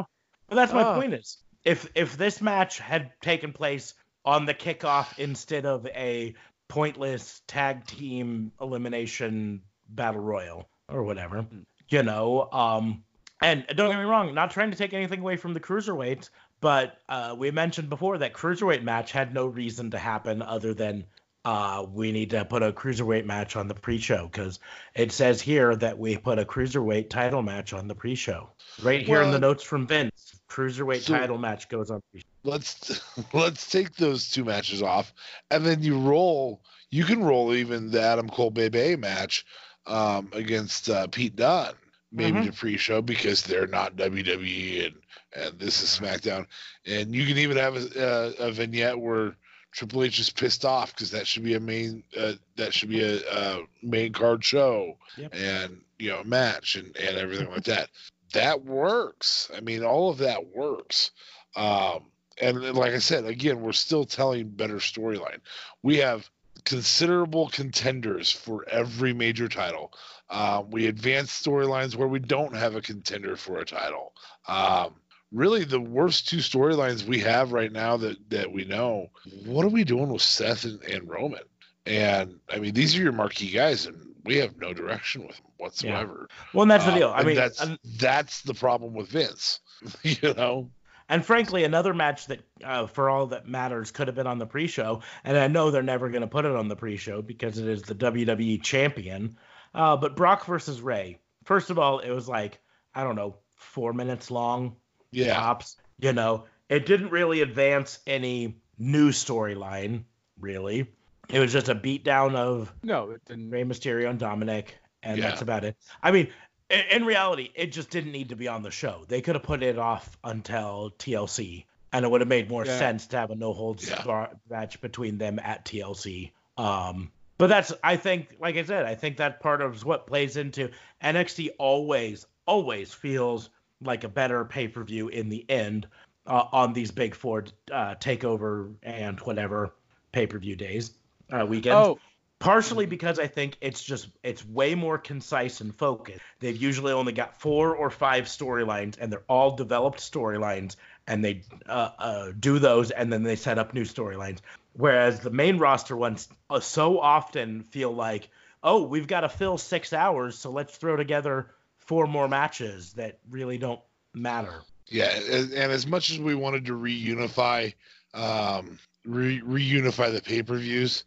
But 0.47 0.55
that's 0.55 0.73
my 0.73 0.83
Ah. 0.83 0.93
point 0.93 1.13
is 1.13 1.37
if 1.63 1.89
if 1.95 2.17
this 2.17 2.41
match 2.41 2.79
had 2.79 3.11
taken 3.21 3.53
place 3.53 3.93
on 4.23 4.45
the 4.45 4.53
kickoff 4.53 5.19
instead 5.19 5.65
of 5.65 5.85
a 5.87 6.33
pointless 6.67 7.41
tag 7.47 7.85
team 7.85 8.51
elimination 8.59 9.61
battle 9.89 10.21
royal 10.21 10.69
or 10.89 11.03
whatever, 11.03 11.45
Hmm. 11.51 11.61
you 11.89 12.03
know, 12.03 12.49
um 12.51 13.03
and 13.41 13.65
don't 13.75 13.91
get 13.91 13.97
me 13.99 14.05
wrong, 14.05 14.33
not 14.33 14.51
trying 14.51 14.71
to 14.71 14.77
take 14.77 14.93
anything 14.93 15.19
away 15.19 15.35
from 15.37 15.53
the 15.53 15.59
cruiserweights, 15.59 16.29
but 16.61 16.97
uh, 17.09 17.35
we 17.37 17.51
mentioned 17.51 17.89
before 17.89 18.17
that 18.19 18.33
cruiserweight 18.33 18.83
match 18.83 19.11
had 19.11 19.33
no 19.33 19.45
reason 19.45 19.91
to 19.91 19.97
happen 19.97 20.41
other 20.41 20.73
than 20.73 21.05
uh, 21.45 21.85
we 21.93 22.11
need 22.11 22.31
to 22.31 22.43
put 22.43 22.63
a 22.63 22.71
cruiserweight 22.71 23.25
match 23.25 23.55
on 23.55 23.67
the 23.67 23.75
pre-show 23.75 24.27
because 24.31 24.59
it 24.95 25.11
says 25.11 25.39
here 25.39 25.75
that 25.75 25.97
we 25.97 26.17
put 26.17 26.39
a 26.39 26.45
cruiserweight 26.45 27.09
title 27.09 27.43
match 27.43 27.71
on 27.71 27.87
the 27.87 27.93
pre-show. 27.93 28.49
Right 28.81 29.05
here 29.05 29.21
in 29.21 29.31
the 29.31 29.39
notes 29.39 29.63
from 29.63 29.85
Vince, 29.85 30.41
cruiserweight 30.49 31.01
so- 31.01 31.17
title 31.17 31.37
match 31.37 31.69
goes 31.69 31.91
on. 31.91 32.01
Pre-show. 32.11 32.25
let's 32.43 33.01
let's 33.33 33.69
take 33.69 33.95
those 33.95 34.31
two 34.31 34.43
matches 34.43 34.81
off, 34.81 35.13
and 35.51 35.65
then 35.65 35.83
you 35.83 35.99
roll. 35.99 36.61
You 36.89 37.03
can 37.03 37.23
roll 37.23 37.53
even 37.53 37.91
the 37.91 38.01
Adam 38.01 38.29
Cole 38.29 38.51
Bebe 38.51 38.95
match 38.95 39.45
um, 39.85 40.29
against 40.33 40.89
uh, 40.89 41.07
Pete 41.07 41.35
Dunne, 41.35 41.73
maybe 42.15 42.39
Mhm. 42.39 42.45
the 42.47 42.51
pre-show 42.53 43.01
because 43.01 43.43
they're 43.43 43.67
not 43.67 43.95
WWE 43.95 44.85
and 44.87 44.95
and 45.33 45.59
this 45.59 45.81
is 45.83 45.89
SmackDown, 45.99 46.47
and 46.85 47.13
you 47.13 47.25
can 47.27 47.37
even 47.37 47.57
have 47.57 47.75
a, 47.75 48.33
a, 48.39 48.47
a 48.47 48.51
vignette 48.53 48.97
where 48.97 49.35
Triple 49.73 50.03
H 50.03 50.17
is 50.19 50.29
pissed 50.29 50.63
off 50.63 50.93
because 50.93 51.11
that 51.11 51.27
should 51.27 51.43
be 51.43 51.55
a 51.55 51.59
main 51.59 52.03
uh, 52.17 52.33
that 52.55 52.73
should 52.73 52.87
be 52.89 53.03
a, 53.03 53.59
main 53.83 54.13
card 54.13 54.43
show 54.45 54.97
Yep. 55.17 55.33
and 55.35 55.81
you 55.99 56.09
know 56.09 56.19
a 56.19 56.23
match 56.23 56.75
and 56.77 56.95
and 56.95 57.17
everything 57.17 57.49
like 57.49 57.65
that. 57.65 57.89
That 58.33 58.63
works. 58.63 59.51
I 59.55 59.59
mean, 59.61 59.83
all 59.83 60.09
of 60.09 60.17
that 60.19 60.55
works. 60.55 61.11
Um, 61.55 62.05
and 62.41 62.61
like 62.73 62.93
I 62.93 62.99
said, 62.99 63.25
again, 63.25 63.61
we're 63.61 63.71
still 63.73 64.05
telling 64.05 64.47
better 64.49 64.75
storyline. 64.77 65.39
We 65.83 65.97
have 65.97 66.29
considerable 66.63 67.47
contenders 67.49 68.31
for 68.31 68.67
every 68.69 69.13
major 69.13 69.47
title. 69.47 69.93
Um, 70.29 70.71
we 70.71 70.87
advance 70.87 71.29
storylines 71.31 71.95
where 71.95 72.07
we 72.07 72.19
don't 72.19 72.55
have 72.55 72.75
a 72.75 72.81
contender 72.81 73.35
for 73.35 73.59
a 73.59 73.65
title. 73.65 74.13
Um, 74.47 74.95
really, 75.31 75.63
the 75.65 75.79
worst 75.79 76.27
two 76.27 76.37
storylines 76.37 77.03
we 77.03 77.19
have 77.19 77.51
right 77.51 77.71
now 77.71 77.97
that 77.97 78.17
that 78.29 78.51
we 78.51 78.65
know. 78.65 79.07
What 79.45 79.65
are 79.65 79.69
we 79.69 79.83
doing 79.83 80.09
with 80.09 80.21
Seth 80.23 80.63
and, 80.63 80.81
and 80.83 81.07
Roman? 81.09 81.43
And 81.85 82.39
I 82.49 82.57
mean, 82.59 82.73
these 82.73 82.97
are 82.97 83.03
your 83.03 83.11
marquee 83.11 83.51
guys, 83.51 83.85
and 83.85 84.15
we 84.23 84.37
have 84.37 84.57
no 84.57 84.73
direction 84.73 85.27
with 85.27 85.37
them 85.37 85.45
whatsoever. 85.57 86.27
Well, 86.53 86.63
and 86.63 86.71
that's 86.71 86.85
the 86.85 86.91
Uh, 86.91 86.95
deal. 86.95 87.13
I 87.15 87.23
mean, 87.23 87.35
that's 87.35 87.63
that's 87.97 88.41
the 88.41 88.55
problem 88.55 88.93
with 88.93 89.09
Vince. 89.09 89.59
you 90.03 90.33
know. 90.33 90.71
and 91.09 91.23
frankly, 91.23 91.63
another 91.63 91.93
match 91.93 92.25
that, 92.25 92.39
uh, 92.63 92.87
for 92.87 93.11
all 93.11 93.27
that 93.27 93.47
matters, 93.47 93.91
could 93.91 94.07
have 94.07 94.15
been 94.15 94.25
on 94.25 94.39
the 94.39 94.47
pre-show, 94.47 95.03
and 95.23 95.37
I 95.37 95.47
know 95.47 95.69
they're 95.69 95.83
never 95.83 96.09
going 96.09 96.21
to 96.21 96.27
put 96.27 96.45
it 96.45 96.55
on 96.55 96.67
the 96.67 96.75
pre-show 96.75 97.21
because 97.21 97.59
it 97.59 97.67
is 97.67 97.83
the 97.83 97.93
WWE 97.93 98.63
champion. 98.63 99.37
Uh, 99.75 99.97
but 99.97 100.15
Brock 100.15 100.45
versus 100.45 100.81
Rey. 100.81 101.19
First 101.43 101.69
of 101.69 101.77
all, 101.77 101.99
it 101.99 102.09
was 102.11 102.27
like 102.27 102.59
I 102.95 103.03
don't 103.03 103.15
know, 103.15 103.35
four 103.55 103.93
minutes 103.93 104.31
long. 104.31 104.77
Yeah. 105.11 105.33
tops. 105.35 105.77
You 105.99 106.13
know, 106.13 106.45
it 106.69 106.85
didn't 106.85 107.09
really 107.11 107.41
advance 107.41 107.99
any 108.07 108.55
new 108.77 109.11
storyline, 109.11 110.03
really. 110.39 110.87
It 111.29 111.39
was 111.39 111.51
just 111.53 111.69
a 111.69 111.75
beatdown 111.75 112.35
of 112.35 112.73
no, 112.83 113.11
it 113.11 113.21
didn't. 113.25 113.49
Rey 113.49 113.63
Mysterio 113.63 114.09
and 114.09 114.19
Dominic, 114.19 114.75
and 115.03 115.17
Yeah. 115.17 115.29
that's 115.29 115.41
about 115.41 115.63
it. 115.63 115.75
I 116.01 116.11
mean, 116.11 116.29
in, 116.69 116.81
in 116.91 117.05
reality, 117.05 117.49
it 117.55 117.71
just 117.71 117.89
didn't 117.89 118.11
need 118.11 118.29
to 118.29 118.35
be 118.35 118.47
on 118.47 118.61
the 118.63 118.71
show. 118.71 119.05
They 119.07 119.21
could 119.21 119.35
have 119.35 119.43
put 119.43 119.61
it 119.63 119.77
off 119.77 120.17
until 120.23 120.91
TLC, 120.99 121.65
and 121.93 122.03
it 122.05 122.11
would 122.11 122.21
have 122.21 122.27
made 122.27 122.49
more 122.49 122.65
Yeah. 122.65 122.77
sense 122.77 123.07
to 123.07 123.17
have 123.17 123.31
a 123.31 123.35
no 123.35 123.53
holds 123.53 123.89
Yeah. 123.89 124.03
bar 124.03 124.29
match 124.49 124.81
between 124.81 125.17
them 125.17 125.39
at 125.39 125.65
TLC. 125.65 126.31
Um, 126.57 127.11
but 127.37 127.47
that's, 127.47 127.73
I 127.83 127.97
think, 127.97 128.35
like 128.39 128.55
I 128.55 128.63
said, 128.63 128.85
I 128.85 128.95
think 128.95 129.17
that 129.17 129.39
part 129.39 129.61
of 129.61 129.83
what 129.83 130.07
plays 130.07 130.37
into 130.37 130.69
NXT 131.03 131.51
always, 131.59 132.25
always 132.45 132.93
feels 132.93 133.49
like 133.81 134.03
a 134.03 134.09
better 134.09 134.45
pay 134.45 134.67
per 134.67 134.83
view 134.83 135.09
in 135.09 135.29
the 135.29 135.45
end 135.49 135.87
uh, 136.25 136.45
on 136.51 136.73
these 136.73 136.91
big 136.91 137.15
four 137.15 137.45
uh, 137.71 137.95
takeover 137.95 138.73
and 138.83 139.19
whatever 139.21 139.73
pay 140.11 140.25
per 140.27 140.39
view 140.39 140.55
days, 140.55 140.91
uh, 141.31 141.45
weekends 141.45 141.87
Oh, 141.87 141.99
partially 142.39 142.85
because 142.85 143.19
I 143.19 143.27
think 143.27 143.57
it's 143.61 143.83
just 143.83 144.09
it's 144.23 144.45
way 144.45 144.75
more 144.75 144.97
concise 144.97 145.61
and 145.61 145.73
focused. 145.73 146.21
They've 146.39 146.55
usually 146.55 146.93
only 146.93 147.13
got 147.13 147.39
four 147.39 147.75
or 147.75 147.89
five 147.89 148.25
storylines, 148.25 148.97
and 148.99 149.11
they're 149.11 149.23
all 149.27 149.55
developed 149.55 149.99
storylines, 149.99 150.75
and 151.07 151.23
they 151.23 151.41
uh, 151.67 151.89
uh, 151.97 152.31
do 152.39 152.59
those, 152.59 152.91
and 152.91 153.11
then 153.11 153.23
they 153.23 153.35
set 153.35 153.57
up 153.57 153.73
new 153.73 153.83
storylines. 153.83 154.39
Whereas 154.77 155.21
the 155.21 155.29
main 155.29 155.57
roster 155.57 155.95
ones 155.95 156.27
uh, 156.49 156.59
so 156.59 156.99
often 156.99 157.63
feel 157.63 157.91
like, 157.93 158.29
oh, 158.61 158.83
we've 158.83 159.07
got 159.07 159.21
to 159.21 159.29
fill 159.29 159.57
six 159.57 159.93
hours, 159.93 160.37
so 160.37 160.51
let's 160.51 160.75
throw 160.75 160.95
together 160.95 161.51
four 161.77 162.07
more 162.07 162.27
matches 162.27 162.93
that 162.93 163.19
really 163.29 163.57
don't 163.57 163.79
matter. 164.13 164.61
Yeah, 164.87 165.11
and, 165.15 165.53
and 165.53 165.71
as 165.71 165.87
much 165.87 166.09
as 166.11 166.19
we 166.19 166.35
wanted 166.35 166.65
to 166.65 166.73
reunify, 166.73 167.73
um, 168.13 168.77
re- 169.05 169.41
reunify 169.41 170.11
the 170.11 170.21
pay 170.21 170.43
per 170.43 170.57
views, 170.57 171.05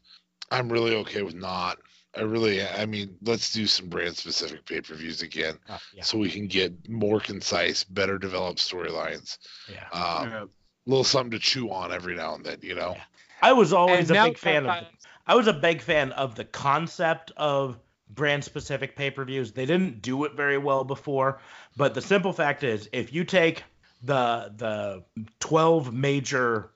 I'm 0.50 0.68
really 0.70 0.96
okay 0.96 1.22
with 1.22 1.34
not. 1.34 1.78
I 2.16 2.22
really, 2.22 2.64
I 2.66 2.86
mean, 2.86 3.16
let's 3.22 3.52
do 3.52 3.66
some 3.66 3.88
brand 3.88 4.16
specific 4.16 4.64
pay 4.64 4.80
per 4.80 4.94
views 4.94 5.22
again, 5.22 5.58
Uh, 5.68 5.78
yeah. 5.94 6.02
so 6.02 6.16
we 6.18 6.30
can 6.30 6.46
get 6.46 6.88
more 6.88 7.20
concise, 7.20 7.84
better 7.84 8.18
developed 8.18 8.58
storylines. 8.60 9.38
yeah. 9.70 9.86
Um, 9.92 10.30
Yeah. 10.30 10.44
A 10.44 10.88
little 10.88 11.04
something 11.04 11.32
to 11.32 11.38
chew 11.38 11.70
on 11.70 11.92
every 11.92 12.14
now 12.16 12.34
and 12.34 12.42
then, 12.46 12.58
you 12.62 12.74
know. 12.74 12.92
Yeah. 12.96 13.02
I 13.42 13.52
was 13.52 13.72
always 13.72 14.10
And 14.10 14.18
a 14.18 14.24
big 14.24 14.38
fan 14.38 14.66
of. 14.66 14.84
I 15.26 15.34
was 15.34 15.46
a 15.46 15.52
big 15.52 15.82
fan 15.82 16.12
of 16.12 16.34
the 16.34 16.44
concept 16.44 17.32
of 17.36 17.78
brand 18.10 18.42
specific 18.44 18.96
pay 18.96 19.10
per 19.10 19.24
views. 19.24 19.52
They 19.52 19.66
didn't 19.66 20.00
do 20.02 20.24
it 20.24 20.32
very 20.34 20.58
well 20.58 20.84
before, 20.84 21.40
but 21.76 21.94
the 21.94 22.00
simple 22.02 22.32
fact 22.32 22.64
is, 22.64 22.88
if 22.92 23.12
you 23.12 23.24
take 23.24 23.62
the 24.02 24.52
the 24.56 25.04
twelve 25.40 25.92
major 25.92 26.70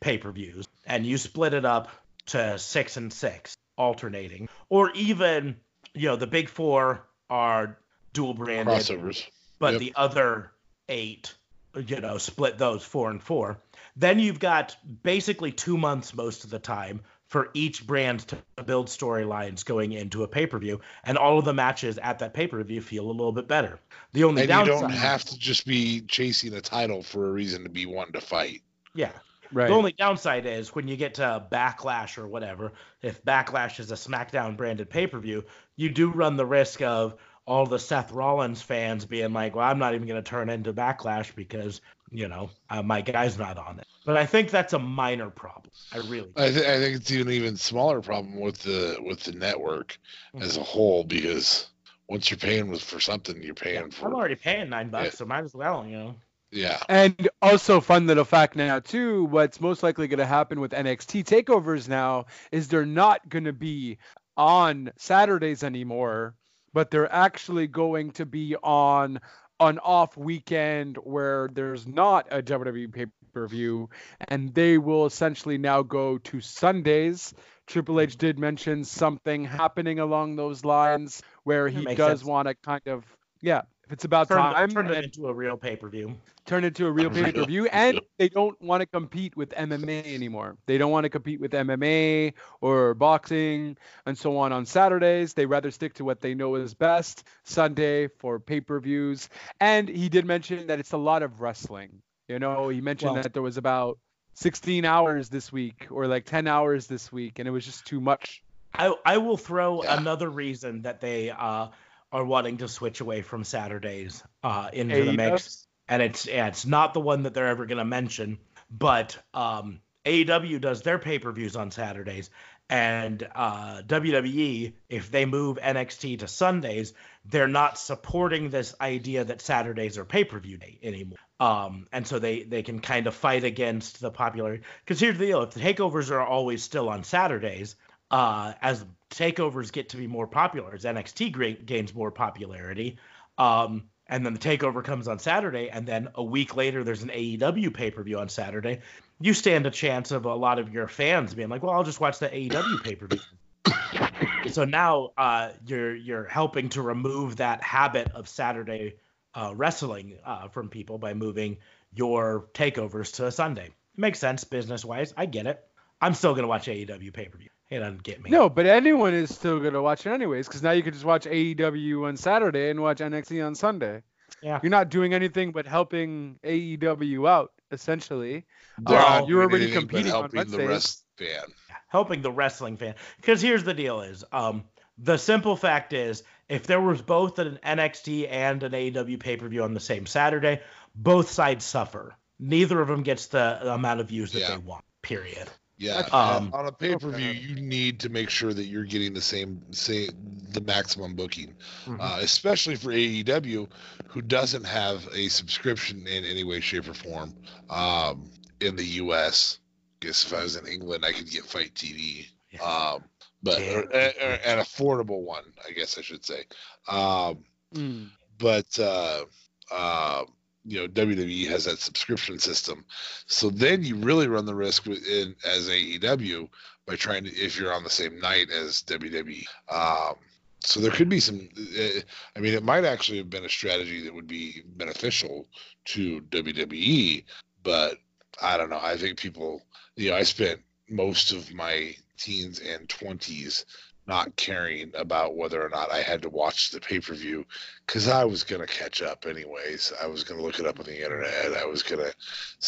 pay 0.00 0.18
per 0.18 0.30
views 0.32 0.66
and 0.86 1.06
you 1.06 1.18
split 1.18 1.54
it 1.54 1.64
up 1.64 1.90
to 2.26 2.58
six 2.58 2.96
and 2.96 3.12
six, 3.12 3.56
alternating, 3.76 4.48
or 4.68 4.90
even 4.92 5.56
you 5.94 6.08
know 6.08 6.16
the 6.16 6.26
big 6.26 6.48
four 6.48 7.06
are 7.28 7.78
dual 8.12 8.34
branded, 8.34 8.74
Crossovers. 8.74 9.26
but 9.58 9.72
Yep. 9.74 9.80
the 9.80 9.92
other 9.96 10.50
eight, 10.88 11.34
you 11.74 12.00
know, 12.00 12.18
split 12.18 12.58
those 12.58 12.84
four 12.84 13.10
and 13.10 13.22
four. 13.22 13.60
Then 13.96 14.18
you've 14.18 14.40
got 14.40 14.76
basically 15.02 15.52
two 15.52 15.76
months 15.76 16.14
most 16.14 16.44
of 16.44 16.50
the 16.50 16.58
time 16.58 17.02
for 17.26 17.50
each 17.54 17.86
brand 17.86 18.26
to 18.26 18.36
build 18.64 18.88
storylines 18.88 19.64
going 19.64 19.92
into 19.92 20.24
a 20.24 20.28
pay 20.28 20.46
per 20.46 20.58
view, 20.58 20.80
and 21.04 21.16
all 21.16 21.38
of 21.38 21.44
the 21.44 21.54
matches 21.54 21.96
at 21.98 22.18
that 22.18 22.34
pay 22.34 22.46
per 22.46 22.62
view 22.64 22.80
feel 22.80 23.06
a 23.06 23.12
little 23.12 23.32
bit 23.32 23.46
better. 23.46 23.78
The 24.12 24.24
only 24.24 24.42
And 24.42 24.50
you 24.50 24.66
don't 24.66 24.90
have 24.90 25.24
to 25.26 25.38
just 25.38 25.64
be 25.64 26.00
chasing 26.02 26.54
a 26.54 26.60
title 26.60 27.02
for 27.02 27.28
a 27.28 27.30
reason 27.30 27.62
to 27.62 27.68
be 27.68 27.86
wanting 27.86 28.14
to 28.14 28.20
fight. 28.20 28.62
yeah. 28.94 29.12
Right. 29.52 29.66
The 29.66 29.74
only 29.74 29.92
downside 29.92 30.46
is 30.46 30.76
when 30.76 30.86
you 30.86 30.96
get 30.96 31.14
to 31.14 31.44
Backlash 31.50 32.18
or 32.18 32.28
whatever, 32.28 32.72
if 33.02 33.24
Backlash 33.24 33.80
is 33.80 33.90
a 33.90 33.96
SmackDown 33.96 34.56
branded 34.56 34.88
pay 34.88 35.08
per 35.08 35.18
view, 35.18 35.44
you 35.74 35.88
do 35.88 36.10
run 36.10 36.36
the 36.36 36.46
risk 36.46 36.82
of 36.82 37.16
all 37.50 37.66
the 37.66 37.78
Seth 37.80 38.12
Rollins 38.12 38.62
fans 38.62 39.04
being 39.04 39.32
like, 39.32 39.56
well, 39.56 39.68
I'm 39.68 39.78
not 39.80 39.94
even 39.94 40.06
going 40.06 40.22
to 40.22 40.28
turn 40.28 40.48
into 40.48 40.72
Backlash 40.72 41.34
because, 41.34 41.80
you 42.12 42.28
know, 42.28 42.48
uh, 42.70 42.80
my 42.80 43.00
guy's 43.00 43.36
not 43.36 43.58
on 43.58 43.80
it. 43.80 43.86
But 44.06 44.16
I 44.16 44.24
think 44.24 44.50
that's 44.50 44.72
a 44.72 44.78
minor 44.78 45.30
problem. 45.30 45.72
I 45.92 45.98
really. 45.98 46.30
I, 46.36 46.48
th- 46.50 46.64
I 46.64 46.78
think 46.78 46.96
it's 46.98 47.10
an 47.10 47.28
even 47.28 47.56
smaller 47.56 48.00
problem 48.00 48.38
with 48.38 48.58
the 48.58 48.98
with 49.04 49.24
the 49.24 49.32
network 49.32 49.98
as 50.40 50.56
a 50.56 50.62
whole 50.62 51.02
because 51.02 51.66
once 52.08 52.30
you're 52.30 52.38
paying 52.38 52.70
with 52.70 52.82
for 52.82 53.00
something, 53.00 53.42
you're 53.42 53.54
paying 53.54 53.90
for 53.90 54.06
I'm 54.06 54.14
already 54.14 54.36
paying 54.36 54.68
nine 54.70 54.88
bucks, 54.90 55.06
Yeah. 55.06 55.10
so 55.18 55.24
might 55.26 55.44
as 55.44 55.54
well, 55.54 55.84
you 55.84 55.96
know. 55.96 56.14
yeah. 56.52 56.78
And 56.88 57.28
also, 57.42 57.80
fun 57.80 58.06
little 58.06 58.24
fact 58.24 58.54
now 58.54 58.78
too. 58.78 59.24
What's 59.24 59.60
most 59.60 59.82
likely 59.82 60.06
going 60.06 60.18
to 60.18 60.26
happen 60.26 60.60
with 60.60 60.70
NXT 60.70 61.24
takeovers 61.24 61.88
now 61.88 62.26
is 62.52 62.68
they're 62.68 62.86
not 62.86 63.28
going 63.28 63.44
to 63.44 63.52
be 63.52 63.98
on 64.36 64.90
Saturdays 64.96 65.62
anymore, 65.64 66.34
but 66.72 66.90
they're 66.90 67.12
actually 67.12 67.66
going 67.66 68.10
to 68.12 68.26
be 68.26 68.56
on 68.62 69.20
an 69.60 69.78
off 69.78 70.16
weekend 70.16 70.96
where 70.96 71.48
there's 71.52 71.86
not 71.86 72.26
a 72.30 72.42
WWE 72.42 72.92
pay 72.92 73.06
per 73.32 73.46
view, 73.46 73.88
and 74.28 74.52
they 74.54 74.78
will 74.78 75.06
essentially 75.06 75.58
now 75.58 75.82
go 75.82 76.18
to 76.18 76.40
Sundays. 76.40 77.34
Triple 77.66 78.00
H 78.00 78.16
did 78.16 78.38
mention 78.38 78.84
something 78.84 79.44
happening 79.44 80.00
along 80.00 80.36
those 80.36 80.64
lines 80.64 81.22
where 81.44 81.68
he 81.68 81.94
does 81.94 82.24
want 82.24 82.48
to 82.48 82.54
kind 82.54 82.86
of 82.86 83.04
yeah. 83.40 83.62
If 83.90 83.94
it's 83.94 84.04
about 84.04 84.28
Turn, 84.28 84.36
time, 84.38 84.70
turn 84.70 84.86
it 84.86 84.94
and- 84.98 85.04
into 85.06 85.26
a 85.26 85.32
real 85.32 85.56
pay 85.56 85.74
per 85.74 85.88
view. 85.88 86.16
turn 86.46 86.62
it 86.62 86.68
into 86.68 86.86
a 86.86 86.92
real 86.92 87.10
Real- 87.10 87.24
pay 87.24 87.32
per 87.32 87.44
view, 87.44 87.66
and 87.66 88.00
they 88.18 88.28
don't 88.28 88.56
want 88.62 88.82
to 88.82 88.86
compete 88.86 89.36
with 89.36 89.50
MMA 89.50 90.14
anymore. 90.14 90.56
They 90.66 90.78
don't 90.78 90.92
want 90.92 91.02
to 91.06 91.10
compete 91.10 91.40
with 91.40 91.50
MMA 91.50 92.34
or 92.60 92.94
boxing 92.94 93.76
and 94.06 94.16
so 94.16 94.36
on 94.38 94.52
on 94.52 94.64
Saturdays. 94.64 95.34
They 95.34 95.44
rather 95.44 95.72
stick 95.72 95.94
to 95.94 96.04
what 96.04 96.20
they 96.20 96.34
know 96.34 96.54
is 96.54 96.72
best 96.72 97.24
Sunday 97.42 98.06
for 98.20 98.38
pay 98.38 98.60
per 98.60 98.78
views. 98.78 99.28
And 99.58 99.88
he 99.88 100.08
did 100.08 100.24
mention 100.24 100.68
that 100.68 100.78
it's 100.78 100.92
a 100.92 100.96
lot 100.96 101.24
of 101.24 101.40
wrestling. 101.40 102.00
You 102.28 102.38
know, 102.38 102.68
he 102.68 102.80
mentioned 102.80 103.14
Well- 103.14 103.22
that 103.24 103.32
there 103.32 103.42
was 103.42 103.56
about 103.56 103.98
16 104.34 104.84
hours 104.84 105.30
this 105.30 105.50
week 105.50 105.88
or 105.90 106.06
like 106.06 106.26
10 106.26 106.46
hours 106.46 106.86
this 106.86 107.10
week, 107.10 107.40
and 107.40 107.48
it 107.48 107.50
was 107.50 107.64
just 107.64 107.86
too 107.86 108.00
much. 108.00 108.40
I 108.72 108.94
I 109.04 109.18
will 109.18 109.36
throw 109.36 109.82
Yeah. 109.82 109.98
another 109.98 110.30
reason 110.30 110.82
that 110.82 111.00
they 111.00 111.30
uh, 111.30 111.70
are 112.12 112.24
wanting 112.24 112.58
to 112.58 112.68
switch 112.68 113.00
away 113.00 113.22
from 113.22 113.44
Saturdays 113.44 114.22
uh, 114.42 114.70
into 114.72 114.96
the 115.04 115.12
AEW? 115.12 115.16
mix, 115.16 115.66
and 115.88 116.02
it's 116.02 116.26
yeah, 116.26 116.48
it's 116.48 116.66
not 116.66 116.94
the 116.94 117.00
one 117.00 117.24
that 117.24 117.34
they're 117.34 117.48
ever 117.48 117.66
going 117.66 117.78
to 117.78 117.84
mention, 117.84 118.38
but 118.70 119.18
um, 119.34 119.80
AEW 120.04 120.60
does 120.60 120.82
their 120.82 120.98
pay 120.98 121.18
per 121.18 121.32
views 121.32 121.56
on 121.56 121.70
Saturdays, 121.70 122.30
and 122.68 123.28
uh, 123.34 123.82
WWE 123.82 124.72
if 124.88 125.10
they 125.10 125.26
move 125.26 125.58
NXT 125.58 126.20
to 126.20 126.28
Sundays, 126.28 126.94
they're 127.24 127.48
not 127.48 127.78
supporting 127.78 128.48
this 128.48 128.74
idea 128.80 129.24
that 129.24 129.40
Saturdays 129.40 129.98
are 129.98 130.04
pay 130.04 130.24
per 130.24 130.38
view 130.38 130.56
day 130.56 130.78
anymore. 130.82 131.18
Um, 131.40 131.86
and 131.92 132.06
so 132.06 132.18
they 132.18 132.44
they 132.44 132.62
can 132.62 132.80
kind 132.80 133.06
of 133.06 133.14
fight 133.14 133.44
against 133.44 134.00
the 134.00 134.10
popularity. 134.10 134.62
Because 134.84 135.00
here's 135.00 135.18
the 135.18 135.26
deal: 135.26 135.42
if 135.42 135.50
the 135.50 135.60
takeovers 135.60 136.10
are 136.10 136.20
always 136.20 136.62
still 136.62 136.88
on 136.88 137.02
Saturdays, 137.02 137.76
uh, 138.10 138.54
as 138.60 138.84
takeovers 139.10 139.72
get 139.72 139.90
to 139.90 139.96
be 139.96 140.06
more 140.06 140.26
popular, 140.26 140.74
as 140.74 140.84
NXT 140.84 141.66
gains 141.66 141.94
more 141.94 142.10
popularity, 142.10 142.98
um, 143.38 143.84
and 144.06 144.26
then 144.26 144.34
the 144.34 144.40
takeover 144.40 144.82
comes 144.82 145.08
on 145.08 145.18
Saturday, 145.18 145.70
and 145.70 145.86
then 145.86 146.08
a 146.14 146.22
week 146.22 146.56
later 146.56 146.82
there's 146.84 147.02
an 147.02 147.10
AEW 147.10 147.72
pay 147.72 147.90
per 147.90 148.02
view 148.02 148.18
on 148.18 148.28
Saturday, 148.28 148.80
you 149.20 149.34
stand 149.34 149.66
a 149.66 149.70
chance 149.70 150.10
of 150.10 150.24
a 150.24 150.34
lot 150.34 150.58
of 150.58 150.72
your 150.72 150.88
fans 150.88 151.34
being 151.34 151.48
like, 151.48 151.62
"Well, 151.62 151.72
I'll 151.72 151.84
just 151.84 152.00
watch 152.00 152.18
the 152.18 152.28
AEW 152.28 152.82
pay 152.82 152.96
per 152.96 153.06
view." 153.06 153.20
so 154.50 154.64
now 154.64 155.10
uh, 155.16 155.50
you're 155.66 155.94
you're 155.94 156.24
helping 156.24 156.70
to 156.70 156.82
remove 156.82 157.36
that 157.36 157.62
habit 157.62 158.10
of 158.12 158.28
Saturday 158.28 158.96
uh, 159.34 159.52
wrestling 159.54 160.18
uh, 160.24 160.48
from 160.48 160.68
people 160.68 160.98
by 160.98 161.14
moving 161.14 161.58
your 161.94 162.46
takeovers 162.54 163.14
to 163.16 163.30
Sunday. 163.30 163.70
Makes 163.96 164.18
sense 164.18 164.44
business 164.44 164.84
wise. 164.84 165.12
I 165.16 165.26
get 165.26 165.46
it. 165.46 165.64
I'm 166.00 166.14
still 166.14 166.34
gonna 166.34 166.48
watch 166.48 166.66
AEW 166.66 167.12
pay 167.12 167.26
per 167.26 167.38
view. 167.38 167.50
It 167.70 167.78
doesn't 167.78 168.02
get 168.02 168.22
me. 168.22 168.30
No, 168.30 168.48
but 168.48 168.66
anyone 168.66 169.14
is 169.14 169.32
still 169.34 169.60
going 169.60 169.74
to 169.74 169.82
watch 169.82 170.04
it 170.04 170.10
anyways 170.10 170.48
because 170.48 170.62
now 170.62 170.72
you 170.72 170.82
can 170.82 170.92
just 170.92 171.04
watch 171.04 171.24
AEW 171.24 172.06
on 172.08 172.16
Saturday 172.16 172.70
and 172.70 172.80
watch 172.82 172.98
NXT 172.98 173.46
on 173.46 173.54
Sunday. 173.54 174.02
Yeah. 174.42 174.58
You're 174.62 174.70
not 174.70 174.88
doing 174.88 175.14
anything 175.14 175.52
but 175.52 175.66
helping 175.66 176.38
AEW 176.44 177.28
out, 177.28 177.52
essentially. 177.70 178.44
They're 178.78 178.98
not 178.98 179.28
you're 179.28 179.42
doing 179.46 179.50
already 179.50 179.64
anything 179.66 179.80
but 179.82 179.88
competing 179.90 180.12
on 180.12 180.20
helping 180.22 180.30
the 180.50 180.56
Wednesdays. 180.58 180.68
rest 180.68 181.04
fan. 181.16 181.44
helping 181.88 182.22
the 182.22 182.32
wrestling 182.32 182.76
fan. 182.76 182.94
Because 183.16 183.40
here's 183.40 183.62
the 183.64 183.74
deal: 183.74 184.00
is 184.00 184.24
um, 184.32 184.64
the 184.98 185.16
simple 185.16 185.56
fact 185.56 185.92
is, 185.92 186.22
if 186.48 186.66
there 186.66 186.80
was 186.80 187.02
both 187.02 187.38
an 187.38 187.58
NXT 187.64 188.28
and 188.30 188.62
an 188.62 188.72
AEW 188.72 189.20
pay 189.20 189.36
per 189.36 189.46
view 189.48 189.62
on 189.62 189.74
the 189.74 189.80
same 189.80 190.06
Saturday, 190.06 190.60
both 190.94 191.30
sides 191.30 191.64
suffer. 191.64 192.16
Neither 192.38 192.80
of 192.80 192.88
them 192.88 193.02
gets 193.02 193.26
the 193.26 193.72
amount 193.74 194.00
of 194.00 194.08
views 194.08 194.32
that 194.32 194.40
Yeah. 194.40 194.50
they 194.52 194.58
want. 194.58 194.84
Period. 195.02 195.48
Yeah, 195.80 196.06
Um, 196.12 196.50
on 196.52 196.66
a 196.66 196.72
pay 196.72 196.94
per 196.94 197.08
view, 197.08 197.30
Okay. 197.30 197.38
you 197.38 197.54
need 197.54 198.00
to 198.00 198.10
make 198.10 198.28
sure 198.28 198.52
that 198.52 198.64
you're 198.64 198.84
getting 198.84 199.14
the 199.14 199.22
same, 199.22 199.62
same 199.72 200.10
the 200.50 200.60
maximum 200.60 201.14
booking, 201.14 201.54
Mhm. 201.86 201.98
uh, 201.98 202.18
especially 202.20 202.76
for 202.76 202.90
AEW, 202.92 203.66
who 204.08 204.20
doesn't 204.20 204.64
have 204.64 205.08
a 205.14 205.28
subscription 205.28 206.06
in 206.06 206.26
any 206.26 206.44
way, 206.44 206.60
shape, 206.60 206.86
or 206.86 206.92
form 206.92 207.32
um, 207.70 208.30
in 208.60 208.76
the 208.76 208.84
U.S. 208.84 209.58
Guess 210.00 210.26
if 210.26 210.34
I 210.34 210.42
was 210.42 210.56
in 210.56 210.66
England, 210.66 211.02
I 211.02 211.12
could 211.12 211.30
get 211.30 211.44
Fight 211.46 211.74
TV, 211.74 212.28
Yeah. 212.50 212.62
um, 212.62 213.04
but 213.42 213.60
Yeah. 213.60 213.76
or, 213.76 213.84
or, 213.84 214.32
an 214.44 214.58
affordable 214.58 215.22
one, 215.22 215.44
I 215.66 215.72
guess 215.72 215.96
I 215.96 216.02
should 216.02 216.24
say. 216.26 216.44
Um, 216.88 217.44
Mm. 217.74 218.10
but 218.38 218.78
uh, 218.78 219.24
uh, 219.70 220.24
you 220.70 220.80
know 220.80 220.86
WWE 220.86 221.48
has 221.48 221.64
that 221.64 221.80
subscription 221.80 222.38
system, 222.38 222.84
so 223.26 223.50
then 223.50 223.82
you 223.82 223.96
really 223.96 224.28
run 224.28 224.46
the 224.46 224.54
risk 224.54 224.86
in, 224.86 225.34
as 225.44 225.68
AEW 225.68 226.48
by 226.86 226.94
trying 226.94 227.24
to 227.24 227.30
if 227.30 227.58
you're 227.58 227.74
on 227.74 227.82
the 227.82 227.90
same 227.90 228.20
night 228.20 228.50
as 228.50 228.82
WWE. 228.82 229.44
Um, 229.68 230.14
so 230.60 230.78
there 230.78 230.92
could 230.92 231.08
be 231.08 231.18
some. 231.18 231.48
Uh, 231.58 232.00
I 232.36 232.40
mean, 232.40 232.54
it 232.54 232.62
might 232.62 232.84
actually 232.84 233.18
have 233.18 233.30
been 233.30 233.44
a 233.44 233.48
strategy 233.48 234.04
that 234.04 234.14
would 234.14 234.28
be 234.28 234.62
beneficial 234.76 235.48
to 235.86 236.20
WWE, 236.20 237.24
but 237.64 237.98
I 238.40 238.56
don't 238.56 238.70
know. 238.70 238.80
I 238.80 238.96
think 238.96 239.18
people, 239.18 239.62
you 239.96 240.10
know, 240.10 240.16
I 240.16 240.22
spent 240.22 240.60
most 240.88 241.32
of 241.32 241.52
my 241.52 241.96
teens 242.16 242.60
and 242.60 242.88
twenties 242.88 243.64
not 244.06 244.34
caring 244.36 244.92
about 244.96 245.36
whether 245.36 245.64
or 245.64 245.68
not 245.68 245.90
I 245.92 246.02
had 246.02 246.22
to 246.22 246.28
watch 246.28 246.70
the 246.70 246.80
pay 246.80 247.00
per 247.00 247.14
view 247.14 247.46
because 247.86 248.08
I 248.08 248.24
was 248.24 248.42
gonna 248.42 248.66
catch 248.66 249.02
up 249.02 249.26
anyways. 249.26 249.92
I 250.02 250.06
was 250.06 250.24
gonna 250.24 250.42
look 250.42 250.58
it 250.58 250.66
up 250.66 250.80
on 250.80 250.86
the 250.86 251.02
internet. 251.02 251.56
I 251.56 251.64
was 251.64 251.82
gonna, 251.82 252.10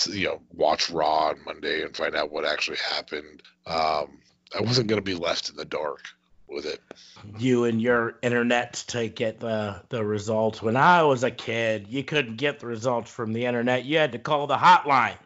you 0.09 0.26
know, 0.26 0.40
watch 0.54 0.90
Raw 0.90 1.28
on 1.28 1.44
Monday 1.44 1.82
and 1.82 1.96
find 1.96 2.14
out 2.14 2.30
what 2.30 2.44
actually 2.44 2.78
happened. 2.78 3.42
Um, 3.66 4.18
I 4.56 4.60
wasn't 4.60 4.88
gonna 4.88 5.02
be 5.02 5.14
left 5.14 5.50
in 5.50 5.56
the 5.56 5.64
dark 5.64 6.04
with 6.48 6.66
it. 6.66 6.80
You 7.38 7.64
and 7.64 7.80
your 7.80 8.18
internet 8.22 8.74
to 8.88 9.09
get 9.09 9.40
the 9.40 9.82
the 9.88 10.04
results. 10.04 10.62
When 10.62 10.76
I 10.76 11.02
was 11.02 11.24
a 11.24 11.30
kid, 11.30 11.86
you 11.88 12.04
couldn't 12.04 12.36
get 12.36 12.60
the 12.60 12.66
results 12.66 13.10
from 13.10 13.32
the 13.32 13.44
internet. 13.46 13.84
You 13.84 13.98
had 13.98 14.12
to 14.12 14.18
call 14.18 14.46
the 14.46 14.56
hotline. 14.56 15.16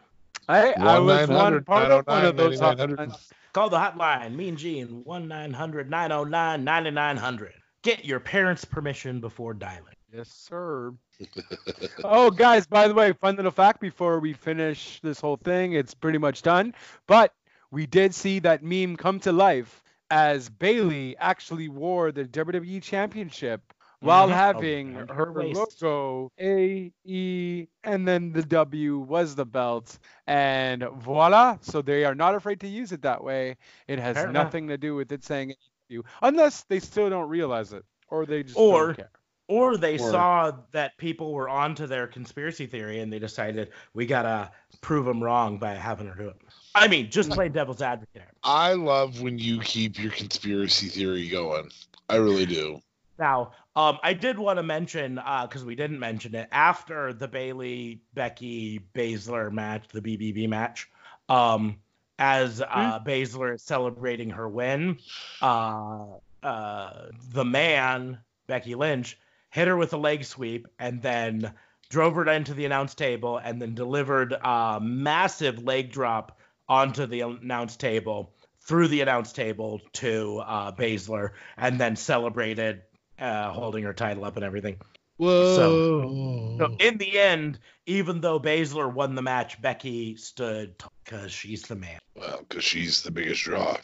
I, 0.49 0.71
I 0.79 0.99
was 0.99 1.27
one 1.27 1.63
part 1.63 1.91
of 1.91 2.07
one 2.07 2.25
of 2.25 2.37
those. 2.37 2.59
hotlines. 2.59 3.31
Call 3.57 3.71
the 3.71 3.77
hotline, 3.79 4.35
Mean 4.35 4.55
Gene, 4.55 5.01
1 5.03 5.27
900 5.27 5.89
909 5.89 6.63
9900. 6.63 7.53
Get 7.81 8.05
your 8.05 8.19
parents' 8.19 8.63
permission 8.63 9.19
before 9.19 9.55
dialing. 9.55 9.95
Yes, 10.13 10.29
sir. 10.29 10.93
oh, 12.03 12.29
guys, 12.29 12.67
by 12.67 12.87
the 12.87 12.93
way, 12.93 13.13
fun 13.13 13.35
little 13.35 13.49
fact 13.49 13.81
before 13.81 14.19
we 14.19 14.33
finish 14.33 14.99
this 15.01 15.19
whole 15.19 15.37
thing, 15.37 15.73
it's 15.73 15.95
pretty 15.95 16.19
much 16.19 16.43
done. 16.43 16.75
But 17.07 17.33
we 17.71 17.87
did 17.87 18.13
see 18.13 18.37
that 18.37 18.61
meme 18.61 18.95
come 18.95 19.19
to 19.21 19.31
life 19.31 19.81
as 20.11 20.49
Bayley 20.49 21.17
actually 21.17 21.67
wore 21.67 22.11
the 22.11 22.25
WWE 22.25 22.83
Championship 22.83 23.73
while 23.99 24.27
Mhm. 24.27 24.33
having 24.33 24.95
Around 24.95 25.09
her 25.09 25.15
her 25.25 25.31
waist. 25.33 25.81
logo 25.81 26.31
A 26.39 26.91
E 27.03 27.67
and 27.83 28.07
then 28.07 28.31
the 28.31 28.43
W 28.43 28.99
was 28.99 29.35
the 29.35 29.45
belt 29.45 29.97
and 30.27 30.83
voila 30.97 31.57
so 31.61 31.81
they 31.81 32.05
are 32.05 32.15
not 32.15 32.35
afraid 32.35 32.59
to 32.59 32.67
use 32.67 32.91
it 32.91 33.01
that 33.01 33.23
way 33.23 33.57
it 33.87 33.97
has 33.99 34.15
Fair 34.15 34.29
enough. 34.29 34.45
nothing 34.45 34.67
to 34.67 34.77
do 34.77 34.95
with 34.95 35.11
it 35.11 35.23
saying 35.23 35.55
you 35.89 36.03
unless 36.21 36.63
they 36.65 36.79
still 36.79 37.09
don't 37.09 37.29
realize 37.29 37.73
it 37.73 37.83
or 38.09 38.25
they 38.25 38.43
just 38.43 38.57
Or- 38.57 38.87
don't 38.87 38.95
care 38.97 39.11
Or 39.49 39.77
they 39.77 39.95
Or- 39.95 40.11
saw 40.11 40.51
that 40.73 40.97
people 40.97 41.31
were 41.31 41.47
onto 41.47 41.87
their 41.87 42.05
conspiracy 42.05 42.65
theory 42.67 42.99
and 42.99 43.13
they 43.13 43.17
decided 43.19 43.71
we 43.93 44.05
gotta 44.05 44.51
prove 44.81 45.05
them 45.05 45.23
wrong 45.23 45.57
by 45.57 45.73
having 45.73 46.05
her 46.07 46.15
do 46.15 46.27
it. 46.27 46.35
I 46.75 46.89
mean, 46.89 47.09
just 47.09 47.31
play 47.31 47.47
devil's 47.47 47.81
advocate. 47.81 48.27
I 48.43 48.73
love 48.73 49.21
when 49.21 49.39
you 49.39 49.61
keep 49.61 49.97
your 50.03 50.11
conspiracy 50.11 50.87
theory 50.87 51.29
going. 51.29 51.71
I 52.09 52.17
really 52.17 52.45
do. 52.45 52.81
Now, 53.17 53.53
um, 53.77 53.99
I 54.01 54.13
did 54.13 54.39
want 54.39 54.57
to 54.57 54.63
mention 54.63 55.21
because 55.43 55.63
we 55.63 55.75
didn't 55.75 55.99
mention 55.99 56.33
it 56.33 56.49
after 56.51 57.13
the 57.13 57.27
Bayley 57.27 58.01
Becky 58.15 58.81
Baszler 58.95 59.51
match, 59.51 59.87
the 59.89 60.01
BBB 60.01 60.49
match. 60.49 60.89
Um, 61.29 61.77
as 62.17 62.59
uh, 62.59 62.99
Baszler 63.05 63.53
is 63.53 63.61
celebrating 63.61 64.31
her 64.31 64.49
win, 64.49 64.97
uh, 65.43 66.05
uh, 66.41 67.09
the 67.29 67.45
man 67.45 68.17
Becky 68.47 68.73
Lynch 68.73 69.15
hit 69.51 69.67
her 69.67 69.77
with 69.77 69.93
a 69.93 69.97
leg 69.97 70.25
sweep 70.25 70.67
and 70.79 70.99
then 70.99 71.53
drove 71.89 72.15
her 72.15 72.27
into 72.27 72.55
the 72.55 72.65
announce 72.65 72.95
table 72.95 73.37
and 73.37 73.61
then 73.61 73.75
delivered 73.75 74.33
a 74.33 74.79
massive 74.81 75.61
leg 75.63 75.91
drop 75.91 76.39
onto 76.67 77.05
the 77.05 77.21
announce 77.21 77.75
table 77.75 78.33
through 78.61 78.87
the 78.87 79.01
announce 79.01 79.33
table 79.33 79.81
to 79.93 80.41
uh, 80.47 80.71
Baszler 80.71 81.33
and 81.57 81.79
then 81.79 81.95
celebrated 81.95 82.81
uh, 83.19 83.51
holding 83.51 83.83
her 83.83 83.93
title 83.93 84.25
up 84.25 84.35
and 84.35 84.45
everything. 84.45 84.77
Whoa. 85.17 86.57
So 86.59 86.75
in 86.79 86.97
the 86.97 87.19
end, 87.19 87.59
even 87.85 88.21
though 88.21 88.39
Baszler 88.39 88.91
won 88.91 89.15
the 89.15 89.21
match, 89.21 89.59
Becky 89.61 90.15
stood 90.15 90.75
because 91.03 91.31
she's 91.31 91.63
the 91.63 91.75
man. 91.75 91.99
well, 92.15 92.45
because 92.47 92.63
she's 92.63 93.01
the 93.01 93.11
biggest 93.11 93.43
draw. 93.43 93.77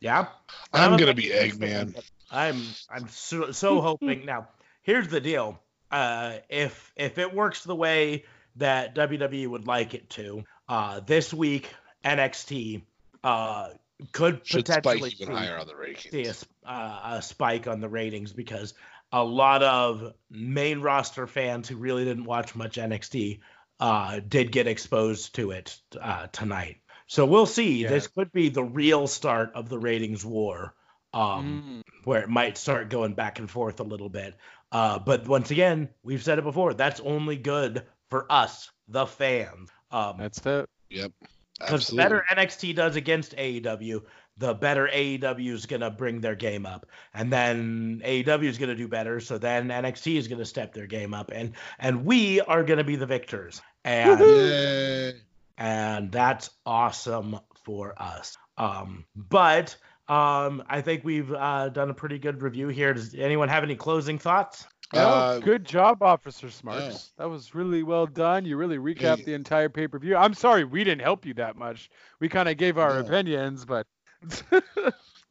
Yeah. 0.00 0.28
I'm 0.72 0.92
I'm 0.92 0.98
gonna 0.98 1.14
be 1.14 1.30
Eggman. 1.30 2.00
I'm 2.30 2.62
I'm 2.90 3.08
so, 3.08 3.50
so 3.50 3.80
hoping 3.82 4.24
now. 4.24 4.48
Here's 4.82 5.08
the 5.08 5.20
deal. 5.20 5.60
Uh, 5.90 6.38
if 6.48 6.92
if 6.96 7.18
it 7.18 7.34
works 7.34 7.64
the 7.64 7.74
way 7.74 8.24
that 8.56 8.94
WWE 8.94 9.48
would 9.48 9.66
like 9.66 9.94
it 9.94 10.08
to, 10.10 10.44
uh, 10.68 11.00
this 11.00 11.34
week 11.34 11.74
NXT 12.04 12.82
uh, 13.24 13.70
could 14.12 14.40
Should 14.46 14.66
spike 14.66 14.82
potentially 14.82 15.10
even 15.20 15.26
see- 15.28 15.32
higher 15.32 15.58
on 15.58 15.66
the 15.66 15.76
ratings. 15.76 16.10
see 16.10 16.26
a, 16.66 16.68
uh, 16.70 17.00
a 17.16 17.22
spike 17.22 17.66
on 17.66 17.80
the 17.80 17.88
ratings 17.88 18.32
because 18.32 18.74
a 19.12 19.22
lot 19.24 19.62
of 19.62 20.12
main 20.30 20.80
roster 20.80 21.26
fans 21.26 21.68
who 21.68 21.76
really 21.76 22.04
didn't 22.04 22.24
watch 22.24 22.54
much 22.54 22.76
NXT 22.76 23.40
uh, 23.80 24.20
did 24.26 24.52
get 24.52 24.66
exposed 24.66 25.34
to 25.36 25.50
it 25.52 25.78
uh, 26.00 26.26
tonight. 26.28 26.78
So 27.06 27.24
we'll 27.24 27.46
see. 27.46 27.82
Yeah. 27.82 27.88
This 27.90 28.08
could 28.08 28.32
be 28.32 28.48
the 28.48 28.64
real 28.64 29.06
start 29.06 29.52
of 29.54 29.68
the 29.68 29.78
ratings 29.78 30.24
war, 30.24 30.74
um, 31.14 31.82
Mm. 31.86 32.04
where 32.04 32.22
it 32.22 32.28
might 32.28 32.58
start 32.58 32.90
going 32.90 33.14
back 33.14 33.38
and 33.38 33.48
forth 33.50 33.78
a 33.80 33.84
little 33.84 34.08
bit. 34.08 34.34
Uh, 34.72 34.98
but 34.98 35.26
once 35.28 35.50
again, 35.52 35.88
we've 36.02 36.22
said 36.22 36.38
it 36.38 36.42
before. 36.44 36.74
That's 36.74 37.00
only 37.00 37.36
good 37.36 37.84
for 38.10 38.30
us, 38.30 38.70
the 38.88 39.06
fans. 39.06 39.70
Um, 39.90 40.16
that's 40.18 40.44
it 40.44 40.68
Yep. 40.90 41.12
Because 41.58 41.88
the 41.88 41.96
better 41.96 42.24
NXT 42.30 42.74
does 42.74 42.96
against 42.96 43.36
AEW, 43.36 44.02
the 44.38 44.54
better 44.54 44.88
AEW 44.92 45.52
is 45.52 45.66
going 45.66 45.80
to 45.80 45.90
bring 45.90 46.20
their 46.20 46.34
game 46.34 46.66
up. 46.66 46.86
And 47.14 47.32
then 47.32 48.02
AEW 48.04 48.44
is 48.44 48.58
going 48.58 48.68
to 48.68 48.74
do 48.74 48.88
better. 48.88 49.20
So 49.20 49.38
then 49.38 49.68
NXT 49.68 50.16
is 50.16 50.28
going 50.28 50.38
to 50.38 50.44
step 50.44 50.74
their 50.74 50.86
game 50.86 51.14
up. 51.14 51.30
And 51.34 51.52
and 51.78 52.04
we 52.04 52.40
are 52.42 52.62
going 52.62 52.78
to 52.78 52.84
be 52.84 52.96
the 52.96 53.06
victors. 53.06 53.62
And 53.84 54.20
Yay. 54.20 55.14
and 55.56 56.12
that's 56.12 56.50
awesome 56.66 57.40
for 57.64 57.94
us. 58.00 58.36
Um, 58.58 59.04
but 59.14 59.76
um, 60.08 60.62
I 60.68 60.80
think 60.82 61.04
we've 61.04 61.32
uh, 61.32 61.68
done 61.70 61.90
a 61.90 61.94
pretty 61.94 62.18
good 62.18 62.42
review 62.42 62.68
here. 62.68 62.94
Does 62.94 63.14
anyone 63.14 63.48
have 63.48 63.62
any 63.64 63.76
closing 63.76 64.18
thoughts? 64.18 64.66
No, 64.94 65.00
Uh, 65.00 65.38
good 65.40 65.64
job, 65.64 66.00
Officer 66.02 66.48
Smarks. 66.48 67.12
That 67.18 67.28
was 67.28 67.54
really 67.56 67.82
well 67.82 68.06
done. 68.06 68.44
You 68.44 68.56
really 68.56 68.78
recapped 68.78 69.18
Hey. 69.18 69.24
the 69.24 69.34
entire 69.34 69.68
pay 69.68 69.88
per 69.88 69.98
view. 69.98 70.16
I'm 70.16 70.32
sorry 70.34 70.62
we 70.64 70.84
didn't 70.84 71.02
help 71.02 71.26
you 71.26 71.34
that 71.34 71.56
much. 71.56 71.90
We 72.20 72.28
kind 72.28 72.48
of 72.48 72.56
gave 72.56 72.78
our 72.78 72.94
No. 72.94 73.00
opinions, 73.00 73.64
but 73.64 73.86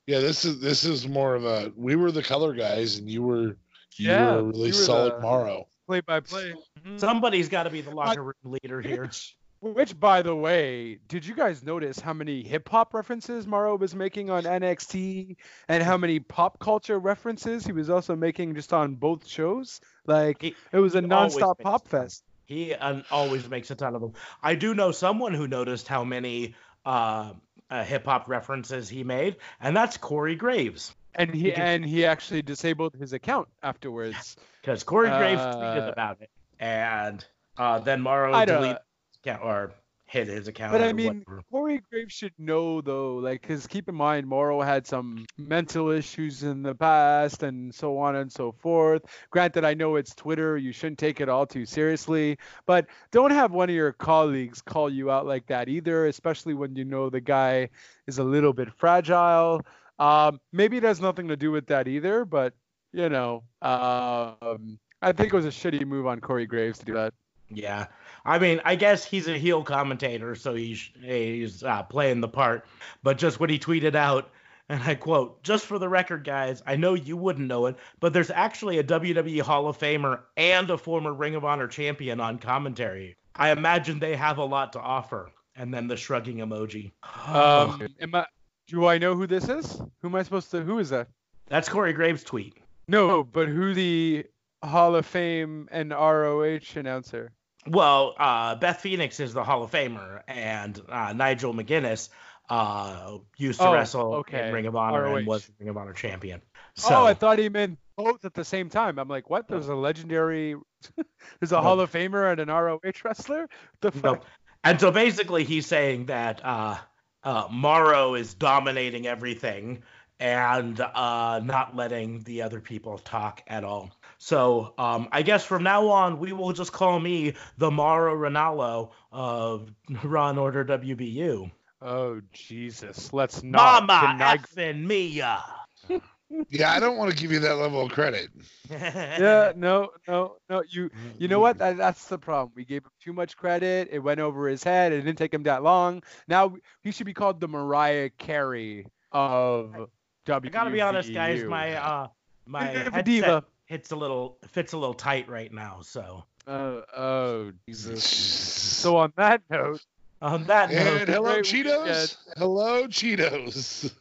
Yeah, 0.07 0.19
this 0.19 0.45
is 0.45 0.59
this 0.59 0.83
is 0.83 1.07
more 1.07 1.35
of 1.35 1.45
a 1.45 1.71
we 1.75 1.95
were 1.95 2.11
the 2.11 2.21
color 2.21 2.53
guys 2.53 2.97
and 2.97 3.09
you 3.09 3.23
were 3.23 3.57
you 3.97 4.09
Yeah, 4.09 4.33
were 4.33 4.39
a 4.39 4.43
really 4.43 4.59
you 4.59 4.65
were 4.67 4.71
solid 4.73 5.13
the- 5.13 5.21
Mauro. 5.21 5.67
play 5.87 6.01
by 6.01 6.19
play. 6.19 6.53
Somebody's 6.97 7.47
got 7.49 7.63
to 7.63 7.69
be 7.69 7.79
the 7.81 7.91
locker 7.91 8.23
room 8.23 8.33
leader 8.43 8.81
here. 8.81 9.09
Which, 9.73 9.99
by 9.99 10.21
the 10.21 10.35
way, 10.35 10.99
did 11.07 11.25
you 11.25 11.33
guys 11.33 11.63
notice 11.63 11.99
how 11.99 12.13
many 12.13 12.43
hip 12.43 12.69
hop 12.69 12.93
references 12.93 13.47
Mauro 13.47 13.75
was 13.77 13.95
making 13.95 14.29
on 14.29 14.43
NXT 14.43 15.37
and 15.67 15.81
how 15.81 15.97
many 15.97 16.19
pop 16.19 16.59
culture 16.59 16.99
references 16.99 17.65
he 17.65 17.71
was 17.71 17.89
also 17.89 18.15
making 18.15 18.53
just 18.53 18.71
on 18.73 18.93
both 18.93 19.27
shows? 19.27 19.81
Like, 20.05 20.39
He- 20.39 20.55
it 20.71 20.77
was 20.77 20.93
a 20.93 21.01
nonstop 21.01 21.57
pop 21.59 21.87
fest. 21.87 22.23
He 22.45 22.75
uh, 22.75 23.01
always 23.09 23.49
makes 23.49 23.71
a 23.71 23.75
ton 23.75 23.95
of 23.95 24.01
them. 24.01 24.13
I 24.43 24.53
do 24.53 24.75
know 24.75 24.91
someone 24.91 25.33
who 25.33 25.47
noticed 25.47 25.87
how 25.87 26.03
many 26.03 26.53
uh, 26.85 27.33
uh, 27.71 27.83
hip 27.83 28.05
hop 28.05 28.27
references 28.29 28.87
he 28.87 29.03
made, 29.03 29.37
and 29.59 29.75
that's 29.75 29.97
Corey 29.97 30.35
Graves. 30.35 30.93
And 31.15 31.33
he 31.33 31.51
and 31.53 31.83
he 31.83 32.05
actually 32.05 32.43
disabled 32.43 32.93
his 32.93 33.13
account 33.13 33.47
afterwards. 33.63 34.35
Because 34.61 34.83
Corey 34.83 35.09
Graves 35.09 35.41
Uh, 35.41 35.55
tweeted 35.55 35.91
about 35.91 36.21
it, 36.21 36.29
and 36.59 37.25
uh, 37.57 37.79
then 37.79 38.01
Mauro 38.01 38.31
deleted 38.45 38.77
account 39.25 39.43
or 39.43 39.73
hit 40.07 40.27
his 40.27 40.47
account. 40.47 40.71
But 40.71 40.83
I 40.83 40.93
mean, 40.93 41.23
whatever. 41.25 41.43
Corey 41.51 41.81
Graves 41.89 42.13
should 42.13 42.33
know 42.37 42.79
though, 42.81 43.15
like, 43.15 43.41
because 43.41 43.65
keep 43.65 43.89
in 43.89 43.95
mind, 43.95 44.27
Mauro 44.27 44.61
had 44.61 44.85
some 44.85 45.25
mental 45.37 45.89
issues 45.89 46.43
in 46.43 46.61
the 46.61 46.75
past 46.75 47.43
and 47.43 47.73
so 47.73 47.97
on 47.97 48.15
and 48.15 48.31
so 48.31 48.51
forth. 48.51 49.03
Granted, 49.31 49.65
I 49.65 49.73
know 49.73 49.95
it's 49.95 50.13
Twitter, 50.13 50.57
you 50.57 50.71
shouldn't 50.71 50.99
take 50.99 51.21
it 51.21 51.29
all 51.29 51.45
too 51.45 51.65
seriously, 51.65 52.37
but 52.65 52.85
don't 53.11 53.31
have 53.31 53.51
one 53.51 53.69
of 53.69 53.75
your 53.75 53.93
colleagues 53.93 54.61
call 54.61 54.89
you 54.89 55.09
out 55.09 55.25
like 55.25 55.47
that 55.47 55.69
either, 55.69 56.05
especially 56.05 56.53
when 56.53 56.75
you 56.75 56.85
know 56.85 57.09
the 57.09 57.21
guy 57.21 57.69
is 58.07 58.19
a 58.19 58.23
little 58.23 58.53
bit 58.53 58.71
fragile. 58.77 59.61
Um, 59.97 60.39
maybe 60.51 60.77
it 60.77 60.83
has 60.83 61.01
nothing 61.01 61.27
to 61.29 61.35
do 61.35 61.51
with 61.51 61.67
that 61.67 61.87
either, 61.87 62.25
but 62.25 62.53
you 62.93 63.09
know, 63.09 63.43
um, 63.61 64.77
I 65.01 65.11
think 65.11 65.33
it 65.33 65.35
was 65.35 65.45
a 65.45 65.49
shitty 65.49 65.85
move 65.85 66.05
on 66.05 66.21
Corey 66.21 66.45
Graves 66.45 66.79
to 66.79 66.85
do 66.85 66.93
that. 66.93 67.13
Yeah, 67.55 67.87
I 68.25 68.39
mean, 68.39 68.61
I 68.65 68.75
guess 68.75 69.05
he's 69.05 69.27
a 69.27 69.37
heel 69.37 69.63
commentator, 69.63 70.35
so 70.35 70.55
he's 70.55 70.89
he's 71.01 71.63
uh, 71.63 71.83
playing 71.83 72.21
the 72.21 72.27
part. 72.27 72.65
But 73.03 73.17
just 73.17 73.39
what 73.39 73.49
he 73.49 73.59
tweeted 73.59 73.95
out, 73.95 74.31
and 74.69 74.81
I 74.83 74.95
quote: 74.95 75.43
"Just 75.43 75.65
for 75.65 75.79
the 75.79 75.89
record, 75.89 76.23
guys, 76.23 76.63
I 76.65 76.75
know 76.75 76.95
you 76.95 77.17
wouldn't 77.17 77.47
know 77.47 77.67
it, 77.67 77.75
but 77.99 78.13
there's 78.13 78.31
actually 78.31 78.79
a 78.79 78.83
WWE 78.83 79.41
Hall 79.41 79.67
of 79.67 79.77
Famer 79.77 80.21
and 80.37 80.69
a 80.69 80.77
former 80.77 81.13
Ring 81.13 81.35
of 81.35 81.45
Honor 81.45 81.67
champion 81.67 82.19
on 82.19 82.39
commentary. 82.39 83.15
I 83.35 83.51
imagine 83.51 83.99
they 83.99 84.15
have 84.15 84.37
a 84.37 84.45
lot 84.45 84.73
to 84.73 84.79
offer." 84.79 85.31
And 85.57 85.73
then 85.73 85.87
the 85.87 85.95
shrugging 85.95 86.39
emoji. 86.39 86.91
Um, 87.27 87.87
am 88.01 88.13
I, 88.13 88.25
do 88.67 88.87
I 88.87 88.97
know 88.97 89.15
who 89.15 89.25
this 89.25 89.47
is? 89.47 89.81
Who 90.01 90.09
am 90.09 90.15
I 90.15 90.23
supposed 90.23 90.51
to? 90.51 90.61
Who 90.63 90.79
is 90.79 90.89
that? 90.89 91.07
That's 91.47 91.69
Corey 91.69 91.93
Graves' 91.93 92.25
tweet. 92.25 92.57
No, 92.87 93.23
but 93.23 93.47
who 93.47 93.73
the 93.73 94.25
Hall 94.63 94.95
of 94.95 95.05
Fame 95.05 95.69
and 95.71 95.91
ROH 95.91 96.59
announcer? 96.75 97.31
Well, 97.67 98.15
uh, 98.19 98.55
Beth 98.55 98.79
Phoenix 98.81 99.19
is 99.19 99.33
the 99.33 99.43
Hall 99.43 99.63
of 99.63 99.71
Famer, 99.71 100.21
and 100.27 100.79
uh, 100.87 101.13
Nigel 101.13 101.53
McGuinness 101.53 102.09
uh, 102.49 103.17
used 103.37 103.59
to 103.59 103.67
Oh, 103.67 103.73
wrestle 103.73 104.13
okay. 104.15 104.47
in 104.47 104.53
Ring 104.53 104.67
of 104.67 104.75
Honor 104.75 105.17
and 105.17 105.25
was 105.25 105.49
Ring 105.59 105.69
of 105.69 105.77
Honor 105.77 105.93
champion. 105.93 106.41
So, 106.75 106.93
Oh, 106.95 107.05
I 107.05 107.13
thought 107.15 107.39
he 107.39 107.49
meant 107.49 107.79
both 107.97 108.23
at 108.25 108.33
the 108.33 108.45
same 108.45 108.69
time. 108.69 108.99
I'm 108.99 109.07
like, 109.07 109.29
what? 109.29 109.47
There's 109.47 109.67
a 109.67 109.75
legendary, 109.75 110.55
there's 111.39 111.51
a 111.51 111.55
No. 111.55 111.61
Hall 111.61 111.79
of 111.79 111.91
Famer 111.91 112.31
and 112.31 112.39
an 112.39 112.49
ROH 112.49 112.79
wrestler. 113.03 113.49
The 113.81 113.91
no. 114.03 114.19
and 114.63 114.79
so 114.79 114.91
basically, 114.91 115.43
he's 115.43 115.65
saying 115.65 116.05
that 116.07 116.41
uh, 116.45 116.77
uh, 117.23 117.47
Mauro 117.49 118.13
is 118.13 118.33
dominating 118.35 119.07
everything 119.07 119.81
and 120.19 120.79
uh, 120.79 121.41
not 121.43 121.75
letting 121.75 122.21
the 122.23 122.43
other 122.43 122.59
people 122.61 122.99
talk 122.99 123.41
at 123.47 123.63
all. 123.63 123.91
So 124.25 124.73
um, 124.79 125.07
I 125.11 125.21
guess 125.21 125.45
from 125.45 125.61
now 125.61 125.87
on, 125.87 126.17
we 126.17 126.33
will 126.33 126.51
just 126.51 126.71
call 126.71 126.99
me 126.99 127.35
the 127.59 127.69
Mauro 127.69 128.15
Ranallo 128.15 128.89
of 129.11 129.69
Raw 130.03 130.31
and 130.31 130.39
Order 130.39 130.65
WBU. 130.65 131.51
Oh 131.79 132.21
Jesus! 132.33 133.13
Let's 133.13 133.43
not. 133.43 133.85
Mama 133.85 134.17
deny- 134.17 134.37
effing 134.37 134.83
Mia. 134.83 135.43
Yeah, 136.49 136.73
I 136.73 136.79
don't 136.79 136.97
want 136.97 137.11
to 137.11 137.15
give 137.15 137.31
you 137.31 137.37
that 137.41 137.57
level 137.57 137.85
of 137.85 137.91
credit. 137.91 138.29
yeah, 138.69 139.53
no, 139.55 139.91
no, 140.07 140.37
no. 140.49 140.63
You, 140.67 140.89
you 141.19 141.27
know 141.27 141.39
what? 141.39 141.59
That, 141.59 141.77
that's 141.77 142.07
the 142.07 142.17
problem. 142.17 142.51
We 142.55 142.65
gave 142.65 142.83
him 142.83 142.89
too 142.99 143.13
much 143.13 143.37
credit. 143.37 143.89
It 143.91 143.99
went 143.99 144.19
over 144.19 144.47
his 144.47 144.63
head. 144.63 144.91
It 144.91 145.01
didn't 145.01 145.19
take 145.19 145.31
him 145.31 145.43
that 145.43 145.61
long. 145.61 146.01
Now 146.27 146.55
he 146.81 146.91
should 146.91 147.05
be 147.05 147.13
called 147.13 147.39
the 147.39 147.47
Mariah 147.47 148.09
Carey 148.17 148.87
of 149.11 149.87
W. 150.25 150.49
I 150.49 150.51
gotta 150.51 150.71
be 150.71 150.81
honest, 150.81 151.13
guys. 151.13 151.43
My 151.43 151.75
uh, 151.75 152.07
my 152.47 152.73
Bit 152.73 152.87
of 152.87 152.93
a 152.93 152.95
headset 152.95 153.05
diva. 153.05 153.43
Hits 153.65 153.91
a 153.91 153.95
little 153.95 154.37
fits 154.47 154.73
a 154.73 154.77
little 154.77 154.93
tight 154.93 155.27
right 155.29 155.51
now. 155.53 155.79
So 155.81 156.23
Oh, 156.47 156.83
oh 156.95 157.51
Jesus. 157.67 158.03
So 158.85 158.97
on 158.97 159.13
that 159.17 159.41
note, 159.49 159.81
on 160.21 160.43
that 160.45 160.69
note, 160.71 161.01
And 161.01 161.09
hello, 161.09 161.41
Cheetos. 161.41 161.83
weekend. 161.85 162.17
Hello, 162.37 162.87
Cheetos. 162.87 163.91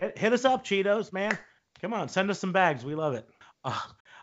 hit, 0.00 0.16
hit 0.16 0.32
us 0.32 0.44
up, 0.46 0.64
Cheetos, 0.64 1.12
man. 1.12 1.36
Come 1.80 1.92
on, 1.92 2.08
send 2.08 2.30
us 2.30 2.38
some 2.38 2.52
bags. 2.52 2.84
We 2.84 2.94
love 2.94 3.14
it. 3.14 3.28
Uh, 3.64 3.78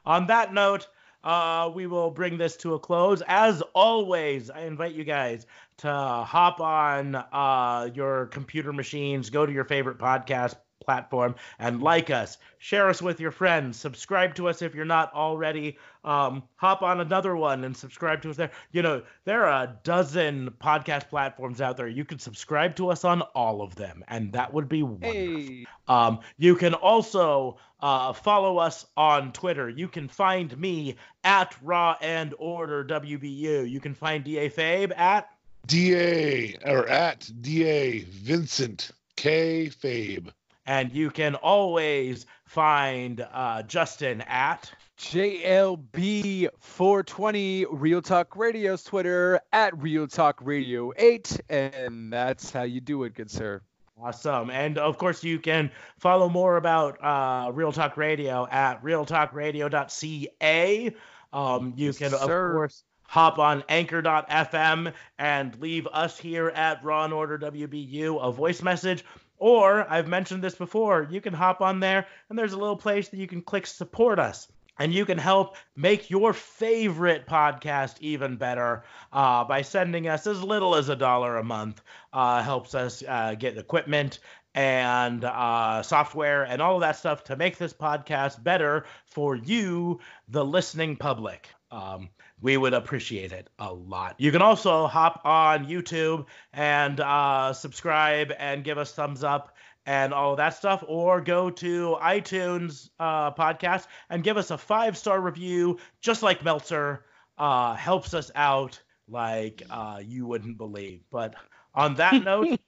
on 0.05 0.27
that 0.27 0.53
note, 0.53 0.87
uh, 1.23 1.69
we 1.73 1.85
will 1.87 2.09
bring 2.11 2.37
this 2.37 2.57
to 2.57 2.73
a 2.73 2.79
close. 2.79 3.21
As 3.27 3.61
always, 3.73 4.49
I 4.49 4.61
invite 4.61 4.93
you 4.93 5.03
guys 5.03 5.45
to 5.77 5.87
hop 5.91 6.59
on 6.61 7.15
uh, 7.15 7.89
your 7.93 8.25
computer 8.27 8.73
machines, 8.73 9.29
go 9.29 9.45
to 9.45 9.51
your 9.53 9.65
favorite 9.65 9.97
podcast 9.99 10.55
platform, 10.79 11.35
and 11.59 11.81
like 11.81 12.09
us. 12.09 12.37
Share 12.57 12.89
us 12.89 13.01
with 13.01 13.19
your 13.19 13.31
friends. 13.31 13.77
Subscribe 13.77 14.35
to 14.35 14.47
us 14.47 14.61
if 14.61 14.75
you're 14.75 14.85
not 14.85 15.13
already. 15.13 15.77
Um, 16.03 16.43
hop 16.55 16.81
on 16.81 17.01
another 17.01 17.35
one 17.35 17.63
and 17.63 17.75
subscribe 17.75 18.21
to 18.23 18.29
us 18.29 18.37
there. 18.37 18.51
You 18.71 18.81
know, 18.81 19.01
there 19.23 19.45
are 19.45 19.63
a 19.63 19.77
dozen 19.83 20.51
podcast 20.61 21.09
platforms 21.09 21.61
out 21.61 21.77
there. 21.77 21.87
You 21.87 22.05
can 22.05 22.19
subscribe 22.19 22.75
to 22.77 22.89
us 22.89 23.03
on 23.03 23.21
all 23.33 23.61
of 23.61 23.75
them, 23.75 24.03
and 24.07 24.31
that 24.33 24.53
would 24.53 24.69
be 24.69 24.83
wonderful. 24.83 25.13
hey, 25.13 25.65
Um, 25.87 26.19
you 26.37 26.55
can 26.55 26.73
also 26.73 27.57
uh, 27.81 28.13
follow 28.13 28.57
us 28.57 28.85
on 28.97 29.31
Twitter. 29.31 29.69
You 29.69 29.87
can 29.87 30.07
find 30.07 30.57
me 30.57 30.95
at 31.23 31.55
Raw 31.61 31.95
and 32.01 32.33
Order 32.37 32.83
WBU. 32.85 33.69
You 33.69 33.79
can 33.79 33.93
find 33.93 34.23
DA 34.23 34.49
Fabe 34.49 34.97
at 34.97 35.29
DA 35.67 36.55
or 36.65 36.87
at 36.87 37.29
DA 37.41 38.01
Vincent 38.01 38.91
K 39.15 39.67
Fabe. 39.67 40.31
And 40.65 40.91
you 40.91 41.11
can 41.11 41.35
always 41.35 42.25
find 42.45 43.25
uh, 43.31 43.61
Justin 43.63 44.21
at 44.21 44.71
JLB420 44.97 47.65
Real 47.69 48.01
Talk 48.01 48.35
Radio's 48.35 48.83
Twitter 48.83 49.39
at 49.51 49.79
Real 49.81 50.07
Talk 50.07 50.39
Radio 50.41 50.91
8, 50.97 51.41
and 51.49 52.11
that's 52.11 52.51
how 52.51 52.63
you 52.63 52.81
do 52.81 53.03
it, 53.03 53.13
good 53.13 53.29
sir. 53.29 53.61
Awesome. 54.01 54.49
And 54.49 54.77
of 54.77 54.97
course, 54.97 55.23
you 55.23 55.39
can 55.39 55.71
follow 55.99 56.27
more 56.27 56.57
about 56.57 57.01
uh, 57.03 57.49
Real 57.53 57.71
Talk 57.71 57.95
Radio 57.95 58.45
at 58.47 58.83
realtalkradio.ca. 58.83 60.95
Um, 61.31 61.73
you 61.75 61.85
Yes, 61.87 61.97
can, 61.97 62.13
of 62.13 62.27
course, 62.27 62.83
hop 63.03 63.39
on 63.39 63.63
anchor.fm 63.69 64.93
and 65.17 65.59
leave 65.61 65.87
us 65.87 66.19
here 66.19 66.49
at 66.49 66.83
Raw 66.83 67.05
and 67.05 67.13
Order 67.13 67.39
WBU 67.39 68.21
a 68.21 68.31
voice 68.31 68.61
message. 68.61 69.05
Or, 69.37 69.89
I've 69.91 70.07
mentioned 70.07 70.43
this 70.43 70.55
before, 70.55 71.07
you 71.09 71.21
can 71.21 71.33
hop 71.33 71.61
on 71.61 71.79
there 71.79 72.07
and 72.29 72.39
there's 72.39 72.53
a 72.53 72.57
little 72.57 72.77
place 72.77 73.09
that 73.09 73.17
you 73.17 73.27
can 73.27 73.41
click 73.41 73.67
support 73.67 74.19
us. 74.19 74.47
And 74.77 74.93
you 74.93 75.05
can 75.05 75.17
help 75.17 75.55
make 75.77 76.09
your 76.09 76.33
favorite 76.33 77.25
podcast 77.27 77.95
even 78.01 78.35
better 78.35 78.83
uh, 79.13 79.45
by 79.45 79.61
sending 79.61 80.09
us 80.09 80.27
as 80.27 80.43
little 80.43 80.75
as 80.75 80.89
a 80.89 80.97
dollar 80.97 81.37
a 81.37 81.43
month. 81.45 81.81
Uh, 82.11 82.43
helps 82.43 82.75
us 82.75 83.01
uh, 83.07 83.35
get 83.35 83.57
equipment 83.57 84.19
and 84.53 85.23
uh, 85.23 85.81
software 85.81 86.43
and 86.43 86.61
all 86.61 86.75
of 86.75 86.81
that 86.81 86.97
stuff 86.97 87.23
to 87.25 87.35
make 87.35 87.57
this 87.57 87.73
podcast 87.73 88.43
better 88.43 88.85
for 89.05 89.35
you, 89.35 89.99
the 90.27 90.43
listening 90.43 90.95
public. 90.95 91.49
Um, 91.71 92.09
we 92.41 92.57
would 92.57 92.73
appreciate 92.73 93.31
it 93.31 93.49
a 93.59 93.71
lot. 93.73 94.15
You 94.17 94.31
can 94.31 94.41
also 94.41 94.87
hop 94.87 95.21
on 95.25 95.65
YouTube 95.65 96.25
and 96.53 96.99
uh, 96.99 97.53
subscribe 97.53 98.33
and 98.37 98.63
give 98.63 98.77
us 98.77 98.91
thumbs 98.93 99.23
up 99.23 99.55
and 99.85 100.13
all 100.13 100.31
of 100.31 100.37
that 100.37 100.55
stuff, 100.55 100.83
or 100.87 101.21
go 101.21 101.49
to 101.51 101.95
iTunes 102.01 102.89
uh, 102.99 103.31
podcast 103.31 103.85
and 104.09 104.23
give 104.23 104.35
us 104.37 104.49
a 104.51 104.57
five 104.57 104.97
star 104.97 105.19
review, 105.21 105.77
just 106.01 106.23
like 106.23 106.43
Meltzer. 106.43 107.05
Uh, 107.37 107.73
helps 107.75 108.13
us 108.13 108.31
out 108.33 108.81
like 109.09 109.61
uh, 109.69 110.01
you 110.03 110.25
wouldn't 110.25 110.57
believe. 110.57 111.01
But 111.11 111.35
on 111.73 111.95
that 111.95 112.23
note, 112.23 112.59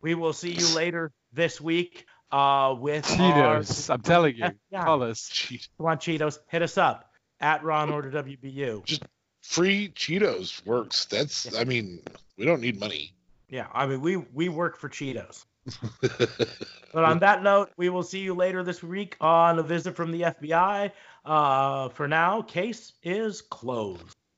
we 0.00 0.14
will 0.14 0.32
see 0.32 0.52
you 0.52 0.74
later 0.76 1.10
this 1.32 1.60
week 1.60 2.06
uh, 2.30 2.76
with 2.78 3.10
our- 3.10 3.58
Cheetos, 3.60 3.90
I'm 3.92 4.00
telling 4.02 4.36
you, 4.36 4.46
Yeah. 4.70 4.84
call 4.84 5.02
us. 5.02 5.50
Come 5.78 5.86
on, 5.86 5.98
Cheetos, 5.98 6.38
hit 6.46 6.62
us 6.62 6.78
up 6.78 7.07
at 7.40 7.62
Raw 7.62 7.82
and 7.82 7.92
Order 7.92 8.10
WBU. 8.10 8.84
Just 8.84 9.04
free 9.42 9.88
Cheetos 9.90 10.64
works. 10.66 11.04
That's 11.04 11.56
I 11.56 11.64
mean, 11.64 12.00
we 12.36 12.44
don't 12.44 12.60
need 12.60 12.78
money. 12.78 13.12
Yeah, 13.48 13.66
I 13.72 13.86
mean 13.86 14.00
we 14.00 14.16
we 14.16 14.48
work 14.48 14.76
for 14.76 14.88
Cheetos. 14.88 15.44
But 16.92 17.04
on 17.04 17.18
that 17.18 17.42
note, 17.42 17.70
we 17.76 17.90
will 17.90 18.02
see 18.02 18.20
you 18.20 18.34
later 18.34 18.62
this 18.62 18.82
week 18.82 19.16
on 19.20 19.58
a 19.58 19.62
visit 19.62 19.94
from 19.94 20.10
the 20.10 20.22
FBI. 20.22 20.90
Uh, 21.24 21.88
for 21.90 22.08
now, 22.08 22.42
case 22.42 22.94
is 23.02 23.42
closed. 23.42 24.16